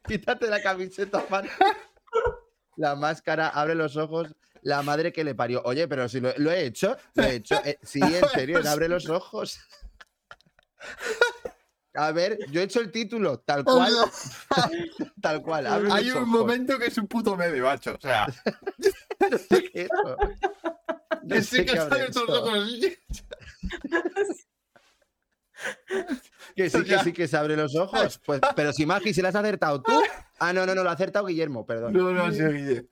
Quítate 0.08 0.48
la 0.48 0.62
camiseta, 0.62 1.22
fan. 1.22 1.48
La 2.76 2.96
máscara, 2.96 3.50
abre 3.50 3.76
los 3.76 3.96
ojos. 3.98 4.36
La 4.62 4.82
madre 4.82 5.12
que 5.12 5.24
le 5.26 5.36
parió. 5.36 5.62
Oye, 5.66 5.88
pero 5.90 6.08
si 6.08 6.20
lo, 6.22 6.34
lo 6.38 6.50
he 6.52 6.66
hecho, 6.66 6.96
lo 7.16 7.24
he 7.24 7.36
hecho. 7.36 7.56
eh, 7.66 7.78
sí, 7.84 8.00
en 8.02 8.28
serio, 8.30 8.62
abre 8.66 8.88
los 8.88 9.10
ojos. 9.10 9.60
A 11.96 12.12
ver, 12.12 12.40
yo 12.50 12.62
he 12.62 12.64
hecho 12.64 12.80
el 12.80 12.92
título, 12.92 13.40
tal 13.40 13.64
cual. 13.64 13.94
Tal 15.22 15.42
cual. 15.42 15.68
abre 15.68 15.92
Hay 15.92 16.10
un 16.12 16.18
ojos. 16.18 16.28
momento 16.28 16.80
que 16.80 16.88
es 16.88 16.98
un 16.98 17.08
puto 17.08 17.36
medio, 17.38 17.64
macho. 17.66 17.94
O 17.96 18.02
sea, 18.02 18.28
No 19.30 19.38
sé 19.38 19.70
qué 19.72 19.82
es 19.82 19.86
eso. 19.86 20.18
No 21.24 21.36
que 21.36 21.42
sé 21.42 21.58
sí 21.58 21.66
qué 21.66 21.72
que 21.72 21.78
salen 21.78 22.12
ojos 22.18 22.70
sí, 26.56 26.84
que 26.84 27.00
sí, 27.00 27.14
que 27.14 27.28
se 27.28 27.38
abre 27.38 27.56
los 27.56 27.76
ojos. 27.76 28.20
Pues, 28.26 28.42
pero 28.56 28.74
si 28.74 28.86
Magi, 28.86 29.14
si 29.14 29.22
la 29.22 29.30
has 29.30 29.36
acertado 29.36 29.82
tú. 29.82 29.92
Ah, 30.40 30.54
no, 30.54 30.66
no, 30.66 30.76
no, 30.76 30.84
lo 30.84 30.90
ha 30.90 30.94
acertado 30.94 31.26
Guillermo, 31.26 31.66
perdón. 31.66 31.94
No, 31.94 32.12
no, 32.12 32.32
sí, 32.32 32.44
Guille. 32.44 32.90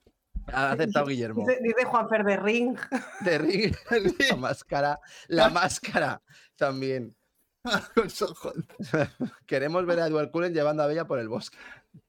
Ha 0.47 0.71
acertado 0.71 1.05
Guillermo. 1.05 1.45
Dice, 1.47 1.59
dice 1.61 1.85
Juanfer 1.85 2.23
de 2.23 2.37
Ring. 2.37 2.77
De 3.21 3.37
Ring, 3.37 3.75
la 4.29 4.35
máscara. 4.37 4.99
La 5.27 5.49
máscara 5.49 6.21
también. 6.55 7.15
Los 7.95 8.21
ojos. 8.21 8.53
Queremos 9.45 9.85
ver 9.85 9.99
a 9.99 10.07
Edward 10.07 10.31
Cullen 10.31 10.53
llevando 10.53 10.83
a 10.83 10.87
Bella 10.87 11.05
por 11.05 11.19
el 11.19 11.29
bosque. 11.29 11.57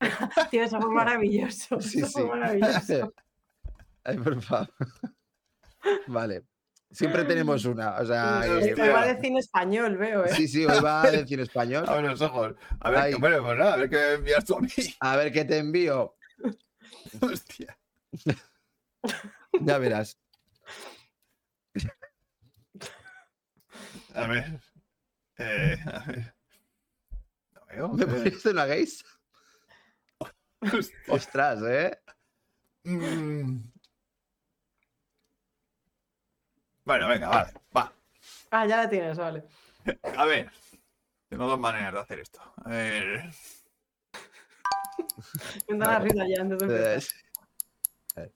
Tío, 0.51 0.63
eso 0.63 0.81
fue 0.81 0.91
maravilloso. 0.91 1.81
Sí, 1.81 2.01
eso 2.01 2.21
sí. 2.21 2.25
maravilloso. 2.25 3.15
Ay, 4.05 4.19
por 4.19 4.41
favor. 4.43 4.71
Vale. 6.07 6.45
Siempre 6.91 7.25
tenemos 7.25 7.65
una. 7.65 7.97
O 7.97 8.05
sea, 8.05 8.43
eh, 8.45 8.75
Hoy 8.75 8.89
va 8.91 9.07
de 9.07 9.19
cine 9.19 9.41
español, 9.41 9.97
veo, 9.97 10.27
¿eh? 10.27 10.35
sí, 10.35 10.47
sí, 10.47 10.67
hoy 10.67 10.79
va 10.81 11.03
a 11.03 11.11
decir 11.11 11.41
español. 11.41 11.85
Abre 11.89 12.09
los 12.09 12.21
ojos. 12.21 12.55
A 12.81 12.91
ver, 12.91 12.99
Ay. 13.01 13.15
bueno, 13.15 13.43
pues 13.43 13.59
nada, 13.59 13.75
a 13.75 13.77
ver 13.79 13.89
qué 13.89 13.97
me 13.97 14.13
envías 14.13 14.45
tú 14.45 14.57
a 14.57 14.61
mí. 14.61 14.69
A 15.01 15.17
ver 15.17 15.33
qué 15.33 15.45
te 15.47 15.57
envío. 15.57 16.15
Hostia. 17.21 17.79
Ya 19.61 19.79
verás. 19.79 20.19
A 24.15 24.27
ver. 24.27 24.61
Eh, 25.43 25.77
a 25.87 26.05
ver. 26.07 26.35
No 27.53 27.67
veo. 27.67 27.89
¿Me 27.89 28.29
eh, 28.29 28.39
en 28.45 28.57
la 28.57 28.67
gays? 28.67 29.05
hostia. 30.61 30.99
Ostras, 31.09 31.63
¿eh? 31.63 31.99
Mm. 32.85 33.59
Bueno, 36.85 37.09
venga, 37.09 37.29
vale. 37.29 37.53
Va. 37.77 37.93
Ah, 38.51 38.67
ya 38.67 38.77
la 38.79 38.89
tienes, 38.89 39.17
vale. 39.19 39.45
A 40.17 40.25
ver. 40.25 40.51
Tengo 41.29 41.47
dos 41.47 41.59
maneras 41.59 41.93
de 41.93 42.01
hacer 42.01 42.19
esto. 42.21 42.41
A 42.65 42.69
ver. 42.71 43.33
Me 45.69 45.79
da 45.79 45.87
la 45.87 45.99
risa 45.99 46.27
ya 46.29 46.43
antes 46.43 46.59
de 46.59 46.65
empezar. 46.65 47.03
A 48.17 48.21
ver. 48.21 48.33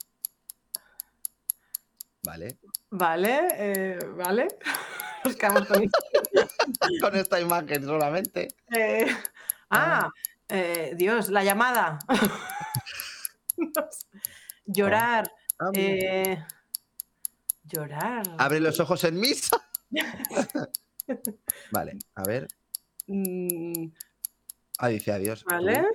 Vale. 2.23 2.57
Vale, 2.89 3.47
eh, 3.51 3.99
vale. 4.15 4.47
Nos 5.23 5.35
quedamos 5.35 5.67
con. 5.67 5.83
Con 7.01 7.15
esta 7.15 7.39
imagen 7.39 7.83
solamente. 7.83 8.47
Eh, 8.71 9.07
ah, 9.71 10.09
eh, 10.47 10.93
Dios, 10.95 11.29
la 11.29 11.43
llamada. 11.43 11.99
Llorar. 14.65 15.31
Ah, 15.59 15.71
eh, 15.73 16.43
llorar. 17.63 18.23
Abre 18.37 18.59
los 18.59 18.79
ojos 18.79 19.03
en 19.05 19.19
misa. 19.19 19.57
Vale, 21.71 21.97
a 22.15 22.23
ver. 22.23 22.47
Mm, 23.07 23.91
Ah, 24.79 24.89
dice 24.89 25.11
adiós. 25.11 25.43
vale. 25.45 25.87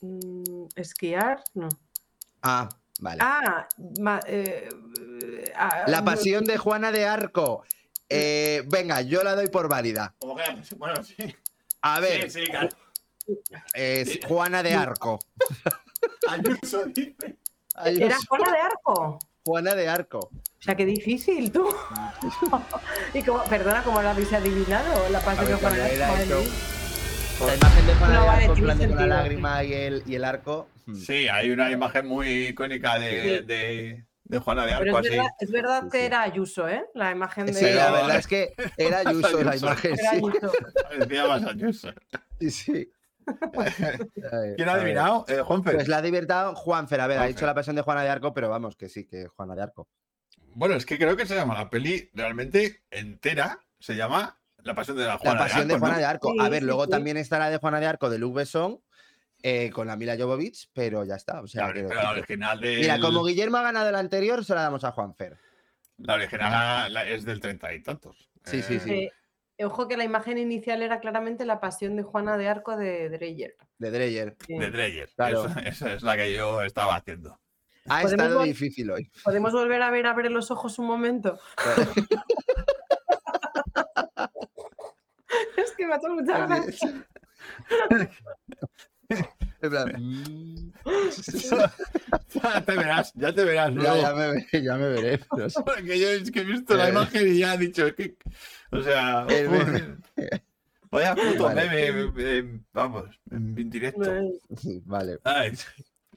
Mm, 0.00 0.66
esquiar, 0.74 1.44
no. 1.54 1.68
Ah, 2.42 2.68
vale. 2.98 3.18
Ah, 3.22 3.66
ma- 4.00 4.20
eh, 4.26 4.68
ah, 5.56 5.84
La 5.86 5.98
no- 6.00 6.04
pasión 6.04 6.44
de 6.44 6.58
Juana 6.58 6.90
de 6.92 7.06
Arco. 7.06 7.64
Eh, 8.08 8.62
venga, 8.68 9.00
yo 9.02 9.22
la 9.22 9.34
doy 9.34 9.48
por 9.48 9.68
válida. 9.68 10.14
Como 10.18 10.34
que, 10.36 10.42
bueno, 10.76 11.02
sí. 11.04 11.14
A 11.82 12.00
ver, 12.00 12.30
Sí, 12.30 12.40
sí, 12.44 12.50
claro. 12.50 12.68
es 13.74 14.18
Juana 14.26 14.62
de 14.62 14.74
Arco. 14.74 15.18
Ayuso 16.28 16.84
dice. 16.86 17.36
Ay, 17.74 18.02
Era 18.02 18.16
Juana 18.28 18.50
de 18.52 18.58
Arco. 18.58 19.18
Juana 19.44 19.74
de 19.74 19.88
Arco. 19.88 20.18
O 20.18 20.62
sea, 20.62 20.74
qué 20.74 20.84
difícil, 20.84 21.50
tú. 21.52 21.68
y 23.14 23.22
como, 23.22 23.44
perdona, 23.44 23.82
¿cómo 23.84 24.02
lo 24.02 24.08
habéis 24.10 24.32
adivinado? 24.32 25.08
La 25.10 25.20
pasión 25.20 25.46
de 25.46 25.54
Juana 25.54 25.76
de 25.84 26.04
Arco. 26.04 26.42
La 27.46 27.54
imagen 27.54 27.86
de 27.86 27.94
Juana 27.94 28.14
No 28.14 28.20
de 28.20 28.26
vale, 28.26 28.42
de 28.42 28.88
con 28.88 28.96
la 28.98 29.06
lágrima 29.06 29.64
y 29.64 29.72
el, 29.72 30.02
y 30.06 30.14
el 30.16 30.24
arco. 30.24 30.68
Sí, 30.94 31.28
hay 31.28 31.50
una 31.50 31.70
imagen 31.70 32.06
muy 32.06 32.48
icónica 32.48 32.98
de, 32.98 33.38
Sí. 33.40 33.44
de, 33.46 34.04
de 34.24 34.38
Juana 34.38 34.66
de 34.66 34.74
Pero 34.78 34.96
Arco 34.96 34.98
es 35.00 35.06
así. 35.06 35.16
verdad, 35.16 35.30
es 35.40 35.50
verdad 35.50 35.82
Sí, 35.84 35.88
que 35.92 35.98
sí. 36.00 36.04
era 36.06 36.22
Ayuso, 36.22 36.68
¿eh? 36.68 36.84
La 36.94 37.10
imagen 37.12 37.46
de. 37.46 37.52
Sí, 37.54 37.64
la 37.72 37.90
verdad 37.90 38.16
es 38.16 38.26
que 38.26 38.52
era 38.76 38.98
Ayuso 39.06 39.42
la 39.42 39.56
imagen. 39.56 39.92
Era 39.98 40.10
Sí, 40.10 40.16
Ayuso. 40.16 40.52
Parecía 40.82 41.26
más 41.26 41.44
Ayuso. 41.44 41.88
sí, 42.40 42.50
sí. 42.50 42.90
¿Quién 44.56 44.68
ha 44.68 44.72
adivinado? 44.72 45.24
Eh, 45.28 45.40
Juanfer. 45.42 45.74
Pues 45.74 45.88
la 45.88 45.98
ha 45.98 46.02
divertido 46.02 46.54
Juanfer. 46.54 47.00
A 47.00 47.06
ver, 47.06 47.18
ha 47.18 47.26
dicho 47.26 47.44
la 47.46 47.54
pasión 47.54 47.76
de 47.76 47.82
Juana 47.82 48.02
de 48.02 48.08
Arco, 48.08 48.32
pero 48.32 48.48
vamos, 48.48 48.74
que 48.76 48.88
sí, 48.88 49.04
que 49.06 49.26
Juana 49.28 49.54
de 49.54 49.62
Arco. 49.62 49.88
Bueno, 50.54 50.74
es 50.74 50.86
que 50.86 50.96
creo 50.98 51.14
que 51.16 51.26
se 51.26 51.34
llama 51.34 51.54
la 51.54 51.68
peli 51.70 52.10
realmente 52.14 52.82
entera. 52.90 53.60
Se 53.78 53.94
llama 53.94 54.40
La 54.64 54.74
pasión 54.74 54.96
de 54.96 55.04
la 55.04 55.10
La 55.10 55.18
Juana 55.18 55.38
pasión 55.40 55.68
de 55.68 55.74
de 55.74 55.74
Arco. 55.74 55.78
Juana 55.80 55.94
¿no? 55.94 56.00
de 56.00 56.04
Arco. 56.06 56.34
A 56.40 56.48
ver, 56.48 56.62
luego 56.62 56.88
también 56.88 57.16
está 57.16 57.38
la 57.38 57.50
de 57.50 57.58
Juana 57.58 57.80
de 57.80 57.86
Arco 57.86 58.10
de 58.10 58.18
Luc 58.18 58.34
Besson 58.34 58.80
eh, 59.42 59.70
con 59.70 59.86
la 59.86 59.96
Mila 59.96 60.16
Jovovich, 60.18 60.68
pero 60.72 61.04
ya 61.04 61.14
está. 61.14 61.40
O 61.40 61.46
sea, 61.46 61.72
La, 61.72 61.82
la 61.82 62.10
original 62.10 62.60
de. 62.60 62.76
Mira, 62.76 62.98
como 63.00 63.24
Guillermo 63.24 63.56
ha 63.58 63.62
ganado 63.62 63.90
la 63.92 63.98
anterior, 64.00 64.44
se 64.44 64.54
la 64.54 64.62
damos 64.62 64.84
a 64.84 64.90
Juanfer. 64.92 65.38
La 65.98 66.14
original 66.14 66.50
la- 66.52 66.88
la- 66.88 67.08
es 67.08 67.24
del 67.24 67.40
treinta 67.40 67.72
y 67.72 67.82
tantos. 67.82 68.28
Sí, 68.44 68.62
sí, 68.62 68.78
sí. 68.80 69.08
Eh, 69.58 69.64
ojo 69.64 69.88
que 69.88 69.96
la 69.96 70.04
imagen 70.04 70.38
inicial 70.38 70.82
era 70.82 71.00
claramente 71.00 71.44
la 71.44 71.60
pasión 71.60 71.96
de 71.96 72.02
Juana 72.02 72.36
de 72.36 72.48
Arco 72.48 72.76
de 72.76 73.08
Dreyer. 73.10 73.56
De 73.78 73.90
Dreyer. 73.90 74.36
Sí. 74.46 74.58
De 74.58 74.70
Dreyer. 74.70 75.08
Claro. 75.16 75.46
Esa, 75.46 75.60
esa 75.60 75.92
es 75.94 76.02
la 76.02 76.16
que 76.16 76.32
yo 76.32 76.62
estaba 76.62 76.96
haciendo. 76.96 77.38
Ha 77.88 78.02
estado 78.02 78.42
difícil 78.42 78.90
hoy. 78.90 79.10
¿Podemos 79.24 79.52
volver 79.52 79.80
a 79.82 79.90
ver 79.90 80.06
Abre 80.06 80.28
los 80.30 80.50
ojos 80.50 80.78
un 80.78 80.86
momento? 80.86 81.38
Que 85.78 85.86
me 85.86 85.94
ha 85.94 85.96
hecho 85.96 86.08
mucha 86.10 86.46
gracia. 86.46 87.06
En 89.60 89.70
plan, 89.70 90.72
ya 92.34 92.60
te 92.64 92.72
verás, 92.76 93.12
ya 93.14 93.32
te 93.32 93.44
verás. 93.44 93.74
ya, 93.74 93.96
ya 93.96 94.14
me, 94.14 94.28
veré, 94.32 94.62
ya 94.62 94.76
me 94.76 94.88
veré. 94.90 95.18
pero. 95.34 95.48
Porque 95.64 95.98
yo 95.98 96.08
es 96.10 96.30
que 96.30 96.40
he 96.40 96.44
visto 96.44 96.76
la 96.76 96.88
Eh. 96.88 96.90
imagen 96.90 97.28
y 97.34 97.38
ya 97.38 97.54
he 97.54 97.58
dicho, 97.58 97.92
que, 97.94 98.16
o 98.70 98.82
sea, 98.82 99.26
El 99.28 99.48
joder, 99.48 99.66
meme. 99.66 99.96
vaya 100.90 101.14
puto 101.16 101.44
Vale. 101.44 101.68
meme, 101.70 102.12
eh, 102.18 102.60
vamos, 102.72 103.06
en 103.30 103.70
directo. 103.70 104.04
Sí, 104.56 104.82
Vale. 104.84 105.18
Ay, 105.24 105.52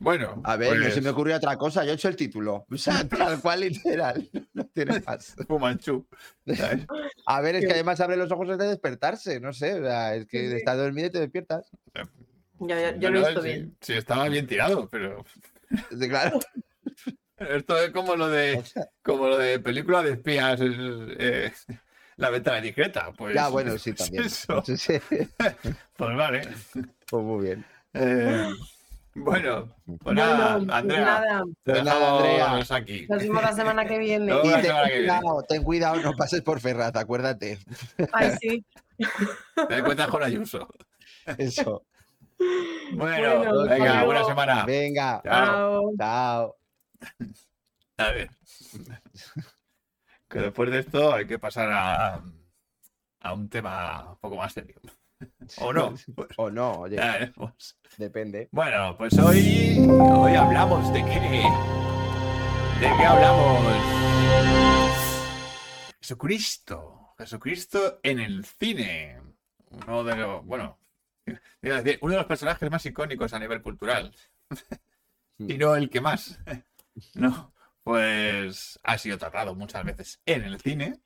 bueno, 0.02 0.41
A 0.43 0.58
ver, 0.58 0.76
no 0.76 0.82
pues, 0.82 0.93
se 0.95 1.02
me 1.02 1.10
ocurrió 1.10 1.36
otra 1.38 1.58
cosa. 1.58 1.86
Yo 1.86 1.91
he 1.91 1.93
hecho 1.93 2.08
el 2.08 2.16
título. 2.16 2.66
O 2.72 2.78
sea, 2.78 3.08
tal 3.08 3.39
cual 3.39 3.60
literal. 3.62 4.30
No 4.54 4.66
tiene 4.66 4.99
más. 5.02 5.36
Fumanchu. 5.47 6.08
A 7.26 7.41
ver, 7.41 7.56
es 7.56 7.66
que 7.66 7.74
además 7.74 7.99
abre 8.02 8.18
los 8.18 8.32
ojos 8.32 8.49
antes 8.49 8.66
de 8.66 8.70
despertarse. 8.72 9.39
No 9.39 9.54
sé. 9.54 9.80
O 9.80 9.84
sea, 9.84 10.16
es 10.16 10.26
que 10.26 10.58
estás 10.58 10.78
dormido 10.78 11.08
y 11.08 11.12
te 11.12 11.20
despiertas. 11.20 11.70
Ya 12.60 13.10
lo 13.10 13.20
he 13.20 13.26
visto 13.26 13.41
sí, 13.41 13.47
bien. 13.47 13.76
sí, 13.82 13.93
estaba 13.93 14.28
bien 14.30 14.45
tirado, 14.47 14.89
pero 14.89 15.24
Sí, 15.97 16.10
Claro. 16.10 16.39
esto 17.38 17.78
es 17.80 17.91
como 17.91 18.16
lo 18.16 18.28
de, 18.30 18.62
como 19.02 19.28
lo 19.28 19.38
de 19.38 19.60
película 19.60 20.04
de 20.04 20.12
espías, 20.14 20.60
es, 20.62 20.76
eh, 21.20 21.52
la 22.18 22.30
ventana 22.30 22.62
discreta. 22.62 23.12
Pues, 23.14 23.34
Ya, 23.36 23.47
bueno, 23.49 23.78
sí, 23.78 23.93
pues 23.93 24.04
también. 24.10 24.26
Eso, 24.26 24.64
Sí, 24.66 24.78
sí. 24.78 24.93
pues 25.95 26.16
vale. 26.18 26.47
Pues 27.10 27.24
muy 27.24 27.45
bien. 27.45 27.66
Eh, 27.93 28.49
bueno, 29.16 29.76
pues 30.01 30.16
nada, 30.16 30.53
Andrea, 30.55 31.01
nada, 31.05 31.43
te 31.64 31.72
Pues 31.72 31.84
nada, 31.84 32.18
Andrea. 32.18 32.78
aquí. 32.78 33.05
nos 33.09 33.20
vemos 33.22 33.41
la 33.43 33.53
semana 33.53 33.86
que 33.86 33.97
viene. 33.99 34.34
Y 34.34 34.41
ten 34.41 34.62
semana 34.64 34.88
que 34.88 34.99
viene. 34.99 35.07
cuidado, 35.20 35.43
ten 35.49 35.64
cuidado, 35.64 35.95
no 36.01 36.14
pases 36.14 36.41
por 36.41 36.59
Ferraz, 36.59 36.95
acuérdate. 36.95 37.59
Ay, 38.14 38.32
sí. 38.39 38.66
Te 39.68 39.78
encuentras 39.78 40.07
con 40.09 40.24
Ayuso. 40.24 40.68
Eso. 41.38 41.84
Bueno, 42.93 43.38
Bueno, 43.38 43.64
venga, 43.68 44.03
buena 44.03 44.24
semana. 44.24 44.66
Venga, 44.66 45.22
Chao. 45.24 45.93
Chao. 45.97 45.97
chao. 45.97 46.55
A 47.97 48.12
ver. 48.12 48.30
Que 50.28 50.39
después 50.39 50.72
de 50.72 50.80
esto 50.80 51.14
hay 51.14 51.28
que 51.28 51.38
pasar 51.38 51.70
a, 51.72 52.22
a 53.20 53.34
un 53.34 53.49
tema 53.49 54.12
un 54.12 54.18
poco 54.18 54.38
más 54.38 54.53
serio. 54.53 54.76
¿O 55.59 55.74
no? 55.74 55.93
O 56.38 56.49
no, 56.49 56.72
oye, 56.82 56.97
depende. 57.97 58.49
Bueno, 58.51 58.95
pues 58.97 59.17
hoy, 59.19 59.78
hoy 59.89 60.34
hablamos 60.36 60.91
de 60.93 61.03
qué. 61.03 61.43
¿De 62.80 62.88
qué 62.97 63.05
hablamos? 63.05 63.61
Jesucristo. 65.99 67.13
Jesucristo 67.17 67.99
en 68.03 68.19
el 68.19 68.45
cine. 68.45 69.22
Uno 69.88 70.03
de 70.03 70.15
los, 70.15 70.45
bueno, 70.45 70.80
decir, 71.61 71.99
uno 72.01 72.13
de 72.13 72.17
los 72.17 72.26
personajes 72.26 72.69
más 72.69 72.86
icónicos 72.86 73.34
a 73.34 73.39
nivel 73.39 73.61
cultural. 73.61 74.13
y 75.38 75.57
no 75.57 75.76
el 75.76 75.89
que 75.89 76.01
más. 76.01 76.39
No, 77.13 77.53
pues 77.84 78.80
ha 78.84 78.97
sido 78.97 79.17
tratado 79.17 79.55
muchas 79.55 79.84
veces 79.86 80.22
en 80.26 80.43
el 80.43 80.59
cine. 80.59 80.99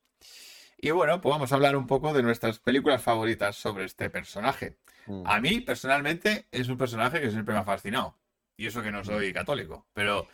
Y 0.86 0.92
bueno, 0.92 1.20
pues 1.20 1.32
vamos 1.34 1.52
a 1.52 1.56
hablar 1.56 1.76
un 1.76 1.88
poco 1.88 2.14
de 2.14 2.22
nuestras 2.22 2.60
películas 2.60 3.02
favoritas 3.02 3.56
sobre 3.56 3.86
este 3.86 4.12
personaje. 4.12 4.78
Mm. 5.08 5.24
A 5.26 5.42
mí, 5.42 5.60
personalmente, 5.62 6.46
es 6.52 6.70
un 6.70 6.78
personaje 6.78 7.20
que 7.20 7.32
siempre 7.32 7.56
me 7.56 7.62
ha 7.62 7.64
fascinado. 7.64 8.20
Y 8.56 8.68
eso 8.68 8.84
que 8.84 8.92
no 8.92 9.04
soy 9.04 9.34
católico. 9.34 9.88
Pero, 9.94 10.28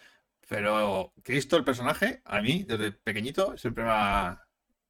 pero 0.50 1.14
Cristo, 1.24 1.56
el 1.56 1.64
personaje, 1.64 2.22
a 2.26 2.42
mí, 2.42 2.66
desde 2.68 2.92
pequeñito, 2.92 3.58
siempre 3.58 3.86
me 3.86 3.92
ha 3.94 4.46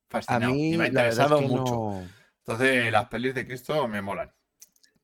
fascinado. 0.10 0.52
mí, 0.52 0.74
y 0.74 0.78
me 0.78 0.86
ha 0.86 0.88
interesado 0.88 1.36
es 1.36 1.42
que 1.44 1.48
mucho. 1.48 1.74
no. 1.76 2.10
Entonces, 2.40 2.92
las 2.92 3.08
pelis 3.10 3.36
de 3.36 3.46
Cristo 3.46 3.88
me 3.88 4.02
molan. 4.02 4.34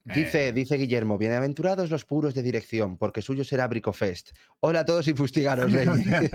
Dice, 0.06 0.54
dice 0.54 0.78
Guillermo, 0.78 1.20
bienaventurados 1.20 1.92
los 1.92 2.04
puros 2.04 2.34
de 2.34 2.42
dirección, 2.42 2.98
porque 2.98 3.22
suyo 3.22 3.44
será 3.44 3.68
Bricofest. 3.68 4.32
Hola 4.62 4.80
a 4.80 4.86
todos 4.86 5.08
y 5.08 5.14
fustigaros, 5.14 5.72
reyes. 5.72 6.32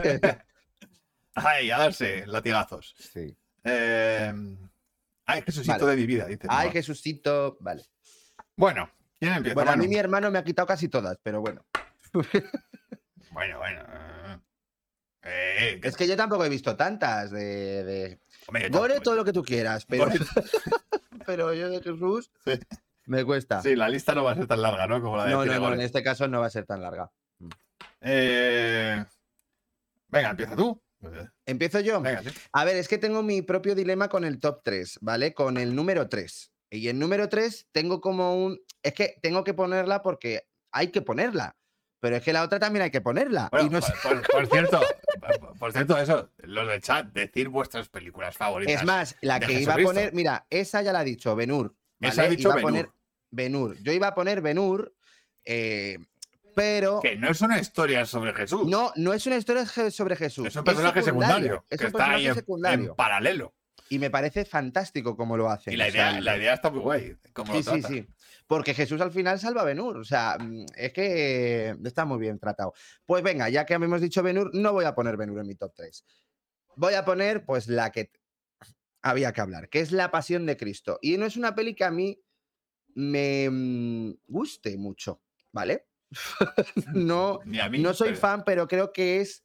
Ay, 1.35 1.73
a 1.73 1.79
darse 1.79 2.25
latigazos. 2.29 2.95
sí. 2.97 3.37
Eh, 3.65 4.33
ay, 5.27 5.43
Jesucito 5.43 5.79
Vale. 5.87 5.91
de 5.91 5.97
mi 5.97 6.07
vida, 6.07 6.27
dice. 6.27 6.47
Ay, 6.49 6.67
Noah. 6.67 6.73
Jesucito. 6.73 7.57
Vale. 7.61 7.83
Bueno, 8.57 8.91
¿quién 9.19 9.33
empieza? 9.35 9.55
Bueno, 9.55 9.71
a 9.71 9.77
mí 9.77 9.89
mi 9.89 9.97
hermano 9.97 10.31
me 10.31 10.39
ha 10.39 10.45
quitado 10.45 10.67
casi 10.67 10.89
todas, 10.89 11.19
pero 11.23 11.41
bueno. 11.41 11.65
Bueno, 13.31 13.57
bueno. 13.57 13.83
Eh, 15.23 15.81
Es 15.83 15.97
que 15.97 16.07
yo 16.07 16.17
tampoco 16.17 16.45
he 16.45 16.51
visto 16.51 16.77
tantas 16.77 17.31
de. 17.31 17.83
de... 17.83 18.21
hombre, 18.47 18.69
Gore 18.69 19.01
todo 19.01 19.15
lo 19.15 19.25
que 19.25 19.33
tú 19.33 19.43
quieras, 19.43 19.87
pero, 19.87 20.07
pero 21.27 21.55
yo 21.55 21.71
de 21.71 21.81
Jesús 21.81 22.31
Sí. 22.45 22.61
me 23.07 23.25
cuesta. 23.25 23.63
Sí, 23.63 23.75
la 23.75 23.89
lista 23.89 24.15
no 24.15 24.25
va 24.25 24.33
a 24.33 24.35
ser 24.35 24.47
tan 24.47 24.61
larga, 24.61 24.87
¿no? 24.87 25.01
Como 25.01 25.17
la 25.17 25.25
de 25.25 25.31
no, 25.31 25.47
no, 25.47 25.59
no, 25.61 25.73
en 25.73 25.81
este 25.81 26.03
caso 26.03 26.29
no 26.29 26.41
va 26.41 26.47
a 26.47 26.51
ser 26.51 26.67
tan 26.67 26.83
larga. 26.83 27.11
Eh, 28.03 29.03
Venga, 30.09 30.31
empieza 30.31 30.55
tú. 30.55 30.79
¿Empiezo 31.47 31.81
yo? 31.81 32.01
Venga, 32.01 32.23
sí. 32.23 32.31
A 32.53 32.65
ver, 32.65 32.77
es 32.77 32.89
que 32.89 32.99
tengo 32.99 33.23
mi 33.23 33.43
propio 33.43 33.75
dilema 33.75 34.09
con 34.09 34.25
el 34.25 34.39
top 34.41 34.61
3, 34.63 34.99
¿vale? 35.01 35.35
Con 35.35 35.57
el 35.57 35.75
número 35.75 36.09
3. 36.09 36.53
Y 36.71 36.89
el 36.89 36.99
número 36.99 37.29
3 37.29 37.69
tengo 37.73 38.01
como 38.01 38.45
un... 38.45 38.59
Es 38.83 38.95
que 38.95 39.17
tengo 39.23 39.45
que 39.45 39.55
ponerla 39.55 40.03
porque 40.03 40.49
hay 40.73 40.89
que 40.89 41.03
ponerla. 41.03 41.57
Pero 42.01 42.17
es 42.17 42.23
que 42.23 42.33
la 42.33 42.43
otra 42.43 42.59
también 42.59 42.83
hay 42.83 42.91
que 42.91 43.01
ponerla. 43.01 43.49
Bueno, 43.53 43.67
y 43.67 43.71
no 43.71 43.81
por, 43.81 43.89
sé- 43.89 43.95
por- 44.03 44.23
por 44.31 44.47
cierto, 44.49 44.81
por- 45.41 45.59
por 45.59 45.73
cierto, 45.73 45.99
eso, 45.99 46.31
los 46.39 46.67
del 46.67 46.81
chat, 46.81 47.07
decir 47.13 47.49
vuestras 47.49 47.89
películas 47.89 48.37
favoritas. 48.37 48.81
Es 48.81 48.85
más, 48.85 49.17
la 49.21 49.39
de 49.39 49.47
que 49.47 49.61
iba 49.61 49.75
a 49.75 49.79
poner, 49.79 50.13
mira, 50.13 50.47
esa 50.51 50.83
ya 50.83 50.93
la 50.93 51.01
ha 51.01 51.05
dicho, 51.05 51.37
Benur. 51.37 51.77
Esa 52.01 52.23
ha 52.23 52.29
dicho 52.29 52.49
iba 52.49 52.55
a 52.59 52.63
poner 52.63 52.91
Benur. 53.31 53.77
Yo 53.83 53.93
iba 53.93 54.09
a 54.09 54.15
poner 54.15 54.41
Benur, 54.41 54.93
eh, 55.45 55.99
pero 56.55 57.01
Que 57.01 57.17
no 57.17 57.31
es 57.31 57.41
una 57.41 57.59
historia 57.59 58.05
sobre 58.07 58.33
Jesús. 58.35 58.67
no, 58.69 58.93
no 58.97 59.13
es 59.13 59.27
una 59.27 59.37
historia 59.37 59.67
sobre 59.67 60.17
Jesús. 60.17 60.49
es 60.49 60.57
un 60.57 60.65
personaje 60.65 61.03
secundario. 61.03 61.65
Es 61.71 61.79
que 61.79 61.85
un 61.85 61.89
está 61.89 61.99
personaje 61.99 62.29
ahí 62.29 62.35
secundario. 62.35 62.91
en 62.91 62.95
paralelo. 62.97 63.55
Y 63.89 63.99
me 63.99 64.11
parece 64.11 64.45
fantástico 64.47 65.17
cómo 65.17 65.37
lo 65.37 65.51
hacen. 65.51 65.75
Y 65.75 65.77
la 65.77 65.89
o 65.89 65.91
sea, 65.91 66.11
idea, 66.13 66.21
la 66.23 66.37
idea 66.39 66.55
está 66.55 66.71
muy 66.71 66.81
guay. 66.81 67.17
Sí, 67.25 67.63
lo 67.63 67.63
sí, 67.63 67.83
sí. 67.83 68.09
Porque 68.47 68.73
Jesús 68.73 69.01
al 69.03 69.11
final 69.11 69.39
salva 69.39 69.63
a 69.63 69.65
Benur. 69.65 69.99
O 69.99 70.05
sea, 70.05 70.39
mm, 70.41 70.65
es 70.77 70.93
que 70.95 71.77
está 71.85 72.05
muy 72.07 72.19
bien 72.19 72.39
tratado. 72.39 72.73
Pues 73.05 73.23
venga, 73.23 73.51
ya 73.51 73.67
que 73.67 73.75
hemos 73.75 74.01
dicho 74.01 74.23
Benur, 74.23 74.51
no 74.55 74.73
voy 74.73 74.87
a 74.87 74.95
poner 74.95 75.17
Benur 75.19 75.41
en 75.41 75.47
mi 75.47 75.57
top 75.57 75.75
3. 75.77 76.05
Voy 76.77 76.95
a 76.95 77.05
poner, 77.05 77.45
pues, 77.45 77.69
la 77.69 77.91
que. 77.93 78.11
había 79.03 79.33
que 79.33 79.41
hablar, 79.43 79.69
que 79.69 79.81
es 79.81 79.93
La 79.93 80.11
Pasión 80.11 80.47
de 80.47 80.57
Cristo. 80.57 80.99
Y 81.03 81.19
no 81.19 81.27
es 81.27 81.37
una 81.37 81.55
peli 81.55 81.75
que 81.75 81.85
a 81.85 81.91
mí 81.91 82.19
me 82.95 83.49
mm, 83.51 84.15
guste 84.27 84.77
mucho, 84.79 85.23
¿vale? 85.53 85.87
no, 86.95 87.41
mí, 87.45 87.79
no 87.79 87.95
soy 87.95 88.11
pero- 88.11 88.21
fan, 88.21 88.45
pero 88.45 88.69
creo 88.69 88.93
que 88.93 89.21
es... 89.21 89.45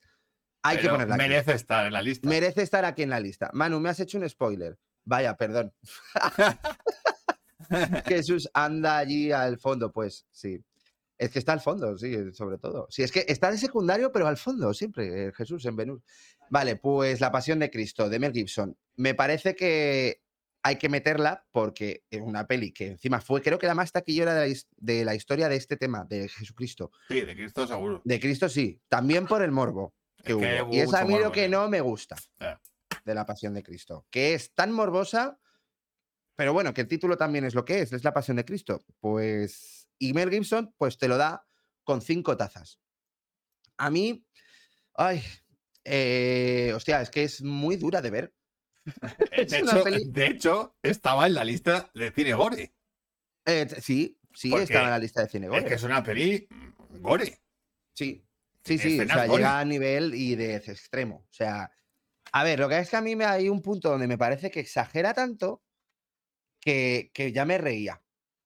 Hay 0.63 0.80
que 0.80 0.89
ponerla 0.89 1.15
aquí. 1.15 1.24
Merece 1.24 1.53
estar 1.53 1.86
en 1.86 1.93
la 1.93 2.01
lista. 2.01 2.28
Merece 2.28 2.61
estar 2.61 2.84
aquí 2.84 3.03
en 3.03 3.09
la 3.09 3.20
lista. 3.20 3.49
Manu, 3.53 3.80
me 3.80 3.89
has 3.89 3.99
hecho 3.99 4.18
un 4.18 4.28
spoiler. 4.28 4.78
Vaya, 5.05 5.38
perdón. 5.38 5.74
Jesús 8.05 8.49
anda 8.53 8.97
allí 8.97 9.32
al 9.32 9.57
fondo, 9.57 9.91
pues 9.91 10.26
sí. 10.32 10.59
Es 11.18 11.32
que 11.32 11.39
está 11.39 11.53
al 11.53 11.61
fondo, 11.61 11.97
sí, 11.97 12.15
sobre 12.34 12.59
todo. 12.59 12.88
Sí, 12.89 13.01
es 13.01 13.11
que 13.11 13.26
está 13.28 13.49
de 13.49 13.57
secundario, 13.57 14.11
pero 14.11 14.28
al 14.28 14.38
fondo, 14.38 14.74
siempre, 14.74 15.28
eh, 15.28 15.32
Jesús 15.34 15.65
en 15.65 15.76
Venus. 15.76 16.03
Vale, 16.49 16.76
pues 16.76 17.20
La 17.22 17.32
Pasión 17.32 17.59
de 17.59 17.72
Cristo, 17.72 18.07
de 18.07 18.20
Mel 18.20 18.34
Gibson. 18.34 18.78
Me 18.97 19.15
parece 19.15 19.55
que 19.55 20.22
hay 20.68 20.78
que 20.78 20.89
meterla 20.89 21.45
porque 21.51 22.03
es 22.09 22.22
una 22.22 22.45
peli 22.45 22.72
que 22.74 22.88
encima 22.88 23.22
fue, 23.22 23.41
creo 23.41 23.57
que 23.57 23.68
la 23.68 23.76
más 23.76 23.91
taquillera 23.91 24.34
de 24.34 24.39
la, 24.41 24.47
his- 24.47 24.68
de 24.76 25.05
la 25.05 25.15
historia 25.15 25.47
de 25.49 25.55
este 25.55 25.78
tema, 25.78 26.03
de 26.05 26.28
Jesucristo. 26.30 26.91
Sí, 27.07 27.22
de 27.22 27.36
Cristo 27.36 27.65
seguro. 27.68 28.01
De 28.03 28.20
Cristo 28.20 28.49
sí, 28.49 28.82
también 28.89 29.26
por 29.28 29.41
el 29.41 29.51
morbo 29.51 29.93
que 30.24 30.34
Es 30.34 30.38
que 30.38 30.61
hubo. 30.61 30.74
Y 30.74 30.80
es 30.80 30.93
a 30.93 31.05
mí 31.05 31.18
lo 31.18 31.32
que 31.32 31.47
no 31.47 31.70
me 31.70 31.80
gusta 31.82 32.15
Ya. 32.39 32.59
de 33.05 33.15
la 33.15 33.26
Pasión 33.26 33.53
de 33.53 33.63
Cristo, 33.63 34.05
que 34.11 34.34
es 34.34 34.53
tan 34.53 34.72
morbosa, 34.72 35.39
pero 36.36 36.53
bueno, 36.53 36.74
que 36.74 36.82
el 36.82 36.88
título 36.88 37.18
también 37.18 37.45
es 37.45 37.55
lo 37.55 37.63
que 37.65 37.82
es, 37.82 37.93
es 37.93 38.03
la 38.03 38.13
Pasión 38.13 38.38
de 38.38 38.45
Cristo. 38.45 38.84
Pues, 38.99 39.88
y 39.97 40.13
Mel 40.13 40.30
Gibson, 40.30 40.74
pues 40.78 40.97
te 40.97 41.07
lo 41.07 41.18
da 41.18 41.45
con 41.84 42.01
cinco 42.01 42.36
tazas. 42.38 42.80
A 43.78 43.89
mí, 43.89 44.26
ay, 44.95 45.24
eh, 45.84 46.74
hostia, 46.76 47.01
es 47.01 47.09
que 47.09 47.24
es 47.24 47.41
muy 47.41 47.76
dura 47.78 48.01
de 48.01 48.09
ver. 48.11 48.34
Es 49.32 49.50
De 49.52 49.58
hecho, 49.60 49.84
peli- 49.84 50.06
de 50.12 50.28
hecho, 50.28 50.78
estaba 50.82 51.28
en 51.28 51.34
la 51.34 51.44
lista 51.44 51.90
de 51.94 52.12
cine 52.12 52.34
gore. 52.34 52.74
Eh, 53.46 53.68
sí, 53.82 54.20
sí, 54.34 54.50
Porque 54.50 54.64
estaba 54.64 54.86
en 54.86 54.92
la 54.92 55.00
lista 55.00 55.22
de 55.24 55.30
cine. 55.30 55.46
Es 55.48 55.52
gore. 55.52 55.66
que 55.66 55.74
es 55.76 55.84
una 55.84 56.04
peli 56.04 56.48
gore. 57.02 57.40
Sí, 57.94 58.24
sí, 58.64 58.78
sí, 58.78 59.00
o 59.00 59.06
sea, 59.06 59.26
gore. 59.28 59.38
llega 59.38 59.60
a 59.60 59.66
nivel 59.66 60.14
y 60.16 60.36
de 60.36 60.56
extremo. 60.56 61.26
O 61.30 61.34
sea, 61.34 61.72
a 62.32 62.44
ver, 62.44 62.60
lo 62.60 62.68
que 62.70 62.80
es 62.80 62.90
que 62.90 62.96
a 62.98 63.02
mí 63.02 63.16
me 63.16 63.26
hay 63.26 63.50
un 63.50 63.62
punto 63.62 63.90
donde 63.90 64.08
me 64.08 64.18
parece 64.18 64.52
que 64.52 64.60
exagera 64.60 65.14
tanto 65.14 65.64
que, 66.60 67.12
que 67.14 67.32
ya 67.32 67.46
me 67.46 67.58
reía. 67.58 68.02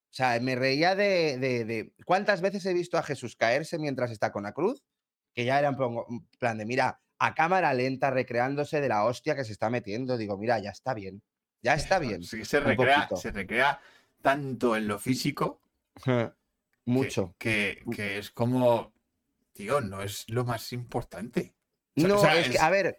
O 0.09 0.13
sea, 0.13 0.39
me 0.41 0.55
reía 0.55 0.93
de, 0.95 1.37
de- 1.37 1.65
de- 1.65 1.93
¿Cuántas 2.05 2.41
veces 2.41 2.65
he 2.65 2.73
visto 2.73 2.97
a 2.97 3.03
Jesús 3.03 3.35
caerse 3.35 3.79
mientras 3.79 4.11
está 4.11 4.31
con 4.31 4.43
la 4.43 4.51
cruz? 4.53 4.83
Que 5.33 5.45
ya 5.45 5.57
era 5.57 5.69
un 5.71 6.27
plan 6.37 6.57
de, 6.57 6.65
mira, 6.65 7.01
a 7.23 7.35
cámara 7.35 7.73
lenta, 7.73 8.09
recreándose 8.09 8.81
de 8.81 8.89
la 8.89 9.03
hostia 9.05 9.35
que 9.35 9.43
se 9.43 9.51
está 9.51 9.69
metiendo. 9.69 10.17
Digo, 10.17 10.37
mira, 10.37 10.59
ya 10.59 10.71
está 10.71 10.93
bien. 10.93 11.21
Ya 11.61 11.75
está 11.75 11.99
bien. 11.99 12.23
Sí, 12.23 12.43
se 12.45 12.59
recrea, 12.59 13.01
poquito. 13.01 13.17
se 13.17 13.31
recrea 13.31 13.79
tanto 14.21 14.75
en 14.75 14.87
lo 14.87 14.97
físico 14.99 15.61
Mucho. 16.85 17.35
Que, 17.37 17.83
que 17.95 18.17
es 18.17 18.31
como, 18.31 18.91
tío, 19.53 19.81
no 19.81 20.01
es 20.01 20.25
lo 20.29 20.45
más 20.45 20.73
importante. 20.73 21.53
O 21.95 21.99
sea- 22.01 22.07
No, 22.09 22.15
o 22.15 22.19
sea, 22.21 22.39
es 22.39 22.49
que, 22.49 22.59
a 22.59 22.69
ver, 22.69 22.97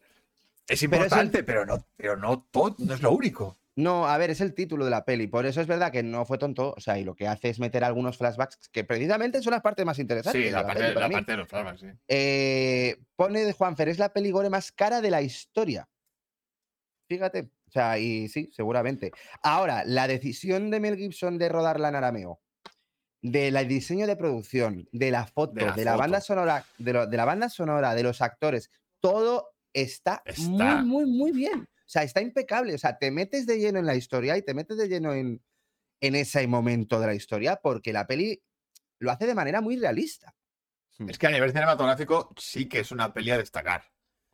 Es 0.68 0.78
Pero 0.78 0.78
es 0.78 0.82
el- 0.82 0.88
importante, 0.92 1.42
pero, 1.42 1.66
no, 1.66 1.84
pero 1.96 2.16
no 2.16 2.46
todo, 2.50 2.76
no 2.78 2.94
es 2.94 3.02
lo 3.02 3.10
único. 3.10 3.56
No, 3.74 4.06
a 4.06 4.18
ver, 4.18 4.30
es 4.30 4.40
el 4.42 4.54
título 4.54 4.84
de 4.84 4.90
la 4.90 5.04
peli. 5.04 5.26
Por 5.28 5.46
eso 5.46 5.60
es 5.62 5.66
verdad 5.66 5.90
que 5.90 6.02
no 6.02 6.24
fue 6.26 6.36
tonto. 6.38 6.74
O 6.76 6.80
sea, 6.80 6.98
y 6.98 7.04
lo 7.04 7.14
que 7.14 7.26
hace 7.26 7.48
es 7.48 7.58
meter 7.58 7.82
algunos 7.84 8.18
flashbacks 8.18 8.68
que 8.68 8.84
precisamente 8.84 9.42
son 9.42 9.52
las 9.52 9.62
partes 9.62 9.84
más 9.86 9.98
interesantes. 9.98 10.40
Sí, 10.40 10.44
de 10.46 10.52
la, 10.52 10.66
parte, 10.66 10.82
peli 10.82 10.94
la 10.94 11.08
parte 11.10 11.32
de 11.32 11.38
los 11.38 11.48
flashbacks, 11.48 11.80
sí. 11.80 11.86
Eh, 12.06 12.98
pone 13.24 13.44
de 13.44 13.52
Juanfer, 13.52 13.88
es 13.88 13.98
la 13.98 14.12
peli 14.12 14.30
gore 14.30 14.50
más 14.50 14.72
cara 14.72 15.00
de 15.00 15.10
la 15.10 15.22
historia. 15.22 15.88
Fíjate. 17.08 17.50
O 17.68 17.70
sea, 17.72 17.98
y 17.98 18.28
sí, 18.28 18.50
seguramente. 18.52 19.12
Ahora, 19.42 19.84
la 19.84 20.06
decisión 20.06 20.70
de 20.70 20.80
Mel 20.80 20.96
Gibson 20.96 21.38
de 21.38 21.48
rodarla 21.48 21.88
en 21.88 21.94
arameo, 21.96 22.40
del 23.22 23.66
diseño 23.68 24.06
de 24.06 24.16
producción, 24.16 24.88
de 24.92 25.10
la 25.10 25.26
foto, 25.26 25.54
de 25.54 25.84
la 25.84 25.92
la, 25.92 25.96
banda 25.96 26.20
sonora, 26.20 26.64
de, 26.78 26.92
lo- 26.92 27.06
de 27.06 27.16
la 27.16 27.24
banda 27.24 27.48
sonora, 27.48 27.94
de 27.94 28.02
los 28.02 28.20
actores, 28.20 28.70
todo 29.00 29.54
está, 29.72 30.22
Está. 30.24 30.82
muy, 30.82 30.84
muy, 30.84 31.06
muy 31.06 31.32
bien. 31.32 31.60
O 31.62 31.88
sea, 31.92 32.02
está 32.02 32.20
impecable. 32.20 32.74
O 32.74 32.78
sea, 32.78 32.98
te 32.98 33.10
metes 33.10 33.46
de 33.46 33.58
lleno 33.58 33.78
en 33.78 33.86
la 33.86 33.94
historia 33.94 34.36
y 34.36 34.42
te 34.42 34.54
metes 34.54 34.76
de 34.76 34.88
lleno 34.88 35.12
en, 35.14 35.42
en 36.00 36.14
ese 36.14 36.46
momento 36.46 37.00
de 37.00 37.06
la 37.06 37.14
historia 37.14 37.56
porque 37.62 37.92
la 37.92 38.06
peli 38.06 38.42
lo 38.98 39.10
hace 39.10 39.26
de 39.26 39.34
manera 39.34 39.60
muy 39.60 39.76
realista. 39.76 40.34
Es 41.08 41.18
que 41.18 41.26
a 41.26 41.30
nivel 41.30 41.50
cinematográfico 41.52 42.32
sí 42.36 42.68
que 42.68 42.80
es 42.80 42.92
una 42.92 43.12
peli 43.12 43.30
a 43.30 43.38
destacar. 43.38 43.82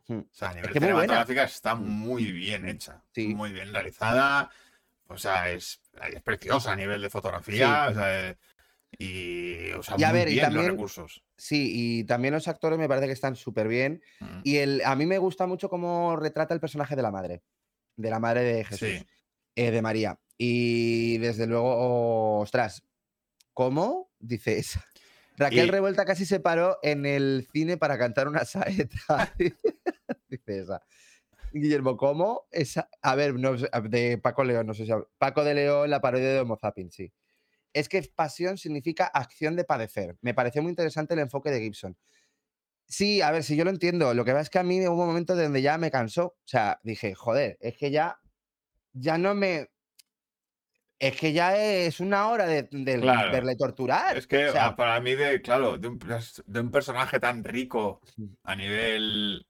Hmm. 0.07 0.19
O 0.19 0.27
sea, 0.31 0.49
a 0.49 0.53
nivel 0.53 0.71
que 0.71 0.79
buena. 0.79 0.93
cinematográfica 0.95 1.43
está 1.43 1.75
Hmm. 1.75 1.87
muy 1.89 2.31
bien 2.31 2.67
hecha. 2.67 3.03
Sí. 3.13 3.27
Muy 3.33 3.51
bien 3.51 3.71
realizada. 3.73 4.49
O 5.07 5.17
sea, 5.17 5.49
es, 5.49 5.81
es 6.13 6.21
preciosa 6.21 6.71
a 6.71 6.75
nivel 6.75 7.01
de 7.01 7.09
fotografía. 7.09 7.87
O 7.89 7.93
sea, 7.93 8.37
y, 8.97 9.71
o 9.71 9.83
sea, 9.83 9.95
Y 9.97 10.03
a 10.03 10.09
muy 10.09 10.19
ver, 10.19 10.27
y 10.29 10.31
bien 10.33 10.45
también- 10.45 10.65
los 10.65 10.71
recursos. 10.73 11.23
Sí, 11.37 11.71
y 11.73 12.03
también 12.03 12.33
los 12.33 12.47
actores 12.47 12.77
me 12.77 12.87
parece 12.87 13.07
que 13.07 13.13
están 13.13 13.35
súper 13.35 13.67
bien. 13.67 14.01
Mm. 14.19 14.39
Y 14.43 14.57
el, 14.57 14.81
a 14.83 14.95
mí 14.95 15.05
me 15.05 15.17
gusta 15.19 15.47
mucho 15.47 15.69
cómo 15.69 16.15
retrata 16.15 16.53
el 16.53 16.59
personaje 16.59 16.95
de 16.95 17.01
la 17.01 17.11
madre, 17.11 17.43
de 17.95 18.09
la 18.09 18.19
madre 18.19 18.43
de 18.43 18.65
Jesús, 18.65 19.05
eh, 19.55 19.71
de 19.71 19.81
María. 19.81 20.19
Y 20.37 21.17
desde 21.19 21.47
luego, 21.47 22.39
ostras, 22.39 22.83
¿cómo? 23.53 24.11
Dice 24.19 24.57
esa. 24.59 24.83
Raquel 25.39 25.67
Y- 25.67 25.71
Revuelta 25.71 26.03
casi 26.05 26.25
se 26.25 26.39
paró 26.39 26.77
en 26.83 27.05
el 27.05 27.47
cine 27.51 27.77
para 27.77 27.97
cantar 27.97 28.27
una 28.27 28.43
saeta. 28.45 29.33
Dice 30.29 30.59
esa. 30.59 30.81
Guillermo, 31.51 31.97
¿cómo? 31.97 32.47
Esa, 32.51 32.89
a 33.01 33.15
ver, 33.15 33.33
no 33.33 33.55
de 33.55 34.17
Paco 34.19 34.43
León, 34.43 34.67
no 34.67 34.73
sé 34.73 34.85
si. 34.85 34.91
Paco 35.17 35.43
de 35.43 35.55
León, 35.55 35.89
la 35.89 36.01
parodia 36.01 36.29
de 36.29 36.39
Homo 36.41 36.57
Zapping, 36.57 36.91
sí. 36.91 37.11
Es 37.73 37.87
que 37.87 38.01
pasión 38.15 38.57
significa 38.57 39.05
acción 39.05 39.55
de 39.55 39.63
padecer. 39.63 40.17
Me 40.21 40.33
pareció 40.33 40.61
muy 40.61 40.69
interesante 40.71 41.13
el 41.13 41.21
enfoque 41.21 41.49
de 41.51 41.61
Gibson. 41.61 41.97
Sí, 42.85 43.21
a 43.21 43.31
ver, 43.31 43.43
si 43.43 43.55
yo 43.55 43.63
lo 43.63 43.69
entiendo. 43.69 44.13
Lo 44.13 44.25
que 44.25 44.31
pasa 44.31 44.41
es 44.41 44.49
que 44.49 44.59
a 44.59 44.63
mí 44.63 44.85
hubo 44.87 45.01
un 45.01 45.07
momento 45.07 45.35
donde 45.35 45.61
ya 45.61 45.77
me 45.77 45.89
cansó. 45.91 46.25
O 46.25 46.37
sea, 46.47 46.79
dije, 46.83 47.13
joder, 47.15 47.57
es 47.61 47.77
que 47.77 47.91
ya, 47.91 48.19
ya 48.93 49.17
no 49.17 49.33
me. 49.35 49.69
Es 50.99 51.15
que 51.15 51.31
ya 51.31 51.55
es 51.55 51.99
una 51.99 52.27
hora 52.27 52.45
de, 52.45 52.63
de 52.71 52.99
Claro. 52.99 53.31
verle 53.31 53.55
torturar. 53.55 54.17
Es 54.17 54.27
que 54.27 54.49
o 54.49 54.51
sea, 54.51 54.67
ah, 54.67 54.75
para 54.75 54.99
mí, 54.99 55.15
de, 55.15 55.41
claro, 55.41 55.77
de 55.77 55.87
un, 55.87 55.97
pers- 55.99 56.43
de 56.45 56.59
un 56.59 56.71
personaje 56.71 57.19
tan 57.19 57.43
rico 57.43 58.01
a 58.43 58.55
nivel 58.55 59.45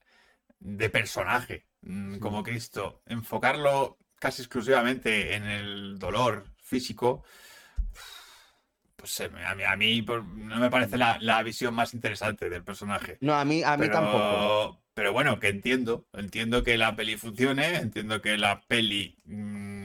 de 0.59 0.89
personaje 0.89 1.65
mm, 1.81 2.19
como 2.19 2.43
Cristo, 2.43 3.01
enfocarlo 3.07 3.97
casi 4.19 4.41
exclusivamente 4.43 5.35
en 5.35 5.45
el 5.45 5.97
dolor 5.97 6.43
físico, 6.61 7.23
pues 8.95 9.21
a 9.21 9.55
mí, 9.55 9.63
a 9.63 9.75
mí 9.77 10.01
no 10.03 10.57
me 10.57 10.69
parece 10.69 10.97
la, 10.97 11.17
la 11.21 11.41
visión 11.41 11.73
más 11.73 11.93
interesante 11.93 12.49
del 12.49 12.63
personaje. 12.63 13.17
no, 13.21 13.33
a 13.33 13.45
mí, 13.45 13.63
a 13.63 13.77
mí 13.77 13.83
pero, 13.87 13.93
tampoco. 13.93 14.81
Pero 14.93 15.13
bueno, 15.13 15.39
que 15.39 15.47
entiendo, 15.47 16.05
entiendo 16.11 16.63
que 16.63 16.77
la 16.77 16.95
peli 16.97 17.15
funcione, 17.15 17.77
entiendo 17.77 18.21
que 18.21 18.37
la 18.37 18.59
peli 18.67 19.15
mm, 19.23 19.78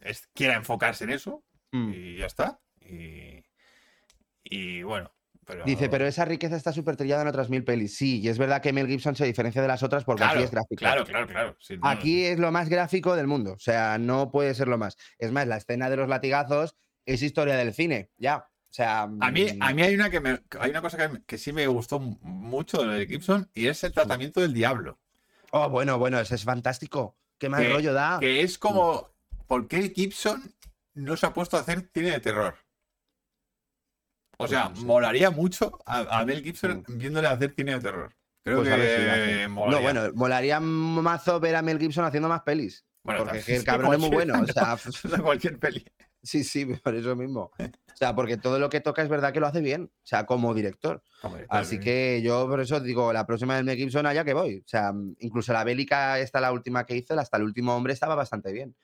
es- 0.00 0.28
quiera 0.34 0.54
enfocarse 0.54 1.04
en 1.04 1.10
eso 1.10 1.44
Mm. 1.72 1.92
y 1.94 2.16
ya 2.18 2.26
está. 2.26 2.60
Y, 2.80 3.44
y 4.42 4.82
bueno, 4.82 5.12
pero... 5.46 5.64
Dice, 5.64 5.88
pero 5.88 6.06
esa 6.06 6.24
riqueza 6.24 6.56
está 6.56 6.72
súper 6.72 6.96
trillada 6.96 7.22
en 7.22 7.28
otras 7.28 7.48
mil 7.50 7.64
pelis. 7.64 7.96
Sí, 7.96 8.20
y 8.20 8.28
es 8.28 8.38
verdad 8.38 8.60
que 8.62 8.72
Mel 8.72 8.86
Gibson 8.88 9.14
se 9.16 9.24
diferencia 9.24 9.62
de 9.62 9.68
las 9.68 9.82
otras 9.82 10.04
porque 10.04 10.22
claro, 10.22 10.34
aquí 10.38 10.44
es 10.44 10.50
gráfico. 10.50 10.78
Claro, 10.78 11.04
claro, 11.04 11.26
claro. 11.26 11.56
sí, 11.60 11.76
no, 11.76 11.88
Aquí 11.88 12.24
es 12.24 12.38
lo 12.38 12.50
más 12.52 12.68
gráfico 12.68 13.14
del 13.16 13.26
mundo. 13.26 13.52
O 13.52 13.58
sea, 13.58 13.98
no 13.98 14.30
puede 14.30 14.54
ser 14.54 14.68
lo 14.68 14.78
más. 14.78 14.96
Es 15.18 15.30
más, 15.32 15.46
la 15.46 15.56
escena 15.58 15.88
de 15.90 15.96
los 15.96 16.08
latigazos 16.08 16.76
es 17.06 17.22
historia 17.22 17.56
del 17.56 17.72
cine, 17.74 18.10
ya. 18.16 18.38
O 18.38 18.72
sea. 18.72 19.02
A 19.02 19.06
mí, 19.30 19.46
a 19.60 19.72
mm, 19.72 19.74
mí 19.74 19.82
hay 19.82 19.94
una 19.94 20.10
que 20.10 20.20
me, 20.20 20.40
hay 20.60 20.70
una 20.70 20.80
cosa 20.82 21.10
que, 21.26 21.38
sí 21.38 21.52
me 21.52 21.66
gustó 21.66 21.98
mucho 21.98 22.82
de 22.84 23.06
Gibson 23.06 23.48
y 23.54 23.66
es 23.66 23.82
el 23.84 23.92
tratamiento 23.92 24.40
del 24.40 24.54
diablo. 24.54 25.00
Oh, 25.52 25.68
bueno, 25.68 25.98
bueno, 25.98 26.20
ese 26.20 26.36
es 26.36 26.44
fantástico. 26.44 27.16
Qué 27.38 27.48
mal 27.48 27.62
Que- 27.62 27.72
rollo 27.72 27.92
da. 27.92 28.18
Que 28.20 28.42
es 28.42 28.58
como 28.58 29.09
¿por 29.50 29.66
qué 29.66 29.90
Gibson 29.90 30.54
no 30.94 31.16
se 31.16 31.26
ha 31.26 31.32
puesto 31.34 31.56
a 31.56 31.60
hacer 31.60 31.90
cine 31.92 32.12
de 32.12 32.20
terror? 32.20 32.54
O 34.34 34.38
Pues 34.38 34.52
sea, 34.52 34.68
molaría 34.84 35.30
mucho 35.32 35.76
a, 35.84 36.20
a 36.20 36.24
Mel 36.24 36.42
Gibson 36.44 36.84
viéndole 36.86 37.26
hacer 37.26 37.52
cine 37.56 37.74
de 37.74 37.80
terror. 37.80 38.14
Creo 38.44 38.58
Pues 38.58 38.68
si 38.68 38.74
que 38.76 39.48
molaría. 39.48 39.78
No, 39.78 39.82
bueno, 39.82 40.14
molaría 40.14 40.60
mazo 40.60 41.40
ver 41.40 41.56
a 41.56 41.62
Mel 41.62 41.80
Gibson 41.80 42.04
haciendo 42.04 42.28
más 42.28 42.42
pelis. 42.42 42.86
Bueno, 43.02 43.24
porque 43.24 43.56
el 43.56 43.64
cabrón 43.64 43.92
es 43.94 43.98
muy 43.98 44.10
bueno. 44.10 44.40
O 44.40 44.46
sea, 44.46 44.78
cualquier 45.22 45.58
peli. 45.58 45.84
sí, 46.22 46.44
sí, 46.44 46.64
por 46.84 46.94
eso 46.94 47.16
mismo. 47.16 47.50
O 47.58 47.96
sea, 47.96 48.14
porque 48.14 48.36
todo 48.36 48.60
lo 48.60 48.70
que 48.70 48.80
toca 48.80 49.02
es 49.02 49.08
verdad 49.08 49.32
que 49.32 49.40
lo 49.40 49.48
hace 49.48 49.60
bien. 49.60 49.90
O 49.92 50.06
sea, 50.06 50.26
como 50.26 50.54
director. 50.54 51.02
Hombre, 51.22 51.44
Así 51.50 51.76
sí. 51.76 51.80
que 51.80 52.22
yo 52.22 52.48
por 52.48 52.60
eso 52.60 52.78
digo, 52.78 53.12
la 53.12 53.26
próxima 53.26 53.56
del 53.56 53.64
Mel 53.64 53.76
Gibson 53.76 54.06
allá 54.06 54.24
que 54.24 54.32
voy. 54.32 54.58
O 54.64 54.68
sea, 54.68 54.92
incluso 55.18 55.52
la 55.52 55.64
bélica, 55.64 56.20
esta 56.20 56.40
la 56.40 56.52
última 56.52 56.86
que 56.86 56.94
hizo, 56.96 57.18
hasta 57.18 57.36
el 57.36 57.42
último 57.42 57.74
hombre 57.74 57.92
estaba 57.94 58.14
bastante 58.14 58.52
bien. 58.52 58.76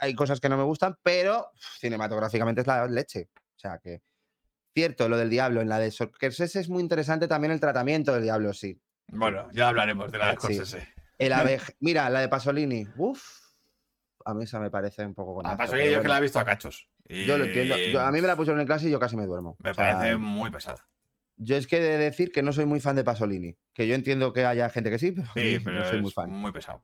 Hay 0.00 0.14
cosas 0.14 0.40
que 0.40 0.48
no 0.48 0.56
me 0.56 0.64
gustan, 0.64 0.96
pero 1.02 1.50
uf, 1.54 1.78
cinematográficamente 1.80 2.60
es 2.62 2.66
la 2.66 2.86
leche. 2.86 3.28
O 3.34 3.58
sea 3.58 3.78
que, 3.78 4.02
cierto, 4.74 5.08
lo 5.08 5.16
del 5.16 5.30
diablo, 5.30 5.60
en 5.60 5.68
la 5.68 5.78
de 5.78 5.90
Scorsese 5.90 6.60
es 6.60 6.68
muy 6.68 6.82
interesante 6.82 7.28
también 7.28 7.52
el 7.52 7.60
tratamiento 7.60 8.12
del 8.12 8.22
diablo, 8.24 8.52
sí. 8.52 8.80
Bueno, 9.08 9.48
ya 9.52 9.68
hablaremos 9.68 10.10
de 10.10 10.18
la 10.18 10.26
de 10.26 10.32
Sí. 10.32 10.54
Scorsese. 10.54 10.88
El 11.18 11.32
abeja, 11.32 11.72
mira, 11.80 12.10
la 12.10 12.20
de 12.20 12.28
Pasolini, 12.28 12.86
uff, 12.96 13.22
a 14.24 14.34
mí 14.34 14.44
esa 14.44 14.58
me 14.60 14.70
parece 14.70 15.06
un 15.06 15.14
poco 15.14 15.32
A 15.32 15.34
conazo, 15.36 15.56
paso 15.56 15.72
pero 15.72 15.84
que 15.84 15.92
yo 15.92 16.02
que 16.02 16.08
la 16.08 16.18
he 16.18 16.20
visto 16.20 16.38
a 16.40 16.44
cachos. 16.44 16.88
Yo 17.08 17.38
lo 17.38 17.44
entiendo. 17.44 17.76
Yo- 17.78 18.00
a 18.00 18.10
mí 18.10 18.20
me 18.20 18.26
la 18.26 18.34
pusieron 18.36 18.60
en 18.60 18.66
clase 18.66 18.88
y 18.88 18.90
yo 18.90 18.98
casi 18.98 19.16
me 19.16 19.24
duermo. 19.26 19.56
me 19.60 19.70
O 19.70 19.74
sea, 19.74 19.96
parece 19.98 20.16
muy 20.16 20.50
pesada. 20.50 20.84
Yo 21.36 21.56
es 21.56 21.66
que 21.68 21.76
he 21.76 21.80
de 21.80 21.98
decir 21.98 22.32
que 22.32 22.42
no 22.42 22.52
soy 22.52 22.64
muy 22.66 22.80
fan 22.80 22.96
de 22.96 23.04
Pasolini. 23.04 23.56
Que 23.74 23.86
yo 23.86 23.94
entiendo 23.94 24.32
que 24.32 24.44
haya 24.44 24.68
gente 24.70 24.90
que 24.90 24.98
sí, 24.98 25.12
pero 25.12 25.28
Sí, 25.34 25.60
pero 25.62 25.78
no 25.78 25.84
soy 25.84 26.00
muy 26.00 26.10
fan. 26.10 26.30
muy 26.30 26.50
pesado. 26.50 26.82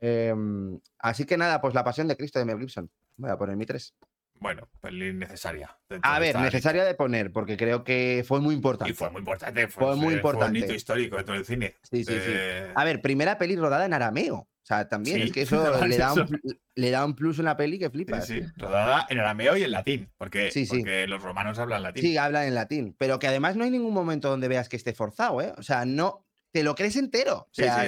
Em, 0.00 0.78
así 0.98 1.24
que 1.24 1.36
nada, 1.36 1.60
pues 1.60 1.74
la 1.74 1.84
pasión 1.84 2.08
de 2.08 2.16
Cristo 2.16 2.38
de 2.38 2.44
Mel 2.44 2.58
Gibson. 2.58 2.90
Voy 3.16 3.30
a 3.30 3.36
poner 3.36 3.56
mi 3.56 3.66
3. 3.66 3.94
Bueno, 4.40 4.68
peli 4.80 5.12
necesaria. 5.12 5.78
dentro 5.88 6.10
A 6.10 6.18
ver, 6.18 6.36
necesaria 6.38 6.84
de 6.84 6.94
poner, 6.94 7.32
porque 7.32 7.56
creo 7.56 7.84
que 7.84 8.24
fue 8.26 8.40
muy 8.40 8.54
importante. 8.54 8.90
Y 8.92 8.94
fue 8.94 9.08
muy 9.10 9.20
importante. 9.20 9.68
Fue, 9.68 9.84
Fue 9.84 9.96
muy 9.96 9.96
fue- 9.96 10.06
fue 10.06 10.16
importante. 10.16 10.58
un 10.58 10.64
hito 10.64 10.74
histórico 10.74 11.16
dentro 11.16 11.34
del 11.34 11.44
cine. 11.44 11.76
Sí, 11.82 12.04
sí, 12.04 12.12
sí. 12.12 12.32
Eh, 12.34 12.72
A 12.74 12.84
ver, 12.84 13.00
primera 13.00 13.38
peli 13.38 13.56
rodada 13.56 13.86
en 13.86 13.94
arameo. 13.94 14.36
O 14.36 14.66
sea, 14.66 14.88
también 14.88 15.18
Sí, 15.18 15.22
es 15.24 15.32
que 15.32 15.42
eso 15.42 15.86
le 15.86 15.96
da, 15.98 16.12
un, 16.12 16.20
eso. 16.22 16.26
pl- 16.26 16.58
le 16.74 16.90
da 16.90 17.04
un 17.04 17.14
plus 17.14 17.38
en 17.38 17.44
la 17.44 17.56
peli 17.56 17.78
que 17.78 17.84
sí, 17.86 17.90
flipas. 17.92 18.26
sí, 18.26 18.40
rodada 18.56 19.06
en 19.08 19.18
arameo 19.20 19.56
y 19.56 19.62
en 19.62 19.70
latín. 19.70 20.10
Porque, 20.18 20.50
Sí, 20.50 20.66
sí. 20.66 20.78
porque 20.78 21.06
los 21.06 21.22
romanos 21.22 21.58
hablan 21.58 21.82
latín. 21.84 22.02
Sí, 22.02 22.16
habla 22.16 22.46
en 22.46 22.54
latín. 22.54 22.96
Pero 22.98 23.18
que 23.18 23.28
además 23.28 23.56
no 23.56 23.64
hay 23.64 23.70
ningún 23.70 23.94
momento 23.94 24.28
donde 24.30 24.48
veas 24.48 24.68
que 24.68 24.76
esté 24.76 24.94
forzado, 24.94 25.40
¿eh? 25.42 25.52
O 25.56 25.62
sea, 25.62 25.84
no. 25.84 26.26
Te 26.50 26.62
lo 26.62 26.74
crees 26.74 26.96
entero. 26.96 27.36
O 27.38 27.48
Sí, 27.52 27.62
sea, 27.62 27.84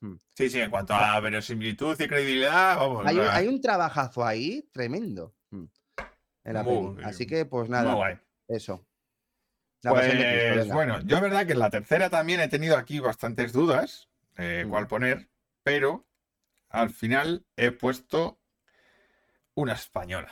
sí. 0.00 0.06
eh, 0.06 0.18
Sí, 0.34 0.50
sí, 0.50 0.60
en 0.60 0.70
cuanto 0.70 0.94
a 0.94 1.18
verosimilitud 1.20 1.98
y 2.00 2.08
credibilidad, 2.08 2.76
vamos. 2.76 3.06
hay, 3.06 3.16
un, 3.18 3.24
la- 3.24 3.34
hay 3.36 3.48
un 3.48 3.60
trabajazo 3.60 4.24
ahí 4.24 4.68
tremendo. 4.72 5.34
mm, 5.50 5.64
En 6.44 6.54
la 6.54 6.62
Muy- 6.62 6.94
peli. 6.96 7.08
Así 7.08 7.26
que, 7.26 7.44
pues 7.46 7.68
muy 7.68 7.76
nada, 7.78 7.94
guay. 7.94 8.18
eso. 8.48 8.86
La 9.82 9.92
pasión 9.92 10.18
de 10.18 10.24
Cristo, 10.24 10.54
Pues 10.54 10.68
bueno, 10.72 11.00
yo 11.02 11.16
es 11.16 11.22
verdad 11.22 11.46
que 11.46 11.52
en 11.52 11.58
la 11.60 11.70
tercera 11.70 12.10
también 12.10 12.40
he 12.40 12.48
tenido 12.48 12.76
aquí 12.76 12.98
bastantes 13.00 13.52
dudas 13.52 14.08
eh, 14.36 14.64
Mm. 14.66 14.70
cuál 14.70 14.86
poner, 14.86 15.28
pero 15.62 16.06
al 16.68 16.90
final 16.90 17.46
he 17.56 17.70
puesto 17.72 18.38
una 19.54 19.72
española. 19.74 20.30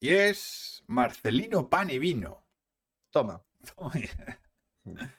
Y 0.00 0.10
es 0.14 0.82
Marcelino 0.86 1.68
Pan 1.68 1.90
y 1.90 1.98
Vino. 1.98 2.44
Toma. 3.10 3.42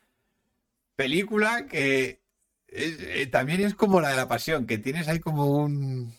Película 0.99 1.65
que 1.65 2.21
es- 2.67 2.99
eh, 2.99 3.25
también 3.27 3.61
es 3.61 3.73
como 3.73 4.01
la 4.01 4.09
de 4.09 4.17
la 4.17 4.27
pasión, 4.27 4.67
que 4.67 4.77
tienes 4.77 5.07
ahí 5.07 5.19
como 5.21 5.45
un... 5.45 6.13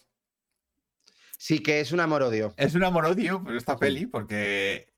Sí, 1.37 1.59
que 1.61 1.81
es 1.81 1.93
un 1.93 2.01
amor-odio. 2.01 2.55
Es 2.57 2.75
un 2.75 2.83
amor-odio 2.85 3.43
por 3.45 3.55
esta 3.57 3.77
peli, 3.79 4.07
porque 4.07 4.89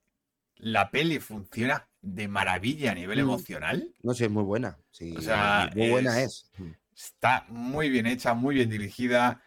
la 0.55 0.93
peli 0.93 1.19
funciona 1.19 1.89
de 2.01 2.29
maravilla 2.29 2.93
a 2.93 2.95
nivel 2.95 3.19
Mm. 3.19 3.23
emocional. 3.23 3.93
No 4.03 4.15
sé, 4.15 4.27
es 4.27 4.31
muy 4.31 4.45
buena. 4.45 4.79
Sí, 4.93 5.15
O 5.17 5.21
sea, 5.21 5.69
muy 5.75 5.91
buena 5.91 6.21
es-. 6.23 6.49
Mm. 6.59 6.71
Está 6.95 7.45
muy 7.49 7.91
bien 7.91 8.07
hecha, 8.07 8.35
muy 8.35 8.55
bien 8.55 8.71
dirigida 8.71 9.43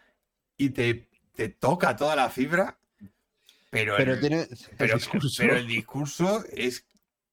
y 0.58 0.70
te, 0.70 1.08
te 1.34 1.48
toca 1.48 1.96
toda 1.96 2.14
la 2.14 2.28
fibra, 2.28 2.78
pero, 3.70 3.94
Pero 3.96 4.12
el, 4.14 4.20
tiene. 4.20 4.40
el 4.42 4.58
pero- 4.76 4.96
discurso- 4.98 5.36
pero 5.42 5.56
el 5.56 5.66
discurso 5.66 6.44
es 6.52 6.84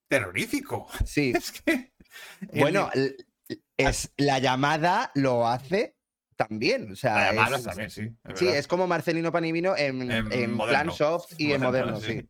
terrorífico. 0.08 0.88
Sí. 1.04 1.32
Es 1.36 1.52
que 1.52 1.92
Bueno, 2.52 2.90
es, 3.76 4.12
la 4.16 4.38
llamada 4.38 5.10
lo 5.14 5.46
hace 5.48 5.96
también. 6.36 6.92
O 6.92 6.96
sea, 6.96 7.14
la 7.14 7.32
llamada 7.32 7.56
es- 7.58 7.64
también, 7.64 7.90
sí. 7.90 8.10
es 8.24 8.38
Sí, 8.38 8.48
es 8.48 8.66
como 8.66 8.86
Marcelino 8.86 9.30
Panivino 9.32 9.76
en, 9.76 10.10
En 10.10 10.32
en 10.32 10.58
plan 10.58 10.90
soft 10.90 11.32
y 11.38 11.52
en 11.52 11.60
moderno, 11.62 12.00
sí. 12.00 12.28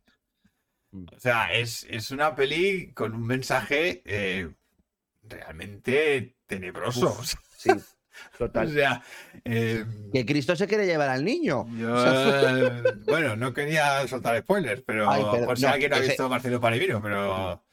O 0.91 1.19
sea, 1.19 1.53
es, 1.53 1.85
es 1.89 2.11
una 2.11 2.35
peli 2.35 2.93
con 2.93 3.13
un 3.13 3.25
mensaje 3.27 4.01
eh, 4.05 4.49
realmente 5.23 6.37
tenebroso. 6.45 7.07
Uf, 7.07 7.19
o 7.33 7.37
Sí, 7.57 7.69
o 8.33 8.37
total. 8.37 8.71
sea, 8.71 9.03
eh, 9.43 9.85
Que 10.13 10.25
Cristo 10.25 10.55
se 10.55 10.67
quiere 10.67 10.85
llevar 10.85 11.09
al 11.09 11.25
niño. 11.25 11.65
yo, 11.77 11.93
O 11.95 12.29
eh, 12.29 12.83
bueno, 13.07 13.35
no 13.35 13.53
quería 13.53 14.07
soltar 14.07 14.39
spoilers, 14.41 14.83
pero, 14.85 15.09
Ay, 15.09 15.23
pero 15.31 15.45
por 15.47 15.57
si 15.57 15.63
no, 15.65 15.69
alguien 15.71 15.89
no 15.89 15.97
ha 15.97 15.99
ese- 15.99 16.09
visto 16.09 16.29
Marcelo 16.29 16.61
Panevino, 16.61 17.01
pero, 17.01 17.65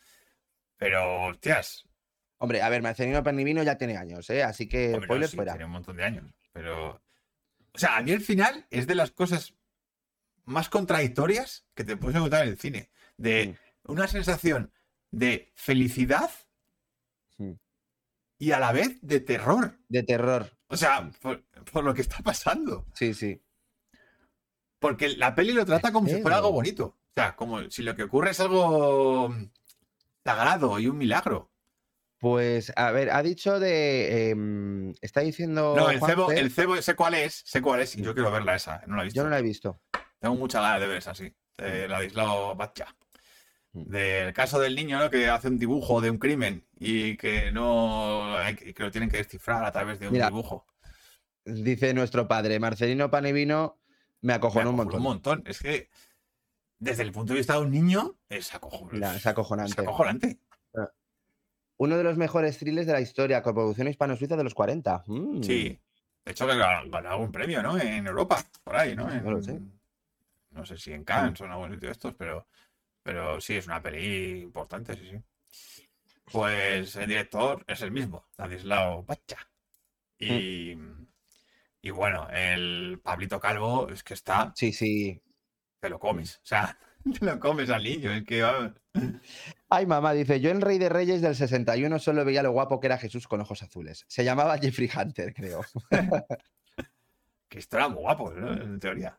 pero, 0.77 1.27
hostias, 1.27 1.85
Hombre, 2.43 2.61
a 2.61 2.69
ver, 2.69 2.83
Marcelino 2.83 3.23
Panivino 3.23 3.63
ya 3.63 3.79
tiene 3.79 3.97
años, 3.97 4.29
¿eh? 4.29 4.43
Así 4.43 4.69
que 4.69 4.95
hombre, 4.95 5.07
spoiler 5.07 5.29
sí, 5.29 5.37
fuera. 5.37 5.53
tiene 5.53 5.67
un 5.67 5.71
montón 5.71 5.97
de 5.97 6.03
años, 6.03 6.35
pero, 6.53 7.01
o 7.73 7.79
sea, 7.79 7.97
a 7.97 8.03
mí 8.03 8.11
el 8.11 8.21
final 8.21 8.67
es 8.69 8.89
de 8.89 8.97
las 8.97 9.13
cosas 9.13 9.55
más 10.45 10.69
contradictorias 10.69 11.65
que 11.77 11.85
te 11.85 11.97
puedes 11.97 12.17
encontrar 12.17 12.43
en 12.43 12.49
el 12.49 12.59
cine, 12.59 12.91
de 13.17 13.57
una 13.85 14.09
sensación 14.09 14.73
de 15.13 15.53
felicidad 15.55 16.33
y 18.39 18.51
a 18.51 18.59
la 18.59 18.73
vez 18.73 18.99
de 19.03 19.21
terror. 19.21 19.79
De 19.89 20.03
terror. 20.03 20.51
O 20.67 20.77
sea, 20.77 21.13
por, 21.21 21.45
por 21.73 21.85
lo 21.85 21.95
que 21.95 22.03
está 22.03 22.25
pasando. 22.25 22.87
Sí, 22.93 23.15
sí. 23.15 23.41
Porque 24.81 25.11
la 25.11 25.33
peli 25.37 25.53
lo 25.53 25.65
trata 25.65 25.93
como 25.93 26.09
si 26.09 26.21
fuera 26.21 26.39
algo 26.39 26.51
bonito. 26.51 26.87
O 26.87 27.15
sea, 27.15 27.37
como 27.37 27.71
si 27.71 27.85
lo 27.85 27.95
que 27.95 28.03
ocurre 28.03 28.31
es 28.31 28.41
algo 28.41 29.33
sagrado 30.25 30.81
y 30.81 30.89
un 30.89 30.99
milagro. 30.99 31.52
Pues, 32.23 32.73
a 32.77 32.93
ver, 32.93 33.11
ha 33.11 33.21
dicho 33.21 33.59
de. 33.59 34.31
em, 34.31 34.95
está 35.01 35.23
diciendo. 35.23 35.75
No, 35.77 35.91
el 35.91 35.99
cebo, 35.99 36.31
el 36.31 36.53
cebo 36.53 36.81
sé 36.81 36.95
cuál 36.95 37.15
es, 37.15 37.43
sé 37.45 37.61
cuál 37.61 37.81
es, 37.81 37.97
y 37.97 38.03
yo 38.03 38.15
quiero 38.15 38.31
verla 38.31 38.55
esa, 38.55 38.81
no 38.87 38.95
la 38.95 39.03
he 39.03 39.05
visto. 39.07 39.17
Yo 39.17 39.25
no 39.25 39.31
la 39.31 39.41
he 39.41 39.43
visto. 39.43 39.81
Tengo 40.21 40.37
mucha 40.37 40.61
ganas 40.61 40.81
de 40.83 40.87
ver 40.87 40.99
esa, 40.99 41.17
sí. 41.17 41.35
De 41.59 41.89
Ladislao 41.89 42.55
Batcha. 42.55 42.95
Mm. 43.73 43.91
Del 43.91 44.33
caso 44.35 44.61
del 44.61 44.77
niño, 44.77 45.01
¿no? 45.01 45.11
Que 45.11 45.29
hace 45.29 45.49
un 45.49 45.59
dibujo 45.59 46.01
de 46.01 46.11
un 46.11 46.19
crimen 46.19 46.65
y 46.79 47.17
que 47.17 47.51
no. 47.51 48.37
que 48.57 48.73
lo 48.85 48.93
tienen 48.93 49.11
que 49.11 49.17
descifrar 49.17 49.65
a 49.65 49.73
través 49.73 49.99
de 49.99 50.07
un 50.07 50.13
Mira, 50.13 50.29
dibujo. 50.29 50.65
Dice 51.45 51.93
nuestro 51.93 52.29
padre, 52.29 52.61
Marcelino 52.61 53.11
Panivino 53.11 53.81
me 54.21 54.35
acojonó 54.35 54.71
un 54.71 54.77
montón. 54.77 54.99
Un 54.99 55.03
montón. 55.03 55.43
Es 55.45 55.59
que 55.59 55.91
desde 56.79 57.03
el 57.03 57.11
punto 57.11 57.33
de 57.33 57.39
vista 57.41 57.55
de 57.55 57.63
un 57.63 57.73
niño, 57.73 58.17
es, 58.29 58.55
acojo- 58.55 58.89
Mira, 58.93 59.17
es 59.17 59.27
acojonante. 59.27 59.73
es 59.73 59.79
acojonante. 59.81 60.39
Uno 61.83 61.97
de 61.97 62.05
los 62.05 62.17
mejores 62.17 62.59
thrillers 62.59 62.87
de 62.87 62.93
la 62.93 63.01
historia, 63.01 63.43
coproducción 63.43 63.89
hispano-suiza 63.89 64.37
de 64.37 64.45
los 64.45 64.55
40. 64.55 65.03
Mm. 65.05 65.43
Sí. 65.43 65.81
De 66.25 66.31
hecho, 66.31 66.47
que 66.47 66.57
ganó 66.57 66.89
ganó 66.89 67.11
algún 67.11 67.33
premio, 67.33 67.61
¿no? 67.61 67.77
En 67.77 68.07
Europa, 68.07 68.41
por 68.63 68.77
ahí, 68.77 68.95
¿no? 68.95 69.09
No 69.09 69.33
lo 69.33 69.43
sé. 69.43 69.59
No 70.51 70.65
sé 70.65 70.79
si 70.79 70.93
en 70.93 71.03
Cannes 71.03 71.41
o 71.41 71.45
en 71.45 71.51
algún 71.51 71.73
sitio 71.73 71.89
de 71.89 71.93
estos, 71.93 72.15
pero, 72.15 72.47
pero 73.03 73.41
sí, 73.41 73.57
es 73.57 73.67
una 73.67 73.83
peli 73.83 74.43
importante, 74.43 74.95
sí, 74.95 75.11
sí. 75.11 75.91
Pues 76.31 76.95
el 76.95 77.09
director 77.09 77.65
es 77.67 77.83
el 77.83 77.91
mismo, 77.91 78.27
Ladislao 78.39 79.05
Pacha. 79.05 79.39
Y, 80.21 80.77
y 81.81 81.91
bueno, 81.91 82.29
el 82.31 83.01
Pablito 83.03 83.41
Calvo 83.41 83.89
es 83.89 84.05
que 84.05 84.15
está, 84.15 84.53
Sí, 84.55 84.73
sí. 84.73 85.21
te 85.81 85.91
lo 85.91 85.99
comes. 85.99 86.37
O 86.37 86.47
sea, 86.47 86.79
te 87.19 87.25
lo 87.25 87.39
comes 87.41 87.71
al 87.71 87.83
niño. 87.85 88.13
Es 88.13 88.25
que 88.25 88.43
vamos. 88.43 88.73
Ay, 89.69 89.87
mamá, 89.87 90.13
dice, 90.13 90.41
yo 90.41 90.51
en 90.51 90.61
Rey 90.61 90.79
de 90.79 90.89
Reyes 90.89 91.23
del 91.23 91.35
61 91.35 91.99
solo 91.99 92.25
veía 92.25 92.43
lo 92.43 92.53
guapo 92.53 92.79
que 92.81 92.87
era 92.89 92.99
Jesús 92.99 93.27
con 93.27 93.41
ojos 93.41 93.63
azules. 93.63 94.05
Se 94.09 94.25
llamaba 94.25 94.59
Jeffrey 94.59 94.91
Hunter, 94.95 95.33
creo. 95.35 95.63
Que 97.49 97.59
esto 97.59 97.77
era 97.77 97.89
muy 97.89 98.01
guapo, 98.01 98.33
¿no? 98.33 98.51
En 98.55 98.81
teoría. 98.81 99.19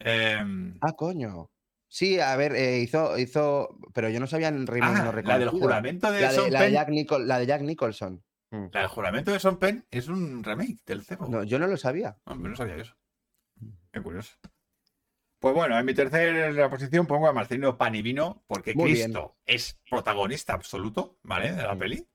Em, 0.00 0.76
Ah, 0.80 0.92
coño. 0.92 1.50
Sí, 1.86 2.18
a 2.18 2.34
ver, 2.34 2.56
eh, 2.56 2.80
hizo, 2.80 3.16
hizo, 3.16 3.78
pero 3.92 4.08
yo 4.08 4.18
no 4.18 4.26
sabía 4.26 4.48
en 4.48 4.66
Rey 4.66 4.80
ah, 4.82 4.90
Menos 4.90 5.24
la 5.24 5.38
del 5.38 5.50
juramento 5.50 6.10
de 6.10 6.20
La 6.20 6.28
de, 6.30 6.34
Sean 6.34 6.52
la 6.52 6.58
de 6.60 6.64
Penn. 6.66 6.74
Jack 6.74 6.88
Nicol- 6.88 7.26
la 7.26 7.38
de 7.38 7.46
Jack 7.46 7.62
Nicholson. 7.62 8.24
Mm. 8.50 8.64
La 8.72 8.80
del 8.80 8.88
juramento 8.88 9.30
de 9.30 9.38
Sean 9.38 9.58
Penn 9.58 9.86
es 9.92 10.08
un 10.08 10.42
remake 10.42 10.78
del 10.84 11.04
cebo. 11.04 11.28
No, 11.28 11.44
yo 11.44 11.60
no 11.60 11.68
lo 11.68 11.76
sabía. 11.76 12.16
Hombre, 12.24 12.50
no 12.50 12.56
sabía 12.56 12.74
eso. 12.74 12.96
Qué 13.92 14.02
curioso. 14.02 14.32
Pues 15.44 15.54
bueno, 15.54 15.78
en 15.78 15.84
mi 15.84 15.92
tercera 15.92 16.70
posición 16.70 17.06
pongo 17.06 17.28
a 17.28 17.34
Marcelino 17.34 17.76
Panivino, 17.76 18.42
porque 18.46 18.72
Muy 18.72 18.94
bien. 18.94 19.12
Cristo 19.12 19.36
es 19.44 19.78
protagonista 19.90 20.54
absoluto, 20.54 21.18
¿vale? 21.22 21.52
De 21.52 21.62
la 21.62 21.76
peli. 21.76 22.08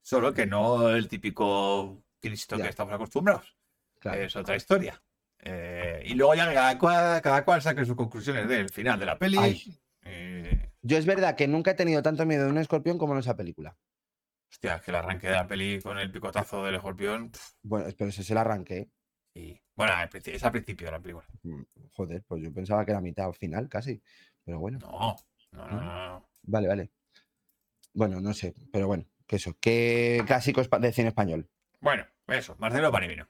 Solo 0.00 0.32
que 0.32 0.46
no 0.46 0.88
el 0.88 1.06
típico 1.06 2.02
Cristo 2.18 2.56
Ya. 2.56 2.62
que 2.64 2.70
estamos 2.70 2.94
acostumbrados. 2.94 3.58
Claro. 3.98 4.22
Es 4.22 4.34
otra 4.36 4.56
historia. 4.56 5.02
Eh, 5.40 6.02
y 6.06 6.14
luego 6.14 6.34
ya 6.34 6.50
cada 6.50 6.78
cual, 6.78 7.20
cada 7.20 7.44
cual 7.44 7.60
saque 7.60 7.84
sus 7.84 7.94
conclusiones 7.94 8.48
del 8.48 8.70
final 8.70 8.98
de 8.98 9.04
la 9.04 9.18
peli. 9.18 9.78
Eh, 10.04 10.70
Yo 10.80 10.96
es 10.96 11.04
verdad 11.04 11.36
que 11.36 11.48
nunca 11.48 11.72
he 11.72 11.74
tenido 11.74 12.00
tanto 12.02 12.24
miedo 12.24 12.46
de 12.46 12.52
un 12.52 12.56
escorpión 12.56 12.96
como 12.96 13.12
en 13.12 13.18
esa 13.18 13.36
película. 13.36 13.76
hostia, 14.50 14.76
es 14.76 14.82
que 14.82 14.92
el 14.92 14.96
arranque 14.96 15.26
de 15.26 15.34
la 15.34 15.46
peli 15.46 15.78
con 15.82 15.98
el 15.98 16.10
picotazo 16.10 16.64
del 16.64 16.76
escorpión. 16.76 17.32
Bueno, 17.62 17.90
pero 17.98 18.08
ese 18.08 18.24
se 18.24 18.32
la 18.32 18.40
arranqué. 18.40 18.88
Y, 19.34 19.58
bueno, 19.74 19.92
es 20.24 20.44
al 20.44 20.52
principio 20.52 20.86
de 20.86 20.90
la 20.92 21.00
película. 21.00 21.26
Mm, 21.42 21.62
Joder, 21.92 22.22
pues 22.26 22.42
yo 22.42 22.52
pensaba 22.52 22.84
que 22.84 22.90
era 22.92 23.00
mitad 23.00 23.28
o 23.28 23.32
final 23.32 23.68
casi. 23.68 24.02
Pero 24.44 24.58
bueno, 24.58 24.78
No, 24.80 25.16
no, 25.52 25.68
no, 25.68 25.80
no, 25.80 26.04
no. 26.18 26.28
vale, 26.42 26.68
vale. 26.68 26.90
Bueno, 27.94 28.20
no 28.20 28.32
sé, 28.34 28.54
pero 28.72 28.86
bueno, 28.86 29.04
que 29.26 29.36
eso, 29.36 29.56
que 29.60 30.22
clásicos 30.26 30.68
de 30.80 30.92
cine 30.92 31.08
español. 31.08 31.48
Bueno, 31.80 32.06
eso, 32.28 32.56
Marcelo 32.58 32.90
Panivino. 32.90 33.26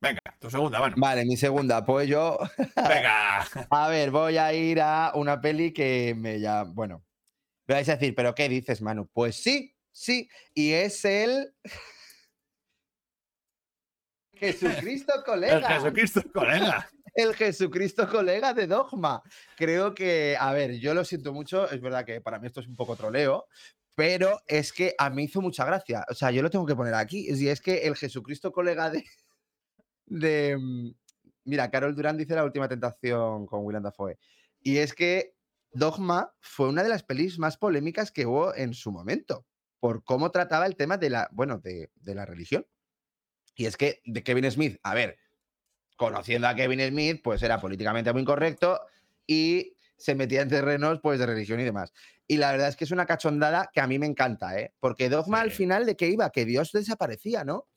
Venga, 0.00 0.20
tu 0.38 0.50
segunda 0.50 0.80
mano. 0.80 0.94
Vale, 0.98 1.24
mi 1.24 1.36
segunda, 1.36 1.84
pues 1.84 2.08
yo, 2.08 2.38
Venga. 2.76 3.46
a 3.70 3.88
ver, 3.88 4.10
voy 4.10 4.36
a 4.36 4.52
ir 4.52 4.80
a 4.80 5.12
una 5.14 5.40
peli 5.40 5.72
que 5.72 6.14
me 6.16 6.38
ya, 6.40 6.64
bueno, 6.64 7.02
me 7.66 7.74
vais 7.76 7.88
a 7.88 7.92
decir, 7.96 8.14
¿pero 8.14 8.34
qué 8.34 8.48
dices, 8.48 8.82
Manu? 8.82 9.06
Pues 9.12 9.36
sí, 9.36 9.74
sí, 9.92 10.28
y 10.52 10.72
es 10.72 11.04
el 11.06 11.54
Jesucristo 14.52 15.14
El 15.16 15.24
colega. 15.24 15.68
Jesucristo 15.68 16.22
colega. 16.32 16.88
el 17.14 17.34
Jesucristo 17.34 18.08
colega 18.08 18.52
de 18.54 18.66
Dogma. 18.66 19.22
Creo 19.56 19.94
que, 19.94 20.36
a 20.38 20.52
ver, 20.52 20.78
yo 20.78 20.94
lo 20.94 21.04
siento 21.04 21.32
mucho, 21.32 21.70
es 21.70 21.80
verdad 21.80 22.04
que 22.04 22.20
para 22.20 22.38
mí 22.38 22.46
esto 22.46 22.60
es 22.60 22.66
un 22.66 22.76
poco 22.76 22.96
troleo, 22.96 23.46
pero 23.94 24.40
es 24.46 24.72
que 24.72 24.94
a 24.98 25.10
mí 25.10 25.24
hizo 25.24 25.40
mucha 25.40 25.64
gracia. 25.64 26.04
O 26.10 26.14
sea, 26.14 26.30
yo 26.30 26.42
lo 26.42 26.50
tengo 26.50 26.66
que 26.66 26.76
poner 26.76 26.94
aquí. 26.94 27.26
Y 27.28 27.48
es 27.48 27.60
que 27.60 27.86
el 27.86 27.96
Jesucristo 27.96 28.52
colega 28.52 28.90
de. 28.90 29.04
de 30.06 30.56
mm, 30.58 30.90
mira, 31.44 31.70
Carol 31.70 31.94
Durán 31.94 32.16
dice 32.16 32.34
la 32.34 32.44
última 32.44 32.68
tentación 32.68 33.46
con 33.46 33.64
Willem 33.64 33.82
Dafoe. 33.82 34.18
Y 34.60 34.78
es 34.78 34.94
que 34.94 35.34
Dogma 35.70 36.32
fue 36.40 36.68
una 36.68 36.82
de 36.82 36.88
las 36.88 37.02
pelis 37.02 37.38
más 37.38 37.56
polémicas 37.56 38.10
que 38.10 38.26
hubo 38.26 38.54
en 38.54 38.74
su 38.74 38.90
momento, 38.90 39.46
por 39.80 40.02
cómo 40.04 40.30
trataba 40.30 40.66
el 40.66 40.76
tema 40.76 40.96
de 40.96 41.10
la, 41.10 41.28
bueno, 41.32 41.58
de, 41.58 41.90
de 41.94 42.14
la 42.14 42.24
religión. 42.24 42.66
Y 43.54 43.66
es 43.66 43.76
que 43.76 44.00
de 44.04 44.22
Kevin 44.22 44.50
Smith, 44.50 44.78
a 44.82 44.94
ver, 44.94 45.18
conociendo 45.96 46.48
a 46.48 46.54
Kevin 46.54 46.80
Smith, 46.88 47.20
pues 47.22 47.42
era 47.42 47.60
políticamente 47.60 48.12
muy 48.12 48.22
incorrecto 48.22 48.80
y 49.26 49.76
se 49.96 50.14
metía 50.14 50.42
en 50.42 50.48
terrenos 50.48 50.98
pues 51.00 51.18
de 51.20 51.26
religión 51.26 51.60
y 51.60 51.64
demás. 51.64 51.92
Y 52.26 52.36
la 52.38 52.50
verdad 52.52 52.68
es 52.68 52.76
que 52.76 52.84
es 52.84 52.90
una 52.90 53.06
cachondada 53.06 53.70
que 53.72 53.80
a 53.80 53.86
mí 53.86 53.98
me 53.98 54.06
encanta, 54.06 54.58
¿eh? 54.58 54.74
Porque 54.80 55.08
Dogma 55.08 55.40
al 55.40 55.50
final 55.50 55.86
de 55.86 55.96
qué 55.96 56.08
iba, 56.08 56.30
que 56.30 56.44
Dios 56.44 56.72
desaparecía, 56.72 57.44
¿no? 57.44 57.68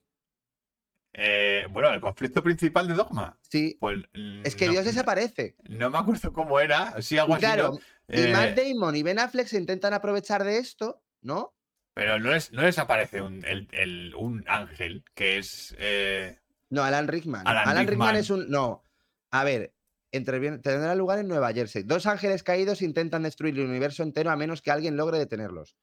Eh, 1.13 1.65
bueno, 1.71 1.89
el 1.91 1.99
conflicto 1.99 2.43
principal 2.43 2.87
de 2.87 2.93
Dogma. 2.93 3.37
Sí, 3.41 3.75
Pues, 3.79 3.99
es 4.43 4.55
que 4.55 4.67
no- 4.67 4.71
Dios 4.73 4.85
desaparece. 5.05 5.55
No 5.69 5.89
me 5.89 5.97
acuerdo 5.97 6.31
cómo 6.31 6.59
era. 6.59 7.01
Sí, 7.01 7.17
algo 7.17 7.33
así. 7.33 7.41
claro, 7.41 7.71
¿no? 7.73 7.79
y 8.15 8.21
Eh, 8.21 8.31
Matt 8.31 8.55
Damon 8.57 8.95
y 8.95 9.03
Ben 9.03 9.19
Affleck 9.19 9.47
se 9.47 9.57
intentan 9.57 9.93
aprovechar 9.93 10.43
de 10.43 10.57
esto, 10.59 11.03
¿no? 11.21 11.55
Pero 11.97 12.19
no 12.19 12.29
les, 12.31 12.51
no 12.51 12.61
les 12.61 12.77
aparece 12.77 13.23
un, 13.23 13.43
el- 13.43 13.67
el- 13.71 14.13
un 14.15 14.43
ángel 14.47 15.03
que 15.15 15.39
es. 15.39 15.75
eh, 15.79 16.37
No, 16.69 16.83
Alan 16.83 17.07
Rickman. 17.07 17.41
Alan 17.47 17.67
Alan, 17.67 17.87
Rickman. 17.87 18.09
Rickman. 18.09 18.15
es 18.17 18.29
un. 18.29 18.49
No. 18.51 18.83
A 19.31 19.43
ver, 19.43 19.73
interviene- 20.11 20.59
tendrá 20.59 20.93
lugar 20.93 21.17
en 21.17 21.27
Nueva 21.27 21.51
Jersey. 21.53 21.81
Dos 21.81 22.05
ángeles 22.05 22.43
caídos 22.43 22.83
intentan 22.83 23.23
destruir 23.23 23.55
el 23.57 23.65
universo 23.65 24.03
entero 24.03 24.29
a 24.29 24.35
menos 24.35 24.61
que 24.61 24.69
alguien 24.69 24.95
logre 24.95 25.17
detenerlos. 25.17 25.75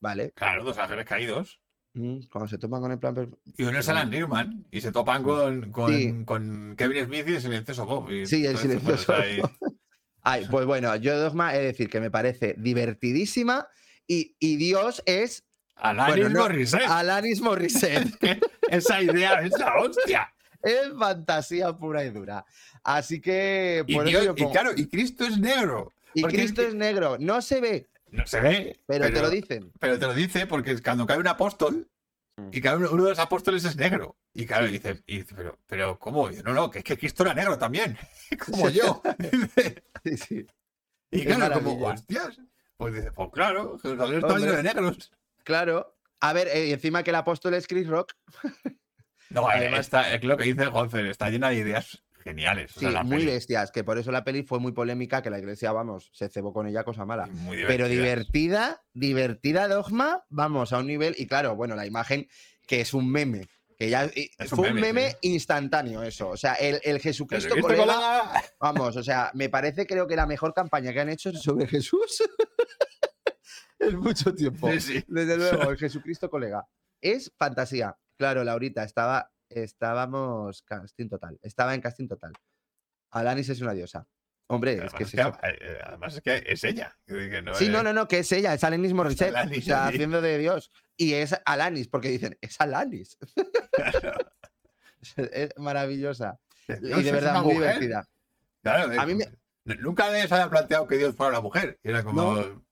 Vale. 0.00 0.32
claro, 0.32 0.64
dos 0.64 0.78
ángeles 0.78 1.04
caídos. 1.04 1.60
Mm, 1.92 2.20
Cuando 2.32 2.48
se 2.48 2.56
toman 2.58 2.80
con 2.80 2.92
el 2.92 2.98
plan. 2.98 3.36
Y 3.56 3.64
uno 3.64 3.78
es 3.78 3.88
Alan 3.90 4.10
Rickman. 4.10 4.64
Y 4.70 4.80
se 4.80 4.90
topan 4.90 5.22
con, 5.22 5.70
con, 5.70 5.92
Sí. 5.94 6.24
con 6.24 6.76
Kevin 6.78 7.04
Smith 7.04 7.28
y 7.28 7.34
el 7.34 7.40
silencioso 7.42 7.84
Bob. 7.84 8.10
y 8.10 8.24
Sí, 8.26 8.46
el 8.46 8.52
pues, 8.52 8.62
silencioso 8.62 9.12
Ay, 10.22 10.46
pues 10.50 10.64
bueno, 10.66 10.94
yo 10.96 11.18
Dogma 11.18 11.54
he 11.54 11.58
de 11.58 11.64
decir 11.66 11.88
que 11.90 12.00
me 12.00 12.10
parece 12.10 12.54
divertidísima 12.58 13.66
y, 14.06 14.36
y 14.38 14.56
Dios 14.56 15.02
es 15.06 15.44
Alanis 15.78 16.14
Bueno, 16.16 16.28
no, 16.30 16.40
Morissette. 16.42 16.86
Alanis 16.88 17.40
Morissette. 17.40 18.40
Esa 18.68 19.00
idea 19.02 19.40
es 19.42 19.52
la 19.58 19.76
hostia. 19.80 20.32
es 20.62 20.90
fantasía 20.98 21.72
pura 21.72 22.04
y 22.04 22.10
dura. 22.10 22.44
Así 22.82 23.20
que 23.20 23.84
Y, 23.86 23.94
por 23.94 24.04
Dios- 24.06 24.22
eso 24.22 24.34
yo 24.36 24.48
y 24.48 24.50
claro, 24.52 24.70
y 24.76 24.86
Cristo 24.88 25.24
es 25.24 25.38
negro. 25.38 25.92
y 26.14 26.20
es 26.26 26.32
Cristo 26.32 26.62
que- 26.62 26.68
es 26.68 26.74
negro. 26.74 27.16
No 27.20 27.40
se 27.42 27.60
ve, 27.60 27.88
No 28.10 28.26
se 28.26 28.40
ve. 28.40 28.80
pero, 28.86 29.06
te 29.12 29.20
lo 29.20 29.30
dicen. 29.30 29.72
Pero 29.78 29.98
te 29.98 30.06
lo 30.06 30.14
dice 30.14 30.46
porque 30.46 30.80
cuando 30.82 31.06
cae 31.06 31.18
un 31.18 31.28
apóstol 31.28 31.88
Mm. 32.36 32.50
y 32.52 32.60
cae 32.60 32.76
uno, 32.76 32.88
uno 32.92 33.02
de 33.04 33.10
los 33.10 33.18
apóstoles 33.18 33.64
es 33.64 33.74
negro. 33.76 34.16
Y 34.32 34.46
claro, 34.46 34.66
dice, 34.68 35.02
y 35.06 35.18
dice, 35.18 35.34
pero, 35.36 35.58
pero 35.66 35.98
¿cómo? 35.98 36.28
Y 36.28 36.32
dice, 36.32 36.44
no, 36.44 36.54
no, 36.54 36.70
que 36.70 36.78
es 36.78 36.84
que 36.84 36.96
Cristo 36.96 37.24
era 37.24 37.34
negro 37.34 37.58
también. 37.58 37.98
Como 38.46 38.68
yo. 38.70 39.02
Sí, 40.04 40.16
sí. 40.16 40.46
y 41.10 41.24
claro, 41.24 41.54
como, 41.60 41.86
hostias. 41.86 42.38
Pues 42.76 42.94
dice, 42.94 43.10
pues 43.12 43.30
claro, 43.32 43.76
Jerusalén 43.80 44.18
está 44.20 44.38
lleno 44.38 44.52
de 44.52 44.62
negros. 44.62 45.10
Claro. 45.48 45.96
A 46.20 46.34
ver, 46.34 46.46
eh, 46.48 46.72
encima 46.72 47.02
que 47.02 47.08
el 47.10 47.16
apóstol 47.16 47.54
es 47.54 47.66
Chris 47.66 47.88
Rock. 47.88 48.12
No, 49.30 49.42
eh, 49.50 49.54
Además- 49.56 49.80
está, 49.80 50.14
es 50.14 50.24
lo 50.24 50.36
que 50.38 50.44
dice 50.44 50.66
Gonfer, 50.66 51.04
está 51.06 51.28
llena 51.28 51.50
de 51.50 51.56
ideas 51.56 52.02
geniales. 52.24 52.74
o 52.76 52.80
Sí, 52.80 52.90
sea, 52.90 53.02
muy 53.02 53.18
peli, 53.18 53.26
bestias, 53.26 53.70
que 53.70 53.84
por 53.84 53.98
eso 53.98 54.10
la 54.10 54.24
peli 54.24 54.42
fue 54.42 54.58
muy 54.58 54.72
polémica, 54.72 55.20
que 55.20 55.28
la 55.28 55.38
iglesia, 55.38 55.70
vamos, 55.72 56.08
se 56.14 56.30
cebó 56.30 56.52
con 56.54 56.66
ella 56.66 56.82
cosa 56.82 57.04
mala. 57.04 57.26
muy 57.26 57.58
Pero 57.66 57.88
divertida. 57.88 58.82
divertida, 58.94 59.68
dogma, 59.68 60.24
vamos, 60.30 60.72
a 60.72 60.78
un 60.78 60.86
nivel. 60.86 61.14
Y 61.18 61.26
claro, 61.26 61.56
bueno, 61.56 61.76
la 61.76 61.84
imagen 61.86 62.26
que 62.66 62.80
es 62.80 62.94
un 62.94 63.10
meme. 63.10 63.46
Que 63.76 63.90
ya 63.90 64.04
Es 64.04 64.50
un 64.52 64.58
fue 64.58 64.70
un 64.70 64.80
meme, 64.80 65.16
instantáneo, 65.20 66.02
eso. 66.02 66.30
O 66.30 66.36
sea, 66.38 66.54
el, 66.54 66.80
el 66.82 66.98
Jesucristo, 66.98 67.54
Jesucristo 67.54 67.84
colega, 67.84 68.22
colega. 68.22 68.44
vamos, 68.58 68.96
o 68.96 69.02
sea, 69.02 69.30
me 69.34 69.50
parece 69.50 69.86
creo 69.86 70.06
que 70.06 70.16
la 70.16 70.26
mejor 70.26 70.54
campaña 70.54 70.92
que 70.94 71.00
han 71.00 71.10
hecho 71.10 71.30
sobre 71.34 71.66
Jesús 71.66 72.22
en 73.92 73.96
mucho 73.98 74.34
tiempo. 74.34 74.70
Sí, 74.72 74.80
sí. 74.80 75.04
Desde 75.08 75.36
luego, 75.38 75.70
el 75.70 75.76
Jesucristo 75.78 76.28
colega. 76.30 76.66
Es 77.00 77.32
fantasía. 77.36 77.96
Claro, 78.16 78.42
Laurita, 78.44 78.82
estaba, 78.84 79.30
estábamos 79.48 80.62
casting 80.62 81.08
total. 81.08 81.38
Estaba 81.42 81.74
en 81.74 81.80
casting 81.80 82.08
total. 82.08 82.32
Alanis 83.12 83.48
es 83.48 83.60
una 83.60 83.72
diosa. 83.72 84.06
Hombre, 84.50 84.72
es 84.72 84.78
Además 84.80 84.94
que 84.94 85.02
es 85.04 85.08
es 85.08 85.14
que, 85.14 85.20
eso. 85.20 85.38
eh, 85.42 85.78
además 85.84 86.14
es 86.16 86.20
que 86.22 86.42
es 86.46 86.64
ella. 86.64 86.96
que 87.06 87.42
no 87.42 87.54
Sí, 87.54 87.64
es- 87.66 87.70
no, 87.70 87.82
no, 87.82 87.92
no, 87.92 88.08
que 88.08 88.20
es 88.20 88.32
ella, 88.32 88.54
es 88.54 88.64
Alanis 88.64 88.94
Morissette. 88.94 89.28
Alanis, 89.36 89.58
o 89.58 89.62
sea, 89.66 89.88
sí. 89.88 89.94
haciendo 89.94 90.20
de 90.22 90.38
Dios. 90.38 90.70
Y 90.96 91.12
es 91.14 91.36
Alanis, 91.44 91.86
porque 91.88 92.08
dicen, 92.08 92.36
es 92.40 92.58
Alanis. 92.60 93.18
es 95.16 95.50
maravillosa. 95.58 96.38
Y 96.66 96.72
de 96.74 97.00
es 97.00 97.12
verdad, 97.12 97.42
muy 97.42 97.54
mujer. 97.54 97.78
divertida. 97.78 98.08
Claro, 98.62 99.00
A 99.00 99.06
mí 99.06 99.14
me- 99.14 99.24
n- 99.24 99.76
Nunca 99.80 100.10
les 100.10 100.30
había 100.32 100.48
planteado 100.50 100.86
que 100.86 100.96
Dios 100.96 101.14
fuera 101.14 101.30
una 101.32 101.40
mujer. 101.40 101.78
Era 101.82 102.02
como. 102.02 102.34
No. 102.34 102.64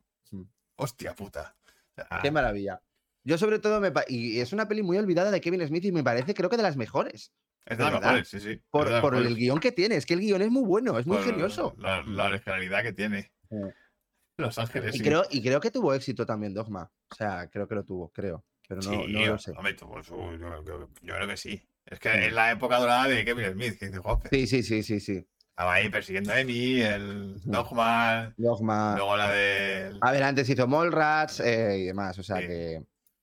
Hostia 0.76 1.14
puta. 1.14 1.56
Sea, 1.94 2.20
Qué 2.22 2.30
maravilla. 2.30 2.80
Yo, 3.24 3.38
sobre 3.38 3.58
todo, 3.58 3.80
me 3.80 3.92
y 4.08 4.38
es 4.40 4.52
una 4.52 4.68
peli 4.68 4.82
muy 4.82 4.98
olvidada 4.98 5.30
de 5.30 5.40
Kevin 5.40 5.66
Smith 5.66 5.84
y 5.84 5.92
me 5.92 6.04
parece, 6.04 6.34
creo 6.34 6.48
que 6.48 6.56
de 6.56 6.62
las 6.62 6.76
mejores. 6.76 7.32
es 7.64 7.78
de 7.78 7.84
las 7.84 8.00
mejores, 8.00 8.28
sí, 8.28 8.38
sí. 8.40 8.62
Por, 8.70 8.88
el 9.16 9.34
guion 9.34 9.58
que 9.58 9.72
tiene. 9.72 9.96
Es 9.96 10.06
que 10.06 10.14
el 10.14 10.20
guion 10.20 10.42
es 10.42 10.50
muy 10.50 10.62
bueno, 10.64 10.98
es 10.98 11.06
muy 11.06 11.16
Por 11.16 11.26
genioso. 11.26 11.74
La, 11.78 12.02
la 12.02 12.26
originalidad 12.26 12.82
que 12.82 12.92
tiene. 12.92 13.32
Sí. 13.50 13.56
Los 14.38 14.58
Ángeles. 14.58 14.94
Y 14.94 14.98
sí. 14.98 15.04
creo, 15.04 15.24
y 15.30 15.42
creo 15.42 15.60
que 15.60 15.70
tuvo 15.70 15.94
éxito 15.94 16.24
también 16.26 16.54
Dogma. 16.54 16.90
O 17.10 17.14
sea, 17.14 17.48
creo 17.48 17.66
que 17.66 17.74
lo 17.74 17.84
tuvo, 17.84 18.10
creo. 18.10 18.44
Pero 18.68 18.80
no, 18.82 18.90
Sí, 18.90 19.12
no 19.12 19.26
lo 19.26 19.38
sé. 19.38 19.52
hombre, 19.52 19.74
tuvo 19.74 20.02
su- 20.02 20.14
yo, 20.14 20.64
yo- 20.64 20.90
yo 21.02 21.14
creo 21.14 21.26
que 21.26 21.36
sí. 21.36 21.66
Es 21.86 21.98
que 22.00 22.26
es 22.26 22.32
la 22.32 22.50
época 22.50 22.78
dorada 22.78 23.08
de 23.08 23.24
Kevin 23.24 23.52
Smith, 23.52 23.78
que 23.78 23.86
dice 23.86 23.98
Jope. 23.98 24.28
Sí, 24.30 24.46
sí, 24.46 24.62
sí, 24.62 24.82
sí, 24.82 25.00
sí. 25.00 25.26
Estaba 25.56 25.72
ahí 25.72 25.88
persiguiendo 25.88 26.32
a 26.34 26.36
Amy, 26.36 26.82
el 26.82 27.40
Dogma, 27.42 28.34
Dogma. 28.36 28.94
luego 28.94 29.16
la 29.16 29.30
de. 29.32 29.96
A 30.02 30.12
ver, 30.12 30.22
antes 30.22 30.46
hizo 30.50 30.66
Mallrats 30.66 31.40
eh, 31.40 31.78
y 31.78 31.84
demás. 31.86 32.18
O 32.18 32.22
sea 32.22 32.36
Sí. 32.40 32.46
que. 32.46 32.82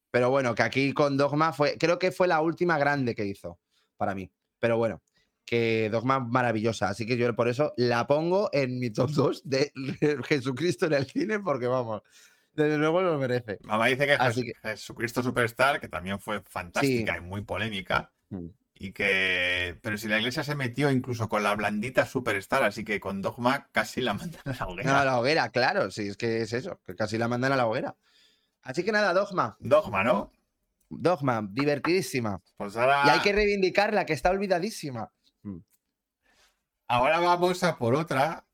Pero 0.09 0.31
bueno, 0.31 0.55
que 0.55 0.63
aquí 0.63 0.93
con 0.93 1.15
Dogma 1.15 1.53
fue. 1.53 1.77
Creo 1.77 1.99
que 1.99 2.11
fue 2.11 2.27
la 2.27 2.41
última 2.41 2.79
grande 2.79 3.13
que 3.13 3.23
hizo 3.23 3.59
para 3.97 4.15
mí. 4.15 4.31
Pero 4.59 4.77
bueno, 4.77 5.03
que 5.45 5.89
Dogma 5.91 6.21
maravillosa. 6.21 6.89
Así 6.89 7.05
que 7.05 7.17
yo 7.17 7.35
por 7.35 7.49
eso 7.49 7.71
la 7.77 8.07
pongo 8.07 8.49
en 8.51 8.79
mi 8.79 8.89
top 8.89 9.11
2 9.11 9.41
de 9.47 9.71
Jesucristo 10.27 10.87
en 10.87 10.93
el 10.93 11.05
cine, 11.05 11.37
porque 11.39 11.67
vamos, 11.67 12.01
desde 12.53 12.79
luego 12.79 13.03
lo 13.03 13.19
merece. 13.19 13.59
Mamá 13.61 13.85
dice 13.85 14.07
que, 14.07 14.13
Así 14.13 14.41
Jes- 14.41 14.55
Jesucristo 14.71 15.21
Superstar, 15.21 15.79
que 15.79 15.87
también 15.87 16.19
fue 16.19 16.41
fantástica 16.41 17.13
Sí. 17.13 17.19
y 17.19 17.21
muy 17.21 17.41
polémica. 17.41 18.11
Mm. 18.79 18.85
Y 18.85 18.91
que. 18.91 19.79
Pero 19.81 19.97
si 19.97 20.07
la 20.07 20.17
iglesia 20.17 20.43
se 20.43 20.55
metió 20.55 20.91
incluso 20.91 21.29
con 21.29 21.43
la 21.43 21.55
blandita 21.55 22.05
Superstar, 22.05 22.63
así 22.63 22.83
que 22.83 22.99
con 22.99 23.21
Dogma 23.21 23.69
casi 23.71 24.01
la 24.01 24.13
mandan 24.13 24.41
a 24.45 24.51
la 24.53 24.67
hoguera. 24.67 24.91
No, 24.91 24.97
a 24.97 25.05
la 25.05 25.19
hoguera, 25.19 25.49
claro, 25.49 25.91
sí, 25.91 26.07
es 26.09 26.17
que 26.17 26.41
es 26.41 26.53
eso, 26.53 26.79
que 26.85 26.95
casi 26.95 27.17
la 27.17 27.27
mandan 27.27 27.51
a 27.51 27.57
la 27.57 27.67
hoguera. 27.67 27.95
Así 28.61 28.83
que 28.83 28.91
nada, 28.91 29.13
Dogma, 29.13 29.57
Dogma, 29.59 30.03
¿no? 30.03 30.31
Dogma, 30.89 31.47
divertidísima. 31.49 32.41
Pues 32.57 32.75
ahora. 32.77 33.03
Y 33.05 33.09
hay 33.09 33.19
que 33.19 33.33
reivindicarla, 33.33 34.05
que 34.05 34.13
está 34.13 34.29
olvidadísima. 34.29 35.11
Ahora 36.87 37.19
vamos 37.19 37.63
a 37.63 37.77
por 37.77 37.95
otra 37.95 38.45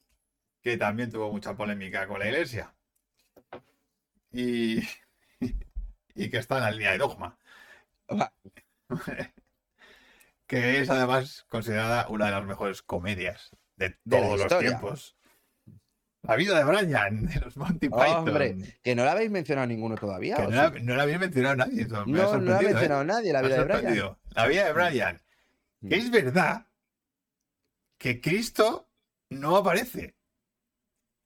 que 0.62 0.78
también 0.78 1.12
tuvo 1.12 1.32
mucha 1.32 1.56
polémica 1.56 2.08
con 2.08 2.20
la 2.20 2.28
iglesia. 2.28 2.74
Y, 4.32 4.82
y 6.16 6.30
que 6.30 6.38
está 6.38 6.58
en 6.58 6.64
la 6.64 6.72
línea 6.72 6.92
de 6.92 6.98
dogma. 7.00 7.38
Que 10.50 10.82
es 10.82 10.90
además 10.90 11.46
considerada 11.48 12.08
una 12.10 12.26
de 12.26 12.32
las 12.32 12.44
mejores 12.44 12.82
comedias 12.82 13.52
de 13.76 13.92
todos 14.10 14.32
los 14.32 14.42
historia. 14.42 14.70
tiempos. 14.72 15.16
La 16.24 16.36
vida 16.36 16.58
de 16.58 16.64
Brian, 16.64 17.28
de 17.28 17.40
los 17.40 17.56
Monty 17.56 17.88
Python. 17.88 18.28
Hombre, 18.28 18.58
que 18.82 18.96
no 18.96 19.06
la 19.06 19.12
habéis 19.12 19.30
mencionado 19.30 19.68
ninguno 19.68 19.96
todavía. 19.96 20.38
que 20.38 20.42
¿o 20.42 20.50
no, 20.50 20.56
la, 20.56 20.72
no 20.72 20.96
la 20.96 21.04
había 21.04 21.20
mencionado 21.20 21.56
nadie. 21.56 21.86
me 21.86 21.90
no, 21.90 22.06
no 22.06 22.40
la 22.40 22.58
ha 22.58 22.62
¿eh? 22.62 22.66
mencionado 22.66 23.04
nadie, 23.04 23.32
la 23.32 23.42
vida 23.44 23.64
de 23.64 23.64
Brian. 23.64 24.18
La 24.32 24.48
vida 24.48 24.66
de 24.66 24.74
Brian. 24.74 25.22
Que 25.88 25.96
es 25.96 26.10
verdad 26.10 26.66
que 28.00 28.20
Cristo 28.20 28.90
no 29.30 29.56
aparece. 29.56 30.16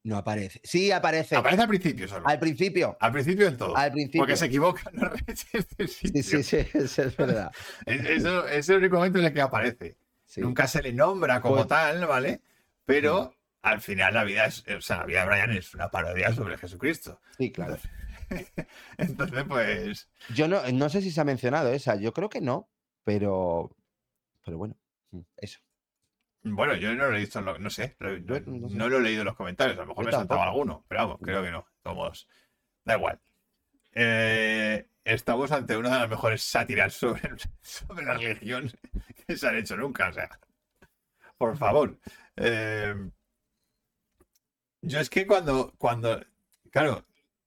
No 0.04 0.18
aparece. 0.18 0.60
Sí, 0.64 0.92
aparece. 0.92 1.36
Aparece 1.38 1.62
al 1.62 1.68
principio 1.70 2.08
solo. 2.10 2.28
Al 2.28 2.38
principio. 2.40 2.98
Al 3.00 3.12
principio 3.14 3.46
del 3.46 3.56
todo. 3.58 3.76
Al 3.78 3.92
principio. 3.92 4.22
Porque 4.22 4.36
se 4.36 4.46
equivoca. 4.48 4.84
No 4.92 5.10
Sí, 5.88 6.22
sí, 6.24 6.44
sí, 6.44 6.58
eso 6.74 7.04
es 7.04 7.16
verdad. 7.18 7.52
Es- 7.86 8.06
Eso 8.06 8.48
es 8.48 8.68
el 8.70 8.78
único 8.80 8.98
momento 8.98 9.20
en 9.20 9.26
el 9.26 9.34
que 9.34 9.42
aparece. 9.42 9.98
Sí. 10.26 10.42
Nunca 10.42 10.68
se 10.68 10.82
le 10.82 10.92
nombra 10.94 11.40
como 11.42 11.56
Pues- 11.56 11.68
tal, 11.68 12.06
¿vale? 12.06 12.42
Pero 12.86 13.34
al 13.62 13.80
final 13.80 14.14
la 14.14 14.26
vida 14.26 14.46
es, 14.46 14.66
o 14.68 14.82
sea, 14.82 14.98
la 14.98 15.06
vida 15.06 15.22
de 15.22 15.28
Brian 15.30 15.52
es 15.52 15.74
una 15.74 15.90
parodia 15.90 16.34
sobre 16.34 16.58
Jesucristo. 16.58 17.22
Sí, 17.38 17.50
claro. 17.52 17.78
Entonces, 18.98 19.44
pues, 19.48 20.10
Yo 20.34 20.48
no, 20.50 20.62
no 20.72 20.90
sé 20.90 21.02
si 21.02 21.12
se 21.12 21.22
ha 21.22 21.24
mencionado 21.24 21.72
esa, 21.72 21.96
yo 21.96 22.12
creo 22.14 22.30
que 22.30 22.42
no, 22.42 22.68
pero 23.06 23.74
Pero 24.44 24.58
bueno, 24.58 24.76
eso. 25.38 25.60
Bueno, 26.44 26.76
yo 26.76 26.94
no 26.94 27.08
lo 27.10 27.16
he 27.16 27.20
visto, 27.22 27.42
no, 27.42 27.58
no 27.58 27.70
sé, 27.70 27.96
no, 28.00 28.36
sé. 28.36 28.44
no 28.46 28.90
lo 28.90 28.98
he 28.98 29.02
leído 29.02 29.22
en 29.22 29.28
los 29.28 29.36
comentarios, 29.36 29.78
a 29.78 29.82
lo 29.82 29.88
mejor 29.88 30.04
Yo 30.04 30.06
me 30.06 30.12
he 30.12 30.14
saltado 30.14 30.42
tampoco. 30.42 30.50
alguno, 30.50 30.86
pero 30.90 31.02
vamos, 31.02 31.20
creo 31.22 31.42
que 31.42 31.52
no, 31.52 31.66
todos, 31.82 32.28
da 32.84 32.96
igual. 32.96 33.20
Eh, 33.94 34.88
estamos 35.06 35.52
ante 35.54 35.78
una 35.78 35.90
de 35.94 36.00
las 36.00 36.10
mejores 36.10 36.44
sátiras 36.44 36.94
sobre, 36.96 37.30
sobre 37.62 38.06
la 38.06 38.16
religión 38.16 38.70
que 39.26 39.38
se 39.38 39.48
han 39.48 39.56
hecho 39.56 39.78
nunca, 39.78 40.10
o 40.10 40.14
sea, 40.14 40.40
por 41.38 41.58
favor. 41.58 41.98
Eh, 42.36 42.94
yo 44.82 45.00
es 45.00 45.10
que 45.10 45.26
cuando, 45.26 45.74
cuando, 45.78 46.22
claro, 46.72 47.06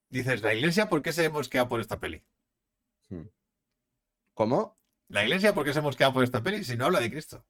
dices, 0.08 0.40
la 0.40 0.54
iglesia, 0.54 0.88
¿por 0.88 1.02
qué 1.02 1.12
se 1.12 1.28
mosquea 1.28 1.68
por 1.68 1.80
esta 1.80 2.00
peli? 2.00 2.24
¿Cómo? 4.32 4.78
La 5.08 5.22
iglesia, 5.22 5.54
¿por 5.54 5.64
qué 5.64 5.72
se 5.72 5.80
mosquea 5.80 6.12
por 6.12 6.24
esta 6.24 6.42
peli 6.42 6.64
si 6.64 6.76
no 6.76 6.86
habla 6.86 7.00
de 7.00 7.10
Cristo? 7.10 7.44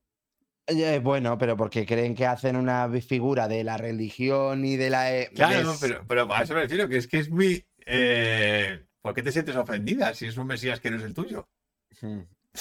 Eh, 0.69 1.01
bueno, 1.03 1.39
pero 1.39 1.57
porque 1.57 1.87
creen 1.87 2.15
que 2.15 2.27
hacen 2.27 2.57
una 2.57 2.89
figura 3.01 3.47
de 3.49 3.63
la 3.63 3.77
religión 3.77 4.65
y 4.65 4.77
de 4.77 4.91
la. 4.91 5.15
eh, 5.17 5.31
Claro, 5.35 5.75
pero, 5.81 6.05
pero 6.09 6.33
a 6.35 6.43
eso 6.43 6.55
me 6.55 6.63
refiero, 6.63 6.89
que 6.89 6.97
es 6.97 7.07
que 7.07 7.19
es 7.19 7.31
muy... 7.31 7.65
eh, 7.87 8.85
¿Por 9.01 9.15
qué 9.15 9.23
te 9.23 9.31
sientes 9.31 9.55
ofendida 9.55 10.13
si 10.15 10.27
es 10.27 10.37
un 10.37 10.49
Mesías 10.49 10.81
que 10.81 10.91
no 10.91 10.97
es 10.97 11.05
el 11.05 11.15
tuyo? 11.15 11.49
Mm. 12.03 12.21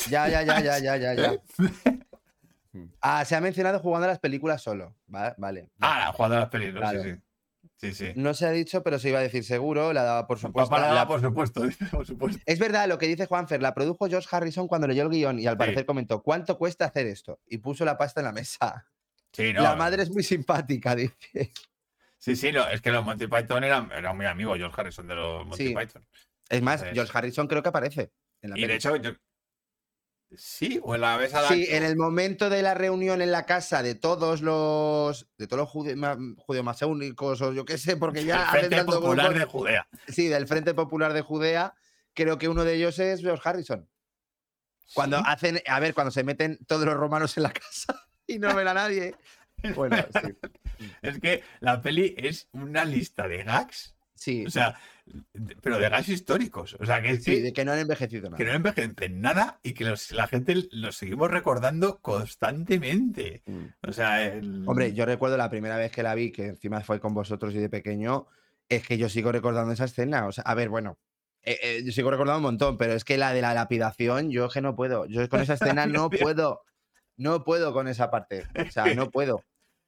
Ya, 0.09 0.29
ya, 0.29 0.43
ya, 0.43 0.59
ya, 0.59 0.77
ya, 0.79 0.97
ya, 0.97 1.13
ya. 1.15 1.33
¿Eh? 1.33 1.41
Ah, 2.99 3.23
se 3.23 3.35
ha 3.37 3.41
mencionado 3.41 3.79
jugando 3.79 4.03
a 4.05 4.09
las 4.09 4.19
películas 4.19 4.61
solo. 4.61 4.95
Va- 5.13 5.33
Vale. 5.37 5.69
Ah, 5.79 6.11
jugando 6.13 6.35
a 6.35 6.39
las. 6.41 6.49
Claro. 6.49 7.01
Sí, 7.03 7.13
sí. 7.13 7.19
Sí, 7.77 7.93
sí. 7.93 8.13
No 8.15 8.33
se 8.33 8.45
ha 8.45 8.51
dicho, 8.51 8.83
pero 8.83 8.99
se 8.99 9.09
iba 9.09 9.19
a 9.19 9.21
decir 9.21 9.43
seguro. 9.43 9.91
La 9.93 10.03
daba 10.03 10.27
por 10.27 10.39
supuesto. 10.39 10.73
Nada, 10.75 10.93
La- 10.93 11.07
por 11.07 11.21
supuesto, 11.21 11.61
por 11.91 12.05
supuesto. 12.05 12.41
Es 12.45 12.57
verdad 12.59 12.87
lo 12.87 12.97
que 12.97 13.07
dice 13.07 13.25
Juanfer. 13.25 13.61
La 13.61 13.73
produjo 13.73 14.07
George 14.07 14.27
Harrison 14.31 14.67
cuando 14.67 14.87
leyó 14.87 15.03
el 15.03 15.09
guion 15.09 15.39
y 15.39 15.45
al 15.47 15.55
Sí. 15.55 15.57
parecer 15.59 15.85
comentó: 15.85 16.23
¿Cuánto 16.23 16.57
cuesta 16.57 16.85
hacer 16.85 17.05
esto? 17.07 17.39
Y 17.47 17.57
puso 17.57 17.83
la 17.85 17.97
pasta 17.97 18.21
en 18.21 18.25
la 18.25 18.31
mesa. 18.31 18.87
Sí, 19.33 19.51
no. 19.51 19.61
La 19.63 19.75
madre 19.75 20.03
es 20.03 20.09
muy 20.09 20.23
simpática, 20.23 20.95
dice. 20.95 21.51
Sí, 22.17 22.35
sí, 22.37 22.51
no, 22.51 22.67
es 22.69 22.81
que 22.81 22.91
los 22.91 23.03
Monty 23.03 23.27
Python 23.27 23.63
eran, 23.65 23.91
eran 23.91 24.15
muy 24.15 24.25
amigos, 24.25 24.57
George 24.57 24.79
Harrison, 24.81 25.05
de 25.07 25.15
los 25.15 25.45
Monty. 25.45 25.75
Python. 25.75 26.07
Es 26.49 26.61
más, 26.61 26.83
George 26.93 27.11
Harrison 27.13 27.45
creo 27.47 27.61
que 27.61 27.69
aparece 27.69 28.11
en 28.41 28.51
la 28.51 28.57
Y 28.57 28.65
de 28.65 28.75
hecho, 28.75 28.95
yo... 28.95 29.11
Sí, 30.37 30.79
o 30.83 30.95
en 30.95 31.01
la. 31.01 31.19
Sí, 31.49 31.65
en 31.69 31.83
el 31.83 31.95
momento 31.97 32.49
de 32.49 32.61
la 32.61 32.73
reunión 32.73 33.21
en 33.21 33.31
la 33.31 33.45
casa 33.45 33.81
de 33.83 33.95
todos 33.95 34.41
los 34.41 35.27
de 35.37 35.47
todos 35.47 35.61
los 35.75 36.35
judeomasónicos 36.37 37.41
o 37.41 37.53
yo 37.53 37.65
qué 37.65 37.77
sé, 37.77 37.97
porque 37.97 38.23
ya 38.25 38.35
el 38.35 38.41
hacen 38.41 38.59
Frente 38.69 38.83
Popular 38.85 39.33
de 39.37 39.45
Judea. 39.45 39.87
sí, 40.07 40.27
del 40.27 40.47
Frente 40.47 40.73
Popular 40.73 41.13
de 41.13 41.21
Judea, 41.21 41.75
creo 42.13 42.37
que 42.37 42.47
uno 42.49 42.63
de 42.63 42.75
ellos 42.75 42.97
es 42.99 43.21
George 43.21 43.41
Harrison. 43.47 43.89
Cuando 44.93 45.17
Sí. 45.17 45.23
hacen, 45.27 45.61
a 45.67 45.79
ver, 45.79 45.93
cuando 45.93 46.11
se 46.11 46.23
meten 46.23 46.59
todos 46.67 46.85
los 46.85 46.95
romanos 46.95 47.35
en 47.37 47.43
la 47.43 47.51
casa 47.51 48.07
y 48.27 48.37
no 48.39 48.53
ven 48.55 48.67
a 48.67 48.73
nadie. 48.73 49.15
Bueno, 49.75 49.97
sí. 50.21 50.37
Es 51.01 51.17
que 51.19 51.41
la 51.59 51.81
peli 51.81 52.13
es 52.19 52.49
una 52.51 52.85
lista 52.85 53.27
de 53.27 53.41
gags, 53.43 53.94
Sí, 54.15 54.45
o 54.45 54.49
sea, 54.49 54.79
pero 55.61 55.77
de 55.77 55.89
gags 55.89 56.07
históricos. 56.09 56.75
O 56.79 56.85
sea, 56.85 57.01
que 57.01 57.17
sí, 57.17 57.31
que- 57.35 57.41
de 57.41 57.53
que 57.53 57.65
no 57.65 57.73
han 57.73 57.79
envejecido 57.79 58.23
que 58.23 58.29
nada. 58.29 58.43
no 58.45 58.51
envejecen 58.55 59.19
nada 59.21 59.59
y 59.61 59.73
que 59.73 59.83
los- 59.83 60.11
la 60.11 60.27
gente 60.27 60.55
los 60.71 60.95
seguimos 60.95 61.29
recordando 61.29 61.99
constantemente. 61.99 63.43
Mm. 63.45 63.65
O 63.87 63.91
sea, 63.93 64.25
el- 64.25 64.63
Hombre, 64.67 64.93
yo 64.93 65.05
recuerdo 65.05 65.37
la 65.37 65.49
primera 65.49 65.77
vez 65.77 65.91
que 65.91 66.03
la 66.03 66.15
vi, 66.15 66.31
que 66.31 66.45
encima 66.47 66.81
fue 66.81 66.99
con 66.99 67.13
vosotros 67.13 67.53
y 67.53 67.57
de 67.59 67.69
pequeño, 67.69 68.27
es 68.69 68.87
que 68.87 68.97
yo 68.97 69.09
sigo 69.09 69.31
recordando 69.31 69.73
esa 69.73 69.85
escena. 69.85 70.25
O 70.27 70.31
sea, 70.31 70.43
a 70.45 70.55
ver, 70.55 70.69
bueno, 70.69 70.97
eh, 71.43 71.59
eh, 71.61 71.81
yo 71.85 71.91
sigo 71.91 72.09
recordando 72.09 72.37
un 72.39 72.43
montón, 72.43 72.77
pero 72.77 72.93
es 72.93 73.03
que 73.03 73.17
la 73.17 73.33
de 73.33 73.41
la 73.41 73.53
lapidación, 73.53 74.31
yo 74.31 74.45
es 74.45 74.53
que 74.53 74.61
no 74.61 74.75
puedo. 74.75 75.05
Yo 75.07 75.27
con 75.29 75.41
esa 75.41 75.53
escena 75.55 75.85
no 75.87 76.09
puedo. 76.09 76.61
No 77.17 77.43
puedo 77.43 77.71
con 77.73 77.87
esa 77.87 78.09
parte. 78.11 78.43
O 78.67 78.71
sea, 78.71 78.93
no 78.93 79.09
puedo. 79.09 79.41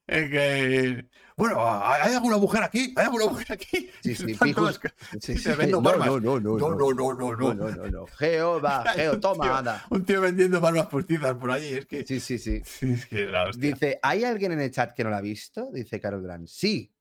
Es 0.07 0.29
que- 0.31 1.05
bueno, 1.35 1.57
¿hay 1.63 2.15
alguna 2.15 2.37
mujer 2.37 2.63
aquí? 2.63 2.93
¿Hay 2.95 3.05
alguna 3.05 3.25
mujer 3.27 3.45
aquí? 3.51 3.91
Sí, 4.01 4.15
sí, 4.15 4.53
todas- 4.55 4.79
Sí, 5.21 5.37
sí, 5.37 5.49
no, 5.69 5.81
no, 5.81 5.95
no, 5.97 6.19
no, 6.19 6.39
No, 6.39 6.57
no, 6.57 6.93
no, 6.93 7.13
no, 7.13 7.13
no, 7.13 7.35
no. 7.35 7.53
no, 7.53 7.69
no, 7.69 7.87
no. 7.87 8.05
Geo, 8.07 8.59
va, 8.59 8.83
Geo, 8.95 9.13
un 9.13 9.21
toma, 9.21 9.43
tío- 9.45 9.55
anda. 9.55 9.85
Un 9.91 10.03
tío 10.03 10.21
vendiendo 10.21 10.59
barbas 10.59 10.87
postizas 10.87 11.35
por 11.35 11.51
allí. 11.51 11.73
Es 11.75 11.85
que. 11.85 12.03
Sí, 12.05 12.19
sí, 12.19 12.39
sí. 12.39 12.63
Es 12.81 13.05
que. 13.05 13.29
Dice, 13.57 13.99
¿hay 14.01 14.23
alguien 14.23 14.53
en 14.53 14.61
el 14.61 14.71
chat 14.71 14.93
que 14.95 15.03
no 15.03 15.11
la 15.11 15.17
ha 15.17 15.21
visto? 15.21 15.69
Dice 15.71 15.99
Carol 15.99 16.21
Durán. 16.23 16.47
Sí. 16.47 16.91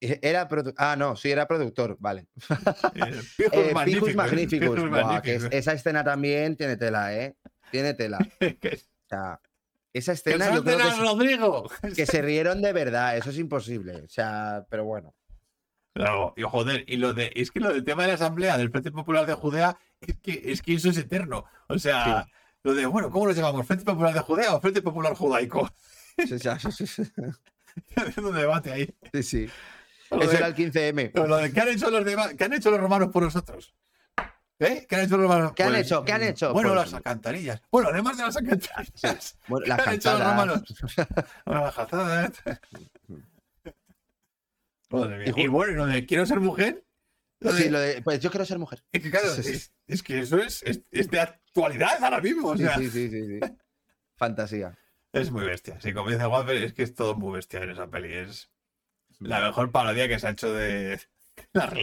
E- 0.00 0.20
Era 0.22 0.48
ah, 0.78 0.94
no, 0.96 1.16
sí, 1.16 1.30
era 1.30 1.46
productor, 1.46 1.96
vale. 2.00 2.28
Eh, 2.94 3.20
Pijos 3.36 3.52
Eh, 3.52 3.70
magníficos, 3.74 4.08
Pijos 4.08 4.14
Magnificus. 4.14 4.68
Pijos 4.76 4.90
Buah, 4.90 5.20
que 5.22 5.34
es- 5.34 5.42
magníficos. 5.42 5.58
esa 5.58 5.72
escena 5.72 6.04
también 6.04 6.56
tiene 6.56 6.76
tela, 6.78 7.14
¿eh? 7.14 7.36
Tiene 7.70 7.92
tela. 7.94 8.18
O 8.40 9.08
sea, 9.10 9.40
esa 9.98 10.12
¡Que 10.12 10.30
escena 10.30 10.54
yo 10.54 10.64
creo 10.64 10.76
que, 10.78 10.82
a 10.84 10.92
se- 10.92 11.00
Rodrigo! 11.02 11.70
que 11.96 12.06
se 12.06 12.22
rieron 12.22 12.62
de 12.62 12.72
verdad, 12.72 13.16
eso 13.16 13.30
es 13.30 13.38
imposible. 13.38 13.96
O 14.02 14.08
sea, 14.08 14.64
pero 14.70 14.84
bueno. 14.84 15.14
Claro, 15.94 16.32
y 16.36 16.42
joder, 16.42 16.84
y 16.86 16.96
lo 16.96 17.12
de, 17.12 17.32
es 17.34 17.50
que 17.50 17.60
lo 17.60 17.72
del 17.72 17.84
tema 17.84 18.02
de 18.02 18.08
la 18.08 18.14
asamblea 18.14 18.56
del 18.56 18.70
Frente 18.70 18.92
Popular 18.92 19.26
de 19.26 19.34
Judea, 19.34 19.76
es 20.00 20.16
que, 20.22 20.42
es 20.52 20.62
que 20.62 20.74
eso 20.74 20.90
es 20.90 20.96
eterno. 20.96 21.44
O 21.68 21.78
sea, 21.78 22.28
lo 22.62 22.74
de, 22.74 22.86
bueno, 22.86 23.10
¿cómo 23.10 23.26
lo 23.26 23.32
llamamos? 23.32 23.66
¿Frente 23.66 23.84
Popular 23.84 24.14
de 24.14 24.20
Judea 24.20 24.54
o 24.54 24.60
Frente 24.60 24.80
Popular 24.82 25.14
Judaico? 25.14 25.68
Sí, 26.18 26.38
sí, 26.38 26.48
un 28.22 28.34
debate 28.34 28.72
ahí. 28.72 28.94
sí, 29.12 29.22
sí. 29.22 29.50
Eso 30.10 30.32
era 30.32 30.46
el 30.46 30.54
15M. 30.54 31.12
lo 31.26 31.36
de, 31.36 31.52
¿qué 31.52 31.60
han 31.60 31.68
hecho 31.68 31.90
los? 31.90 32.04
¿Qué 32.36 32.44
han 32.44 32.52
hecho 32.52 32.70
los 32.70 32.80
romanos 32.80 33.10
por 33.12 33.22
nosotros? 33.24 33.74
¿Eh? 34.60 34.86
¿Qué 34.88 34.96
han 34.96 35.02
hecho 35.02 35.16
los 35.16 35.22
romanos? 35.28 35.52
¿Qué 35.54 35.62
han 35.62 35.70
Pues, 35.70 35.86
hecho? 35.86 36.04
¿Qué 36.04 36.12
han 36.12 36.22
hecho? 36.22 36.52
Bueno, 36.52 36.70
Pues- 36.70 36.80
las 36.86 36.94
alcantarillas. 36.94 37.62
Bueno, 37.70 37.88
además 37.92 38.16
de 38.16 38.22
las 38.24 38.36
alcantarillas. 38.36 39.38
Bueno, 39.46 39.64
¿Qué 39.64 39.68
las 39.70 39.86
han 39.86 39.94
hecho 39.94 40.12
los 40.12 40.20
romanos? 40.26 40.62
Bueno, 41.46 41.60
las 41.64 41.74
calzadas. 41.74 42.32
Madre 44.90 45.18
mía. 45.18 45.34
Y 45.36 45.46
bueno, 45.48 45.72
lo 45.74 45.86
de 45.86 46.06
quiero 46.06 46.24
ser 46.26 46.40
mujer. 46.40 46.84
lo 47.40 47.52
de- 47.52 47.62
Sí, 47.62 47.68
lo 47.68 47.78
de, 47.78 48.02
pues 48.02 48.20
yo 48.20 48.30
quiero 48.30 48.44
ser 48.44 48.58
mujer. 48.58 48.82
Es 48.90 49.02
que 49.02 49.10
claro, 49.10 49.28
es, 49.32 49.72
es 49.86 50.02
que 50.02 50.20
eso 50.20 50.38
es, 50.38 50.62
es, 50.64 50.80
es 50.90 51.08
de 51.10 51.20
actualidad 51.20 52.02
ahora 52.02 52.20
mismo. 52.20 52.48
O 52.48 52.56
Sí, 52.56 52.64
sea, 52.64 52.76
sí, 52.78 52.90
sí, 52.90 53.08
sí, 53.10 53.26
sí. 53.26 53.40
Fantasía. 54.16 54.76
es 55.12 55.30
muy 55.30 55.44
bestia. 55.44 55.80
Sí, 55.80 55.92
como 55.92 56.10
dice 56.10 56.26
Waffle, 56.26 56.64
es 56.64 56.72
que 56.72 56.82
es 56.82 56.94
todo 56.94 57.14
muy 57.14 57.34
bestia 57.34 57.60
en 57.62 57.70
esa 57.70 57.86
peli. 57.88 58.12
Es 58.14 58.50
la 59.20 59.40
mejor 59.40 59.70
parodia 59.70 60.08
que 60.08 60.18
se 60.18 60.26
ha 60.26 60.30
hecho 60.30 60.52
de 60.52 61.00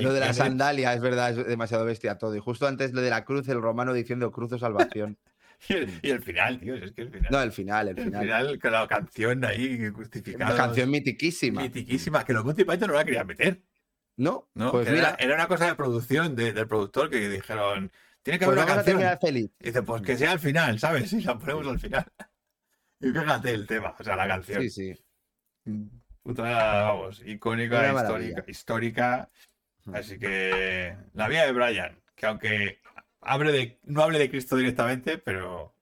Lo 0.02 0.14
de 0.14 0.20
la 0.20 0.34
sandalia, 0.34 0.94
es 0.94 1.02
verdad, 1.02 1.32
es 1.32 1.48
demasiado 1.48 1.86
bestia 1.86 2.18
todo. 2.18 2.36
Y 2.36 2.40
justo 2.40 2.68
antes 2.68 2.94
lo 2.94 3.02
de 3.02 3.10
la 3.10 3.26
cruz, 3.26 3.48
el 3.50 3.62
romano 3.62 3.94
diciendo 3.94 4.32
cruz 4.32 4.52
o 4.54 4.58
salvación. 4.60 5.18
Y 5.70 5.74
el, 5.74 6.00
y 6.04 6.10
el 6.10 6.22
final, 6.22 6.60
tío, 6.60 6.76
es 6.76 6.92
que 6.92 7.04
el 7.04 7.12
final. 7.12 7.32
No, 7.32 7.42
el 7.42 7.52
final, 7.54 7.88
el 7.88 7.98
el 7.98 8.04
final. 8.04 8.22
final 8.24 8.60
con 8.60 8.72
la 8.74 8.88
canción 8.90 9.46
ahí 9.46 9.76
Una 9.80 9.94
justificada. 9.94 10.56
canción 10.56 10.90
mitiquísima. 10.92 11.62
mitiquísima, 11.62 12.26
que 12.26 12.34
los 12.34 12.44
Monty 12.44 12.66
Python 12.66 12.90
no 12.90 12.94
la 12.96 13.06
querían 13.06 13.26
meter. 13.26 13.62
¿No? 14.18 14.50
¿no? 14.54 14.72
Pues 14.72 14.86
Que 14.86 14.92
mira, 14.92 15.16
era, 15.18 15.24
era 15.24 15.36
una 15.36 15.48
cosa 15.48 15.68
de 15.68 15.76
producción 15.76 16.36
de- 16.36 16.52
del 16.52 16.68
productor 16.68 17.10
que 17.10 17.30
dijeron, 17.30 17.90
tiene 18.22 18.38
que 18.38 18.46
pues 18.46 18.58
haber 18.58 18.66
una 18.66 18.66
vamos 18.66 18.72
a 18.72 18.76
canción. 18.76 18.98
terminar 18.98 19.20
feliz. 19.22 19.52
Y 19.62 19.66
dice, 19.68 19.82
pues 19.84 20.02
que 20.02 20.18
sea 20.18 20.32
al 20.34 20.40
final, 20.40 20.78
¿sabes? 20.78 21.14
Y 21.14 21.22
la 21.22 21.40
ponemos 21.40 21.68
al 21.68 21.80
final. 21.80 22.06
Y 23.00 23.10
fíjate 23.12 23.52
el 23.54 23.66
tema, 23.66 23.96
o 23.98 24.04
sea, 24.04 24.16
la 24.18 24.28
canción. 24.28 24.62
Sí, 24.62 24.70
sí. 24.70 24.94
Puta, 26.26 26.42
vamos, 26.42 27.22
icónica, 27.24 27.94
histórica, 27.94 28.44
histórica. 28.48 29.30
Así 29.94 30.18
que 30.18 30.98
la 31.14 31.28
vida 31.28 31.46
de 31.46 31.52
Brian, 31.52 32.02
que 32.16 32.26
aunque 32.26 32.82
hable 33.22 33.52
de, 33.52 33.80
no 33.84 34.02
hable 34.02 34.18
de 34.18 34.32
Cristo 34.32 34.56
directamente, 34.56 35.20
pero, 35.20 35.76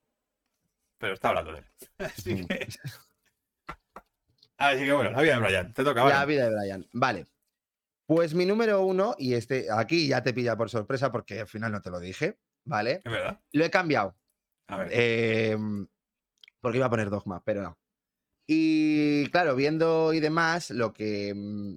pero 0.98 1.14
está 1.14 1.30
hablando 1.30 1.52
de 1.52 1.60
él. 1.60 1.64
Así 1.98 2.46
que, 2.46 2.66
así 4.58 4.84
que 4.84 4.92
bueno, 4.92 5.12
la 5.12 5.22
vida 5.22 5.34
de 5.36 5.40
Brian, 5.40 5.72
te 5.72 5.82
toca, 5.82 6.04
La 6.04 6.10
vale. 6.18 6.26
vida 6.34 6.50
de 6.50 6.54
Brian. 6.54 6.86
Vale. 6.92 7.26
Pues 8.06 8.34
mi 8.34 8.44
número 8.44 8.82
uno, 8.84 9.14
y 9.18 9.32
este 9.32 9.68
aquí 9.72 10.08
ya 10.08 10.22
te 10.22 10.34
pilla 10.34 10.56
por 10.58 10.68
sorpresa 10.68 11.10
porque 11.10 11.40
al 11.40 11.46
final 11.48 11.72
no 11.72 11.80
te 11.80 11.88
lo 11.90 12.00
dije, 12.00 12.38
¿vale? 12.64 13.00
Es 13.02 13.10
verdad. 13.10 13.40
Lo 13.52 13.64
he 13.64 13.70
cambiado. 13.70 14.14
A 14.66 14.76
ver. 14.76 14.88
eh, 14.92 15.56
porque 16.60 16.76
iba 16.76 16.86
a 16.86 16.90
poner 16.90 17.08
dogma, 17.08 17.42
pero 17.42 17.62
no. 17.62 17.78
Y 18.46 19.26
claro, 19.30 19.56
viendo 19.56 20.12
y 20.12 20.20
demás, 20.20 20.70
lo 20.70 20.92
que. 20.92 21.32
mm, 21.34 21.76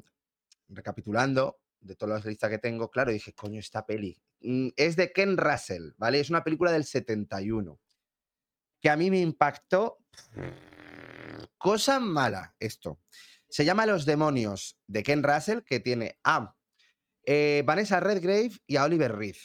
Recapitulando 0.70 1.62
de 1.80 1.96
todas 1.96 2.16
las 2.18 2.26
listas 2.26 2.50
que 2.50 2.58
tengo, 2.58 2.92
claro, 2.92 3.12
dije, 3.12 3.34
coño, 3.34 3.60
esta 3.60 3.86
peli. 3.86 4.22
mm, 4.42 4.70
Es 4.76 4.96
de 4.98 5.12
Ken 5.14 5.38
Russell, 5.38 5.92
¿vale? 5.98 6.20
Es 6.20 6.30
una 6.30 6.44
película 6.44 6.72
del 6.72 6.84
71. 6.84 7.80
Que 8.82 8.90
a 8.90 8.98
mí 8.98 9.10
me 9.10 9.20
impactó. 9.22 10.00
Cosa 11.58 12.00
mala 12.00 12.56
esto. 12.60 13.00
Se 13.50 13.64
llama 13.66 13.86
Los 13.86 14.06
Demonios 14.06 14.78
de 14.88 15.04
Ken 15.04 15.24
Russell, 15.24 15.62
que 15.62 15.80
tiene 15.80 16.20
a 16.24 16.54
eh, 17.24 17.64
Vanessa 17.66 18.00
Redgrave 18.00 18.52
y 18.68 18.76
a 18.76 18.84
Oliver 18.84 19.16
Reed. 19.16 19.38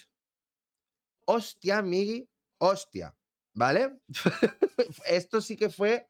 Hostia, 1.24 1.82
Miggy, 1.82 2.28
hostia, 2.59 3.16
¿vale? 3.55 4.01
Esto 5.07 5.40
sí 5.40 5.57
que 5.57 5.70
fue 5.70 6.09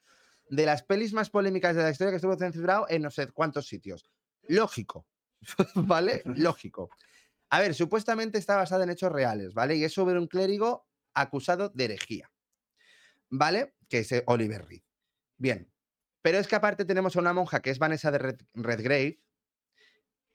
de 0.55 0.67
las 0.67 0.83
pelis 0.83 1.15
más 1.15 1.31
polémicas 1.31 1.75
de 1.75 1.83
la 1.83 1.91
historia 1.91 2.11
que 2.11 2.17
estuvo 2.17 2.37
censurado 2.37 2.85
en 2.91 3.01
no 3.03 3.11
sé 3.11 3.29
cuántos 3.33 3.67
sitios. 3.67 4.05
Lógico, 4.43 5.07
¿vale? 5.75 6.23
Lógico. 6.27 6.91
A 7.49 7.61
ver, 7.61 7.75
supuestamente 7.75 8.39
está 8.39 8.57
basada 8.57 8.85
en 8.85 8.91
hechos 8.91 9.11
reales, 9.11 9.55
¿vale? 9.55 9.77
Y 9.77 9.85
es 9.85 9.93
sobre 9.95 10.19
un 10.19 10.27
clérigo 10.27 10.87
acusado 11.15 11.71
de 11.71 11.85
herejía. 11.85 12.31
¿Vale? 13.31 13.75
que 13.89 14.01
es 14.01 14.13
eh, 14.13 14.25
Oliver 14.27 14.67
Reed. 14.67 14.83
Bien. 15.39 15.71
Pero 16.23 16.39
es 16.39 16.47
que 16.49 16.57
aparte 16.57 16.85
tenemos 16.85 17.17
a 17.17 17.21
una 17.21 17.33
monja 17.33 17.61
que 17.61 17.71
es 17.71 17.79
Vanessa 17.79 18.11
de 18.11 18.19
Red- 18.19 18.47
Redgrave, 18.55 19.21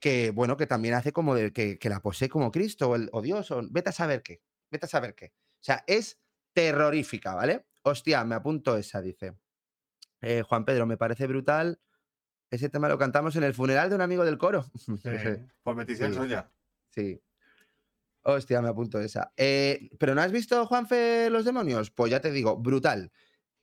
que, 0.00 0.30
bueno, 0.30 0.56
que 0.56 0.66
también 0.66 0.94
hace 0.94 1.12
como 1.12 1.34
de 1.34 1.52
que, 1.52 1.78
que 1.78 1.88
la 1.88 2.00
posee 2.00 2.28
como 2.28 2.50
Cristo 2.52 2.90
o, 2.90 2.96
el- 2.96 3.08
o 3.12 3.22
Dios, 3.22 3.50
o 3.50 3.60
vete 3.70 3.90
a 3.90 3.92
saber 3.92 4.22
qué, 4.22 4.42
vete 4.70 4.86
a 4.86 4.88
saber 4.88 5.14
qué. 5.14 5.32
O 5.36 5.64
sea, 5.64 5.82
es 5.86 6.20
terrorífica, 6.52 7.34
¿vale? 7.34 7.66
Hostia, 7.82 8.24
me 8.24 8.34
apunto 8.36 8.76
esa, 8.76 9.00
dice. 9.00 9.34
Eh, 10.20 10.42
Juan 10.42 10.64
Pedro, 10.64 10.86
me 10.86 10.96
parece 10.96 11.26
brutal. 11.26 11.80
Ese 12.50 12.68
tema 12.68 12.88
lo 12.88 12.98
cantamos 12.98 13.36
en 13.36 13.44
el 13.44 13.54
funeral 13.54 13.90
de 13.90 13.94
un 13.94 14.00
amigo 14.00 14.24
del 14.24 14.38
coro. 14.38 14.66
Sí, 15.02 15.10
por 15.62 15.76
petición 15.76 16.14
suya. 16.14 16.50
Sí. 16.90 17.20
Hostia, 18.22 18.60
me 18.60 18.68
apunto 18.68 19.00
esa. 19.00 19.32
Eh, 19.36 19.90
¿Pero 19.98 20.14
no 20.14 20.20
has 20.20 20.32
visto, 20.32 20.66
Juanfe, 20.66 21.30
los 21.30 21.44
demonios? 21.44 21.90
Pues 21.90 22.10
ya 22.10 22.20
te 22.20 22.30
digo, 22.30 22.56
brutal. 22.56 23.12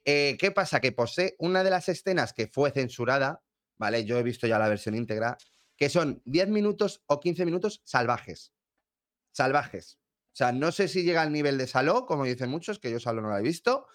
Eh, 0.06 0.38
¿Qué 0.40 0.52
pasa? 0.52 0.80
Que 0.80 0.91
posee 0.91 1.36
una 1.40 1.64
de 1.64 1.69
las 1.69 1.90
escenas 1.90 2.34
que 2.34 2.48
fue 2.48 2.72
censurada, 2.72 3.44
¿vale? 3.77 4.06
Yo 4.06 4.18
he 4.18 4.23
visto 4.23 4.48
ya 4.48 4.60
la 4.60 4.69
versión 4.69 4.95
íntegra, 4.95 5.38
que 5.77 5.90
son 5.90 6.22
10 6.26 6.48
minutos 6.49 7.03
o 7.07 7.19
15 7.19 7.45
minutos 7.45 7.82
salvajes. 7.86 8.53
Salvajes. 9.32 9.99
O 10.34 10.36
sea, 10.38 10.52
no 10.52 10.72
sé 10.72 10.88
si 10.88 11.03
llega 11.03 11.22
al 11.22 11.32
nivel 11.32 11.57
de 11.57 11.68
Saló, 11.68 12.06
como 12.06 12.26
dicen 12.26 12.49
muchos, 12.49 12.80
que 12.80 12.91
yo 12.91 12.99
Saló 12.99 13.22
no 13.22 13.30
la 13.30 13.40
he 13.40 13.44
visto, 13.44 13.88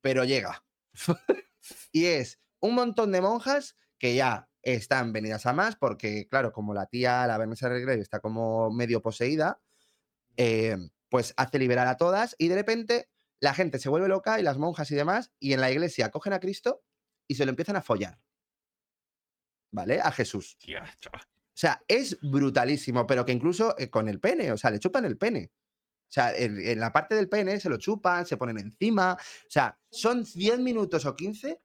pero 0.00 0.24
llega. 0.24 0.64
y 1.92 2.06
es 2.06 2.40
un 2.60 2.74
montón 2.74 3.12
de 3.12 3.20
monjas 3.20 3.76
que 3.98 4.14
ya 4.14 4.48
están 4.62 5.12
venidas 5.12 5.46
a 5.46 5.52
más, 5.52 5.76
porque, 5.76 6.28
claro, 6.28 6.52
como 6.52 6.74
la 6.74 6.86
tía, 6.86 7.26
la 7.26 7.38
Vanessa 7.38 7.68
Redgrave, 7.68 8.00
está 8.00 8.20
como 8.20 8.70
medio 8.70 9.00
poseída, 9.02 9.60
eh, 10.36 10.76
pues 11.08 11.34
hace 11.36 11.58
liberar 11.58 11.86
a 11.86 11.96
todas 11.96 12.34
y 12.38 12.48
de 12.48 12.54
repente 12.54 13.08
la 13.40 13.54
gente 13.54 13.78
se 13.78 13.88
vuelve 13.88 14.08
loca 14.08 14.38
y 14.38 14.42
las 14.42 14.58
monjas 14.58 14.90
y 14.90 14.94
demás, 14.94 15.32
y 15.38 15.54
en 15.54 15.60
la 15.60 15.70
iglesia 15.70 16.10
cogen 16.10 16.32
a 16.34 16.40
Cristo 16.40 16.82
y 17.26 17.34
se 17.34 17.44
lo 17.44 17.50
empiezan 17.50 17.76
a 17.76 17.82
follar. 17.82 18.20
¿Vale? 19.72 20.00
A 20.00 20.10
Jesús. 20.10 20.56
O 21.14 21.60
sea, 21.60 21.82
es 21.88 22.18
brutalísimo, 22.22 23.06
pero 23.06 23.24
que 23.24 23.32
incluso 23.32 23.76
eh, 23.78 23.88
con 23.88 24.08
el 24.08 24.20
pene, 24.20 24.52
o 24.52 24.56
sea, 24.56 24.70
le 24.70 24.78
chupan 24.78 25.04
el 25.04 25.16
pene. 25.16 25.52
O 26.10 26.12
sea, 26.12 26.36
en, 26.36 26.60
en 26.60 26.80
la 26.80 26.92
parte 26.92 27.14
del 27.14 27.28
pene 27.28 27.60
se 27.60 27.68
lo 27.68 27.76
chupan, 27.76 28.26
se 28.26 28.36
ponen 28.36 28.58
encima. 28.58 29.12
O 29.14 29.50
sea, 29.50 29.78
son 29.88 30.24
10 30.24 30.58
minutos 30.58 31.06
o 31.06 31.14
15 31.14 31.60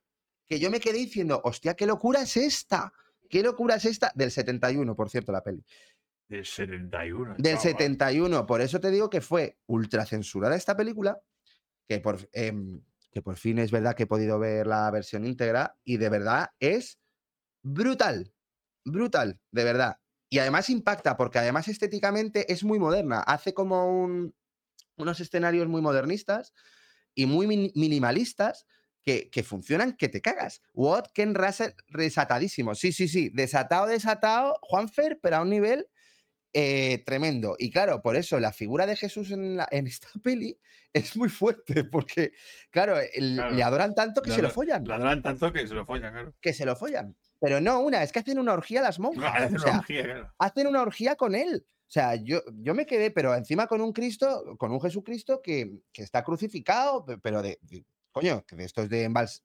que 0.45 0.59
yo 0.59 0.69
me 0.69 0.79
quedé 0.79 0.99
diciendo, 0.99 1.41
hostia, 1.43 1.73
qué 1.73 1.85
locura 1.85 2.21
es 2.21 2.37
esta. 2.37 2.93
¿Qué 3.29 3.41
locura 3.41 3.75
es 3.75 3.85
esta? 3.85 4.11
Del 4.13 4.31
71, 4.31 4.95
por 4.95 5.09
cierto, 5.09 5.31
la 5.31 5.41
peli. 5.41 5.65
Del 6.27 6.45
71. 6.45 7.35
Del 7.37 7.57
chaval. 7.57 7.61
71. 7.61 8.45
Por 8.45 8.61
eso 8.61 8.79
te 8.79 8.91
digo 8.91 9.09
que 9.09 9.21
fue 9.21 9.57
ultra 9.67 10.05
censurada 10.05 10.55
esta 10.55 10.77
película, 10.77 11.19
que 11.87 11.99
por, 11.99 12.29
em, 12.31 12.81
que 13.11 13.21
por 13.21 13.37
fin 13.37 13.59
es 13.59 13.71
verdad 13.71 13.95
que 13.95 14.03
he 14.03 14.07
podido 14.07 14.37
ver 14.39 14.67
la 14.67 14.89
versión 14.91 15.25
íntegra 15.25 15.75
y 15.83 15.97
de 15.97 16.09
verdad 16.09 16.49
es 16.59 16.99
brutal. 17.63 18.31
Brutal, 18.83 19.39
de 19.51 19.63
verdad. 19.63 19.97
Y 20.35 20.39
además 20.39 20.69
impacta, 20.69 21.15
porque 21.15 21.39
además 21.39 21.69
estéticamente 21.69 22.51
es 22.51 22.65
muy 22.65 22.77
moderna. 22.77 23.21
Hace 23.21 23.53
como 23.53 23.89
un- 24.03 24.35
unos 24.97 25.21
escenarios 25.21 25.65
muy 25.69 25.81
modernistas 25.81 26.51
y 27.13 27.25
muy 27.25 27.47
min- 27.47 27.71
minimalistas 27.73 28.65
que, 29.01 29.29
que 29.29 29.43
funcionan 29.43 29.95
que 29.95 30.09
te 30.09 30.19
cagas. 30.21 30.61
What 30.73 31.05
Ken 31.13 31.35
Russell 31.35 31.71
desatadísimo. 31.87 32.75
Sí, 32.75 32.91
sí, 32.91 33.07
sí. 33.07 33.29
Desatado, 33.33 33.87
desatado, 33.87 34.59
Juanfer, 34.61 35.19
pero 35.23 35.37
a 35.37 35.41
un 35.41 35.51
nivel 35.51 35.87
eh, 36.53 37.01
tremendo. 37.05 37.55
Y 37.57 37.71
claro, 37.71 38.01
por 38.01 38.17
eso 38.17 38.37
la 38.37 38.51
figura 38.51 38.85
de 38.85 38.97
Jesús 38.97 39.31
en, 39.31 39.55
la- 39.55 39.69
en 39.71 39.87
esta 39.87 40.09
peli 40.21 40.59
es 40.91 41.15
muy 41.15 41.29
fuerte, 41.29 41.85
porque, 41.85 42.33
claro, 42.71 42.97
el- 42.99 43.35
Claro. 43.35 43.55
le 43.55 43.63
adoran 43.63 43.95
tanto 43.95 44.21
que 44.21 44.31
se 44.31 44.41
lo 44.41 44.49
follan. 44.49 44.83
Le 44.83 44.93
adoran 44.95 45.21
tanto 45.21 45.53
que 45.53 45.65
se 45.65 45.73
lo 45.73 45.85
follan, 45.85 46.11
claro. 46.11 46.33
Que 46.41 46.51
se 46.51 46.65
lo 46.65 46.75
follan. 46.75 47.15
Pero 47.39 47.59
no 47.61 47.79
una, 47.79 48.01
es 48.03 48.11
que 48.11 48.19
hacen 48.19 48.39
una 48.39 48.53
orgía 48.53 48.81
las 48.81 48.99
monjas. 48.99 49.33
Hacen 49.35 49.57
o 49.57 49.63
una 49.63 49.77
orgía, 49.79 50.03
claro. 50.03 50.33
hacen 50.39 50.67
una 50.67 50.81
orgía 50.81 51.15
con 51.15 51.35
él. 51.35 51.65
O 51.67 51.91
sea, 51.91 52.15
yo, 52.15 52.41
yo 52.61 52.73
me 52.73 52.85
quedé, 52.85 53.11
pero 53.11 53.35
encima 53.35 53.67
con 53.67 53.79
un 53.81 53.93
Cristo, 53.93 54.55
con 54.57 54.71
un 54.71 54.81
Jesucristo 54.81 55.41
que, 55.41 55.81
que 55.93 56.01
está 56.01 56.23
crucificado, 56.23 57.05
pe- 57.05 57.17
pero 57.19 57.41
de, 57.43 57.59
de- 57.61 57.85
coño, 58.11 58.43
que 58.45 58.55
de 58.55 58.63
estos 58.63 58.89
de 58.89 59.03
embals, 59.03 59.43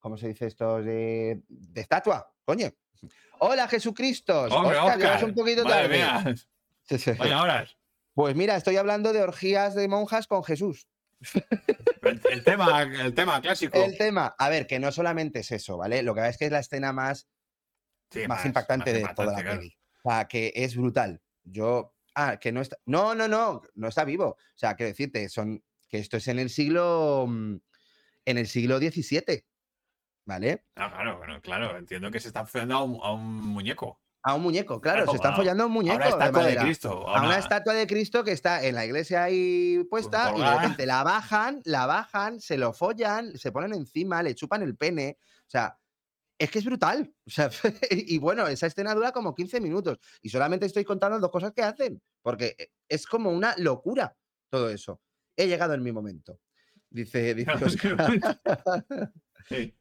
¿cómo 0.00 0.16
se 0.16 0.28
dice 0.28 0.46
estos 0.46 0.84
de, 0.84 1.42
de 1.48 1.80
estatua? 1.80 2.32
Coño. 2.44 2.70
Hola 3.38 3.68
Jesucristo. 3.68 4.44
Hombre, 4.50 4.78
Oscar, 4.78 4.96
Óscar, 4.98 5.24
un 5.26 5.34
poquito 5.34 5.62
tarde. 5.64 6.00
Vaya 7.18 7.42
horas. 7.42 7.76
Pues 8.14 8.34
mira, 8.34 8.56
estoy 8.56 8.76
hablando 8.78 9.12
de 9.12 9.22
orgías 9.22 9.74
de 9.74 9.86
monjas 9.88 10.26
con 10.26 10.42
Jesús. 10.42 10.88
El, 12.02 12.20
el 12.30 12.44
tema, 12.44 12.82
el 12.82 13.14
tema 13.14 13.40
clásico. 13.40 13.82
El 13.82 13.96
tema, 13.98 14.34
a 14.38 14.48
ver, 14.48 14.66
que 14.66 14.78
no 14.78 14.92
solamente 14.92 15.40
es 15.40 15.50
eso, 15.50 15.76
¿vale? 15.76 16.02
Lo 16.02 16.14
que 16.14 16.28
es 16.28 16.38
que 16.38 16.46
es 16.46 16.52
la 16.52 16.60
escena 16.60 16.92
más, 16.92 17.28
Sí, 18.10 18.26
más, 18.28 18.44
impactante 18.44 18.92
de 18.92 19.00
toda 19.14 19.32
la 19.32 19.42
claro. 19.42 19.60
peli. 19.60 19.76
O 20.02 20.10
sea, 20.10 20.28
que 20.28 20.52
es 20.54 20.76
brutal. 20.76 21.20
Yo, 21.42 21.94
ah, 22.14 22.38
que 22.38 22.52
no 22.52 22.60
está, 22.60 22.76
no, 22.86 23.14
no, 23.14 23.28
no, 23.28 23.62
no 23.74 23.88
está 23.88 24.04
vivo. 24.04 24.28
O 24.28 24.38
sea, 24.54 24.74
quiero 24.74 24.88
decirte, 24.88 25.28
son, 25.28 25.64
que 25.88 25.98
esto 25.98 26.16
es 26.16 26.28
en 26.28 26.38
el 26.38 26.50
siglo, 26.50 27.26
mm, 27.28 27.56
en 28.26 28.38
el 28.38 28.46
siglo 28.46 28.78
XVII, 28.78 29.44
¿vale? 30.24 30.64
Ah, 30.76 30.90
claro, 30.92 31.18
bueno, 31.18 31.40
claro. 31.40 31.76
Entiendo 31.76 32.10
que 32.10 32.20
se 32.20 32.30
a 32.34 32.42
un, 32.82 33.00
a 33.02 33.12
un 33.12 33.40
muñeco. 33.40 34.00
A 34.28 34.34
un 34.34 34.42
muñeco, 34.42 34.80
claro, 34.80 34.98
Claro, 35.04 35.10
se 35.12 35.16
están 35.16 35.34
a- 35.34 35.36
follando 35.36 35.62
a 35.62 35.66
un 35.66 35.72
A 35.72 35.74
muñeco 35.74 35.96
una 35.96 36.04
de 36.06 36.10
estatua 36.10 36.44
de. 36.46 36.56
Cristo. 36.56 37.08
a 37.08 37.22
una 37.22 37.38
estatua 37.38 37.72
de 37.74 37.86
Cristo 37.86 38.24
que 38.24 38.32
está 38.32 38.64
en 38.64 38.74
la 38.74 38.84
iglesia 38.84 39.22
ahí 39.22 39.84
puesta 39.88 40.32
y 40.36 40.40
de 40.40 40.50
repente 40.50 40.84
la 40.86 41.04
bajan, 41.04 41.60
la 41.64 41.86
bajan, 41.86 42.40
se 42.40 42.58
lo 42.58 42.72
follan, 42.72 43.38
se 43.38 43.52
ponen 43.52 43.72
encima, 43.74 44.22
le 44.24 44.34
chupan 44.34 44.62
el 44.62 44.76
pene. 44.76 45.16
O 45.20 45.48
sea, 45.48 45.78
es 46.38 46.50
que 46.50 46.58
es 46.58 46.64
brutal. 46.64 47.14
O 47.24 47.30
sea, 47.30 47.50
y 47.90 48.18
bueno, 48.18 48.48
esa 48.48 48.66
escena 48.66 48.94
dura 48.94 49.12
como 49.12 49.32
15 49.32 49.60
minutos 49.60 49.98
y 50.20 50.28
solamente 50.28 50.66
estoy 50.66 50.84
contando 50.84 51.20
dos 51.20 51.30
cosas 51.30 51.52
que 51.52 51.62
hacen, 51.62 52.02
porque 52.20 52.56
e- 52.58 52.70
es 52.88 53.06
como 53.06 53.30
una 53.30 53.54
locura 53.58 54.16
todo 54.50 54.68
eso. 54.70 55.00
He 55.36 55.46
llegado 55.46 55.74
en 55.74 55.82
mi 55.84 55.92
momento. 55.92 56.40
Dice. 56.90 57.36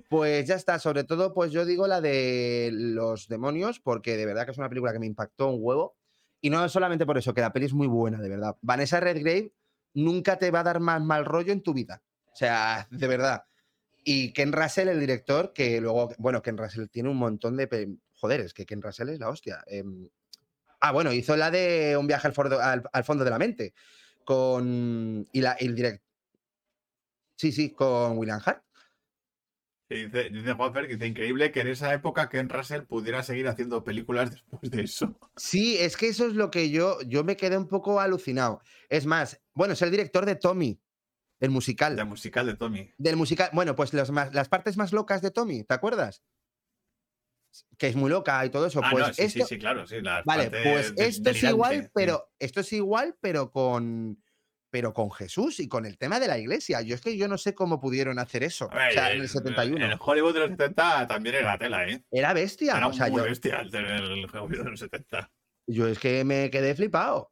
Pues 0.09 0.47
ya 0.47 0.55
está, 0.55 0.79
sobre 0.79 1.03
todo, 1.03 1.33
pues 1.33 1.51
yo 1.51 1.65
digo 1.65 1.87
la 1.87 2.01
de 2.01 2.69
los 2.73 3.27
demonios, 3.27 3.79
porque 3.79 4.15
de 4.17 4.25
verdad 4.25 4.45
que 4.45 4.51
es 4.51 4.57
una 4.57 4.69
película 4.69 4.93
que 4.93 4.99
me 4.99 5.07
impactó 5.07 5.47
un 5.49 5.57
huevo. 5.59 5.95
Y 6.41 6.49
no 6.49 6.67
solamente 6.69 7.05
por 7.05 7.17
eso, 7.17 7.33
que 7.33 7.41
la 7.41 7.51
peli 7.51 7.65
es 7.65 7.73
muy 7.73 7.87
buena, 7.87 8.21
de 8.21 8.29
verdad. 8.29 8.55
Vanessa 8.61 8.99
Redgrave 8.99 9.51
nunca 9.95 10.37
te 10.37 10.51
va 10.51 10.59
a 10.59 10.63
dar 10.63 10.79
más 10.79 11.01
mal 11.01 11.25
rollo 11.25 11.51
en 11.51 11.61
tu 11.61 11.73
vida. 11.73 12.03
O 12.31 12.35
sea, 12.35 12.87
de 12.91 13.07
verdad. 13.07 13.45
Y 14.03 14.31
Ken 14.33 14.51
Russell, 14.51 14.89
el 14.89 14.99
director, 14.99 15.53
que 15.53 15.81
luego, 15.81 16.13
bueno, 16.19 16.43
Ken 16.43 16.57
Russell 16.57 16.85
tiene 16.87 17.09
un 17.09 17.17
montón 17.17 17.57
de... 17.57 17.97
Joder, 18.13 18.41
es 18.41 18.53
que 18.53 18.65
Ken 18.65 18.81
Russell 18.81 19.09
es 19.09 19.19
la 19.19 19.29
hostia. 19.29 19.63
Em, 19.65 20.07
ah, 20.81 20.91
bueno, 20.91 21.11
hizo 21.11 21.35
la 21.35 21.49
de 21.49 21.97
Un 21.97 22.05
viaje 22.05 22.27
al- 22.61 22.83
al 22.91 23.03
fondo 23.03 23.23
de 23.23 23.29
la 23.31 23.39
mente. 23.39 23.73
Con... 24.23 25.27
Y 25.31 25.41
la, 25.41 25.53
el 25.53 25.73
director... 25.75 26.05
Sí, 27.37 27.51
sí, 27.51 27.71
con 27.71 28.17
William 28.19 28.39
Hart. 28.45 28.64
Dice, 29.87 30.29
dice 30.31 30.53
Juanfer 30.53 30.87
que 30.87 30.93
dice 30.93 31.05
increíble 31.05 31.51
que 31.51 31.59
en 31.61 31.67
esa 31.67 31.93
época 31.93 32.27
Ken 32.27 32.49
Russell 32.49 32.81
pudiera 32.83 33.21
seguir 33.21 33.47
haciendo 33.47 33.83
películas 33.83 34.31
después 34.31 34.71
de 34.71 34.81
eso. 34.81 35.19
Sí, 35.35 35.77
es 35.77 35.95
que 35.95 36.07
eso 36.07 36.25
es 36.25 36.33
lo 36.33 36.49
que 36.49 36.71
yo, 36.71 36.99
yo 37.03 37.23
me 37.23 37.37
quedé 37.37 37.55
un 37.55 37.67
poco 37.67 37.99
alucinado. 37.99 38.61
Es 38.89 39.05
más, 39.05 39.39
bueno, 39.53 39.73
es 39.73 39.81
el 39.83 39.91
director 39.91 40.25
de 40.25 40.35
Tommy, 40.35 40.81
el 41.39 41.51
musical. 41.51 41.95
La 41.95 42.05
musical 42.05 42.47
de 42.47 42.55
Tommy. 42.55 42.91
Del 42.97 43.15
musical, 43.15 43.49
bueno, 43.53 43.75
pues 43.75 43.93
los 43.93 44.09
más- 44.09 44.33
las 44.33 44.49
partes 44.49 44.75
más 44.75 44.91
locas 44.91 45.21
de 45.21 45.29
Tommy, 45.29 45.63
¿te 45.63 45.75
acuerdas? 45.75 46.23
Que 47.77 47.87
es 47.87 47.95
muy 47.95 48.09
loca 48.09 48.43
y 48.43 48.49
todo 48.49 48.65
eso. 48.65 48.81
Ah, 48.83 48.89
pues 48.91 49.07
no, 49.07 49.13
sí, 49.13 49.21
esto, 49.21 49.39
sí, 49.45 49.55
sí, 49.55 49.59
claro, 49.59 49.85
sí. 49.85 49.97
vale, 50.25 50.49
pues 50.49 50.95
de- 50.95 51.03
esto 51.03 51.03
es 51.03 51.23
delirante, 51.23 51.49
igual, 51.49 51.91
pero 51.93 52.31
esto 52.39 52.59
es 52.61 52.73
igual, 52.73 53.15
pero 53.21 53.51
con, 53.51 54.21
pero 54.75 54.93
con 54.93 55.09
Jesús 55.09 55.61
y 55.61 55.69
con 55.69 55.85
el 55.85 55.97
tema 55.97 56.19
de 56.19 56.27
la 56.27 56.37
iglesia. 56.37 56.81
Yo 56.81 56.95
es 56.95 57.01
que 57.01 57.15
yo 57.15 57.29
no 57.29 57.37
sé 57.37 57.55
cómo 57.55 57.79
pudieron 57.79 58.19
hacer 58.19 58.43
eso. 58.43 58.67
Ver, 58.67 58.89
o 58.89 58.91
sea, 58.91 59.07
en 59.11 59.15
el- 59.15 59.21
el 59.21 59.29
71. 59.29 59.85
El 59.85 59.97
Hollywood 59.97 60.33
de 60.33 60.39
los 60.41 60.49
70 60.49 61.07
también 61.07 61.35
era 61.35 61.57
tela, 61.57 61.87
¿eh? 61.87 62.03
Era 62.11 62.33
bestia. 62.33 62.75
Era 62.75 62.87
o 62.87 62.91
sea, 62.91 63.07
muy 63.07 63.19
yo, 63.21 63.23
bestia 63.23 63.61
el, 63.61 63.73
el 63.73 64.25
Hollywood 64.25 64.65
de 64.65 64.69
los 64.71 64.79
70. 64.81 65.31
yo 65.67 65.87
es 65.87 65.97
que 65.97 66.25
me 66.25 66.49
quedé 66.49 66.75
flipado. 66.75 67.31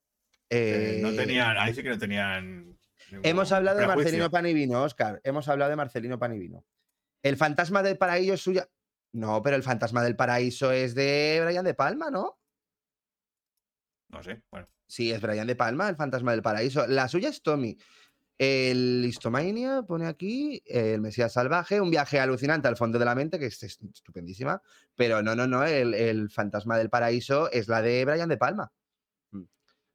Eh, 0.49 0.99
no 1.02 1.10
Eh, 1.10 1.15
tenían, 1.18 1.57
ahí 1.57 1.74
sí 1.74 1.84
que 1.84 1.90
no 1.90 1.98
tenían. 1.98 2.80
Hemos 3.24 3.52
hablado 3.52 3.78
de. 3.78 3.88
Marcelino 3.88 4.32
Panivino, 4.32 4.84
Oscar. 4.84 5.20
Hemos 5.26 5.49
hablado 5.49 5.70
de 5.70 5.76
Marcelino 5.76 6.18
Panivino. 6.18 6.64
El 7.24 7.36
fantasma 7.36 7.84
del 7.84 7.98
paraíso 7.98 8.36
es 8.36 8.40
suya. 8.41 8.70
No, 9.11 9.44
pero 9.44 9.57
el 9.57 9.64
fantasma 9.64 10.02
del 10.02 10.15
paraíso 10.15 10.72
es 10.72 10.95
de 10.95 11.41
Brian 11.44 11.65
de 11.65 11.74
Palma, 11.74 12.10
¿no? 12.10 12.40
No 14.07 14.24
sé, 14.24 14.41
bueno. 14.49 14.70
Sí, 14.94 15.11
es 15.11 15.20
Brian 15.22 15.48
de 15.48 15.56
Palma, 15.56 15.90
el 15.90 15.95
fantasma 15.95 16.34
del 16.34 16.44
paraíso. 16.44 16.86
La 16.86 17.07
suya 17.07 17.30
es 17.30 17.41
Tommy. 17.41 17.76
El 18.38 19.03
Histomania 19.07 19.82
pone 19.88 20.06
aquí, 20.06 20.61
el 20.68 21.02
Mesías 21.02 21.34
Salvaje, 21.34 21.82
un 21.82 21.90
viaje 21.90 22.20
alucinante 22.20 22.68
al 22.68 22.78
fondo 22.78 22.99
de 22.99 23.06
la 23.06 23.15
mente, 23.15 23.40
que 23.40 23.48
es 23.48 23.64
est- 23.64 23.82
estupendísima. 23.91 24.61
Pero 24.95 25.24
no, 25.24 25.36
no, 25.36 25.48
no, 25.48 25.64
el, 25.64 25.95
el 25.95 26.30
fantasma 26.30 26.78
del 26.78 26.91
paraíso 26.91 27.49
es 27.52 27.68
la 27.68 27.82
de 27.82 28.06
Brian 28.06 28.30
de 28.30 28.38
Palma. 28.38 28.72
Mm. 29.32 29.44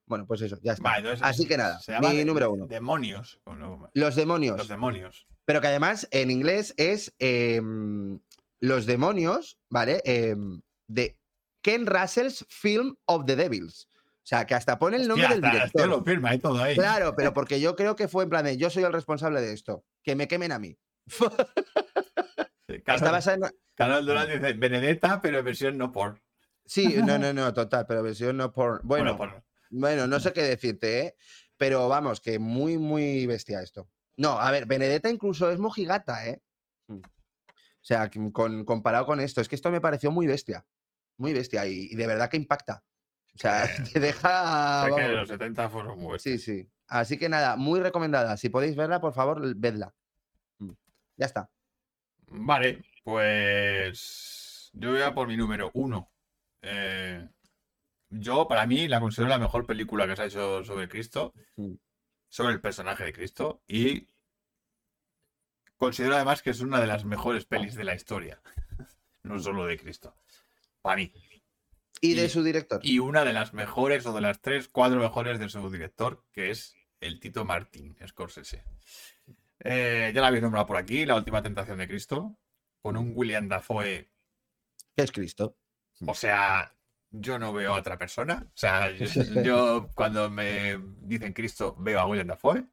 Bueno, 0.06 0.26
pues 0.26 0.40
eso, 0.42 0.58
ya 0.62 0.72
está. 0.72 0.82
Vale, 0.82 0.98
entonces 0.98 1.24
Así 1.24 1.46
que 1.46 1.56
nada, 1.56 1.78
mi 2.00 2.16
de- 2.16 2.24
número 2.24 2.50
uno. 2.52 2.66
Demonios. 2.66 3.40
no, 3.46 3.88
Los 3.94 4.16
demonios. 4.16 4.56
Los 4.58 4.68
demonios. 4.68 5.28
Pero 5.44 5.60
que 5.60 5.68
además 5.68 6.08
en 6.10 6.32
inglés 6.32 6.74
es 6.76 7.14
em, 7.20 8.18
Los 8.58 8.86
demonios, 8.86 9.58
¿vale? 9.68 10.00
Em, 10.04 10.60
de 10.88 11.16
Ken 11.62 11.86
Russell's 11.86 12.44
Film 12.48 12.96
of 13.04 13.26
the 13.26 13.36
Devils. 13.36 13.87
O 14.28 14.34
sea, 14.36 14.44
que 14.44 14.54
hasta 14.54 14.78
pone 14.78 14.98
el 14.98 15.08
nombre 15.08 15.24
Hostia, 15.24 15.40
del 15.40 15.50
director. 15.50 15.88
lo 15.88 16.04
firma 16.04 16.34
y 16.34 16.38
todo 16.38 16.62
ahí. 16.62 16.74
Claro, 16.74 17.14
pero 17.16 17.32
porque 17.32 17.60
yo 17.60 17.74
creo 17.74 17.96
que 17.96 18.08
fue 18.08 18.24
en 18.24 18.28
plan 18.28 18.44
de 18.44 18.58
yo 18.58 18.68
soy 18.68 18.84
el 18.84 18.92
responsable 18.92 19.40
de 19.40 19.54
esto. 19.54 19.86
Que 20.02 20.16
me 20.16 20.28
quemen 20.28 20.52
a 20.52 20.58
mí. 20.58 20.76
Sí, 22.68 22.74
en. 22.74 24.04
Durán 24.04 24.28
dice 24.28 24.52
Benedetta, 24.52 25.22
pero 25.22 25.38
en 25.38 25.44
versión 25.46 25.78
no 25.78 25.90
por. 25.90 26.20
Sí, 26.66 26.96
no, 27.02 27.18
no, 27.18 27.32
no, 27.32 27.54
total, 27.54 27.86
pero 27.88 28.02
versión 28.02 28.36
no 28.36 28.52
por. 28.52 28.82
Bueno, 28.84 29.16
por. 29.16 29.42
bueno, 29.70 30.06
no 30.06 30.20
sé 30.20 30.34
qué 30.34 30.42
decirte, 30.42 31.00
¿eh? 31.00 31.16
Pero 31.56 31.88
vamos, 31.88 32.20
que 32.20 32.38
muy, 32.38 32.76
muy 32.76 33.24
bestia 33.24 33.62
esto. 33.62 33.88
No, 34.18 34.38
a 34.38 34.50
ver, 34.50 34.66
Benedetta 34.66 35.08
incluso 35.08 35.50
es 35.50 35.58
mojigata, 35.58 36.26
¿eh? 36.28 36.42
O 36.90 37.00
sea, 37.80 38.10
con, 38.32 38.66
comparado 38.66 39.06
con 39.06 39.20
esto, 39.20 39.40
es 39.40 39.48
que 39.48 39.54
esto 39.54 39.70
me 39.70 39.80
pareció 39.80 40.10
muy 40.10 40.26
bestia. 40.26 40.66
Muy 41.16 41.32
bestia 41.32 41.66
y, 41.66 41.88
y 41.90 41.94
de 41.96 42.06
verdad 42.06 42.28
que 42.28 42.36
impacta. 42.36 42.84
O 43.38 43.40
sea, 43.40 43.66
Eh, 43.66 43.68
te 43.92 44.00
deja. 44.00 44.84
Sé 44.84 44.94
que 44.96 45.00
vamos, 45.02 45.16
los 45.16 45.28
70 45.28 45.68
fueron 45.70 45.98
muy 45.98 46.18
Sí, 46.18 46.38
sí. 46.38 46.68
Así 46.88 47.16
que 47.18 47.28
nada, 47.28 47.54
muy 47.56 47.78
recomendada. 47.80 48.36
Si 48.36 48.48
podéis 48.48 48.74
verla, 48.74 49.00
por 49.00 49.12
favor, 49.12 49.40
vedla. 49.56 49.94
Mm. 50.58 50.72
Ya 51.16 51.26
está. 51.26 51.48
Vale, 52.28 52.82
pues 53.04 54.70
yo 54.72 54.90
voy 54.90 55.02
a 55.02 55.14
por 55.14 55.28
mi 55.28 55.36
número 55.36 55.70
uno. 55.74 56.10
Eh, 56.62 57.28
yo, 58.10 58.48
para 58.48 58.66
mí, 58.66 58.88
la 58.88 59.00
considero 59.00 59.28
la 59.28 59.38
mejor 59.38 59.66
película 59.66 60.06
que 60.06 60.16
se 60.16 60.22
ha 60.22 60.26
hecho 60.26 60.64
sobre 60.64 60.88
Cristo, 60.88 61.32
Mm. 61.56 61.74
sobre 62.28 62.54
el 62.54 62.60
personaje 62.60 63.04
de 63.04 63.12
Cristo, 63.12 63.62
y 63.68 64.06
considero 65.76 66.16
además 66.16 66.42
que 66.42 66.50
es 66.50 66.60
una 66.60 66.80
de 66.80 66.86
las 66.86 67.04
mejores 67.04 67.44
pelis 67.44 67.74
de 67.76 67.84
la 67.84 67.94
historia, 67.94 68.40
no 69.22 69.38
solo 69.38 69.64
de 69.66 69.78
Cristo, 69.78 70.14
para 70.82 70.96
mí. 70.96 71.12
Y 72.00 72.14
de 72.14 72.28
su 72.28 72.42
director. 72.42 72.80
Y 72.82 72.98
una 72.98 73.24
de 73.24 73.32
las 73.32 73.54
mejores 73.54 74.06
o 74.06 74.12
de 74.12 74.20
las 74.20 74.40
tres, 74.40 74.68
cuatro 74.68 75.00
mejores 75.00 75.38
de 75.38 75.48
su 75.48 75.70
director, 75.70 76.24
que 76.32 76.50
es 76.50 76.74
el 77.00 77.20
Tito 77.20 77.44
Martín 77.44 77.96
Scorsese. 78.06 78.64
Eh, 79.60 80.12
ya 80.14 80.20
la 80.20 80.28
habéis 80.28 80.42
nombrado 80.42 80.66
por 80.66 80.76
aquí, 80.76 81.04
La 81.04 81.16
Última 81.16 81.42
Tentación 81.42 81.78
de 81.78 81.88
Cristo, 81.88 82.38
con 82.80 82.96
un 82.96 83.12
William 83.14 83.48
Dafoe. 83.48 84.08
es 84.96 85.12
Cristo. 85.12 85.56
O 86.06 86.14
sea, 86.14 86.74
yo 87.10 87.38
no 87.38 87.52
veo 87.52 87.74
a 87.74 87.78
otra 87.78 87.98
persona. 87.98 88.46
O 88.46 88.56
sea, 88.56 88.90
yo, 88.90 89.06
yo 89.42 89.90
cuando 89.94 90.30
me 90.30 90.78
dicen 91.00 91.32
Cristo 91.32 91.76
veo 91.78 92.00
a 92.00 92.06
William 92.06 92.28
Dafoe. 92.28 92.64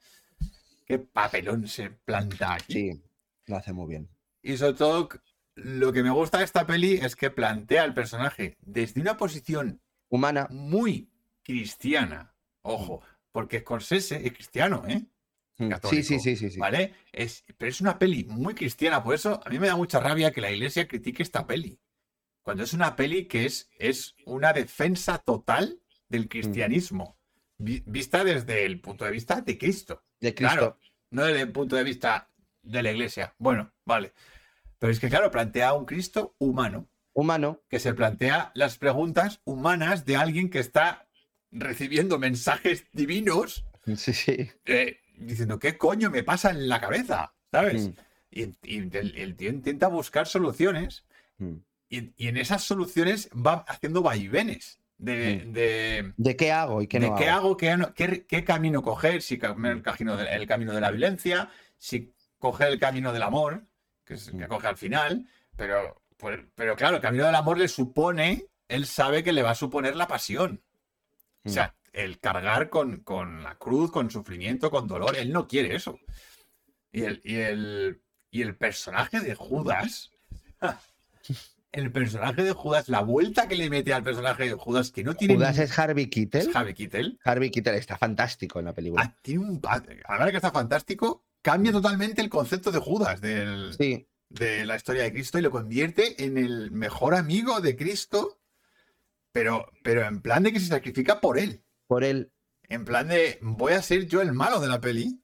Qué 0.85 0.99
papelón 0.99 1.68
se 1.68 1.89
planta 1.89 2.53
aquí. 2.53 2.73
Sí, 2.73 3.03
lo 3.47 3.57
hace 3.57 3.73
muy 3.73 3.88
bien. 3.88 4.10
Y 4.43 4.57
sobre 4.57 4.73
todo, 4.73 5.10
lo 5.56 5.91
que 5.94 6.03
me 6.03 6.10
gusta 6.11 6.40
de 6.40 6.44
esta 6.45 6.65
peli 6.68 6.94
es 7.02 7.15
que 7.15 7.30
plantea 7.30 7.84
al 7.84 7.94
personaje 7.94 8.57
desde 8.61 9.02
una 9.02 9.18
posición 9.18 9.82
Humana. 10.10 10.48
muy 10.52 11.10
cristiana. 11.44 12.34
Ojo, 12.61 13.02
porque 13.32 13.60
Scorsese 13.60 14.26
es 14.26 14.34
cristiano, 14.34 14.84
¿eh? 14.88 15.03
Mm. 15.57 15.69
Católico, 15.69 16.03
Sí, 16.03 16.03
sí, 16.03 16.19
sí, 16.19 16.36
sí. 16.36 16.52
sí. 16.52 16.60
¿Vale? 16.60 16.94
Es, 17.14 17.45
pero 17.57 17.69
es 17.69 17.80
una 17.80 17.98
peli 17.98 18.26
muy 18.26 18.53
cristiana, 18.56 19.02
por 19.03 19.15
eso 19.15 19.41
a 19.45 19.49
mí 19.49 19.57
me 19.60 19.68
da 19.68 19.76
mucha 19.77 19.99
rabia 19.99 20.32
que 20.32 20.41
la 20.41 20.52
iglesia 20.52 20.88
critique 20.88 21.23
esta 21.23 21.48
peli. 21.48 21.80
Cuando 22.41 22.64
es 22.64 22.73
una 22.73 22.95
peli 22.95 23.26
que 23.27 23.45
es, 23.45 23.69
es 23.80 24.15
una 24.26 24.52
defensa 24.53 25.18
total 25.19 25.80
del 26.10 26.27
cristianismo, 26.27 27.18
vi- 27.57 27.84
vista 27.86 28.23
desde 28.23 28.65
el 28.65 28.82
punto 28.82 29.06
de 29.06 29.11
vista 29.11 29.41
de 29.41 29.57
Cristo. 29.57 30.03
De 30.19 30.36
Cristo. 30.36 30.53
Claro, 30.56 30.80
no 31.11 31.23
desde 31.26 31.41
el 31.41 31.52
punto 31.52 31.76
de 31.76 31.84
vista 31.84 32.30
de 32.61 32.84
la 32.84 32.91
iglesia. 32.91 33.34
Bueno, 33.40 33.73
vale. 33.86 34.14
Pero 34.80 34.91
es 34.91 34.99
que, 34.99 35.10
claro, 35.10 35.31
plantea 35.31 35.73
un 35.73 35.85
Cristo 35.85 36.35
humano, 36.38 36.88
Humano. 37.14 37.61
que 37.69 37.80
se 37.80 37.93
plantea 37.93 38.52
las 38.56 38.77
preguntas 38.77 39.41
humanas 39.45 40.06
de 40.06 40.15
alguien 40.18 40.49
que 40.49 40.60
está 40.60 41.07
recibiendo 41.52 42.19
mensajes 42.19 42.85
divinos 42.91 43.65
Sí, 43.95 44.14
sí. 44.14 44.49
eh, 44.65 44.99
diciendo, 45.18 45.60
¿qué 45.60 45.77
coño 45.77 46.10
me 46.10 46.23
pasa 46.23 46.49
en 46.52 46.68
la 46.68 46.81
cabeza? 46.81 47.34
¿Sabes? 47.52 47.88
Mm. 47.89 47.93
Y, 48.31 48.41
y 48.64 48.77
el, 48.97 49.14
el 49.15 49.35
tío 49.35 49.49
intenta 49.49 49.88
buscar 49.88 50.27
soluciones 50.27 51.06
Mm. 51.38 51.56
y, 51.89 52.14
y 52.15 52.27
en 52.30 52.38
esas 52.38 52.64
soluciones 52.64 53.30
va 53.34 53.65
haciendo 53.68 54.02
vaivenes 54.02 54.80
de, 54.97 55.43
Mm. 55.45 55.52
de, 55.53 56.14
¿De 56.18 56.35
qué 56.35 56.52
hago 56.52 56.81
y 56.81 56.88
qué 56.88 56.99
de 56.99 57.10
no 57.10 57.15
qué 57.15 57.27
hago? 57.30 57.39
hago, 57.47 57.57
qué, 57.57 57.77
no- 57.77 57.93
qué- 57.93 58.26
qué 58.26 58.43
camino 58.43 58.81
coger, 58.81 59.22
si 59.22 59.35
el 59.35 59.81
camino, 59.84 60.18
de, 60.18 60.34
el 60.34 60.47
camino 60.47 60.73
de 60.73 60.81
la 60.81 60.91
violencia, 60.91 61.49
si 61.77 62.14
coger 62.39 62.69
el 62.69 62.80
camino 62.80 63.11
del 63.14 63.23
amor, 63.23 63.65
que 64.06 64.14
es 64.15 64.27
el 64.27 64.38
que 64.38 64.45
Mm. 64.45 64.49
coge 64.49 64.68
al 64.68 64.77
final, 64.77 65.27
pero, 65.56 66.02
pues- 66.18 66.40
pero 66.56 66.76
claro, 66.76 66.98
el 66.98 67.02
camino 67.02 67.26
del 67.26 67.36
amor 67.36 67.57
le 67.57 67.68
supone, 67.68 68.45
él 68.68 68.86
sabe 68.86 69.23
que 69.23 69.34
le 69.34 69.44
va 69.44 69.52
a 69.52 69.56
suponer 69.56 69.95
la 69.95 70.07
pasión. 70.07 70.61
O 71.44 71.49
Mm. 71.49 71.52
sea, 71.52 71.76
el 71.94 72.19
cargar 72.19 72.69
con, 72.69 72.99
con 73.02 73.44
la 73.44 73.56
cruz, 73.56 73.91
con 73.91 74.10
sufrimiento, 74.11 74.69
con 74.72 74.88
dolor, 74.88 75.15
él 75.15 75.32
no 75.32 75.48
quiere 75.48 75.76
eso. 75.76 75.99
Y 76.91 77.03
el, 77.03 77.22
y 77.23 77.36
el, 77.36 78.02
y 78.32 78.41
el 78.41 78.56
personaje 78.56 79.19
de 79.22 79.34
Judas, 79.36 80.11
el 81.72 81.91
personaje 81.91 82.44
de 82.44 82.52
Judas, 82.53 82.88
la 82.90 83.02
vuelta 83.02 83.48
que 83.48 83.56
le 83.56 83.69
mete 83.69 83.94
al 83.94 84.03
personaje 84.03 84.44
de 84.45 84.53
Judas, 84.53 84.91
que 84.91 85.03
no 85.03 85.14
tiene 85.15 85.36
Judas 85.36 85.57
es 85.60 85.77
Harvey 85.77 86.10
Keitel. 86.10 86.49
es 86.49 86.56
Harvey 86.56 86.73
Keitel, 86.73 87.19
Harvey 87.23 87.52
Keitel 87.52 87.76
está 87.76 87.98
fantástico 87.98 88.60
en 88.60 88.65
la 88.65 88.73
película. 88.73 89.03
ah, 89.03 89.15
tiene 89.22 89.41
un, 89.45 89.61
a 89.64 90.18
la 90.18 90.32
que 90.32 90.38
está 90.38 90.52
fantástico, 90.52 91.23
cambia 91.45 91.72
totalmente 91.72 92.22
el 92.23 92.30
concepto 92.30 92.72
de 92.72 92.80
Judas, 92.80 93.22
del, 93.22 93.72
Sí, 93.77 94.07
de 94.30 94.65
la 94.65 94.76
historia 94.77 95.03
de 95.03 95.13
Cristo, 95.13 95.38
y 95.38 95.43
lo 95.43 95.51
convierte 95.51 96.23
en 96.26 96.39
el 96.39 96.72
mejor 96.72 97.13
amigo 97.13 97.61
de 97.61 97.76
Cristo, 97.76 98.39
pero, 99.31 99.72
pero 99.84 100.03
en 100.07 100.22
plan 100.22 100.41
de 100.41 100.51
que 100.51 100.59
se 100.59 100.65
sacrifica 100.67 101.22
por 101.22 101.38
él. 101.38 101.63
por 101.85 102.03
él. 102.03 102.31
En 102.67 102.84
plan 102.84 103.07
de, 103.09 103.38
voy 103.43 103.73
a 103.73 103.84
ser 103.84 104.07
yo 104.07 104.23
el 104.23 104.34
malo 104.34 104.59
de 104.59 104.67
la 104.67 104.81
peli, 104.81 105.22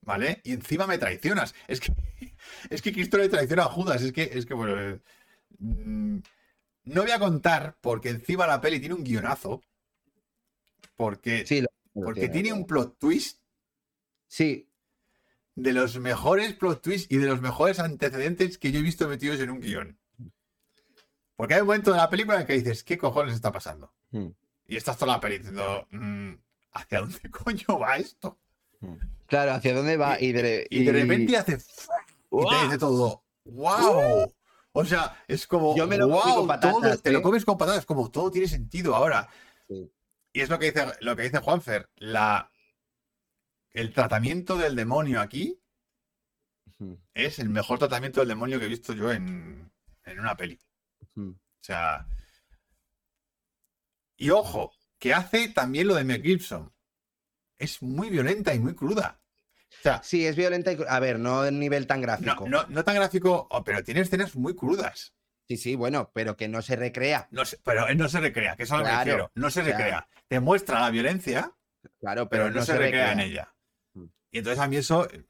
¿vale? 0.00 0.40
Y 0.44 0.52
encima 0.54 0.86
me 0.86 0.96
traicionas. 0.96 1.54
Es 1.68 1.78
que, 1.80 1.92
es 2.70 2.80
que 2.80 2.92
Cristo 2.94 3.18
le 3.18 3.28
traiciona 3.28 3.64
a 3.64 3.68
Judas. 3.68 4.00
Es 4.00 4.12
que, 4.12 4.22
es 4.32 4.46
que 4.46 4.54
bueno, 4.54 4.80
eh, 4.80 4.98
mm, 5.58 6.18
no 6.84 7.02
voy 7.02 7.10
a 7.10 7.18
contar 7.18 7.76
porque 7.82 8.08
encima 8.08 8.46
la 8.46 8.62
peli 8.62 8.80
tiene 8.80 8.94
un 8.94 9.04
guionazo. 9.04 9.60
Porque, 10.96 11.44
Sí, 11.46 11.60
lo- 11.60 11.68
lo 11.94 12.06
porque 12.06 12.28
tiene 12.30 12.52
un 12.54 12.66
plot 12.66 12.98
twist 12.98 13.40
Sí, 14.26 14.70
de 15.56 15.72
los 15.72 15.98
mejores 15.98 16.54
plot 16.54 16.82
twists 16.82 17.10
y 17.10 17.18
de 17.18 17.26
los 17.26 17.40
mejores 17.40 17.78
antecedentes 17.78 18.58
que 18.58 18.72
yo 18.72 18.80
he 18.80 18.82
visto 18.82 19.08
metidos 19.08 19.40
en 19.40 19.50
un 19.50 19.60
guion. 19.60 19.98
Porque 21.36 21.54
hay 21.54 21.60
un 21.60 21.66
momento 21.66 21.92
de 21.92 21.98
la 21.98 22.10
película 22.10 22.36
en 22.36 22.42
el 22.42 22.46
que 22.46 22.54
dices, 22.54 22.84
¿qué 22.84 22.96
cojones 22.98 23.34
está 23.34 23.52
pasando? 23.52 23.92
Mm. 24.10 24.28
Y 24.66 24.76
estás 24.76 24.96
toda 24.96 25.12
la 25.14 25.20
peli 25.20 25.38
diciendo, 25.38 25.86
mm, 25.90 26.32
¿hacia 26.72 27.00
dónde 27.00 27.18
coño 27.30 27.78
va 27.78 27.96
esto? 27.96 28.38
claro, 29.26 29.52
¿hacia 29.52 29.74
dónde 29.74 29.96
va? 29.96 30.20
Y, 30.20 30.32
de, 30.32 30.66
Y 30.68 30.84
de 30.84 30.92
repente 30.92 31.36
hace 31.36 31.58
¡fua! 31.58 31.96
y 32.30 32.50
te 32.50 32.64
dice 32.64 32.78
todo, 32.78 33.24
¡wow! 33.44 34.32
O 34.72 34.84
sea, 34.84 35.22
es 35.28 35.46
como, 35.46 35.76
Yo 35.76 35.86
me 35.86 35.96
lo 35.96 36.08
¡wow! 36.08 36.34
con 36.34 36.46
patatas, 36.46 36.80
todo, 36.80 36.98
te 36.98 37.12
lo 37.12 37.20
¿eh? 37.20 37.22
comes 37.22 37.44
con 37.44 37.56
patatas, 37.56 37.86
como 37.86 38.10
todo 38.10 38.30
tiene 38.30 38.48
sentido 38.48 38.94
ahora. 38.94 39.28
Sí. 39.68 39.90
Y 40.32 40.40
es 40.40 40.50
lo 40.50 40.58
que 40.58 40.72
dice, 40.72 40.86
lo 41.00 41.16
que 41.16 41.22
dice 41.22 41.38
Juanfer, 41.38 41.88
la, 41.96 42.50
el 43.74 43.92
tratamiento 43.92 44.56
del 44.56 44.74
demonio 44.76 45.20
aquí 45.20 45.60
es 47.12 47.38
el 47.38 47.48
mejor 47.50 47.78
tratamiento 47.78 48.20
del 48.20 48.28
demonio 48.28 48.58
que 48.58 48.66
he 48.66 48.68
visto 48.68 48.92
yo 48.94 49.12
en, 49.12 49.70
en 50.04 50.20
una 50.20 50.36
peli. 50.36 50.58
O 51.16 51.34
sea. 51.60 52.06
Y 54.16 54.30
ojo, 54.30 54.72
que 54.98 55.12
hace 55.14 55.48
también 55.48 55.88
lo 55.88 55.94
de 55.94 56.04
Mel 56.04 56.22
Gibson. 56.22 56.72
Es 57.58 57.82
muy 57.82 58.10
violenta 58.10 58.54
y 58.54 58.58
muy 58.58 58.74
cruda. 58.74 59.20
O 59.70 59.82
sea, 59.82 60.02
Sí, 60.02 60.24
es 60.26 60.36
violenta 60.36 60.72
y... 60.72 60.78
A 60.88 61.00
ver, 61.00 61.18
no 61.18 61.42
de 61.42 61.52
nivel 61.52 61.86
tan 61.86 62.00
gráfico. 62.00 62.48
no, 62.48 62.64
no 62.68 62.84
tan 62.84 62.94
gráfico, 62.94 63.46
oh, 63.50 63.64
pero 63.64 63.82
tiene 63.82 64.00
escenas 64.00 64.36
muy 64.36 64.54
crudas. 64.54 65.14
Sí, 65.48 65.56
sí, 65.56 65.74
bueno, 65.74 66.10
pero 66.14 66.36
que 66.36 66.48
no 66.48 66.62
se 66.62 66.76
recrea. 66.76 67.28
No 67.30 67.44
se- 67.44 67.58
pero 67.58 67.86
él 67.88 67.98
no 67.98 68.08
se 68.08 68.20
recrea, 68.20 68.56
que 68.56 68.62
eso 68.62 68.74
es 68.74 68.78
a 68.78 68.82
lo 68.82 68.84
que 68.84 68.90
Claro, 68.90 69.04
refiero. 69.04 69.32
No 69.34 69.50
se 69.50 69.62
recrea. 69.62 70.08
Te 70.28 70.40
muestra 70.40 70.80
la 70.80 70.90
violencia, 70.90 71.52
Claro, 72.00 72.28
pero, 72.28 72.50
no, 72.50 72.64
se, 72.64 72.78
recrea, 72.78 73.12
en 73.12 73.20
ella. 73.20 73.53
Y 74.34 74.38
entonces 74.38 74.58
a 74.58 74.66
mí 74.66 74.76
eso 74.76 75.08
eh, 75.08 75.24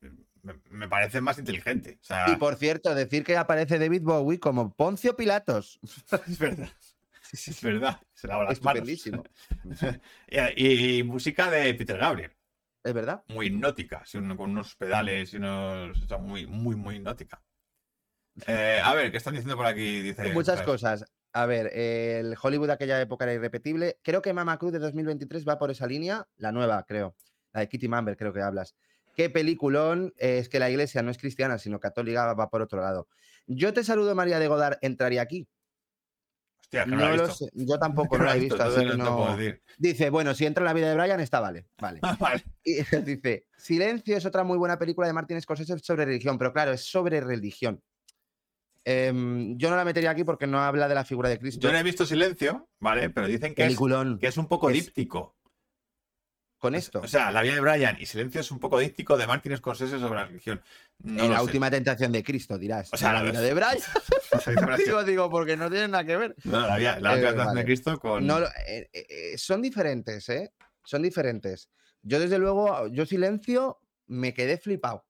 me, 0.70 0.88
parece 0.88 1.20
más 1.20 1.38
inteligente. 1.38 1.98
O 2.00 2.04
sea, 2.04 2.24
Y 2.30 2.36
por 2.36 2.56
cierto, 2.56 2.94
decir 2.94 3.22
que 3.22 3.36
aparece 3.36 3.78
David 3.78 4.00
Bowie 4.02 4.40
como 4.40 4.72
Poncio 4.72 5.14
Pilatos. 5.14 5.78
es 6.26 6.38
verdad. 6.38 6.70
Es 7.30 7.62
verdad. 7.62 8.00
Se 8.14 8.26
lava 8.26 8.44
las 8.44 8.62
manos. 8.62 8.88
Estupendísimo. 8.88 9.24
Y, 10.56 10.98
y 10.98 11.02
música 11.02 11.50
de 11.50 11.74
Peter 11.74 11.98
Gabriel. 11.98 12.32
¿Es 12.82 12.94
verdad? 12.94 13.24
muy 13.28 13.46
hipnótica, 13.46 14.04
con 14.36 14.50
unos 14.50 14.74
pedales 14.74 15.34
y 15.34 15.36
unos. 15.36 16.02
o 16.02 16.06
sea, 16.06 16.16
muy, 16.16 16.46
muy, 16.46 16.74
muy 16.74 16.96
hipnótica. 16.96 17.42
Eh, 18.46 18.80
a 18.82 18.94
ver, 18.94 19.10
¿qué 19.10 19.18
están 19.18 19.34
diciendo 19.34 19.56
por 19.56 19.66
aquí? 19.66 20.00
Dice, 20.00 20.32
Muchas 20.32 20.62
cosas. 20.62 21.04
A 21.34 21.44
ver, 21.44 21.70
el 21.76 22.36
Hollywood 22.40 22.68
de 22.68 22.72
aquella 22.72 23.00
época 23.02 23.24
era 23.24 23.34
irrepetible. 23.34 23.98
Creo 24.02 24.22
que 24.22 24.32
Mama 24.32 24.58
Cruz 24.58 24.72
de 24.72 24.78
2023 24.78 25.46
va 25.46 25.58
por 25.58 25.70
esa 25.70 25.86
línea, 25.86 26.26
la 26.36 26.52
nueva, 26.52 26.82
creo. 26.86 27.14
La 27.52 27.60
de 27.60 27.68
Kitty 27.68 27.88
Mamber, 27.88 28.16
creo 28.16 28.32
que 28.32 28.42
hablas. 28.42 28.74
Qué 29.14 29.30
peliculón. 29.30 30.12
eh, 30.18 30.38
Es 30.38 30.48
que 30.48 30.58
la 30.58 30.70
iglesia 30.70 31.02
no 31.02 31.10
es 31.10 31.18
cristiana, 31.18 31.58
sino 31.58 31.80
católica, 31.80 32.34
va 32.34 32.50
por 32.50 32.62
otro 32.62 32.80
lado. 32.80 33.08
Yo 33.46 33.72
te 33.72 33.84
saludo, 33.84 34.14
María 34.14 34.38
de 34.38 34.48
Godard, 34.48 34.78
entraría 34.82 35.22
aquí. 35.22 35.46
Hostia, 36.62 36.84
que 36.84 36.90
no, 36.90 36.96
lo 37.16 37.24
visto. 37.24 37.34
sé, 37.34 37.50
Yo 37.52 37.78
tampoco 37.78 38.18
no 38.18 38.24
la 38.24 38.36
he 38.36 38.40
visto, 38.40 38.62
así 38.62 38.80
que 38.86 38.96
no. 38.96 39.36
Dice, 39.78 40.10
bueno, 40.10 40.34
si 40.34 40.46
entra 40.46 40.62
en 40.62 40.66
la 40.66 40.72
vida 40.72 40.88
de 40.88 40.94
Brian, 40.96 41.20
está 41.20 41.40
vale. 41.40 41.66
Vale. 41.80 42.00
Ah, 42.02 42.16
vale. 42.18 42.42
Y 42.64 42.74
dice, 43.04 43.46
Silencio 43.56 44.16
es 44.16 44.24
otra 44.26 44.42
muy 44.44 44.58
buena 44.58 44.78
película 44.78 45.06
de 45.06 45.12
Martin 45.12 45.40
Scorsese 45.40 45.78
sobre 45.78 46.04
religión, 46.06 46.38
pero 46.38 46.52
claro, 46.52 46.72
es 46.72 46.84
sobre 46.84 47.20
religión. 47.20 47.82
Em, 48.86 49.56
yo 49.56 49.70
no 49.70 49.76
la 49.76 49.84
metería 49.84 50.10
aquí 50.10 50.24
porque 50.24 50.46
no 50.46 50.60
habla 50.60 50.88
de 50.88 50.94
la 50.94 51.04
figura 51.04 51.28
de 51.30 51.38
Cristo. 51.38 51.60
Yo 51.60 51.72
no 51.72 51.78
he 51.78 51.82
visto 51.82 52.04
Silencio, 52.04 52.68
¿vale? 52.80 53.08
Pero 53.08 53.26
dicen 53.26 53.54
que 53.54 53.64
es, 53.66 53.78
que 54.20 54.26
es 54.26 54.36
un 54.36 54.46
poco 54.46 54.68
Es- 54.68 54.74
díptico. 54.84 55.36
Con 56.64 56.74
esto, 56.74 57.00
O 57.00 57.06
sea, 57.06 57.30
La 57.30 57.42
vida 57.42 57.54
de 57.54 57.60
Brian 57.60 57.96
y 58.00 58.06
Silencio 58.06 58.40
es 58.40 58.50
un 58.50 58.58
poco 58.58 58.78
díptico 58.78 59.18
de 59.18 59.26
Martin 59.26 59.54
Scorsese 59.54 59.98
sobre 59.98 60.14
la 60.20 60.24
religión. 60.24 60.62
No 61.00 61.24
en 61.24 61.30
la 61.30 61.36
sé. 61.36 61.42
última 61.44 61.70
tentación 61.70 62.10
de 62.10 62.24
Cristo, 62.24 62.56
dirás. 62.56 62.88
O 62.90 62.96
sea, 62.96 63.12
la 63.12 63.22
la 63.22 63.30
vida 63.30 63.40
de 63.42 63.52
Brian. 63.52 63.76
No, 64.66 64.76
digo, 64.78 65.04
digo, 65.04 65.30
porque 65.30 65.56
no 65.58 65.68
tiene 65.70 65.88
nada 65.88 66.04
que 66.04 66.16
ver. 66.16 66.34
la, 66.44 66.76
vida- 66.78 66.98
la 67.00 67.10
Eh, 67.12 67.14
última 67.16 67.28
tentación 67.30 67.46
vale. 67.46 67.60
de 67.60 67.64
Cristo 67.66 67.98
con. 68.00 68.26
No, 68.26 68.38
eh, 68.40 68.48
eh, 68.66 68.88
eh, 68.94 69.36
son 69.38 69.60
diferentes, 69.60 70.26
¿eh? 70.30 70.54
Son 70.84 71.02
diferentes. 71.02 71.68
Yo, 72.02 72.18
desde 72.18 72.38
luego, 72.38 72.86
yo 72.88 73.04
silencio, 73.04 73.78
me 74.06 74.32
quedé 74.32 74.56
flipado. 74.56 75.04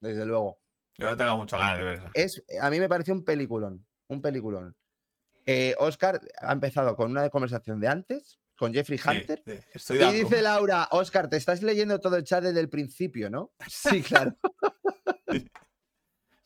Desde 0.00 0.26
luego. 0.26 0.60
Yo 0.98 1.08
no 1.08 1.16
tengo 1.16 1.36
mucho 1.36 1.56
ganas 1.56 1.78
de 1.78 1.84
ver. 1.84 2.02
Es, 2.14 2.42
a 2.60 2.68
mí 2.68 2.80
me 2.80 2.88
pareció 2.88 3.14
un 3.14 3.24
peliculón. 3.24 3.86
Un 4.08 4.20
peliculón. 4.20 4.76
Eh, 5.46 5.74
Oscar 5.78 6.20
ha 6.40 6.52
empezado 6.52 6.96
con 6.96 7.12
una 7.12 7.30
conversación 7.30 7.78
de 7.80 7.86
antes, 7.88 8.40
con 8.60 8.74
Jeffrey 8.74 9.00
Hunter. 9.02 9.42
sí, 9.74 9.94
Y 9.94 10.12
dice 10.12 10.42
Laura, 10.42 10.86
Oscar, 10.90 11.30
te 11.30 11.38
estás 11.38 11.62
leyendo 11.62 11.98
todo 11.98 12.16
el 12.16 12.24
chat 12.24 12.44
desde 12.44 12.60
el 12.60 12.68
principio, 12.68 13.30
¿no? 13.30 13.52
Sí, 13.68 14.02
claro. 14.02 14.36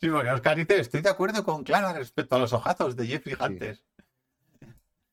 Sí, 0.00 0.08
porque 0.10 0.30
Oscar 0.30 0.56
dice, 0.56 0.78
estoy 0.80 1.00
de 1.02 1.08
acuerdo 1.10 1.42
con 1.44 1.64
Clara 1.64 1.92
respecto 1.92 2.36
a 2.36 2.38
los 2.38 2.52
ojazos 2.52 2.94
de 2.94 3.06
Jeffrey 3.06 3.36
Hunter. 3.40 3.82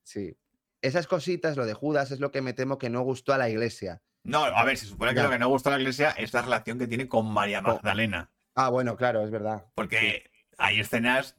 Sí. 0.04 0.38
Esas 0.82 1.08
cositas, 1.08 1.58
lo 1.58 1.66
de 1.66 1.74
Judas, 1.74 2.12
es 2.12 2.20
lo 2.20 2.32
que 2.32 2.42
me 2.42 2.54
temo 2.54 2.78
que 2.78 2.90
no 2.90 3.02
gustó 3.02 3.34
a 3.34 3.38
la 3.40 3.50
iglesia. 3.50 4.02
No, 4.24 4.44
a 4.44 4.64
ver, 4.64 4.78
se 4.78 4.86
supone 4.86 5.12
que 5.12 5.18
Ya. 5.18 5.24
lo 5.24 5.30
que 5.32 5.40
no 5.40 5.50
gusta 5.50 5.70
a 5.70 5.74
la 5.74 5.80
iglesia 5.80 6.12
es 6.12 6.34
la 6.34 6.42
relación 6.44 6.78
que 6.78 6.88
tiene 6.88 7.08
con 7.08 7.26
María 7.32 7.64
Co- 7.64 7.74
Magdalena. 7.76 8.32
Ah, 8.56 8.70
bueno, 8.70 8.96
claro, 8.96 9.24
es 9.24 9.32
verdad. 9.32 9.66
Porque 9.74 10.30
hay 10.58 10.80
escenas, 10.82 11.36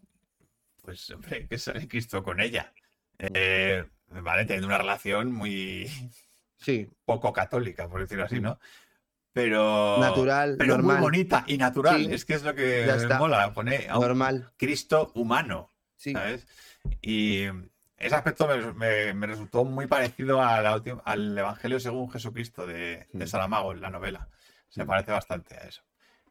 pues, 0.83 1.09
hombre, 1.11 1.47
que 1.47 1.59
sale 1.59 1.87
Cristo 1.87 2.23
con 2.25 2.41
ella. 2.41 2.73
Eh, 3.19 3.85
vale, 4.21 4.45
teniendo 4.45 4.67
una 4.69 4.79
relación 4.79 5.33
muy 5.33 5.89
Sí, 6.59 6.89
poco 7.05 7.33
católica, 7.33 7.89
por 7.89 8.01
decirlo 8.01 8.25
así, 8.25 8.41
¿no? 8.41 8.59
Pero. 9.33 9.99
natural, 9.99 10.57
Pero 10.59 10.77
normal, 10.77 10.97
muy 10.97 11.03
bonita 11.05 11.45
y 11.47 11.57
natural. 11.57 12.05
Sí, 12.07 12.13
Es 12.13 12.25
que 12.25 12.35
es 12.35 12.43
lo 12.43 12.55
que 12.55 12.87
mola. 13.19 13.53
Pone 13.55 13.89
a 13.89 13.97
un 13.99 14.03
normal. 14.07 14.53
Cristo 14.59 15.11
humano. 15.15 15.73
Sí. 15.97 16.13
¿sabes? 16.13 16.47
Y 17.01 17.45
ese 17.97 18.15
aspecto 18.15 18.47
me, 18.49 18.73
me- 18.75 19.15
me 19.15 19.27
resultó 19.27 19.65
muy 19.65 19.87
parecido 19.87 20.43
a 20.43 20.61
la 20.61 20.75
última- 20.75 21.01
al 21.05 21.37
Evangelio 21.39 21.79
según 21.81 22.11
Jesucristo 22.11 22.67
de, 22.67 23.07
de 23.13 23.25
Mm. 23.25 23.29
Saramago, 23.29 23.73
en 23.73 23.81
la 23.81 23.89
novela. 23.91 24.29
Se 24.69 24.85
Mm. 24.85 24.87
parece 24.89 25.13
bastante 25.13 25.55
a 25.57 25.61
eso. 25.61 25.83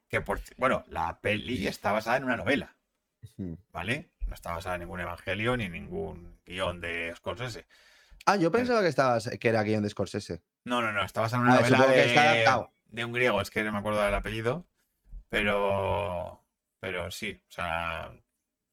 Que 0.08 0.22
por, 0.22 0.40
bueno, 0.58 0.84
la 0.90 1.20
peli 1.22 1.66
está 1.68 1.91
basada 1.94 2.18
en 2.18 2.26
una 2.26 2.38
novela. 2.38 2.76
¿vale? 3.72 4.10
No 4.32 4.36
está 4.36 4.53
basada 4.53 4.76
en 4.76 4.82
ningún 4.84 5.02
evangelio 5.02 5.58
ni 5.58 5.68
ningún 5.68 6.40
guion 6.45 6.80
de 6.80 7.14
Scorsese. 7.18 7.66
Ah, 8.26 8.38
yo 8.38 8.49
pensaba 8.49 8.80
que, 8.82 8.88
estabas, 8.88 9.30
que 9.38 9.49
era 9.49 9.62
guion 9.62 9.84
de 9.84 9.90
Scorsese. 9.90 10.41
No, 10.64 10.82
no, 10.82 10.94
no, 10.94 11.03
está 11.03 11.20
basada 11.20 11.44
en 11.44 11.49
una 11.49 11.58
Ah, 11.58 11.60
novela 11.60 11.88
de, 11.88 12.40
está 12.40 12.70
de 12.86 13.03
un 13.03 13.12
griego, 13.12 13.41
es 13.41 13.49
que 13.49 13.62
no 13.62 13.74
me 13.74 13.80
acuerdo 13.80 14.02
del 14.02 14.14
apellido, 14.14 14.66
pero, 15.28 16.41
pero 16.80 17.12
sí, 17.12 17.41
o 17.45 17.52
sea, 17.52 18.14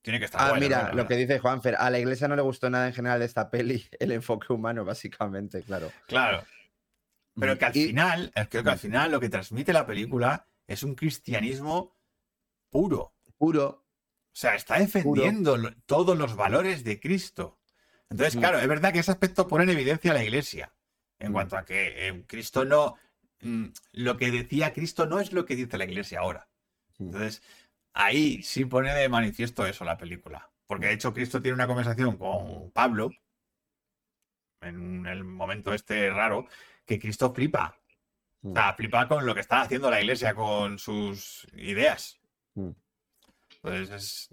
tiene 0.00 0.20
que 0.20 0.26
estar 0.26 0.40
Ah, 0.40 0.50
buena, 0.50 0.64
mira, 0.64 0.92
lo 0.92 1.08
que 1.08 1.16
dice 1.16 1.40
Juanfer, 1.40 1.74
a 1.76 1.90
la 1.90 1.98
iglesia 1.98 2.28
no 2.28 2.36
le 2.36 2.42
gustó 2.42 2.70
nada 2.70 2.86
en 2.86 2.94
general 2.94 3.18
de 3.18 3.26
esta 3.26 3.50
peli, 3.50 3.84
el 3.98 4.12
enfoque 4.12 4.52
humano, 4.52 4.84
básicamente, 4.84 5.62
claro. 5.64 5.90
Claro. 6.06 6.44
Pero 7.34 7.58
que 7.58 7.64
al 7.64 7.76
Y- 7.76 7.86
final, 7.88 8.30
es 8.32 8.46
que, 8.48 8.58
al 8.58 8.78
final 8.78 9.10
lo 9.10 9.18
que 9.18 9.28
transmite 9.28 9.72
la 9.72 9.86
película 9.86 10.46
es 10.68 10.84
un 10.84 10.94
cristianismo 10.94 11.96
puro. 12.70 13.12
Puro, 13.36 13.87
sea, 14.40 14.54
está 14.54 14.78
defendiendo 14.78 15.58
todos 15.86 16.16
los 16.16 16.36
valores 16.36 16.84
de 16.84 17.00
Cristo. 17.00 17.58
Entonces, 18.10 18.36
claro, 18.36 18.58
es 18.58 18.68
verdad 18.68 18.92
que 18.92 19.00
ese 19.00 19.10
aspecto 19.10 19.48
pone 19.48 19.64
en 19.64 19.70
evidencia 19.70 20.12
a 20.12 20.14
la 20.14 20.22
iglesia. 20.24 20.72
En 21.18 21.30
Mm. 21.30 21.34
cuanto 21.34 21.56
a 21.58 21.64
que 21.64 22.08
eh, 22.08 22.24
Cristo 22.26 22.64
no. 22.64 22.94
mm, 23.40 23.66
Lo 23.92 24.16
que 24.16 24.30
decía 24.30 24.72
Cristo 24.72 25.06
no 25.06 25.20
es 25.20 25.32
lo 25.32 25.44
que 25.44 25.56
dice 25.56 25.76
la 25.78 25.84
iglesia 25.84 26.20
ahora. 26.20 26.48
Entonces, 26.98 27.42
ahí 27.92 28.42
sí 28.42 28.64
pone 28.64 28.94
de 28.94 29.08
manifiesto 29.08 29.66
eso 29.66 29.84
la 29.84 29.96
película. 29.98 30.50
Porque 30.66 30.86
de 30.86 30.92
hecho, 30.94 31.12
Cristo 31.14 31.40
tiene 31.42 31.54
una 31.54 31.66
conversación 31.66 32.16
con 32.16 32.70
Pablo. 32.72 33.10
En 34.60 35.06
el 35.06 35.24
momento 35.24 35.72
este 35.74 36.10
raro. 36.10 36.46
Que 36.84 36.98
Cristo 36.98 37.32
flipa. 37.34 37.76
O 38.42 38.48
Mm. 38.50 38.54
sea, 38.54 38.74
flipa 38.74 39.08
con 39.08 39.26
lo 39.26 39.34
que 39.34 39.40
está 39.40 39.60
haciendo 39.62 39.90
la 39.90 40.00
iglesia 40.00 40.34
con 40.34 40.78
sus 40.78 41.46
ideas. 41.54 42.18
Pues 43.60 43.90
es 43.90 44.28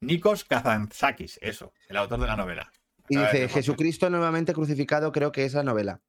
Nikos 0.00 0.44
Kazantzakis, 0.44 1.38
eso, 1.42 1.72
el 1.88 1.96
autor 1.96 2.20
de 2.20 2.26
la 2.26 2.36
novela. 2.36 2.72
Y 3.08 3.16
dice, 3.18 3.48
Jesucristo 3.48 4.08
nuevamente 4.10 4.52
crucificado, 4.54 5.12
creo 5.12 5.32
que 5.32 5.44
es 5.44 5.54
la 5.54 5.62
novela. 5.62 6.00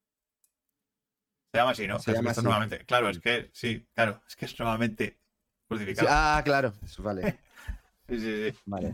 Se 1.52 1.60
llama 1.60 1.72
así, 1.72 1.88
¿no? 1.88 1.99
Se 1.99 2.14
llama 2.14 2.31
así. 2.31 2.41
nuevamente. 2.41 2.80
Claro, 2.85 3.10
es 3.10 3.19
que 3.19 3.49
sí, 3.53 3.85
claro, 3.94 4.22
es 4.27 4.35
que 4.35 4.45
es 4.45 4.60
nuevamente 4.60 5.19
Sí, 5.64 5.68
crucificado. 5.68 6.07
ah, 6.11 6.41
claro, 6.45 6.73
vale, 6.99 7.40
Sí, 8.10 8.19
sí, 8.19 8.49
sí. 8.52 8.57
vale. 8.65 8.94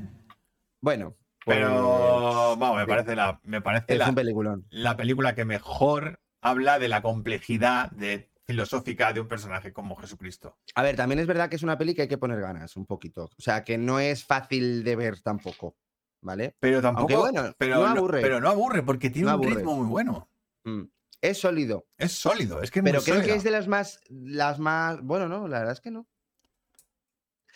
Bueno, 0.82 1.16
pues, 1.44 1.58
Pero 1.58 2.56
vamos, 2.58 2.78
me 2.78 2.88
parece 2.88 3.16
la, 3.16 3.40
me 3.44 3.62
parece 3.62 3.86
es 3.94 3.98
la, 4.00 4.10
un 4.10 4.16
peliculón. 4.16 4.66
la 4.70 4.96
película 4.96 5.36
que 5.36 5.46
mejor 5.46 6.22
habla 6.42 6.80
de 6.80 6.88
la 6.88 7.02
complejidad 7.02 7.92
de, 7.92 8.30
filosófica 8.50 9.14
de 9.14 9.22
un 9.22 9.28
personaje 9.28 9.72
como 9.72 9.96
Jesucristo. 9.96 10.58
A 10.76 10.82
ver, 10.82 10.96
también 10.96 11.20
es 11.20 11.28
verdad 11.28 11.50
que 11.50 11.56
es 11.56 11.64
una 11.64 11.78
peli 11.78 11.94
que 11.94 12.02
hay 12.04 12.08
que 12.08 12.18
poner 12.18 12.42
ganas 12.42 12.76
un 12.76 12.86
poquito. 12.88 13.26
O 13.26 13.42
sea, 13.42 13.64
que 13.64 13.78
no 13.78 14.00
es 14.00 14.26
fácil 14.26 14.84
de 14.84 14.96
ver 14.96 15.22
tampoco, 15.22 15.76
¿vale? 16.22 16.56
Pero 16.60 16.82
tampoco. 16.82 17.14
Aunque 17.14 17.32
bueno, 17.32 17.54
pero, 17.60 17.76
no 17.76 17.86
aburre. 17.88 18.22
pero 18.22 18.40
no 18.42 18.50
aburre, 18.50 18.82
porque 18.84 19.10
tiene 19.12 19.30
No 19.30 19.38
un 19.38 19.56
ritmo 19.56 19.76
muy 19.76 19.88
bueno. 19.88 20.30
Mm. 20.64 20.84
Es 21.22 21.38
sólido, 21.40 21.86
Es 21.98 22.14
sólido, 22.14 22.62
es 22.64 22.72
que 22.72 22.80
es 22.80 22.84
muy 22.84 22.92
pero 22.92 23.04
creo 23.04 23.22
que 23.22 23.36
es 23.36 23.44
de 23.44 23.52
las 23.52 23.68
más, 23.68 24.00
las 24.10 24.58
más, 24.58 25.02
bueno, 25.02 25.28
no, 25.28 25.48
la 25.48 25.60
verdad 25.60 25.74
es 25.74 25.82
que 25.82 25.92
no. 25.92 26.08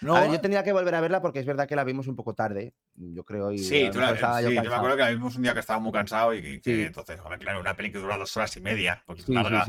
No, 0.01 0.17
A 0.17 0.21
ver, 0.21 0.31
yo 0.31 0.41
tendría 0.41 0.63
que 0.63 0.73
volver 0.73 0.93
a 0.95 1.01
verla 1.01 1.21
porque 1.21 1.39
es 1.39 1.45
verdad 1.45 1.65
que 1.65 1.77
la 1.77 1.85
vimos 1.85 2.07
un 2.07 2.15
poco 2.17 2.33
tarde, 2.33 2.73
yo 2.95 3.23
creo. 3.23 3.53
Y 3.53 3.59
Sí, 3.59 3.89
tú 3.91 3.99
la- 3.99 4.11
estaba 4.11 4.41
yo 4.41 4.49
sí, 4.49 4.55
yo 4.55 4.61
me 4.63 4.75
acuerdo 4.75 4.97
que 4.97 5.03
la 5.03 5.09
vimos 5.11 5.35
un 5.37 5.43
día 5.43 5.53
que 5.53 5.61
estaba 5.61 5.79
muy 5.79 5.93
cansado 5.93 6.33
y 6.33 6.59
que, 6.59 6.85
entonces, 6.85 7.19
claro, 7.39 7.61
una 7.61 7.73
peli 7.75 7.89
que 7.91 7.99
dura 7.99 8.17
dos 8.17 8.35
horas 8.35 8.55
y 8.57 8.61
media, 8.61 9.01
porque 9.05 9.21
es 9.21 9.27
Sí, 9.27 9.31
sí, 9.31 9.35
larga. 9.35 9.65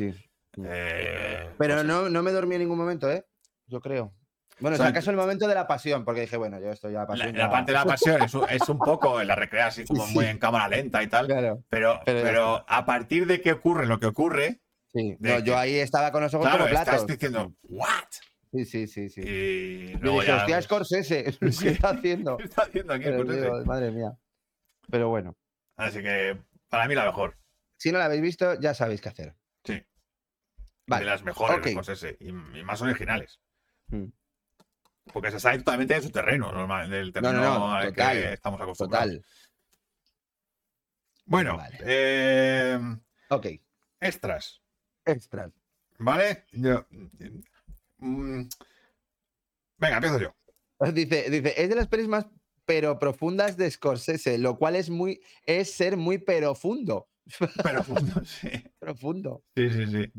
Eh, 0.65 1.49
Pero 1.59 1.75
pues, 1.75 1.87
no, 1.87 2.09
no 2.09 2.23
me 2.23 2.31
dormí 2.33 2.55
en 2.57 2.63
ningún 2.63 2.79
momento, 2.79 3.11
¿eh? 3.11 3.25
Yo 3.67 3.81
creo. 3.81 4.13
Bueno, 4.61 4.77
O 4.77 4.79
sea, 4.79 4.87
acaso 4.89 5.11
el 5.11 5.17
momento 5.17 5.49
de 5.49 5.55
la 5.57 5.67
pasión, 5.67 6.05
porque 6.05 6.21
dije, 6.23 6.37
bueno, 6.37 6.61
yo 6.61 6.71
estoy 6.71 6.93
ya 6.93 7.01
La, 7.01 7.07
pasión. 7.07 7.33
la 7.33 7.39
ya- 7.47 7.51
parte 7.51 7.73
de 7.73 7.79
la 7.79 7.85
pasión 7.85 8.23
es 8.23 8.35
un, 8.35 8.49
es 8.49 8.69
un 8.69 8.79
poco, 8.79 9.23
la 9.25 9.35
recrea 9.35 9.67
así 9.67 9.85
como 9.85 10.07
Sí, 10.07 10.15
muy 10.15 10.27
en 10.27 10.39
cámara 10.39 10.69
lenta 10.69 11.03
y 11.03 11.09
tal, 11.09 11.27
Claro, 11.27 11.65
pero, 11.69 12.01
pero 12.05 12.65
a 12.69 12.85
partir 12.87 13.27
de 13.27 13.41
que 13.41 13.51
ocurre 13.53 13.87
lo 13.87 13.99
que 13.99 14.07
ocurre, 14.07 14.61
sí. 14.93 15.17
de 15.19 15.31
No, 15.31 15.37
que- 15.39 15.43
yo 15.43 15.59
ahí 15.59 15.75
estaba 15.77 16.13
con 16.13 16.23
los 16.23 16.33
ojos 16.35 16.47
claro, 16.47 16.65
como 16.65 16.71
platos. 16.71 16.95
estás 16.95 17.07
diciendo, 17.09 17.53
¿what? 17.65 18.05
Sí, 18.53 18.65
sí, 18.65 18.87
sí, 18.87 19.09
sí. 19.09 19.21
Y 19.23 19.95
luego 19.99 20.21
dije, 20.21 20.29
ya, 20.33 20.37
hostia, 20.37 20.63
Scorsese, 20.63 21.33
Sí. 21.51 21.65
¿qué 21.65 21.69
está 21.71 21.89
haciendo? 21.91 22.37
¿qué 22.39 22.45
está 22.45 22.63
haciendo 22.63 22.93
aquí? 22.95 23.05
Pero 23.07 23.25
digo, 23.25 23.65
madre 23.65 23.91
mía. 23.91 24.13
Pero 24.89 25.09
bueno, 25.09 25.37
Así 25.77 26.01
que 26.01 26.37
para 26.69 26.87
mí 26.87 26.95
la 26.95 27.07
mejor, 27.07 27.37
si 27.77 27.91
no 27.91 27.99
la 27.99 28.05
habéis 28.05 28.23
visto, 28.23 28.55
ya 28.61 28.73
sabéis 28.75 29.01
qué 29.01 29.09
hacer. 29.09 29.35
sí. 29.65 29.83
Vale. 30.87 31.05
De 31.05 31.11
las 31.11 31.23
mejores 31.25 31.59
ok. 31.59 31.65
de 31.65 31.71
Scorsese 31.73 32.17
y, 32.21 32.29
y 32.29 32.63
más 32.65 32.81
originales. 32.83 33.41
Mm. 33.89 34.07
Porque 35.13 35.31
se 35.31 35.41
sale 35.41 35.59
totalmente 35.59 35.95
de 35.95 36.03
su 36.03 36.11
terreno, 36.11 36.51
normal, 36.53 36.89
del 36.91 37.07
No, 37.09 37.13
terreno 37.13 37.33
no, 37.43 37.59
no, 37.59 37.73
al 37.75 37.89
total, 37.89 38.17
que 38.23 38.33
estamos 38.33 38.61
acostumbrados. 38.61 39.09
Total. 39.13 39.25
Bueno, 41.27 41.57
Vale. 41.57 41.79
eh, 41.83 42.79
Ok, 43.31 43.47
extras, 44.01 44.61
extras. 45.07 45.53
¿vale? 45.99 46.45
Yo, 46.53 46.87
mm, 47.99 48.43
venga, 49.79 49.97
empiezo 49.97 50.19
yo. 50.21 50.35
Dice, 50.93 51.31
dice, 51.31 51.55
es 51.63 51.69
de 51.69 51.75
las 51.77 51.89
pelis 51.89 52.09
más 52.09 52.27
pero 52.67 52.99
profundas 52.99 53.57
de 53.59 53.71
Scorsese, 53.71 54.39
lo 54.39 54.57
cual 54.59 54.77
es 54.77 54.89
muy, 54.91 55.21
es 55.45 55.73
ser 55.75 55.97
muy 55.99 56.19
profundo. 56.19 57.09
Pero 57.63 57.83
sí, 58.25 58.51
Profundo. 58.79 59.45
sí, 59.55 59.71
sí. 59.71 59.87
sí. 59.87 60.13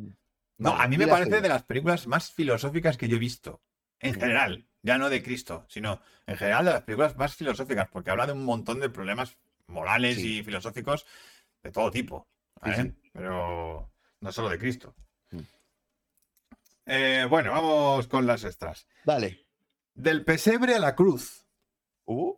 No, 0.58 0.72
Vale, 0.72 0.84
a 0.84 0.88
mí 0.88 0.98
me 0.98 1.08
parece 1.08 1.42
de 1.42 1.50
las 1.50 1.64
películas 1.64 2.08
más 2.08 2.32
filosóficas 2.32 2.98
que 2.98 3.08
yo 3.08 3.18
he 3.18 3.20
visto. 3.20 3.62
En 4.00 4.12
Mm. 4.16 4.20
general, 4.20 4.68
ya 4.82 4.98
no 4.98 5.10
de 5.10 5.22
Cristo, 5.24 5.66
sino 5.68 6.02
en 6.28 6.38
general 6.38 6.66
de 6.66 6.72
las 6.72 6.82
películas 6.84 7.16
más 7.18 7.36
filosóficas, 7.36 7.90
porque 7.90 8.12
habla 8.12 8.26
de 8.28 8.34
un 8.34 8.46
montón 8.46 8.80
de 8.80 8.90
problemas 8.90 9.38
morales 9.68 10.16
Sí. 10.18 10.40
y 10.40 10.44
filosóficos 10.44 11.06
de 11.64 11.72
todo 11.72 11.92
tipo, 11.92 12.28
¿vale? 12.62 12.76
sí. 12.84 12.94
pero 13.14 13.92
no 14.22 14.32
solo 14.32 14.50
de 14.50 14.60
Cristo. 14.60 14.96
Mm. 15.32 15.40
Eh, 16.88 17.28
bueno, 17.30 17.52
vamos 17.52 18.08
con 18.08 18.26
las 18.28 18.44
extras. 18.44 18.88
Dale. 19.06 19.46
Del 19.94 20.24
pesebre 20.26 20.76
a 20.76 20.80
la 20.80 20.96
cruz. 20.96 21.46
Uh, 22.06 22.34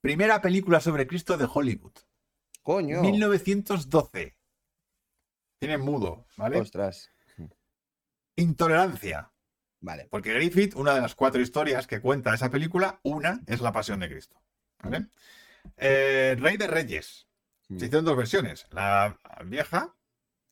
Primera 0.00 0.40
película 0.40 0.80
sobre 0.80 1.06
Cristo 1.06 1.36
de 1.36 1.46
Hollywood. 1.52 1.92
coño. 2.62 3.02
1912. 3.02 4.36
Tiene 5.58 5.76
mudo, 5.76 6.26
¿vale? 6.38 6.58
Ostras. 6.58 7.10
Intolerancia. 8.40 9.30
Vale. 9.80 10.08
Porque 10.10 10.34
Griffith, 10.34 10.74
una 10.74 10.94
de 10.94 11.00
las 11.00 11.14
cuatro 11.14 11.40
historias 11.40 11.86
que 11.86 12.00
cuenta 12.00 12.34
esa 12.34 12.50
película, 12.50 13.00
una 13.02 13.40
es 13.46 13.60
la 13.60 13.72
pasión 13.72 14.00
de 14.00 14.08
Cristo. 14.08 14.40
¿vale? 14.82 15.06
Eh, 15.76 16.36
Rey 16.38 16.56
de 16.56 16.66
Reyes. 16.66 17.26
Mm. 17.68 17.78
Se 17.78 17.86
hicieron 17.86 18.04
dos 18.04 18.16
versiones. 18.16 18.66
La 18.70 19.16
vieja, 19.44 19.94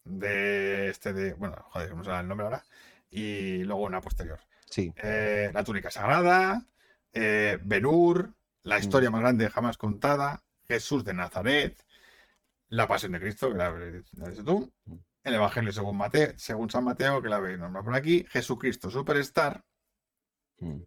de 0.05 0.89
este 0.89 1.12
de. 1.12 1.35
Bueno, 1.35 1.56
joder, 1.70 1.94
no 1.94 2.05
sé 2.05 2.10
el 2.10 2.28
nombre 2.28 2.47
ahora. 2.47 2.65
Y 3.10 3.65
luego 3.65 3.82
una 3.82 4.01
posterior. 4.01 4.40
Sí. 4.66 4.93
Eh, 4.97 5.51
la 5.52 5.65
túnica 5.65 5.90
sagrada. 5.90 6.66
Eh, 7.12 7.59
Ben-Hur, 7.62 8.35
La 8.62 8.78
historia 8.78 9.10
más 9.10 9.20
grande 9.20 9.48
jamás 9.51 9.78
contada. 9.78 10.43
Jesús 10.66 11.05
de 11.05 11.15
Nazaret. 11.15 11.85
La 12.69 12.86
pasión 12.86 13.12
de 13.12 13.20
Cristo, 13.20 13.51
que 13.51 13.56
la 13.56 13.73
tú. 14.44 14.70
El 15.28 15.34
Evangelio 15.34 15.72
según, 15.72 15.96
Mateo, 15.96 16.32
según 16.36 16.70
San 16.70 16.84
Mateo, 16.84 17.20
que 17.22 17.28
la 17.28 17.38
veis 17.38 17.59
nombrado 17.59 17.84
por 17.84 17.94
aquí. 17.94 18.24
Jesucristo 18.30 18.90
Superstar. 18.90 19.62
Mm. 20.59 20.80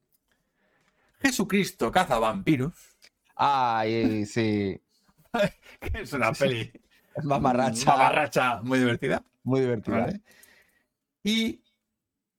Jesucristo 1.21 1.91
caza 1.91 2.17
vampiros. 2.19 2.73
Ay, 3.35 4.25
sí. 4.25 4.81
Es 5.93 6.13
una 6.13 6.31
peli 6.33 6.71
Mamarracha. 7.23 7.85
mamarracha 7.85 8.61
muy 8.61 8.79
divertida. 8.79 9.23
Muy 9.43 9.61
divertida. 9.61 9.99
¿vale? 9.99 10.21
Y 11.23 11.63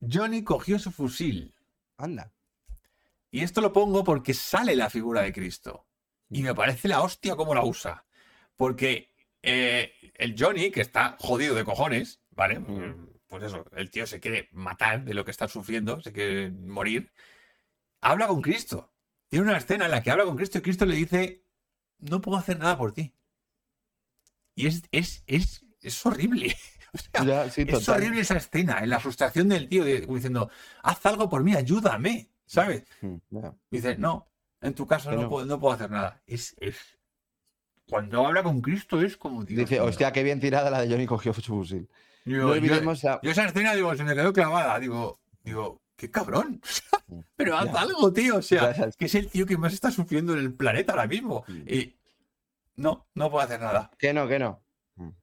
Johnny 0.01 0.43
cogió 0.43 0.79
su 0.79 0.91
fusil. 0.91 1.55
Anda. 1.97 2.33
Y 3.31 3.41
esto 3.43 3.61
lo 3.61 3.73
pongo 3.73 4.05
porque 4.05 4.35
sale 4.35 4.77
la 4.77 4.91
figura 4.91 5.23
de 5.23 5.33
Cristo. 5.33 5.87
Y 6.29 6.43
me 6.43 6.55
parece 6.55 6.89
la 6.89 7.03
hostia 7.03 7.37
cómo 7.37 7.55
la 7.55 7.65
usa. 7.65 8.05
Porque 8.57 9.12
eh, 9.43 9.93
el 10.15 10.35
Johnny, 10.39 10.71
que 10.71 10.81
está 10.81 11.17
jodido 11.19 11.55
de 11.55 11.65
cojones, 11.65 12.21
¿vale? 12.31 12.59
Mm. 12.61 13.09
Pues 13.29 13.43
eso, 13.45 13.65
el 13.77 13.91
tío 13.91 14.07
se 14.07 14.21
quiere 14.21 14.49
matar 14.53 15.05
de 15.05 15.15
lo 15.15 15.25
que 15.25 15.31
está 15.31 15.49
sufriendo, 15.49 16.01
se 16.03 16.13
quiere 16.13 16.51
morir. 16.51 17.13
Habla 18.01 18.27
con 18.27 18.43
Cristo. 18.43 18.93
Tiene 19.29 19.47
una 19.47 19.57
escena 19.57 19.87
en 19.87 19.91
la 19.91 20.03
que 20.03 20.11
habla 20.11 20.25
con 20.25 20.37
Cristo 20.37 20.59
y 20.59 20.63
Cristo 20.63 20.85
le 20.85 20.95
dice, 20.97 21.45
no 21.99 22.21
puedo 22.21 22.37
hacer 22.37 22.59
nada 22.59 22.77
por 22.77 22.93
ti. 22.93 23.15
Y 24.55 24.67
es, 24.67 24.83
es, 24.93 25.23
es, 25.27 25.65
es 25.81 26.07
horrible. 26.07 26.55
O 26.95 26.99
sea, 26.99 27.25
Ya, 27.25 27.51
sí, 27.51 27.65
es 27.67 27.89
horrible 27.89 28.21
esa 28.21 28.37
escena, 28.37 28.81
en 28.81 28.91
la 28.91 29.01
frustración 29.01 29.49
del 29.49 29.67
tío 29.67 29.83
de- 29.83 30.03
diciendo, 30.03 30.51
haz 30.83 31.07
algo 31.07 31.27
por 31.31 31.43
mí, 31.43 31.55
ayúdame, 31.55 32.31
¿sabes? 32.45 32.85
Mm, 33.01 33.15
ya. 33.31 33.55
Y 33.71 33.77
dice, 33.77 33.97
no, 33.97 34.31
en 34.61 34.75
tu 34.75 34.87
caso 34.87 35.11
no. 35.11 35.27
Puedo, 35.31 35.47
no 35.47 35.59
puedo 35.59 35.73
hacer 35.73 35.91
nada. 35.91 36.23
Es, 36.27 36.55
es... 36.61 36.77
Cuando 37.93 38.27
habla 38.27 38.43
con 38.43 38.63
Cristo 38.63 39.03
es 39.03 39.19
como... 39.19 39.45
Dios 39.45 39.69
Dice, 39.69 39.79
hostia, 39.83 40.11
qué 40.13 40.23
bien 40.23 40.41
tirada 40.41 40.71
la 40.71 40.81
de 40.81 40.89
Johnny 40.89 41.05
cogió 41.05 41.35
su 41.35 41.43
fusil. 41.43 41.91
Digo, 42.25 42.39
No 42.41 42.49
yo, 42.49 42.53
olvidemos 42.55 43.05
a- 43.05 43.21
yo 43.23 43.31
esa 43.31 43.45
escena, 43.45 43.75
digo, 43.75 43.95
se 43.95 44.03
me 44.03 44.15
quedó 44.15 44.33
clavada. 44.33 44.79
Digo, 44.79 45.21
digo, 45.45 45.83
qué 45.95 46.11
cabrón. 46.11 46.63
Pero 47.37 47.55
haz 47.55 47.69
algo, 47.75 48.11
tío. 48.11 48.37
O 48.39 48.43
sea, 48.43 48.73
Ya, 48.73 48.87
ya. 48.87 48.93
que 48.93 49.05
es 49.05 49.15
el 49.15 49.29
tío 49.29 49.45
que 49.45 49.59
más 49.59 49.75
está 49.75 49.91
sufriendo 49.91 50.33
en 50.33 50.39
el 50.39 50.55
planeta 50.55 50.93
ahora 50.93 51.07
mismo. 51.07 51.45
Y 51.67 51.95
no, 52.77 53.07
no 53.15 53.31
puedo 53.31 53.45
hacer 53.45 53.61
nada. 53.61 53.91
Que 53.99 54.15
no, 54.15 54.27
que 54.27 54.39
no. 54.39 54.63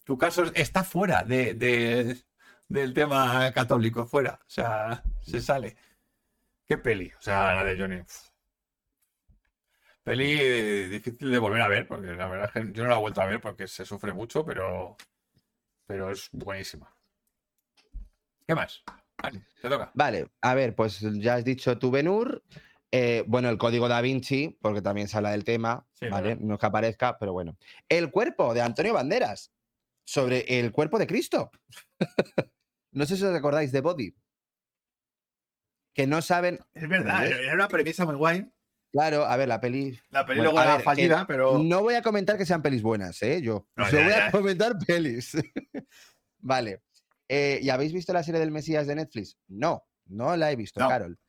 Tu 0.04 0.16
caso 0.20 0.44
está 0.54 0.84
fuera 0.84 1.24
de, 1.24 1.56
de- 1.56 2.24
del 2.68 2.94
tema 2.94 3.52
católico, 3.52 4.06
fuera. 4.06 4.40
O 4.44 4.50
sea, 4.50 5.02
se 5.22 5.42
sale. 5.42 5.76
Qué 6.68 6.78
peli. 6.78 7.12
O 7.18 7.22
sea, 7.22 7.56
la 7.56 7.64
de 7.64 7.76
Johnny. 7.80 8.02
Peli 10.04 10.88
difícil 10.90 11.30
de 11.32 11.38
volver 11.40 11.62
a 11.62 11.68
ver, 11.68 11.88
porque 11.88 12.08
la 12.08 12.28
verdad 12.28 12.52
es 12.56 12.66
que 12.66 12.72
yo 12.74 12.84
no 12.84 12.90
la 12.90 12.96
he 12.96 13.00
vuelto 13.00 13.22
a 13.22 13.26
ver 13.26 13.40
porque 13.42 13.68
se 13.68 13.86
sufre 13.86 14.14
mucho, 14.14 14.44
pero, 14.46 14.96
pero 15.86 16.10
es 16.12 16.30
buenísima. 16.32 16.92
¿Qué 18.48 18.56
más? 18.56 18.84
Vale, 19.22 19.42
te 19.62 19.70
toca. 19.70 19.92
Vale, 19.94 20.32
a 20.42 20.56
ver, 20.56 20.74
pues 20.76 21.00
ya 21.02 21.36
has 21.36 21.44
dicho 21.44 21.78
tu 21.78 21.92
Benur. 21.92 22.44
eh, 22.92 23.24
bueno, 23.28 23.50
el 23.50 23.58
código 23.60 23.88
da 23.88 24.02
Vinci, 24.02 24.58
porque 24.62 24.82
también 24.82 25.08
se 25.08 25.18
habla 25.18 25.32
del 25.32 25.44
tema, 25.44 25.86
Sí, 25.94 26.08
¿vale? 26.10 26.30
verdad. 26.30 26.44
No 26.44 26.54
es 26.56 26.60
que 26.60 26.66
aparezca, 26.66 27.18
pero 27.20 27.34
bueno. 27.34 27.58
El 27.88 28.10
cuerpo 28.10 28.54
de 28.54 28.62
Antonio 28.62 28.94
Banderas, 28.94 29.52
sobre 30.06 30.60
el 30.60 30.72
cuerpo 30.72 30.98
de 30.98 31.06
Cristo. 31.06 31.52
no 32.94 33.06
sé 33.06 33.16
si 33.18 33.24
os 33.24 33.36
acordáis 33.36 33.72
de 33.72 33.82
Body. 33.82 34.16
Que 35.94 36.08
no 36.08 36.22
saben. 36.24 36.60
Es 36.74 36.88
verdad, 36.90 37.28
era 37.28 37.54
una 37.54 37.68
premisa 37.68 38.06
muy 38.06 38.16
guay. 38.16 38.50
Claro, 38.92 39.26
a 39.26 39.38
ver, 39.38 39.48
la 39.48 39.62
peli. 39.62 40.00
La 40.10 40.26
peli 40.26 40.40
Bueno, 40.40 40.52
luego 40.54 40.68
era 40.68 40.80
fallida, 40.80 41.26
pero. 41.28 41.60
No 41.60 41.82
voy 41.82 41.94
a 41.94 42.02
comentar 42.02 42.38
que 42.38 42.46
sean 42.46 42.62
pelis 42.62 42.82
buenas, 42.82 43.22
¿eh? 43.22 43.42
Yo. 43.42 43.68
No, 43.76 43.86
Yo 43.90 43.98
ya, 43.98 44.04
voy 44.04 44.12
ya. 44.14 44.28
a 44.28 44.32
comentar 44.32 44.78
pelis. 44.80 45.38
vale. 46.40 46.82
Eh, 47.28 47.60
¿Y 47.62 47.70
habéis 47.70 47.94
visto 47.94 48.12
la 48.14 48.24
serie 48.24 48.40
del 48.40 48.50
Mesías 48.52 48.88
de 48.88 48.96
Netflix? 48.96 49.38
No, 49.48 49.84
no 50.08 50.36
la 50.36 50.52
he 50.52 50.56
visto, 50.56 50.80
No. 50.80 50.88
Carol. 50.88 51.20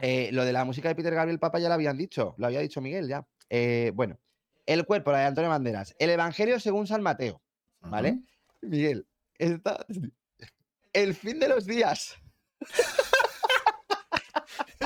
Eh, 0.00 0.30
lo 0.32 0.44
de 0.44 0.52
la 0.52 0.64
música 0.64 0.88
de 0.88 0.94
Peter 0.94 1.12
Gabriel 1.12 1.40
Papa 1.40 1.58
ya 1.58 1.66
lo 1.66 1.74
habían 1.74 1.98
dicho, 1.98 2.36
lo 2.38 2.46
había 2.46 2.60
dicho 2.60 2.80
Miguel 2.80 3.08
ya. 3.08 3.26
Eh, 3.50 3.90
bueno, 3.96 4.20
el 4.64 4.84
cuerpo, 4.86 5.10
la 5.10 5.18
de 5.18 5.24
Antonio 5.24 5.50
Banderas. 5.50 5.96
El 5.98 6.10
Evangelio 6.10 6.60
según 6.60 6.86
San 6.86 7.02
Mateo, 7.02 7.42
¿vale? 7.80 8.20
Miguel, 8.62 9.08
está... 9.36 9.84
el 10.92 11.14
fin 11.14 11.40
de 11.40 11.48
los 11.48 11.66
días. 11.66 12.14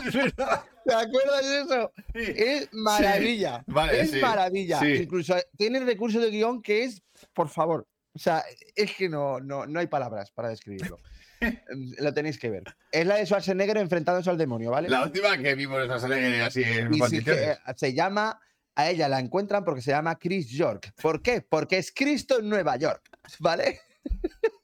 Es 0.07 0.15
verdad. 0.15 0.65
¿Te 0.85 0.95
acuerdas 0.95 1.49
de 1.49 1.61
eso? 1.61 1.93
Sí. 2.15 2.33
Es 2.37 2.69
maravilla. 2.73 3.63
Vale, 3.67 4.01
es 4.01 4.11
sí, 4.11 4.21
maravilla. 4.21 4.81
Incluso 4.87 5.37
tiene 5.57 5.81
recurso 5.81 6.21
de 6.21 6.31
guion 6.31 6.63
que 6.63 6.85
es, 6.85 7.03
por 7.33 7.49
favor. 7.49 7.87
O 8.15 8.19
sea, 8.19 8.45
es 8.75 8.95
que 8.95 9.09
no, 9.09 9.41
no, 9.41 9.67
no 9.67 9.81
hay 9.81 9.87
palabras 9.87 10.31
para 10.33 10.49
describirlo. 10.49 10.99
Lo 11.99 12.13
tenéis 12.13 12.39
que 12.39 12.51
ver. 12.51 12.65
Es 12.91 13.07
la 13.07 13.17
de 13.17 13.27
Schwarzenegger 13.27 13.79
enfrentándose 13.79 14.31
al 14.31 14.39
demonio, 14.39 14.71
¿vale? 14.71 14.89
La 14.89 15.03
última 15.03 15.37
que 15.39 15.55
vimos 15.55 15.83
esa 15.83 15.99
serie 15.99 16.43
así 16.43 16.63
en 16.63 16.91
que, 17.25 17.33
eh, 17.33 17.57
se 17.77 17.95
llama, 17.95 18.39
a 18.75 18.91
ella 18.91 19.09
la 19.09 19.19
encuentran 19.19 19.65
porque 19.65 19.83
se 19.83 19.91
llama 19.91 20.19
Chris 20.19 20.51
York. 20.51 20.93
¿Por 21.01 21.23
qué? 21.23 21.43
Porque 21.43 21.79
es 21.79 21.93
Cristo 21.93 22.39
en 22.39 22.49
Nueva 22.49 22.77
York, 22.77 23.03
¿vale? 23.39 23.81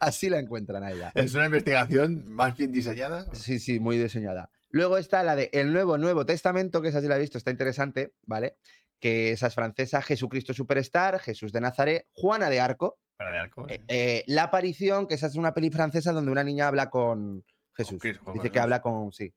Así 0.00 0.28
la 0.28 0.38
encuentran 0.38 0.84
a 0.84 0.92
ella. 0.92 1.12
Es 1.14 1.34
una 1.34 1.46
investigación 1.46 2.24
más 2.28 2.56
bien 2.56 2.70
diseñada. 2.70 3.26
Sí, 3.32 3.58
sí, 3.58 3.80
muy 3.80 3.98
diseñada. 3.98 4.48
Luego 4.70 4.98
está 4.98 5.22
la 5.22 5.34
de 5.36 5.50
El 5.52 5.72
Nuevo 5.72 5.96
Nuevo 5.98 6.26
Testamento, 6.26 6.82
que 6.82 6.88
esa 6.88 7.00
sí 7.00 7.08
la 7.08 7.16
he 7.16 7.20
visto, 7.20 7.38
está 7.38 7.50
interesante, 7.50 8.12
¿vale? 8.22 8.56
Que 9.00 9.32
esa 9.32 9.46
es 9.46 9.54
francesa, 9.54 10.02
Jesucristo 10.02 10.52
Superstar, 10.52 11.20
Jesús 11.20 11.52
de 11.52 11.60
Nazaret, 11.60 12.06
Juana 12.12 12.50
de 12.50 12.60
Arco, 12.60 12.98
de 13.18 13.38
arco. 13.38 13.66
eh, 13.68 13.82
eh, 13.88 14.24
La 14.26 14.44
Aparición, 14.44 15.06
que 15.06 15.14
esa 15.14 15.26
es 15.26 15.36
una 15.36 15.54
peli 15.54 15.70
francesa 15.70 16.12
donde 16.12 16.30
una 16.30 16.44
niña 16.44 16.68
habla 16.68 16.90
con 16.90 17.44
Jesús. 17.74 17.98
Cristo, 18.00 18.32
Dice 18.32 18.50
que 18.50 18.60
habla 18.60 18.82
con, 18.82 19.12
sí. 19.12 19.32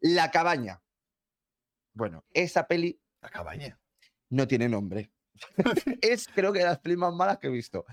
La 0.00 0.30
Cabaña. 0.30 0.80
Bueno, 1.94 2.24
esa 2.32 2.66
peli 2.66 3.00
La 3.22 3.30
cabaña. 3.30 3.78
no 4.30 4.46
tiene 4.48 4.68
nombre. 4.68 5.12
es 6.02 6.28
creo 6.28 6.52
que 6.52 6.58
de 6.60 6.64
las 6.66 6.78
pelis 6.80 6.98
más 6.98 7.14
malas 7.14 7.38
que 7.38 7.46
he 7.46 7.50
visto. 7.50 7.84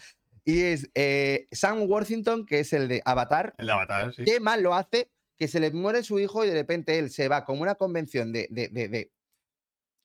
Y 0.43 0.61
es 0.63 0.89
eh, 0.95 1.47
Sam 1.51 1.83
Worthington, 1.87 2.45
que 2.47 2.59
es 2.61 2.73
el 2.73 2.87
de 2.87 3.01
Avatar, 3.05 3.53
El 3.59 3.69
avatar, 3.69 4.13
sí. 4.13 4.23
qué 4.25 4.39
mal 4.39 4.63
lo 4.63 4.73
hace 4.73 5.11
que 5.41 5.47
se 5.47 5.59
le 5.59 5.71
muere 5.71 6.03
su 6.03 6.19
hijo 6.19 6.45
y 6.45 6.49
de 6.49 6.53
repente 6.53 6.99
él 6.99 7.09
se 7.09 7.27
va 7.27 7.43
como 7.43 7.63
una 7.63 7.73
convención 7.73 8.31
de, 8.31 8.47
de, 8.51 8.67
de, 8.67 8.87
de- 8.89 9.11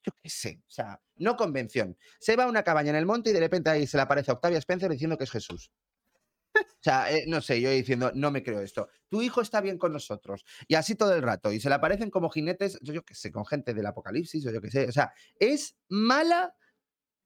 yo 0.02 0.10
qué 0.22 0.30
sé, 0.30 0.62
o 0.66 0.70
sea, 0.70 0.98
no 1.16 1.36
convención. 1.36 1.94
Se 2.18 2.36
va 2.36 2.44
a 2.44 2.46
una 2.46 2.62
cabaña 2.62 2.88
en 2.88 2.96
el 2.96 3.04
monte 3.04 3.28
y 3.28 3.32
de 3.34 3.40
repente 3.40 3.68
ahí 3.68 3.86
se 3.86 3.98
le 3.98 4.04
aparece 4.04 4.32
Octavia 4.32 4.56
Spencer 4.56 4.90
diciendo 4.90 5.18
que 5.18 5.24
es 5.24 5.30
Jesús. 5.30 5.70
O 6.58 6.62
sea, 6.80 7.12
eh, 7.12 7.26
no 7.28 7.42
sé, 7.42 7.60
yo 7.60 7.68
diciendo, 7.70 8.12
no 8.14 8.30
me 8.30 8.42
creo 8.42 8.62
esto. 8.62 8.88
Tu 9.10 9.20
hijo 9.20 9.42
está 9.42 9.60
bien 9.60 9.76
con 9.76 9.92
nosotros. 9.92 10.42
Y 10.68 10.74
así 10.74 10.94
todo 10.94 11.14
el 11.14 11.20
rato. 11.20 11.52
Y 11.52 11.60
se 11.60 11.68
le 11.68 11.74
aparecen 11.74 12.08
como 12.10 12.30
jinetes, 12.30 12.78
yo, 12.80 12.94
yo 12.94 13.04
qué 13.04 13.14
sé, 13.14 13.30
con 13.30 13.44
gente 13.44 13.74
del 13.74 13.84
apocalipsis 13.84 14.46
o 14.46 14.50
yo 14.50 14.62
qué 14.62 14.70
sé. 14.70 14.88
O 14.88 14.92
sea, 14.92 15.12
es 15.38 15.76
mala 15.90 16.56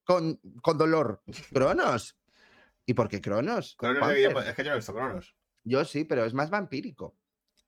con, 0.03 0.41
con 0.63 0.77
dolor. 0.79 1.23
Cronos. 1.53 2.19
¿Y 2.87 2.95
por 2.95 3.09
qué 3.09 3.21
Cronos? 3.21 3.77
Cronos 3.79 4.49
es 4.49 4.55
que 4.57 4.65
yo 4.65 4.71
no 4.71 4.75
he 4.75 4.79
visto 4.79 4.95
Cronos. 4.95 5.37
Yo 5.63 5.85
sí, 5.85 6.03
pero 6.03 6.25
es 6.25 6.35
más 6.35 6.51
vampírico. 6.51 7.20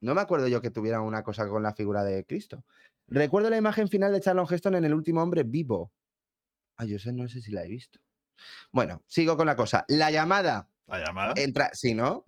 No 0.03 0.15
me 0.15 0.21
acuerdo 0.21 0.49
yo 0.49 0.61
que 0.61 0.71
tuviera 0.71 1.01
una 1.01 1.23
cosa 1.23 1.49
con 1.49 1.63
la 1.63 1.73
figura 1.75 2.05
de 2.05 2.25
Cristo. 2.25 2.65
Recuerdo 3.09 3.49
la 3.51 3.57
imagen 3.57 3.89
final 3.89 4.13
de 4.13 4.21
Charlon 4.21 4.47
Heston 4.49 4.75
en 4.75 4.85
El 4.85 4.95
último 4.95 5.23
hombre 5.23 5.43
vivo. 5.45 5.91
Ah, 6.77 6.85
yo 6.85 6.99
sé, 6.99 7.13
no 7.13 7.27
sé 7.29 7.41
si 7.41 7.51
la 7.53 7.65
he 7.65 7.69
visto. 7.69 7.99
Bueno, 8.73 9.03
sigo 9.07 9.37
con 9.37 9.47
la 9.47 9.57
cosa. 9.57 9.85
La 9.89 10.11
llamada 10.11 10.69
La 10.89 10.99
llamada. 11.05 11.35
entra, 11.37 11.71
sí, 11.73 11.95
¿no? 11.95 12.25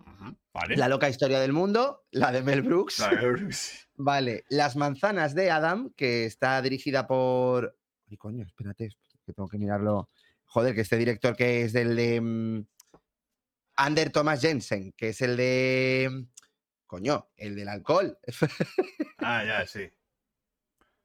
Vale. 0.53 0.77
La 0.77 0.87
loca 0.87 1.09
historia 1.09 1.39
del 1.39 1.51
mundo, 1.53 2.05
la 2.11 2.31
de 2.31 2.41
Mel 2.41 2.61
Brooks. 2.61 2.99
La 2.99 3.09
de- 3.09 3.51
sí. 3.51 3.77
Vale, 3.95 4.45
Las 4.49 4.75
manzanas 4.75 5.35
de 5.35 5.51
Adam, 5.51 5.91
que 5.95 6.25
está 6.25 6.61
dirigida 6.61 7.07
por. 7.07 7.77
Ay, 8.09 8.17
coño, 8.17 8.45
espérate, 8.45 8.89
que 9.25 9.33
tengo 9.33 9.49
que 9.49 9.57
mirarlo. 9.57 10.09
joder, 10.45 10.73
que 10.75 10.81
este 10.81 10.95
director 10.97 11.35
que 11.35 11.63
es 11.63 11.73
del 11.73 11.95
de 11.97 12.21
mm, 12.21 12.65
Ander 13.77 14.09
Thomas 14.11 14.39
Jensen, 14.41 14.93
que 14.95 15.09
es 15.09 15.21
el 15.21 15.35
de, 15.35 16.07
mm, 16.09 16.27
coño, 16.85 17.29
el 17.35 17.55
del 17.55 17.67
alcohol. 17.69 18.17
Ah, 19.17 19.43
ya, 19.43 19.65
sí. 19.65 19.89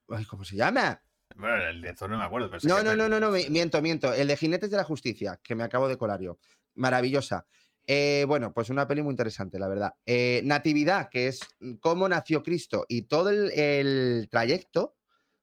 Ay, 0.08 0.24
¿Cómo 0.26 0.44
se 0.44 0.56
llama? 0.56 1.02
Bueno, 1.36 1.56
el 1.68 1.80
de 1.80 1.94
no 2.08 2.18
me 2.18 2.24
acuerdo. 2.24 2.50
Pero 2.50 2.60
No, 2.64 2.82
no, 2.82 2.96
no, 2.96 3.08
no, 3.08 3.20
no, 3.20 3.30
mi- 3.30 3.48
miento, 3.48 3.80
miento. 3.80 4.12
El 4.12 4.28
de 4.28 4.36
Jinetes 4.36 4.70
de 4.70 4.76
la 4.76 4.84
Justicia, 4.84 5.38
que 5.42 5.54
me 5.54 5.62
acabo 5.62 5.88
de 5.88 5.96
colar 5.96 6.20
yo. 6.20 6.38
Maravillosa. 6.74 7.46
Eh, 7.86 8.24
bueno, 8.28 8.52
pues 8.52 8.68
una 8.68 8.86
peli 8.86 9.02
muy 9.02 9.12
interesante, 9.12 9.58
la 9.58 9.68
verdad. 9.68 9.94
Eh, 10.04 10.42
Natividad, 10.44 11.08
que 11.08 11.28
es 11.28 11.40
cómo 11.80 12.08
nació 12.08 12.42
Cristo 12.42 12.84
y 12.88 13.02
todo 13.02 13.30
el, 13.30 13.50
el 13.52 14.28
trayecto, 14.30 14.96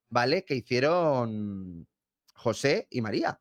¿vale? 0.08 0.44
Que 0.44 0.54
hicieron 0.54 1.88
José 2.34 2.86
y 2.90 3.00
María. 3.00 3.40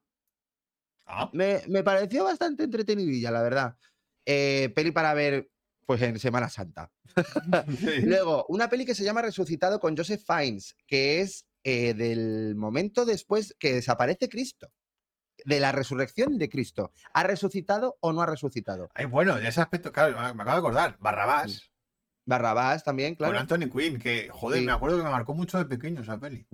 Ah, 1.05 1.29
Me, 1.33 1.61
me 1.67 1.83
pareció 1.83 2.23
bastante 2.23 2.63
entretenidilla, 2.63 3.31
la 3.31 3.41
verdad. 3.41 3.77
Eh, 4.25 4.71
peli 4.75 4.91
para 4.91 5.13
ver, 5.13 5.49
pues 5.87 6.01
en 6.03 6.19
Semana 6.19 6.49
Santa. 6.49 6.91
sí. 7.79 8.01
Luego, 8.03 8.45
una 8.49 8.69
peli 8.69 8.85
que 8.85 8.93
se 8.93 9.03
llama 9.03 9.23
Resucitado 9.23 9.79
con 9.79 9.97
Joseph 9.97 10.21
Fiennes, 10.23 10.75
que 10.85 11.21
es 11.21 11.47
eh, 11.63 11.93
del 11.95 12.55
momento 12.55 13.05
después 13.05 13.55
que 13.57 13.73
desaparece 13.73 14.29
Cristo, 14.29 14.71
de 15.45 15.59
la 15.59 15.71
resurrección 15.71 16.37
de 16.37 16.49
Cristo. 16.49 16.91
¿Ha 17.13 17.23
resucitado 17.23 17.97
o 18.01 18.11
no 18.11 18.21
ha 18.21 18.25
resucitado? 18.25 18.89
Ay, 18.93 19.05
bueno, 19.05 19.37
en 19.37 19.45
ese 19.45 19.61
aspecto, 19.61 19.91
claro, 19.91 20.15
me 20.35 20.43
acabo 20.43 20.51
de 20.51 20.57
acordar. 20.57 20.97
Barrabás. 20.99 21.71
Barrabás 22.25 22.83
también, 22.83 23.15
Con 23.15 23.29
claro. 23.29 23.39
Anthony 23.39 23.69
Quinn, 23.71 23.97
que, 23.97 24.27
joder, 24.29 24.59
Sí. 24.59 24.65
me 24.65 24.73
acuerdo 24.73 24.97
que 24.97 25.03
me 25.05 25.09
marcó 25.09 25.33
mucho 25.33 25.57
de 25.57 25.65
pequeño 25.65 26.01
esa 26.01 26.19
peli. 26.19 26.45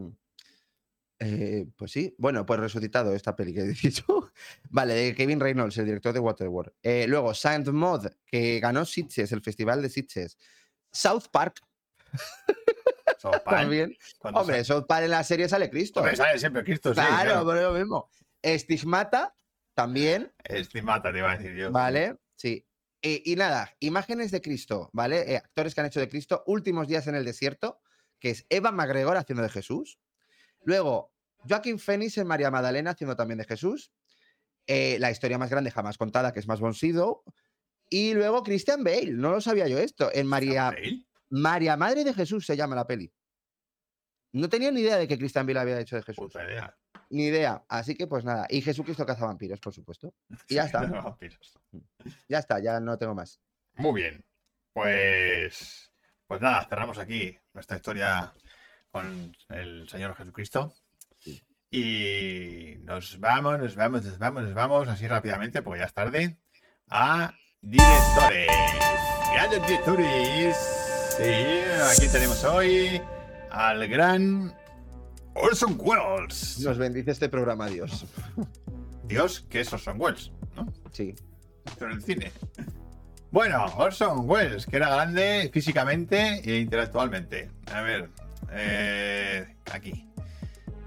Eh, 1.26 1.66
pues 1.76 1.92
sí, 1.92 2.14
bueno, 2.18 2.46
pues 2.46 2.60
resucitado 2.60 3.14
esta 3.14 3.36
peli 3.36 3.54
que 3.54 3.62
he 3.62 3.68
dicho. 3.82 4.32
vale, 4.70 4.94
de 4.94 5.16
Kevin 5.16 5.40
Reynolds, 5.40 5.78
el 5.78 5.86
director 5.86 6.14
de 6.14 6.20
Waterworld. 6.20 6.74
Eh, 6.82 7.06
luego, 7.08 7.34
Saint 7.34 7.68
Mod, 7.70 8.08
que 8.26 8.60
ganó 8.60 8.86
Sitges, 8.86 9.32
el 9.32 9.42
festival 9.42 9.82
de 9.82 9.90
Sitges. 9.90 10.38
South 10.92 11.26
Park, 11.32 11.62
South 13.18 13.32
Park, 13.46 13.62
también. 13.62 13.96
Hombre, 14.22 14.64
South 14.64 14.86
Park 14.88 15.06
en 15.06 15.12
la 15.12 15.24
serie 15.24 15.50
sale 15.50 15.70
Cristo. 15.70 16.02
Hombre, 16.02 16.14
¿eh? 16.14 16.18
sale 16.18 16.40
siempre 16.40 16.64
Cristo, 16.64 16.94
sí. 16.94 17.02
claro, 17.02 17.44
por 17.44 17.56
lo 17.56 17.74
mismo. 17.74 18.10
Estigmata, 18.42 19.36
también, 19.74 20.32
Estimata, 20.44 21.12
te 21.12 21.20
iba 21.20 21.32
a 21.32 21.38
decir 21.38 21.56
yo. 21.56 21.72
¿vale? 21.72 22.18
Sí. 22.36 22.68
Eh, 23.02 23.22
y 23.26 23.36
nada, 23.36 23.76
imágenes 23.80 24.32
de 24.32 24.42
Cristo, 24.42 24.90
¿vale? 24.94 25.36
Actores 25.38 25.74
que 25.74 25.82
han 25.82 25.88
hecho 25.88 26.00
de 26.00 26.08
Cristo, 26.08 26.44
Últimos 26.48 26.88
días 26.88 27.08
en 27.08 27.16
el 27.16 27.26
desierto, 27.26 27.82
que 28.20 28.30
es 28.30 28.46
Eva 28.50 28.72
McGregor 28.72 29.18
haciendo 29.18 29.44
de 29.44 29.50
Jesús. 29.50 30.00
Luego, 30.62 31.13
Joaquín 31.48 31.80
Phoenix 31.80 32.18
en 32.18 32.28
María 32.28 32.52
Magdalena 32.52 32.92
haciendo 32.92 33.16
también 33.16 33.38
de 33.38 33.46
Jesús. 33.46 33.92
Eh, 34.68 34.98
la 35.00 35.12
historia 35.12 35.38
más 35.38 35.50
grande 35.50 35.72
jamás 35.72 35.98
contada, 35.98 36.32
que 36.32 36.40
es 36.40 36.48
más 36.48 36.60
Bonsido. 36.60 37.24
Y 37.90 38.14
luego 38.14 38.44
Christian 38.44 38.84
Bale, 38.84 39.12
no 39.12 39.32
lo 39.32 39.42
sabía 39.42 39.68
yo 39.68 39.78
esto, 39.78 40.10
en 40.14 40.26
María, 40.26 40.72
¿Bale? 40.72 41.06
María 41.30 41.78
Madre 41.78 42.04
de 42.04 42.14
Jesús 42.14 42.46
se 42.46 42.56
llama 42.56 42.76
la 42.76 42.88
peli. 42.88 43.12
No 44.32 44.50
tenía 44.50 44.72
ni 44.72 44.82
idea 44.82 44.98
de 44.98 45.08
que 45.08 45.18
Christian 45.18 45.46
Bale 45.46 45.60
había 45.60 45.80
hecho 45.80 45.96
de 45.96 46.04
Jesús. 46.04 46.26
Puta 46.26 46.44
idea. 46.44 46.76
Ni 47.10 47.26
idea. 47.26 47.64
Así 47.68 47.96
que 47.96 48.08
pues 48.08 48.26
nada. 48.26 48.48
Y 48.50 48.62
Jesucristo 48.62 49.06
caza 49.06 49.26
vampiros, 49.26 49.60
por 49.60 49.74
supuesto. 49.74 50.14
Y 50.48 50.56
ya 50.56 50.64
está. 50.66 50.82
vampiros. 50.86 51.60
Ya 52.28 52.40
está, 52.40 52.60
ya 52.60 52.80
no 52.80 52.98
tengo 52.98 53.14
más. 53.14 53.40
Muy 53.76 54.02
bien. 54.02 54.26
Pues. 54.72 55.92
Pues 56.26 56.42
nada, 56.42 56.66
cerramos 56.68 56.98
aquí 56.98 57.38
nuestra 57.54 57.78
historia 57.78 58.34
con 58.90 59.36
el 59.50 59.88
Señor 59.88 60.16
Jesucristo. 60.16 60.74
Y 61.74 62.78
nos 62.84 63.20
vamos, 63.20 63.58
nos 63.58 63.76
vamos, 63.76 64.06
nos 64.06 64.20
vamos, 64.20 64.44
nos 64.44 64.54
vamos 64.54 64.88
así 64.90 65.08
rápidamente, 65.08 65.64
porque 65.64 65.80
ya 65.80 65.86
es 65.88 65.94
tarde. 65.96 66.38
A 66.88 67.34
directores. 67.64 68.48
Grandes 69.34 69.62
directores. 69.66 70.56
Sí, 71.18 71.24
aquí 71.92 72.08
tenemos 72.12 72.44
hoy 72.44 73.02
al 73.50 73.88
gran 73.88 74.56
Orson 75.34 75.76
Welles. 75.80 76.60
Nos 76.60 76.78
bendice 76.78 77.10
este 77.10 77.28
programa, 77.28 77.66
Dios. 77.66 78.06
Dios, 79.06 79.44
que 79.50 79.62
es 79.62 79.74
Orson 79.74 80.00
Welles, 80.00 80.32
¿no? 80.56 80.72
Sí. 80.92 81.16
en 81.82 81.90
el 81.92 82.04
cine. 82.04 82.32
Bueno, 83.32 83.66
Orson 83.78 84.30
Welles, 84.30 84.68
que 84.68 84.76
era 84.76 84.90
grande 84.92 85.50
físicamente 85.52 86.40
e 86.46 86.60
intelectualmente. 86.60 87.50
A 87.66 87.82
ver, 87.82 88.12
eh, 88.52 89.56
aquí. 89.72 90.13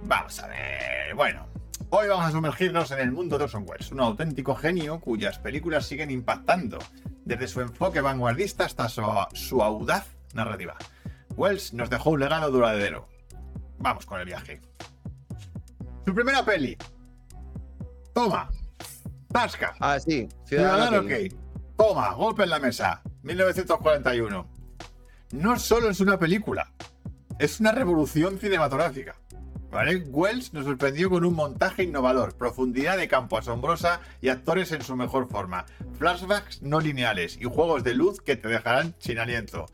Vamos 0.07 0.39
a 0.39 0.47
ver. 0.47 1.15
Bueno, 1.17 1.49
hoy 1.91 2.07
vamos 2.07 2.27
a 2.27 2.31
sumergirnos 2.31 2.93
en 2.93 3.01
el 3.01 3.11
mundo 3.11 3.39
de 3.39 3.45
Orson 3.45 3.65
Welles, 3.67 3.91
un 3.91 3.99
auténtico 3.99 4.55
genio 4.55 5.01
cuyas 5.01 5.41
películas 5.41 5.85
siguen 5.87 6.13
impactando, 6.13 6.79
desde 7.25 7.49
su 7.49 7.61
enfoque 7.61 8.01
vanguardista 8.01 8.67
hasta 8.67 8.89
su, 8.89 9.03
su 9.33 9.65
audaz 9.65 10.07
narrativa. 10.33 10.77
Welles 11.35 11.75
nos 11.75 11.91
dejó 11.91 12.11
un 12.11 12.21
legado 12.21 12.53
duradero. 12.53 13.09
Vamos 13.79 14.07
con 14.07 14.21
el 14.21 14.27
viaje. 14.27 14.61
Su 16.05 16.15
primera 16.15 16.45
peli. 16.45 16.79
Toma. 18.15 18.49
Tasca. 19.33 19.75
Ah, 19.81 19.99
sí. 19.99 20.29
Ciudadano 20.45 20.99
Kane. 20.99 21.31
Kane. 21.31 21.43
Toma, 21.77 22.13
golpe 22.13 22.45
en 22.45 22.51
la 22.51 22.61
mesa. 22.61 23.03
1941. 23.25 24.49
No 25.33 25.59
solo 25.59 25.91
es 25.91 25.99
una 25.99 26.17
película, 26.17 26.71
es 27.41 27.59
una 27.59 27.73
revolución 27.73 28.39
cinematográfica. 28.39 29.17
¿Vale? 29.71 29.97
Wells 30.09 30.53
nos 30.55 30.65
sorprendió 30.65 31.11
con 31.11 31.25
un 31.25 31.35
montaje 31.35 31.83
innovador, 31.83 32.35
profundidad 32.37 32.97
de 32.97 33.09
campo 33.09 33.37
asombrosa 33.37 34.01
y 34.21 34.29
actores 34.29 34.73
en 34.73 34.83
su 34.83 34.97
mejor 34.97 35.29
forma. 35.29 35.67
Flashbacks 35.99 36.63
no 36.63 36.81
lineales 36.81 37.37
y 37.41 37.45
juegos 37.45 37.85
de 37.85 37.95
luz 37.95 38.21
que 38.21 38.37
te 38.37 38.49
dejarán 38.49 38.95
sin 38.99 39.19
aliento. 39.19 39.67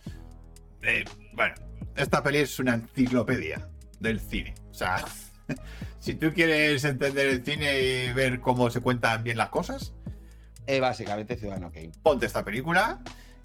Eh, 0.82 1.04
bueno, 1.34 1.54
esta 1.94 2.22
peli 2.22 2.38
es 2.38 2.58
una 2.58 2.74
enciclopedia 2.74 3.68
del 4.00 4.18
cine. 4.18 4.54
O 4.70 4.74
sea, 4.74 5.04
si 6.00 6.14
tú 6.14 6.32
quieres 6.32 6.82
entender 6.84 7.28
el 7.28 7.44
cine 7.44 7.80
y 7.80 8.12
ver 8.12 8.40
cómo 8.40 8.70
se 8.70 8.80
cuentan 8.80 9.22
bien 9.22 9.36
las 9.36 9.50
cosas, 9.50 9.92
Eh, 10.66 10.80
básicamente 10.80 11.36
Ciudadano 11.36 11.70
Kane. 11.70 11.92
ponte 12.02 12.26
esta 12.26 12.44
película 12.44 13.00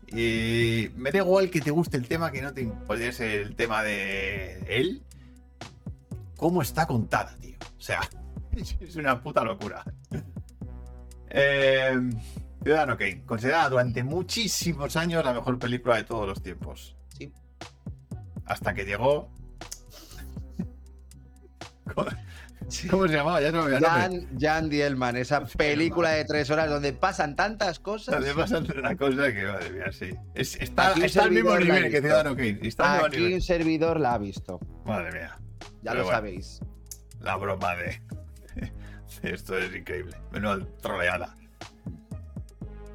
y 0.08 0.90
me 0.96 1.12
da 1.12 1.18
igual 1.20 1.50
que 1.50 1.62
te 1.62 1.72
guste 1.72 1.98
el 1.98 2.08
tema, 2.08 2.32
que 2.32 2.42
no 2.42 2.54
te 2.54 2.62
interese 2.62 3.42
el 3.42 3.56
tema 3.56 3.84
de 3.84 4.60
él. 4.70 5.04
¿Cómo 6.38 6.62
está 6.62 6.86
contada, 6.86 7.36
tío? 7.40 7.58
O 7.78 7.82
sea, 7.82 8.00
es 8.80 8.96
una 8.96 9.22
puta 9.22 9.44
locura. 9.44 9.84
Eh, 11.30 12.00
Ciudadano 12.64 12.98
Kane, 12.98 13.24
considerada 13.26 13.70
durante 13.70 14.04
muchísimos 14.04 14.96
años 14.96 15.26
la 15.26 15.34
mejor 15.34 15.60
película 15.60 15.96
de 15.98 16.04
todos 16.04 16.28
los 16.28 16.42
tiempos. 16.42 16.96
Sí. 17.18 17.34
Hasta 18.46 18.74
que 18.74 18.86
llegó... 18.86 19.30
¿Cómo, 21.96 22.08
cómo 22.92 23.08
se 23.08 23.14
llamaba? 23.14 23.42
Ya 23.42 23.52
se 23.52 23.58
me. 23.58 23.80
Jan, 23.80 24.38
Jan 24.40 24.70
Dielman, 24.70 25.16
esa 25.16 25.46
película 25.58 26.12
de 26.12 26.26
tres 26.26 26.50
horas 26.50 26.70
donde 26.70 26.94
pasan 26.94 27.36
tantas 27.36 27.80
cosas. 27.80 28.14
Donde 28.16 28.34
pasa 28.34 28.60
una 28.60 28.96
cosa 28.98 29.34
que, 29.34 29.46
madre 29.46 29.70
mía, 29.72 29.92
sí. 29.92 30.14
Es- 30.36 30.56
está 30.58 30.92
está 30.94 31.24
al 31.24 31.32
mismo 31.32 31.58
nivel 31.58 31.90
que. 31.90 32.02
Ciudadano 32.02 32.36
Kane. 32.36 32.60
Está 32.62 33.06
Aquí 33.06 33.34
un 33.34 33.42
servidor 33.42 34.00
la 34.02 34.16
ha 34.16 34.18
visto. 34.18 34.60
Madre 34.86 35.12
mía. 35.14 35.40
Ya 35.82 35.92
Pero 35.92 36.00
lo 36.00 36.04
bueno. 36.06 36.18
sabéis. 36.18 36.60
La 37.20 37.36
broma 37.36 37.76
de. 37.76 38.02
Esto 39.24 39.58
es 39.58 39.76
increíble. 39.76 40.18
Menuda 40.32 40.66
troleada. 40.82 41.36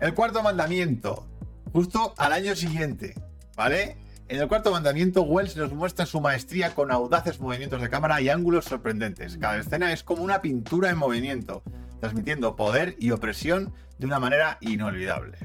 El 0.00 0.14
cuarto 0.14 0.42
mandamiento. 0.42 1.26
Justo 1.72 2.14
al 2.18 2.32
año 2.32 2.54
siguiente. 2.54 3.14
¿Vale? 3.56 3.96
En 4.28 4.40
el 4.40 4.48
cuarto 4.48 4.70
mandamiento, 4.70 5.22
Wells 5.22 5.56
nos 5.56 5.72
muestra 5.72 6.06
su 6.06 6.20
maestría 6.20 6.74
con 6.74 6.90
audaces 6.90 7.38
movimientos 7.40 7.82
de 7.82 7.90
cámara 7.90 8.20
y 8.20 8.28
ángulos 8.30 8.64
sorprendentes. 8.64 9.36
Cada 9.36 9.58
escena 9.58 9.92
es 9.92 10.02
como 10.02 10.22
una 10.22 10.40
pintura 10.40 10.88
en 10.90 10.96
movimiento, 10.96 11.62
transmitiendo 12.00 12.56
poder 12.56 12.96
y 12.98 13.10
opresión 13.10 13.74
de 13.98 14.06
una 14.06 14.18
manera 14.18 14.56
inolvidable. 14.60 15.36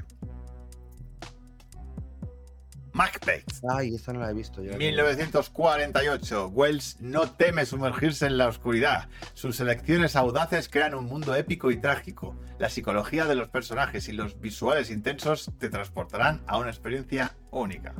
Macbeth. 2.98 3.44
Ay, 3.70 3.94
esta 3.94 4.12
no 4.12 4.18
la 4.20 4.30
he 4.30 4.34
visto. 4.34 4.56
yo 4.60 4.72
la 4.72 4.78
tengo. 4.78 4.90
1948. 4.90 6.48
Wells 6.48 6.96
no 7.00 7.30
teme 7.30 7.64
sumergirse 7.64 8.26
en 8.26 8.36
la 8.36 8.48
oscuridad. 8.48 9.08
Sus 9.34 9.56
selecciones 9.56 10.16
audaces 10.16 10.68
crean 10.68 10.94
un 10.94 11.04
mundo 11.06 11.34
épico 11.36 11.70
y 11.70 11.76
trágico. 11.76 12.34
La 12.58 12.68
psicología 12.68 13.24
de 13.26 13.36
los 13.36 13.48
personajes 13.48 14.08
y 14.08 14.12
los 14.12 14.40
visuales 14.40 14.90
intensos 14.90 15.50
te 15.58 15.70
transportarán 15.70 16.42
a 16.48 16.58
una 16.58 16.70
experiencia 16.70 17.36
única. 17.52 17.94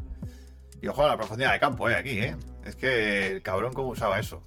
Y 0.83 0.89
ojo 0.89 1.05
a 1.05 1.09
la 1.09 1.17
profundidad 1.17 1.53
de 1.53 1.61
campo, 1.61 1.89
eh, 1.89 1.95
aquí, 1.95 2.19
eh. 2.19 2.37
Es 2.65 2.75
que 2.77 3.29
el 3.29 3.43
cabrón 3.43 3.73
cómo 3.73 3.89
usaba 3.91 4.19
eso. 4.19 4.43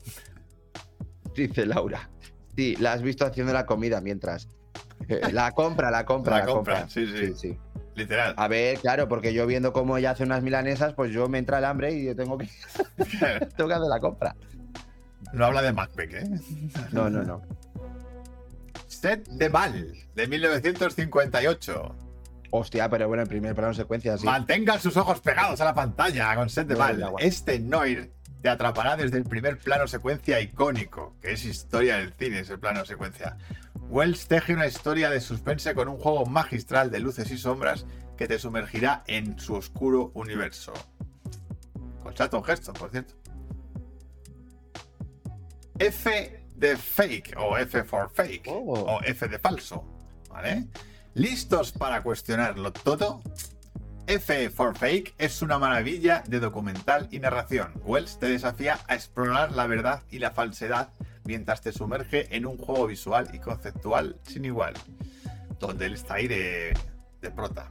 Dice 1.34 1.66
Laura. 1.66 2.10
Sí, 2.58 2.76
la 2.76 2.92
has 2.94 3.02
visto 3.02 3.26
haciendo 3.26 3.54
la 3.54 3.66
comida 3.66 4.02
mientras. 4.02 4.50
Eh, 5.08 5.32
La 5.32 5.52
compra, 5.52 5.90
la 5.90 6.06
compra, 6.06 6.40
La 6.40 6.46
la, 6.46 6.52
compra, 6.52 6.80
compra. 6.82 6.90
sí, 6.90 7.08
sí. 7.08 7.34
sí. 7.36 7.58
Literal. 7.96 8.34
A 8.38 8.48
ver, 8.48 8.80
claro, 8.80 9.08
porque 9.08 9.34
yo 9.34 9.46
viendo 9.46 9.74
cómo 9.74 9.98
ella 9.98 10.12
hace 10.12 10.24
unas 10.24 10.44
milanesas, 10.44 10.94
pues 10.94 11.12
yo 11.12 11.28
me 11.28 11.38
entra 11.38 11.60
el 11.60 11.66
hambre 11.66 11.94
y 11.94 12.06
yo 12.06 12.16
tengo 12.16 12.38
que, 12.38 12.48
tengo 13.58 13.68
que 13.68 13.74
hacer 13.74 13.88
la 13.90 14.00
compra. 14.00 14.36
No 15.34 15.46
habla 15.46 15.62
de 15.62 15.74
Macbeth, 15.74 16.14
eh. 16.14 16.30
No, 16.92 17.10
no, 17.10 17.24
no. 17.24 17.42
Set 18.88 19.28
de 19.28 19.50
Val, 19.50 19.94
de 20.16 20.28
1958. 20.28 21.96
Hostia, 22.52 22.90
pero 22.90 23.08
bueno, 23.08 23.24
el 23.24 23.30
primer 23.30 23.56
plano 23.56 23.74
secuencia 23.74 24.16
así. 24.16 24.26
Mantengan 24.26 24.80
sus 24.80 24.98
ojos 24.98 25.22
pegados 25.22 25.62
a 25.62 25.66
la 25.66 25.74
pantalla 25.74 26.36
con 26.36 26.50
Set 26.50 26.68
de 26.68 26.76
Val. 26.76 27.14
Este 27.20 27.60
Noir 27.60 28.12
te 28.42 28.50
atrapará 28.50 28.98
desde 28.98 29.18
el 29.18 29.24
primer 29.24 29.58
plano 29.58 29.88
secuencia 29.88 30.40
icónico, 30.42 31.16
que 31.22 31.34
es 31.34 31.46
historia 31.46 31.98
del 31.98 32.14
cine, 32.14 32.40
ese 32.40 32.58
plano 32.58 32.86
secuencia. 32.86 33.38
Wells 33.90 34.28
teje 34.28 34.54
una 34.54 34.68
historia 34.68 35.10
de 35.10 35.22
suspense 35.22 35.74
con 35.76 35.88
un 35.90 35.98
juego 35.98 36.26
magistral 36.26 36.92
de 36.92 37.00
luces 37.00 37.30
y 37.32 37.38
sombras 37.38 37.86
que 38.18 38.28
te 38.28 38.40
sumergirá 38.40 39.04
en 39.08 39.38
su 39.38 39.56
oscuro 39.56 40.12
universo. 40.14 40.74
Con 42.02 42.14
Charlton 42.14 42.44
Heston, 42.48 42.74
por 42.74 42.90
cierto. 42.90 43.14
F 45.78 46.46
de 46.56 46.78
fake 46.78 47.36
o 47.38 47.58
F 47.58 47.84
for 47.84 48.10
fake 48.12 48.48
Oh. 48.48 48.74
o 48.74 49.02
F 49.04 49.28
de 49.28 49.40
falso, 49.40 49.84
¿vale? 50.30 50.68
¿Listos 51.16 51.72
para 51.72 52.02
cuestionarlo 52.02 52.72
todo? 52.72 53.22
F 54.08 54.50
for 54.50 54.78
Fake 54.78 55.14
es 55.18 55.42
una 55.42 55.58
maravilla 55.58 56.24
de 56.28 56.40
documental 56.40 57.08
y 57.12 57.20
narración. 57.20 57.74
Wells 57.84 58.20
te 58.20 58.28
desafía 58.28 58.80
a 58.88 58.96
explorar 58.96 59.52
la 59.52 59.68
verdad 59.68 60.04
y 60.10 60.20
la 60.20 60.32
falsedad 60.32 60.90
mientras 61.24 61.62
te 61.62 61.72
sumerge 61.72 62.36
en 62.36 62.46
un 62.46 62.58
juego 62.58 62.88
visual 62.88 63.30
y 63.34 63.40
conceptual 63.40 64.18
sin 64.24 64.46
igual, 64.46 64.74
donde 65.60 65.86
él 65.86 65.94
está 65.94 66.16
ahí 66.16 66.28
de, 66.28 66.74
de 67.22 67.32
prota. 67.32 67.70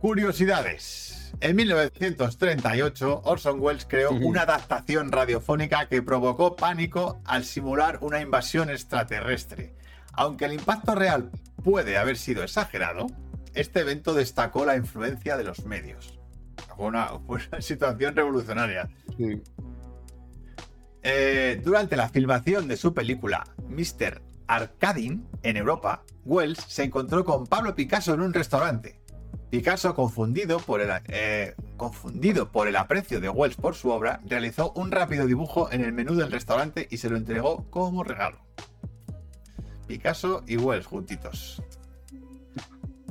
Curiosidades. 0.00 1.32
En 1.40 1.56
1938, 1.56 3.22
Orson 3.24 3.60
Welles 3.60 3.86
creó 3.86 4.12
una 4.12 4.42
adaptación 4.42 5.12
radiofónica 5.12 5.88
que 5.88 6.02
provocó 6.02 6.56
pánico 6.56 7.20
al 7.24 7.44
simular 7.44 7.98
una 8.00 8.20
invasión 8.20 8.70
extraterrestre. 8.70 9.74
Aunque 10.12 10.44
el 10.44 10.54
impacto 10.54 10.94
real 10.94 11.30
puede 11.62 11.98
haber 11.98 12.16
sido 12.16 12.44
exagerado, 12.44 13.08
este 13.54 13.80
evento 13.80 14.14
destacó 14.14 14.64
la 14.64 14.76
influencia 14.76 15.36
de 15.36 15.44
los 15.44 15.64
medios. 15.64 16.18
Fue 16.76 16.86
una, 16.86 17.08
fue 17.26 17.40
una 17.50 17.60
situación 17.60 18.16
revolucionaria. 18.16 18.88
Sí. 19.16 19.40
Eh, 21.02 21.60
durante 21.62 21.96
la 21.96 22.08
filmación 22.08 22.66
de 22.66 22.76
su 22.76 22.94
película 22.94 23.44
Mr. 23.68 24.22
Arcadin 24.46 25.26
en 25.42 25.56
Europa, 25.56 26.02
Wells 26.24 26.64
se 26.66 26.84
encontró 26.84 27.24
con 27.24 27.46
Pablo 27.46 27.74
Picasso 27.74 28.14
en 28.14 28.22
un 28.22 28.32
restaurante. 28.32 29.00
Picasso, 29.50 29.94
confundido 29.94 30.58
por, 30.58 30.80
el, 30.80 30.90
eh, 31.08 31.54
confundido 31.76 32.50
por 32.50 32.66
el 32.66 32.76
aprecio 32.76 33.20
de 33.20 33.28
Wells 33.28 33.56
por 33.56 33.74
su 33.74 33.90
obra, 33.90 34.20
realizó 34.26 34.72
un 34.72 34.90
rápido 34.90 35.26
dibujo 35.26 35.70
en 35.70 35.84
el 35.84 35.92
menú 35.92 36.14
del 36.14 36.32
restaurante 36.32 36.88
y 36.90 36.96
se 36.96 37.08
lo 37.08 37.16
entregó 37.16 37.70
como 37.70 38.02
regalo. 38.02 38.38
Picasso 39.86 40.42
y 40.46 40.56
Wells 40.56 40.86
juntitos. 40.86 41.62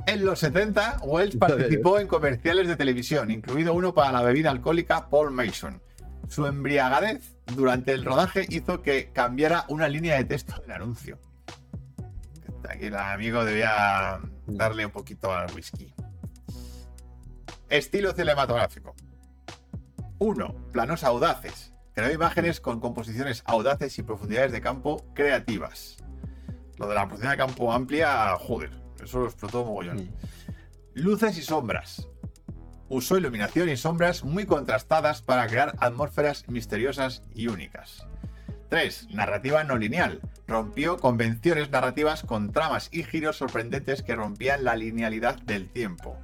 En 0.06 0.24
los 0.24 0.40
70, 0.40 0.98
Wells 1.02 1.36
participó 1.36 1.98
en 1.98 2.06
comerciales 2.06 2.68
de 2.68 2.76
televisión, 2.76 3.30
incluido 3.30 3.72
uno 3.72 3.94
para 3.94 4.12
la 4.12 4.22
bebida 4.22 4.50
alcohólica 4.50 5.08
Paul 5.08 5.30
Mason. 5.30 5.80
Su 6.28 6.46
embriagadez 6.46 7.36
durante 7.54 7.92
el 7.92 8.04
rodaje 8.04 8.44
hizo 8.50 8.82
que 8.82 9.10
cambiara 9.12 9.64
una 9.68 9.88
línea 9.88 10.16
de 10.16 10.24
texto 10.24 10.60
del 10.60 10.72
anuncio. 10.72 11.18
Aquí 12.68 12.86
el 12.86 12.96
amigo 12.96 13.44
debía 13.44 14.20
darle 14.46 14.86
un 14.86 14.92
poquito 14.92 15.32
al 15.32 15.52
whisky. 15.54 15.94
Estilo 17.70 18.12
cinematográfico. 18.12 18.94
1. 20.18 20.70
Planos 20.72 21.02
audaces. 21.02 21.72
Creó 21.94 22.12
imágenes 22.12 22.60
con 22.60 22.80
composiciones 22.80 23.42
audaces 23.46 23.98
y 23.98 24.02
profundidades 24.02 24.52
de 24.52 24.60
campo 24.60 25.06
creativas. 25.14 25.96
Lo 26.76 26.88
de 26.88 26.94
la 26.94 27.06
profundidad 27.06 27.32
de 27.32 27.36
campo 27.38 27.72
amplia, 27.72 28.36
joder, 28.38 28.83
eso 29.04 29.20
lo 29.20 29.26
explotó 29.26 29.64
mogollón. 29.64 30.10
Luces 30.94 31.38
y 31.38 31.42
sombras. 31.42 32.08
Usó 32.88 33.16
iluminación 33.16 33.68
y 33.68 33.76
sombras 33.76 34.24
muy 34.24 34.46
contrastadas 34.46 35.22
para 35.22 35.46
crear 35.46 35.74
atmósferas 35.78 36.48
misteriosas 36.48 37.22
y 37.34 37.48
únicas. 37.48 38.06
3. 38.68 39.08
Narrativa 39.10 39.64
no 39.64 39.76
lineal. 39.78 40.20
Rompió 40.46 40.98
convenciones 40.98 41.70
narrativas 41.70 42.22
con 42.22 42.52
tramas 42.52 42.88
y 42.92 43.02
giros 43.04 43.36
sorprendentes 43.36 44.02
que 44.02 44.14
rompían 44.14 44.64
la 44.64 44.76
linealidad 44.76 45.36
del 45.42 45.68
tiempo. 45.68 46.18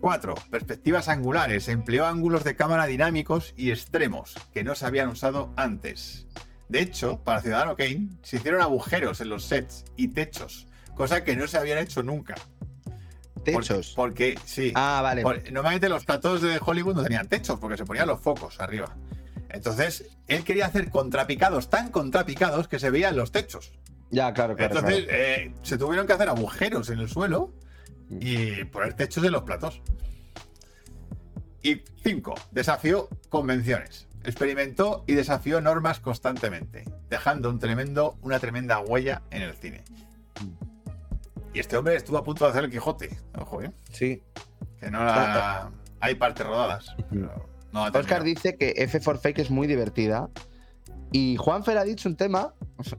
4. 0.00 0.34
Perspectivas 0.50 1.08
angulares. 1.08 1.68
Empleó 1.68 2.06
ángulos 2.06 2.44
de 2.44 2.56
cámara 2.56 2.86
dinámicos 2.86 3.54
y 3.56 3.70
extremos 3.70 4.34
que 4.52 4.64
no 4.64 4.74
se 4.74 4.86
habían 4.86 5.08
usado 5.08 5.52
antes. 5.56 6.26
De 6.68 6.80
hecho, 6.80 7.20
para 7.22 7.42
Ciudadano 7.42 7.76
Kane 7.76 8.08
se 8.22 8.36
hicieron 8.36 8.62
agujeros 8.62 9.20
en 9.20 9.28
los 9.28 9.44
sets 9.44 9.84
y 9.96 10.08
techos, 10.08 10.66
cosa 10.94 11.24
que 11.24 11.36
no 11.36 11.46
se 11.46 11.58
habían 11.58 11.78
hecho 11.78 12.02
nunca. 12.02 12.34
Por- 13.34 13.42
Techos. 13.44 13.92
Porque, 13.96 14.38
sí. 14.44 14.72
Ah, 14.74 15.00
vale. 15.02 15.22
Por- 15.22 15.50
normalmente 15.52 15.88
los 15.88 16.04
platos 16.04 16.42
de 16.42 16.60
Hollywood 16.64 16.94
no 16.96 17.02
tenían 17.02 17.28
techos 17.28 17.58
porque 17.58 17.76
se 17.76 17.84
ponían 17.84 18.06
los 18.06 18.20
focos 18.20 18.60
arriba. 18.60 18.94
Entonces, 19.48 20.06
él 20.28 20.44
quería 20.44 20.66
hacer 20.66 20.90
contrapicados 20.90 21.68
tan 21.68 21.90
contrapicados 21.90 22.68
que 22.68 22.78
se 22.78 22.90
veían 22.90 23.16
los 23.16 23.32
techos. 23.32 23.72
Ya, 24.10 24.32
claro, 24.32 24.54
claro. 24.56 24.76
Entonces, 24.78 25.04
claro. 25.04 25.18
eh, 25.22 25.54
se 25.62 25.76
tuvieron 25.76 26.06
que 26.06 26.12
hacer 26.12 26.28
agujeros 26.28 26.88
en 26.90 27.00
el 27.00 27.08
suelo 27.08 27.52
y 28.10 28.64
poner 28.64 28.94
techos 28.94 29.24
en 29.24 29.32
los 29.32 29.42
platos. 29.42 29.82
Y 31.62 31.82
cinco, 32.02 32.34
desafió 32.50 33.08
convenciones. 33.28 34.06
Experimentó 34.24 35.04
y 35.06 35.14
desafió 35.14 35.60
normas 35.60 35.98
constantemente, 36.00 36.84
dejando 37.10 37.50
un 37.50 37.58
tremendo, 37.58 38.16
una 38.22 38.38
tremenda 38.38 38.78
huella 38.80 39.22
en 39.30 39.42
el 39.42 39.54
cine. 39.54 39.82
Y 41.54 41.60
este 41.60 41.76
hombre 41.76 41.96
estuvo 41.96 42.16
a 42.18 42.24
punto 42.24 42.44
de 42.44 42.50
hacer 42.50 42.64
el 42.64 42.70
Quijote. 42.70 43.16
Ojo, 43.38 43.62
¿eh? 43.62 43.70
Sí. 43.90 44.22
Que 44.80 44.90
no 44.90 45.04
la... 45.04 45.70
Hay 46.00 46.14
partes 46.16 46.46
rodadas. 46.46 46.94
pero 47.10 47.48
no 47.72 47.82
Oscar 47.84 48.02
terminado. 48.02 48.24
dice 48.24 48.56
que 48.56 48.74
F 48.76 49.00
for 49.00 49.18
Fake 49.18 49.38
es 49.38 49.50
muy 49.50 49.66
divertida. 49.66 50.28
Y 51.12 51.36
Juan 51.36 51.62
Fer 51.62 51.76
ha 51.76 51.84
dicho 51.84 52.08
un 52.08 52.16
tema, 52.16 52.54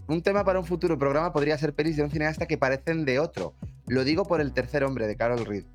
un 0.07 0.21
tema 0.21 0.45
para 0.45 0.59
un 0.59 0.65
futuro 0.65 0.97
programa 0.99 1.33
podría 1.33 1.57
ser 1.57 1.73
pelis 1.73 1.97
de 1.97 2.03
un 2.03 2.11
cineasta 2.11 2.45
que 2.45 2.57
parecen 2.57 3.05
de 3.05 3.19
otro. 3.19 3.55
Lo 3.87 4.03
digo 4.03 4.23
por 4.23 4.39
el 4.39 4.53
tercer 4.53 4.83
hombre 4.83 5.07
de 5.07 5.15
Carol 5.15 5.45
Reed. 5.45 5.65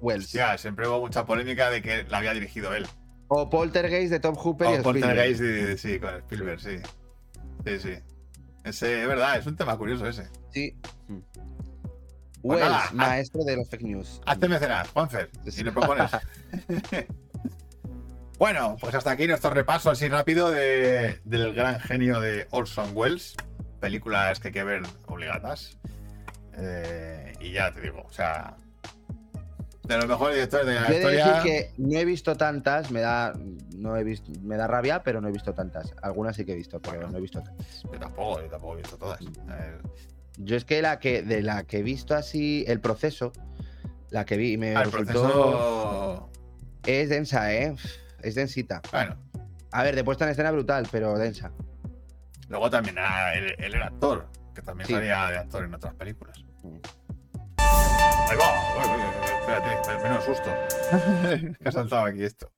Wells. 0.00 0.24
Hostia, 0.24 0.56
siempre 0.56 0.88
hubo 0.88 1.00
mucha 1.00 1.26
polémica 1.26 1.68
de 1.70 1.82
que 1.82 2.04
la 2.04 2.18
había 2.18 2.32
dirigido 2.32 2.74
él. 2.74 2.86
O 3.28 3.50
Poltergeist 3.50 4.10
de 4.10 4.20
Tom 4.20 4.34
Hooper 4.34 4.68
y 4.68 4.70
O 4.70 4.74
Spielberg. 4.76 5.04
Poltergeist, 5.04 5.40
sí, 5.82 5.88
sí, 5.92 6.00
con 6.00 6.14
Spielberg, 6.16 6.60
sí. 6.60 6.76
Sí, 7.66 7.78
sí. 7.78 7.94
Ese, 8.64 9.02
es 9.02 9.08
verdad, 9.08 9.36
es 9.36 9.46
un 9.46 9.56
tema 9.56 9.76
curioso 9.76 10.06
ese. 10.06 10.28
Sí. 10.50 10.74
Pues 12.42 12.58
Wells, 12.60 12.70
nada, 12.70 12.84
haz- 12.84 12.92
maestro 12.94 13.44
de 13.44 13.56
los 13.56 13.68
fake 13.68 13.82
news. 13.82 14.20
Hazte 14.26 14.48
mecenas, 14.48 14.88
Juanfer, 14.88 15.30
si 15.48 15.62
le 15.62 15.72
propones. 15.72 16.10
bueno, 18.38 18.76
pues 18.80 18.94
hasta 18.94 19.10
aquí 19.10 19.26
nuestro 19.26 19.50
repaso 19.50 19.90
así 19.90 20.08
rápido 20.08 20.50
de- 20.50 21.20
del 21.24 21.52
gran 21.54 21.78
genio 21.80 22.20
de 22.20 22.46
Orson 22.50 22.90
Welles. 22.94 23.36
Películas 23.80 24.40
que 24.40 24.48
hay 24.48 24.52
que 24.54 24.64
ver 24.64 24.82
obligadas. 25.06 25.78
Eh, 26.56 27.32
y 27.40 27.52
ya 27.52 27.72
te 27.72 27.80
digo, 27.80 28.02
o 28.06 28.12
sea, 28.12 28.56
de 29.84 29.96
los 29.96 30.06
mejores 30.06 30.34
directores 30.36 30.66
de 30.66 30.74
la 30.74 30.88
Yo 30.88 30.94
historia. 30.94 31.26
decir 31.26 31.42
que 31.42 31.72
no 31.78 31.98
he 31.98 32.04
visto 32.04 32.36
tantas, 32.36 32.90
me 32.90 33.00
da, 33.00 33.32
no 33.76 33.96
he 33.96 34.04
visto, 34.04 34.30
me 34.42 34.56
da 34.56 34.66
rabia, 34.66 35.02
pero 35.02 35.20
no 35.20 35.28
he 35.28 35.32
visto 35.32 35.52
tantas. 35.54 35.94
Algunas 36.02 36.36
sí 36.36 36.44
que 36.44 36.52
he 36.52 36.56
visto, 36.56 36.80
pero 36.80 36.96
Bueno. 36.96 37.12
no 37.12 37.18
he 37.18 37.20
visto 37.22 37.42
tantas. 37.42 37.82
Yo 37.82 37.98
tampoco, 37.98 38.40
yo 38.42 38.48
tampoco 38.48 38.74
he 38.74 38.76
visto 38.78 38.96
todas. 38.98 39.20
Eh, 39.20 39.78
Yo 40.42 40.56
es 40.56 40.64
que 40.64 40.80
la 40.82 40.98
que 40.98 41.22
de 41.22 41.42
la 41.42 41.64
que 41.64 41.78
he 41.78 41.82
visto 41.82 42.14
así 42.14 42.64
el 42.66 42.80
proceso, 42.80 43.32
la 44.10 44.24
que 44.24 44.36
vi 44.36 44.52
y 44.52 44.56
me 44.56 44.74
ah, 44.74 44.84
resultó 44.84 45.04
proceso. 45.12 46.30
es 46.86 47.08
densa, 47.10 47.52
¿eh? 47.54 47.74
Es 48.22 48.34
densita. 48.34 48.80
Bueno, 48.90 49.16
A 49.72 49.82
ver, 49.82 49.94
de 49.94 50.02
puesta 50.04 50.24
en 50.24 50.30
escena 50.30 50.50
brutal, 50.50 50.88
pero 50.90 51.16
densa. 51.18 51.52
luego 52.48 52.70
también 52.70 52.96
ah, 52.98 53.34
él, 53.34 53.54
él 53.58 53.74
era 53.74 53.86
actor, 53.86 54.28
que 54.54 54.62
también 54.62 54.86
Sí. 54.86 54.94
salía 54.94 55.26
de 55.28 55.38
actor 55.38 55.64
en 55.64 55.74
otras 55.74 55.94
películas. 55.94 56.42
Mm. 56.62 56.76
Ahí 57.58 58.36
va. 58.36 58.76
Uy, 58.78 58.84
uy, 58.84 59.02
uy, 59.02 59.40
Espérate, 59.40 60.02
menos 60.02 60.24
susto. 60.24 60.50
que 61.62 61.68
ha 61.68 61.72
saltado 61.72 62.04
aquí 62.06 62.22
esto. 62.24 62.50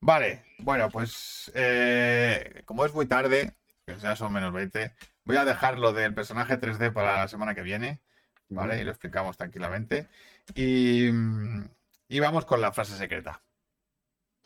Vale, 0.00 0.42
bueno, 0.58 0.88
pues 0.90 1.50
eh, 1.54 2.62
como 2.64 2.84
es 2.84 2.92
muy 2.94 3.06
tarde, 3.06 3.54
que 3.86 3.96
ya 3.98 4.16
son 4.16 4.32
menos 4.32 4.52
20, 4.52 4.92
voy 5.24 5.36
a 5.36 5.44
dejar 5.44 5.78
lo 5.78 5.92
del 5.92 6.14
personaje 6.14 6.58
3D 6.58 6.92
para 6.92 7.18
la 7.18 7.28
semana 7.28 7.54
que 7.54 7.62
viene, 7.62 8.00
¿vale? 8.48 8.80
Y 8.80 8.84
lo 8.84 8.90
explicamos 8.90 9.36
tranquilamente. 9.36 10.08
Y, 10.54 11.10
mm, 11.12 11.68
y 12.08 12.20
vamos 12.20 12.44
con 12.44 12.60
la 12.60 12.72
frase 12.72 12.96
secreta. 12.96 13.42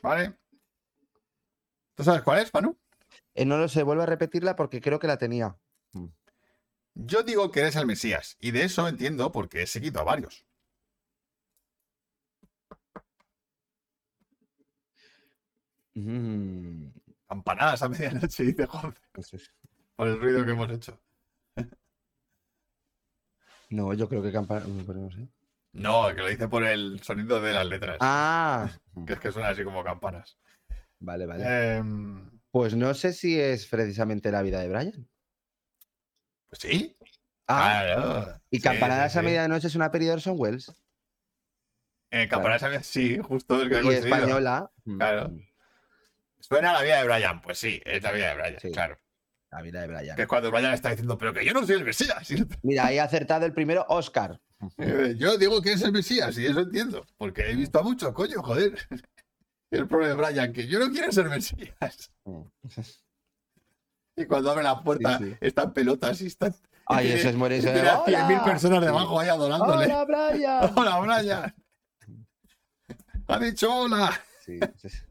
¿Vale? 0.02 0.34
¿Tú 1.94 2.04
sabes 2.04 2.22
cuál 2.22 2.40
es, 2.40 2.52
Manu? 2.52 2.78
Eh, 3.34 3.44
no 3.44 3.58
lo 3.58 3.68
sé, 3.68 3.82
vuelvo 3.82 4.02
a 4.02 4.06
repetirla 4.06 4.56
porque 4.56 4.80
creo 4.80 4.98
que 4.98 5.06
la 5.06 5.18
tenía. 5.18 5.56
Yo 6.94 7.22
digo 7.22 7.50
que 7.50 7.60
eres 7.60 7.76
el 7.76 7.86
Mesías, 7.86 8.36
y 8.40 8.52
de 8.52 8.64
eso 8.64 8.88
entiendo 8.88 9.30
porque 9.32 9.62
he 9.62 9.66
seguido 9.66 10.00
a 10.00 10.04
varios. 10.04 10.46
Mm, 15.94 16.88
Campanadas 17.28 17.82
a 17.82 17.88
medianoche, 17.88 18.42
dice 18.44 18.66
Juan, 18.66 18.94
eso 19.14 19.36
es. 19.36 19.52
Por 19.96 20.08
el 20.08 20.20
ruido 20.20 20.44
que 20.44 20.52
hemos 20.52 20.70
hecho. 20.70 21.00
No, 23.70 23.92
yo 23.94 24.08
creo 24.08 24.22
que 24.22 24.32
campana. 24.32 24.64
pues 24.84 24.96
no 24.98 25.10
sé. 25.10 25.28
No, 25.72 26.06
que 26.14 26.22
lo 26.22 26.28
dice 26.28 26.48
por 26.48 26.64
el 26.64 27.02
sonido 27.02 27.40
de 27.40 27.52
las 27.52 27.66
letras. 27.66 27.98
Ah, 28.00 28.70
Que 29.06 29.14
es 29.14 29.20
que 29.20 29.32
suena 29.32 29.48
así 29.48 29.64
como 29.64 29.82
campanas. 29.84 30.38
vale, 31.00 31.26
vale. 31.26 31.76
Em, 31.76 32.30
Pues 32.50 32.74
no 32.74 32.94
sé 32.94 33.12
si 33.12 33.38
es 33.38 33.66
precisamente 33.66 34.30
la 34.30 34.42
vida 34.42 34.60
de 34.60 34.68
Brian. 34.68 35.08
pues 36.48 36.60
sí. 36.62 36.96
Ah, 37.48 37.82
claro. 37.84 38.40
y 38.50 38.56
Sí, 38.56 38.62
Campanadas 38.62 39.12
sí, 39.12 39.18
a 39.18 39.20
sí. 39.20 39.26
medianoche 39.26 39.66
es 39.66 39.74
una 39.74 39.90
peli 39.90 40.06
de 40.06 40.12
Orson 40.12 40.36
Welles. 40.38 40.72
Eh, 42.10 42.28
Campanadas 42.28 42.62
a 42.62 42.66
medianoche, 42.68 42.88
sí, 42.88 43.18
justo 43.18 43.62
es 43.62 43.68
que 43.68 43.84
Y 43.84 43.94
española. 43.94 44.70
Claro. 44.98 45.28
Mm, 45.30 45.40
Suena 46.40 46.70
a 46.70 46.74
la 46.74 46.82
vida 46.82 46.98
de 46.98 47.04
Brian. 47.08 47.40
Pues 47.42 47.58
sí, 47.58 47.80
es 47.84 48.02
la 48.02 48.12
vida 48.12 48.28
de 48.28 48.34
Brian, 48.36 48.72
claro. 48.72 48.98
La 49.56 49.62
vida 49.62 49.80
de 49.80 49.86
Brian. 49.86 50.16
Que 50.16 50.22
es 50.22 50.28
cuando 50.28 50.50
Brian 50.50 50.74
está 50.74 50.90
diciendo, 50.90 51.16
pero 51.16 51.32
que 51.32 51.42
yo 51.42 51.54
no 51.54 51.64
soy 51.66 51.76
el 51.76 51.84
Mesías. 51.84 52.28
Mira, 52.62 52.86
ahí 52.86 52.98
ha 52.98 53.04
acertado 53.04 53.46
el 53.46 53.54
primero, 53.54 53.86
Oscar. 53.88 54.38
Eh, 54.76 55.14
Yo 55.18 55.38
digo 55.38 55.62
que 55.62 55.72
es 55.72 55.80
el 55.82 55.92
Mesías 55.92 56.36
y 56.36 56.44
eso 56.46 56.60
entiendo. 56.60 57.06
Porque 57.16 57.50
he 57.50 57.54
visto 57.56 57.78
a 57.78 57.82
muchos, 57.82 58.12
coño, 58.12 58.42
joder. 58.42 58.74
El 59.70 59.88
problema 59.88 60.14
de 60.14 60.28
Brian, 60.28 60.52
que 60.52 60.66
yo 60.68 60.78
no 60.78 60.90
quiero 60.92 61.10
ser 61.10 61.28
Mesías. 61.28 62.12
Mm. 62.24 62.42
Y 64.16 64.24
cuando 64.26 64.50
abre 64.52 64.62
la 64.62 64.80
puerta, 64.82 65.18
Sí, 65.18 65.24
sí. 65.24 65.36
están 65.40 65.72
pelotas 65.72 66.20
y 66.20 66.26
están. 66.26 66.54
Ay, 66.86 67.08
ese 67.12 67.30
es 67.30 67.34
a 67.34 67.38
100.000 67.38 68.04
¡Hola! 68.06 68.44
personas 68.44 68.80
debajo 68.80 69.18
ahí 69.18 69.28
adorándole. 69.28 69.86
¡Hola, 69.86 70.04
Brian! 70.04 70.72
Hola, 70.76 71.00
Brian. 71.00 71.54
Ha 73.26 73.38
dicho 73.40 73.74
hola. 73.74 74.20
Sí, 74.44 74.58
es, 74.84 75.04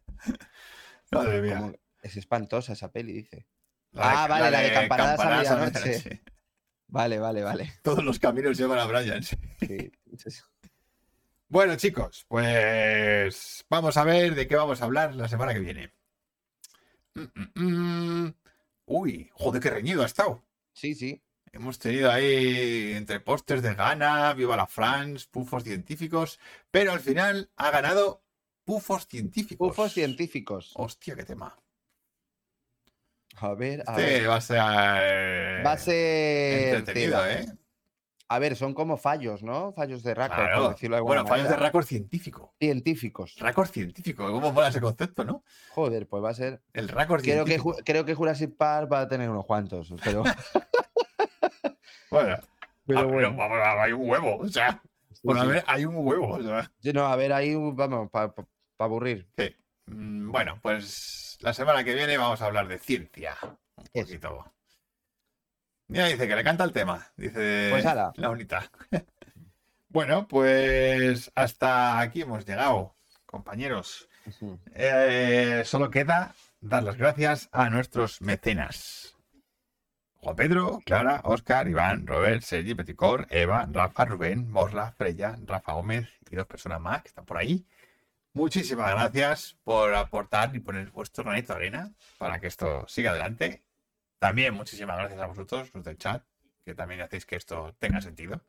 Madre 1.12 1.42
mía. 1.42 1.58
como- 1.58 1.74
es 2.02 2.16
espantosa 2.16 2.74
esa 2.74 2.92
peli, 2.92 3.12
dice. 3.14 3.46
La 3.96 4.24
Ah, 4.24 4.28
vale, 4.28 4.52
la 4.52 4.60
de 4.62 4.74
Campanadas 4.74 5.14
a 5.14 5.18
Campanadas 5.18 5.52
a 5.52 5.56
medianoche. 5.56 5.80
medianoche. 5.90 6.22
Vale, 6.88 7.20
vale, 7.20 7.42
vale. 7.44 7.74
Todos 7.82 8.04
los 8.04 8.20
caminos 8.20 8.58
llevan 8.58 8.80
a 8.80 8.86
Brian. 8.86 9.24
sí. 9.24 9.36
Sí, 9.60 9.92
Bueno, 11.48 11.76
chicos, 11.76 12.26
pues 12.28 13.66
vamos 13.70 13.98
a 13.98 14.04
ver 14.04 14.36
de 14.36 14.48
qué 14.48 14.56
vamos 14.56 14.82
a 14.82 14.86
hablar 14.86 15.16
la 15.16 15.28
semana 15.28 15.54
que 15.54 15.60
viene. 15.60 15.94
Mm, 17.14 17.22
mm, 17.34 18.24
mm. 18.26 18.36
Uy, 18.88 19.30
joder, 19.34 19.62
qué 19.62 19.70
reñido 19.70 20.04
ha 20.04 20.06
estado. 20.08 20.44
sí, 20.74 20.96
sí. 20.96 21.22
Hemos 21.52 21.80
tenido 21.80 22.12
ahí 22.12 22.92
entre 22.96 23.22
pósters 23.22 23.62
de 23.62 23.76
Ghana, 23.76 24.34
Viva 24.34 24.58
la 24.58 24.68
France, 24.68 25.26
pufos 25.32 25.64
científicos, 25.64 26.38
pero 26.70 26.92
al 26.92 27.00
final 27.00 27.50
ha 27.56 27.72
ganado 27.72 28.26
pufos 28.66 29.08
científicos. 29.08 29.72
Ufos 29.72 29.94
científicos. 29.94 30.74
Hostia, 30.76 31.16
qué 31.16 31.24
tema. 31.24 31.58
A 33.38 33.54
ver, 33.54 33.84
a 33.88 33.92
Este 34.00 34.20
ver. 34.20 34.30
va 34.30 34.36
a 34.36 34.42
ser. 34.42 34.58
Va 34.60 35.72
a 35.74 35.78
ser. 35.78 36.76
entretenido, 36.76 37.22
tela. 37.22 37.34
¿eh? 37.42 37.46
A 38.28 38.40
ver, 38.40 38.56
son 38.56 38.74
como 38.74 38.98
fallos, 38.98 39.44
¿no? 39.44 39.72
Fallos 39.74 40.02
de 40.02 40.16
Raccord, 40.16 40.56
por 40.56 40.70
decirlo 40.72 40.96
de 40.96 40.98
alguna 40.98 41.22
Bueno, 41.22 41.28
fallos 41.30 41.48
de 41.50 41.56
récord 41.58 41.86
científico. 41.86 42.56
Científicos. 42.60 43.36
Récord 43.40 43.68
científico, 43.70 44.32
¿cómo 44.32 44.52
mola 44.52 44.70
ese 44.70 44.82
concepto, 44.82 45.24
no? 45.24 45.44
Joder, 45.70 46.08
pues 46.08 46.24
va 46.24 46.32
a 46.32 46.34
ser. 46.34 46.60
El 46.74 46.90
récord 46.90 47.22
Creo 47.22 47.46
que, 47.46 47.52
científico. 47.52 47.78
Ju- 47.78 47.84
creo 47.86 48.04
que 48.06 48.16
Jurassic 48.16 48.56
Park 48.58 48.92
va 48.92 49.02
a 49.02 49.08
tener 49.08 49.30
unos 49.30 49.46
cuantos, 49.46 49.94
pero, 50.04 50.24
Bueno, 52.10 52.38
pero 52.88 53.00
ah, 53.00 53.04
bueno. 53.04 53.36
hay 53.82 53.92
un 53.92 54.10
huevo, 54.10 54.38
o 54.38 54.48
sea, 54.48 54.82
sí, 55.14 55.22
por 55.24 55.36
sí. 55.38 55.42
haber, 55.44 55.64
hay 55.68 55.86
un 55.86 55.96
huevo, 55.98 56.30
o 56.30 56.42
sea. 56.42 56.72
Sí, 56.80 56.94
no, 56.94 57.06
a 57.06 57.16
ver, 57.16 57.34
ahí 57.34 57.54
un- 57.56 57.76
vamos, 57.76 58.10
para 58.10 58.34
aburrir. 58.80 59.28
Sí. 59.38 59.56
Mm, 59.88 60.32
Bueno, 60.32 60.58
pues 60.62 61.25
la 61.42 61.54
semana 61.54 61.84
que 61.84 61.94
viene 61.94 62.18
vamos 62.18 62.42
a 62.42 62.46
hablar 62.46 62.68
de 62.68 62.80
ciencia. 62.80 63.36
Un 63.42 63.86
poquito. 63.94 64.52
Mira, 65.88 66.08
dice 66.08 66.28
que 66.28 66.36
le 66.36 66.44
canta 66.44 66.64
el 66.64 66.72
tema. 66.74 67.08
Dice 67.16 67.70
Pues 67.72 67.86
ala. 67.86 68.12
la 68.16 68.30
unita. 68.30 68.70
bueno, 69.90 70.28
pues 70.28 71.32
hasta 71.36 72.00
aquí 72.00 72.22
hemos 72.22 72.46
llegado, 72.46 72.96
compañeros. 73.26 74.10
Eh, 74.74 75.62
solo 75.66 75.92
queda 75.92 76.34
dar 76.60 76.84
las 76.84 76.98
gracias 76.98 77.50
a 77.52 77.70
nuestros 77.70 78.22
mecenas. 78.22 79.16
Juan 80.16 80.36
Pedro, 80.36 80.80
Clara, 80.84 81.22
Oscar, 81.24 81.68
Iván, 81.68 82.08
Robert, 82.08 82.42
Sergi, 82.42 82.74
Peticor, 82.74 83.28
Eva, 83.30 83.68
Rafa, 83.72 84.06
Rubén, 84.06 84.50
Morla, 84.50 84.92
Freya, 84.98 85.38
Rafa 85.46 85.74
Gómez 85.74 86.10
y 86.32 86.36
dos 86.36 86.48
personas 86.48 86.82
más 86.82 87.04
que 87.04 87.10
están 87.10 87.26
por 87.26 87.38
ahí. 87.38 87.68
Muchísimas 88.36 88.92
gracias 88.92 89.58
por 89.64 89.96
aportar 89.96 90.54
y 90.54 90.60
poner 90.60 90.92
vuestro 90.92 91.24
granito 91.24 91.54
de 91.54 91.58
arena 91.58 91.94
para 92.18 92.38
que 92.42 92.48
esto 92.48 92.86
siga 92.86 93.12
adelante. 93.12 93.64
También 94.20 94.54
muchísimas 94.54 94.98
gracias 94.98 95.22
a 95.22 95.28
vosotros, 95.28 95.74
los 95.74 95.86
del 95.86 95.98
chat, 95.98 96.22
que 96.66 96.76
también 96.76 97.00
hacéis 97.00 97.26
que 97.26 97.38
esto 97.38 97.74
tenga 97.80 98.02
sentido. 98.02 98.44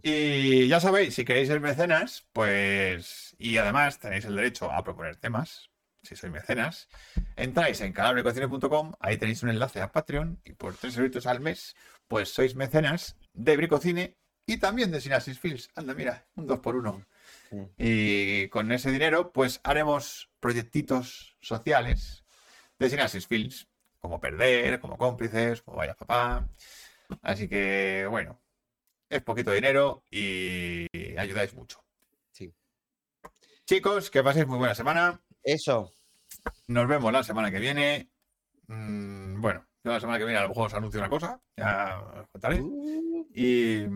Y 0.00 0.68
ya 0.68 0.78
sabéis, 0.78 1.16
si 1.16 1.24
queréis 1.24 1.48
ser 1.48 1.58
mecenas, 1.58 2.28
pues. 2.32 3.34
Y 3.36 3.56
además 3.56 3.98
tenéis 3.98 4.26
el 4.26 4.36
derecho 4.36 4.70
a 4.70 4.84
proponer 4.84 5.16
temas, 5.16 5.70
si 6.04 6.14
sois 6.14 6.32
mecenas. 6.32 6.88
Entráis 7.34 7.80
en 7.80 7.92
calabricocine.com, 7.92 8.92
ahí 9.00 9.16
tenéis 9.16 9.42
un 9.42 9.50
enlace 9.50 9.80
a 9.80 9.90
Patreon 9.90 10.40
y 10.44 10.52
por 10.52 10.76
3 10.76 10.96
euros 10.98 11.26
al 11.26 11.40
mes, 11.40 11.74
pues 12.06 12.28
sois 12.28 12.54
mecenas 12.54 13.16
de 13.32 13.56
Bricocine 13.56 14.16
y 14.46 14.58
también 14.58 14.92
de 14.92 15.00
Synapsis 15.00 15.40
Films. 15.40 15.68
Anda, 15.74 15.94
mira, 15.94 16.28
un 16.36 16.46
2 16.46 16.60
por 16.60 16.76
1 16.76 17.06
Y 17.76 18.48
con 18.48 18.70
ese 18.72 18.90
dinero, 18.90 19.32
pues 19.32 19.60
haremos 19.64 20.30
proyectitos 20.40 21.36
sociales 21.40 22.24
de 22.78 22.90
Synapsis 22.90 23.26
Films, 23.26 23.68
como 23.98 24.20
Perder, 24.20 24.80
como 24.80 24.96
Cómplices, 24.96 25.62
como 25.62 25.78
Vaya 25.78 25.94
Papá. 25.94 26.48
Así 27.22 27.48
que, 27.48 28.06
bueno, 28.08 28.40
es 29.08 29.22
poquito 29.22 29.52
dinero 29.52 30.04
y 30.10 30.86
ayudáis 31.18 31.54
mucho. 31.54 31.84
Sí. 32.30 32.54
Chicos, 33.66 34.10
que 34.10 34.22
paséis 34.22 34.46
muy 34.46 34.58
buena 34.58 34.74
semana. 34.74 35.20
Eso. 35.42 35.92
Nos 36.68 36.88
vemos 36.88 37.12
la 37.12 37.24
semana 37.24 37.50
que 37.50 37.58
viene. 37.58 38.10
Mm, 38.68 39.40
bueno, 39.40 39.66
yo 39.82 39.92
la 39.92 40.00
semana 40.00 40.18
que 40.18 40.24
viene 40.24 40.38
a 40.38 40.42
lo 40.42 40.50
mejor 40.50 40.66
os 40.66 40.74
anuncio 40.74 41.00
una 41.00 41.08
cosa, 41.08 41.40
ya 41.56 42.00
os 42.00 42.28
contaré. 42.28 42.60
Uh, 42.60 43.26
Y, 43.34 43.86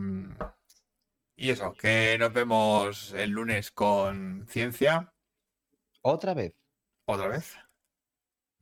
y 1.36 1.50
eso, 1.50 1.72
que 1.74 2.16
nos 2.18 2.32
vemos 2.32 3.12
el 3.12 3.30
lunes 3.30 3.70
con 3.70 4.46
ciencia, 4.48 5.12
Otra 6.02 6.34
vez, 6.34 6.52
otra 7.06 7.28
vez. 7.28 7.56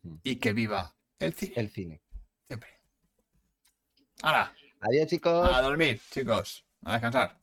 Mm. 0.02 0.16
Y 0.22 0.36
que 0.36 0.52
viva 0.52 0.94
el 1.18 1.32
cine, 1.34 1.52
el 1.56 1.70
cine. 1.70 2.02
siempre. 2.48 2.70
Ahora, 4.22 4.52
Adiós, 4.80 5.06
chicos. 5.08 5.48
a 5.52 5.60
dormir, 5.62 6.00
chicos, 6.10 6.64
a 6.84 6.92
descansar. 6.94 7.38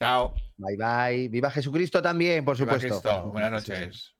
Chao. 0.00 0.34
Bye, 0.56 0.76
bye. 0.76 1.28
Viva 1.28 1.50
Jesucristo 1.50 2.00
también, 2.02 2.44
por 2.44 2.56
Viva 2.56 2.74
supuesto. 2.74 3.00
Cristo. 3.02 3.30
Buenas 3.30 3.50
noches. 3.52 4.14